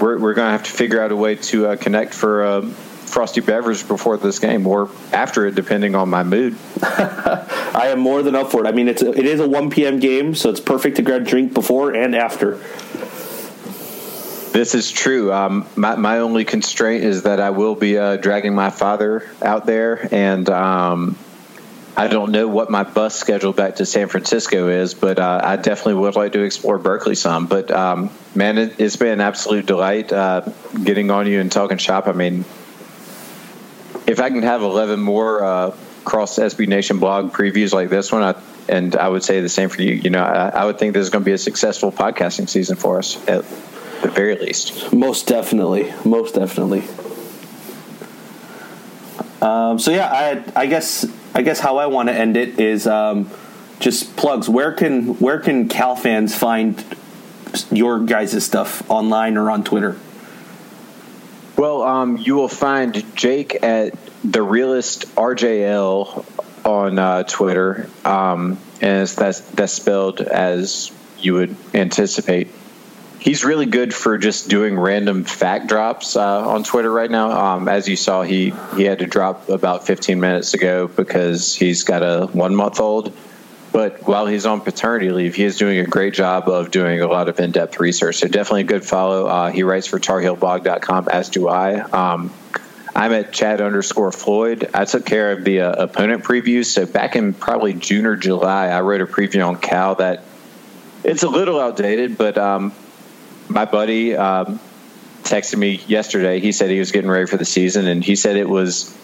we're 0.00 0.18
we're 0.18 0.32
gonna 0.32 0.52
have 0.52 0.62
to 0.62 0.70
figure 0.70 1.02
out 1.02 1.12
a 1.12 1.16
way 1.16 1.34
to 1.34 1.66
uh, 1.66 1.76
connect 1.76 2.14
for 2.14 2.44
a 2.44 2.62
frosty 2.62 3.42
beverage 3.42 3.86
before 3.86 4.16
this 4.16 4.38
game 4.38 4.66
or 4.66 4.88
after 5.12 5.46
it, 5.48 5.54
depending 5.54 5.94
on 5.94 6.08
my 6.08 6.22
mood. 6.22 6.56
I 6.82 7.88
am 7.88 8.00
more 8.00 8.22
than 8.22 8.34
up 8.34 8.52
for 8.52 8.64
it. 8.64 8.66
I 8.66 8.72
mean, 8.72 8.88
it's 8.88 9.02
a, 9.02 9.10
it 9.10 9.26
is 9.26 9.40
a 9.40 9.48
1 9.48 9.68
p.m. 9.68 9.98
game, 9.98 10.34
so 10.34 10.48
it's 10.48 10.60
perfect 10.60 10.96
to 10.96 11.02
grab 11.02 11.22
a 11.22 11.24
drink 11.26 11.52
before 11.52 11.94
and 11.94 12.14
after. 12.14 12.52
This 14.52 14.74
is 14.74 14.90
true. 14.90 15.30
Um, 15.30 15.66
my, 15.76 15.96
my 15.96 16.18
only 16.20 16.46
constraint 16.46 17.04
is 17.04 17.24
that 17.24 17.38
I 17.38 17.50
will 17.50 17.74
be 17.74 17.98
uh, 17.98 18.16
dragging 18.16 18.54
my 18.54 18.70
father 18.70 19.28
out 19.42 19.66
there, 19.66 20.08
and 20.10 20.48
um, 20.48 21.18
I 21.98 22.06
don't 22.06 22.30
know 22.30 22.46
what 22.46 22.70
my 22.70 22.84
bus 22.84 23.16
schedule 23.16 23.52
back 23.52 23.76
to 23.76 23.84
San 23.84 24.06
Francisco 24.06 24.68
is, 24.68 24.94
but 24.94 25.18
uh, 25.18 25.40
I 25.42 25.56
definitely 25.56 25.94
would 25.94 26.14
like 26.14 26.30
to 26.34 26.44
explore 26.44 26.78
Berkeley 26.78 27.16
some. 27.16 27.46
But 27.46 27.72
um, 27.72 28.10
man, 28.36 28.56
it, 28.56 28.74
has 28.74 28.94
been 28.94 29.08
an 29.08 29.20
absolute 29.20 29.66
delight 29.66 30.12
uh, 30.12 30.42
getting 30.84 31.10
on 31.10 31.26
you 31.26 31.40
and 31.40 31.50
talking 31.50 31.76
shop. 31.76 32.06
I 32.06 32.12
mean, 32.12 32.44
if 34.06 34.20
I 34.20 34.30
can 34.30 34.42
have 34.42 34.62
11 34.62 35.00
more 35.00 35.42
uh, 35.42 35.76
cross 36.04 36.38
SB 36.38 36.68
Nation 36.68 37.00
blog 37.00 37.32
previews 37.32 37.72
like 37.72 37.88
this 37.88 38.12
one, 38.12 38.22
I, 38.22 38.40
and 38.68 38.94
I 38.94 39.08
would 39.08 39.24
say 39.24 39.40
the 39.40 39.48
same 39.48 39.68
for 39.68 39.82
you. 39.82 39.94
You 39.94 40.10
know, 40.10 40.22
I, 40.22 40.50
I 40.50 40.64
would 40.66 40.78
think 40.78 40.94
this 40.94 41.02
is 41.02 41.10
going 41.10 41.24
to 41.24 41.28
be 41.28 41.32
a 41.32 41.38
successful 41.38 41.90
podcasting 41.90 42.48
season 42.48 42.76
for 42.76 43.00
us 43.00 43.16
at 43.26 43.44
the 44.02 44.08
very 44.08 44.36
least. 44.36 44.92
Most 44.92 45.26
definitely, 45.26 45.92
most 46.04 46.36
definitely. 46.36 46.84
Um, 49.42 49.80
so 49.80 49.90
yeah, 49.90 50.08
I, 50.12 50.60
I 50.62 50.66
guess 50.66 51.04
I 51.38 51.42
guess 51.42 51.60
how 51.60 51.76
I 51.76 51.86
want 51.86 52.08
to 52.08 52.12
end 52.12 52.36
it 52.36 52.58
is 52.58 52.88
um, 52.88 53.30
just 53.78 54.16
plugs. 54.16 54.48
Where 54.48 54.72
can 54.72 55.20
where 55.20 55.38
can 55.38 55.68
Cal 55.68 55.94
fans 55.94 56.36
find 56.36 56.84
your 57.70 58.00
guys' 58.00 58.44
stuff 58.44 58.90
online 58.90 59.36
or 59.36 59.48
on 59.48 59.62
Twitter? 59.62 59.96
Well, 61.56 61.82
um, 61.82 62.16
you 62.16 62.34
will 62.34 62.48
find 62.48 63.14
Jake 63.14 63.62
at 63.62 63.94
the 64.24 64.42
realist 64.42 65.14
RJL 65.14 66.24
on 66.66 66.98
uh, 66.98 67.22
Twitter, 67.22 67.88
um, 68.04 68.58
and 68.80 69.06
that's 69.06 69.38
that's 69.38 69.72
spelled 69.72 70.20
as 70.20 70.90
you 71.20 71.34
would 71.34 71.54
anticipate 71.72 72.48
he's 73.18 73.44
really 73.44 73.66
good 73.66 73.94
for 73.94 74.18
just 74.18 74.48
doing 74.48 74.78
random 74.78 75.24
fact 75.24 75.66
drops 75.66 76.16
uh, 76.16 76.48
on 76.48 76.64
Twitter 76.64 76.90
right 76.90 77.10
now. 77.10 77.30
Um, 77.30 77.68
as 77.68 77.88
you 77.88 77.96
saw, 77.96 78.22
he 78.22 78.52
he 78.76 78.84
had 78.84 79.00
to 79.00 79.06
drop 79.06 79.48
about 79.48 79.86
15 79.86 80.20
minutes 80.20 80.54
ago 80.54 80.88
because 80.88 81.54
he's 81.54 81.84
got 81.84 82.02
a 82.02 82.26
one 82.26 82.54
month 82.54 82.80
old. 82.80 83.12
But 83.70 84.06
while 84.06 84.26
he's 84.26 84.46
on 84.46 84.62
paternity 84.62 85.10
leave, 85.10 85.34
he 85.34 85.44
is 85.44 85.58
doing 85.58 85.78
a 85.78 85.84
great 85.84 86.14
job 86.14 86.48
of 86.48 86.70
doing 86.70 87.00
a 87.02 87.06
lot 87.06 87.28
of 87.28 87.38
in 87.38 87.52
depth 87.52 87.78
research. 87.78 88.16
So 88.16 88.26
definitely 88.26 88.62
a 88.62 88.64
good 88.64 88.84
follow. 88.84 89.26
Uh, 89.26 89.50
he 89.50 89.62
writes 89.62 89.86
for 89.86 90.00
TarHeelBlog.com, 90.00 91.08
as 91.08 91.28
do 91.28 91.48
I. 91.48 91.80
Um, 91.80 92.32
I'm 92.96 93.12
at 93.12 93.30
Chad 93.30 93.60
underscore 93.60 94.10
Floyd. 94.10 94.70
I 94.72 94.86
took 94.86 95.04
care 95.04 95.32
of 95.32 95.44
the 95.44 95.60
uh, 95.60 95.84
opponent 95.84 96.24
previews. 96.24 96.66
So 96.66 96.86
back 96.86 97.14
in 97.14 97.34
probably 97.34 97.74
June 97.74 98.06
or 98.06 98.16
July, 98.16 98.68
I 98.68 98.80
wrote 98.80 99.02
a 99.02 99.06
preview 99.06 99.46
on 99.46 99.58
Cal 99.58 99.96
that 99.96 100.24
it's 101.04 101.22
a 101.22 101.28
little 101.28 101.60
outdated, 101.60 102.16
but 102.16 102.38
um, 102.38 102.72
my 103.48 103.64
buddy 103.64 104.16
um, 104.16 104.60
texted 105.22 105.56
me 105.56 105.80
yesterday. 105.86 106.40
He 106.40 106.52
said 106.52 106.70
he 106.70 106.78
was 106.78 106.92
getting 106.92 107.10
ready 107.10 107.26
for 107.26 107.36
the 107.36 107.44
season, 107.44 107.86
and 107.86 108.04
he 108.04 108.16
said 108.16 108.36
it 108.36 108.48
was 108.48 108.96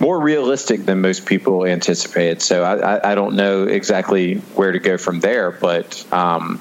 more 0.00 0.20
realistic 0.20 0.84
than 0.84 1.00
most 1.00 1.26
people 1.26 1.64
anticipated. 1.64 2.42
So 2.42 2.62
I, 2.62 2.96
I, 2.96 3.12
I 3.12 3.14
don't 3.14 3.36
know 3.36 3.64
exactly 3.64 4.36
where 4.54 4.72
to 4.72 4.78
go 4.78 4.98
from 4.98 5.20
there, 5.20 5.50
but 5.50 6.04
um, 6.12 6.60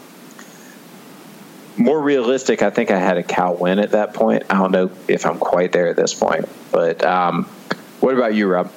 more 1.77 2.01
realistic. 2.01 2.61
I 2.61 2.69
think 2.69 2.91
I 2.91 2.99
had 2.99 3.17
a 3.17 3.23
Cal 3.23 3.55
win 3.55 3.79
at 3.79 3.91
that 3.91 4.13
point. 4.13 4.43
I 4.49 4.55
don't 4.55 4.71
know 4.71 4.91
if 5.07 5.25
I'm 5.25 5.39
quite 5.39 5.71
there 5.71 5.87
at 5.87 5.95
this 5.95 6.13
point, 6.13 6.47
but 6.71 7.03
um, 7.03 7.45
what 7.99 8.13
about 8.13 8.35
you, 8.35 8.47
Rob? 8.47 8.71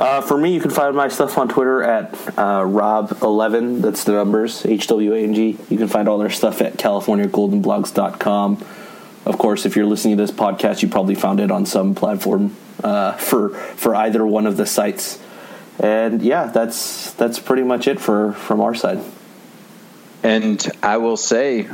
Uh, 0.00 0.22
for 0.22 0.38
me, 0.38 0.54
you 0.54 0.62
can 0.62 0.70
find 0.70 0.96
my 0.96 1.08
stuff 1.08 1.36
on 1.36 1.46
Twitter 1.46 1.82
at 1.82 2.14
uh, 2.38 2.62
Rob11. 2.62 3.82
That's 3.82 4.04
the 4.04 4.12
numbers, 4.12 4.64
H 4.64 4.86
W 4.86 5.12
A 5.12 5.18
N 5.18 5.34
G. 5.34 5.58
You 5.68 5.76
can 5.76 5.88
find 5.88 6.08
all 6.08 6.16
their 6.16 6.30
stuff 6.30 6.62
at 6.62 6.78
CaliforniaGoldenBlogs.com. 6.78 8.64
Of 9.26 9.38
course, 9.38 9.66
if 9.66 9.76
you're 9.76 9.84
listening 9.84 10.16
to 10.16 10.22
this 10.22 10.30
podcast, 10.30 10.80
you 10.80 10.88
probably 10.88 11.16
found 11.16 11.38
it 11.38 11.50
on 11.50 11.66
some 11.66 11.94
platform 11.94 12.56
uh, 12.82 13.12
for 13.12 13.50
for 13.50 13.94
either 13.94 14.26
one 14.26 14.46
of 14.46 14.56
the 14.56 14.64
sites. 14.64 15.18
And 15.78 16.22
yeah, 16.22 16.46
that's 16.46 17.12
that's 17.12 17.38
pretty 17.38 17.62
much 17.62 17.86
it 17.86 18.00
for 18.00 18.32
from 18.32 18.62
our 18.62 18.74
side. 18.74 19.00
And 20.22 20.66
I 20.82 20.96
will 20.96 21.18
say, 21.18 21.68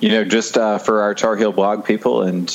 you 0.00 0.08
know, 0.08 0.24
just 0.24 0.56
uh, 0.56 0.78
for 0.78 1.02
our 1.02 1.14
Tar 1.14 1.36
Heel 1.36 1.52
blog 1.52 1.84
people 1.84 2.22
and 2.22 2.48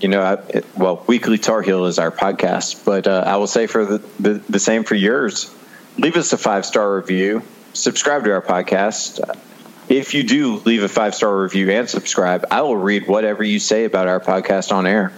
you 0.00 0.08
know, 0.08 0.22
I, 0.22 0.62
well, 0.76 1.04
Weekly 1.06 1.38
Tar 1.38 1.62
Heel 1.62 1.84
is 1.86 1.98
our 1.98 2.10
podcast, 2.10 2.84
but 2.84 3.06
uh, 3.06 3.22
I 3.26 3.36
will 3.36 3.46
say 3.46 3.66
for 3.66 3.84
the, 3.84 3.98
the, 4.18 4.34
the 4.48 4.58
same 4.58 4.84
for 4.84 4.94
yours. 4.94 5.54
Leave 5.98 6.16
us 6.16 6.32
a 6.32 6.38
five 6.38 6.64
star 6.64 6.96
review. 6.96 7.42
Subscribe 7.72 8.24
to 8.24 8.32
our 8.32 8.42
podcast. 8.42 9.20
If 9.88 10.14
you 10.14 10.22
do 10.22 10.56
leave 10.58 10.82
a 10.82 10.88
five 10.88 11.14
star 11.14 11.36
review 11.36 11.70
and 11.70 11.88
subscribe, 11.88 12.46
I 12.50 12.62
will 12.62 12.76
read 12.76 13.06
whatever 13.08 13.44
you 13.44 13.58
say 13.58 13.84
about 13.84 14.08
our 14.08 14.20
podcast 14.20 14.72
on 14.72 14.86
air. 14.86 15.12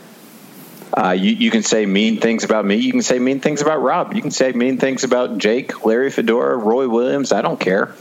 Uh, 0.94 1.10
you, 1.10 1.30
you 1.30 1.50
can 1.50 1.62
say 1.62 1.86
mean 1.86 2.20
things 2.20 2.44
about 2.44 2.64
me. 2.64 2.76
You 2.76 2.90
can 2.90 3.02
say 3.02 3.18
mean 3.18 3.40
things 3.40 3.62
about 3.62 3.80
Rob. 3.80 4.14
You 4.14 4.20
can 4.20 4.30
say 4.30 4.52
mean 4.52 4.78
things 4.78 5.04
about 5.04 5.38
Jake, 5.38 5.84
Larry 5.86 6.10
Fedora, 6.10 6.56
Roy 6.56 6.88
Williams. 6.88 7.32
I 7.32 7.40
don't 7.40 7.58
care. 7.58 7.94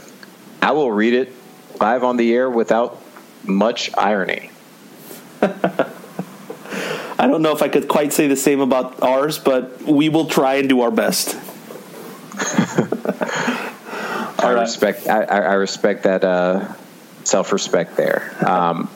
I 0.60 0.72
will 0.72 0.92
read 0.92 1.14
it 1.14 1.32
live 1.80 2.04
on 2.04 2.16
the 2.16 2.34
air 2.34 2.50
without 2.50 3.02
much 3.44 3.90
irony. 3.96 4.50
I 7.22 7.28
don't 7.28 7.40
know 7.40 7.52
if 7.52 7.62
I 7.62 7.68
could 7.68 7.86
quite 7.86 8.12
say 8.12 8.26
the 8.26 8.34
same 8.34 8.58
about 8.58 9.00
ours, 9.00 9.38
but 9.38 9.80
we 9.82 10.08
will 10.08 10.26
try 10.26 10.54
and 10.54 10.68
do 10.68 10.80
our 10.80 10.90
best. 10.90 11.36
I 14.40 14.50
respect. 14.58 15.06
I, 15.08 15.22
I, 15.22 15.52
respect 15.52 16.02
that 16.02 16.24
uh, 16.24 16.72
self-respect 17.22 17.96
there. 17.96 18.34
Um, 18.44 18.90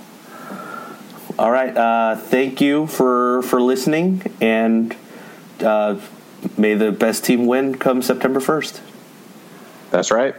all 1.38 1.52
right. 1.52 1.76
Uh, 1.76 2.16
thank 2.16 2.60
you 2.60 2.88
for 2.88 3.42
for 3.42 3.62
listening, 3.62 4.22
and 4.40 4.96
uh, 5.60 6.00
may 6.58 6.74
the 6.74 6.90
best 6.90 7.24
team 7.24 7.46
win 7.46 7.76
come 7.76 8.02
September 8.02 8.40
first. 8.40 8.82
That's 9.92 10.10
right. 10.10 10.34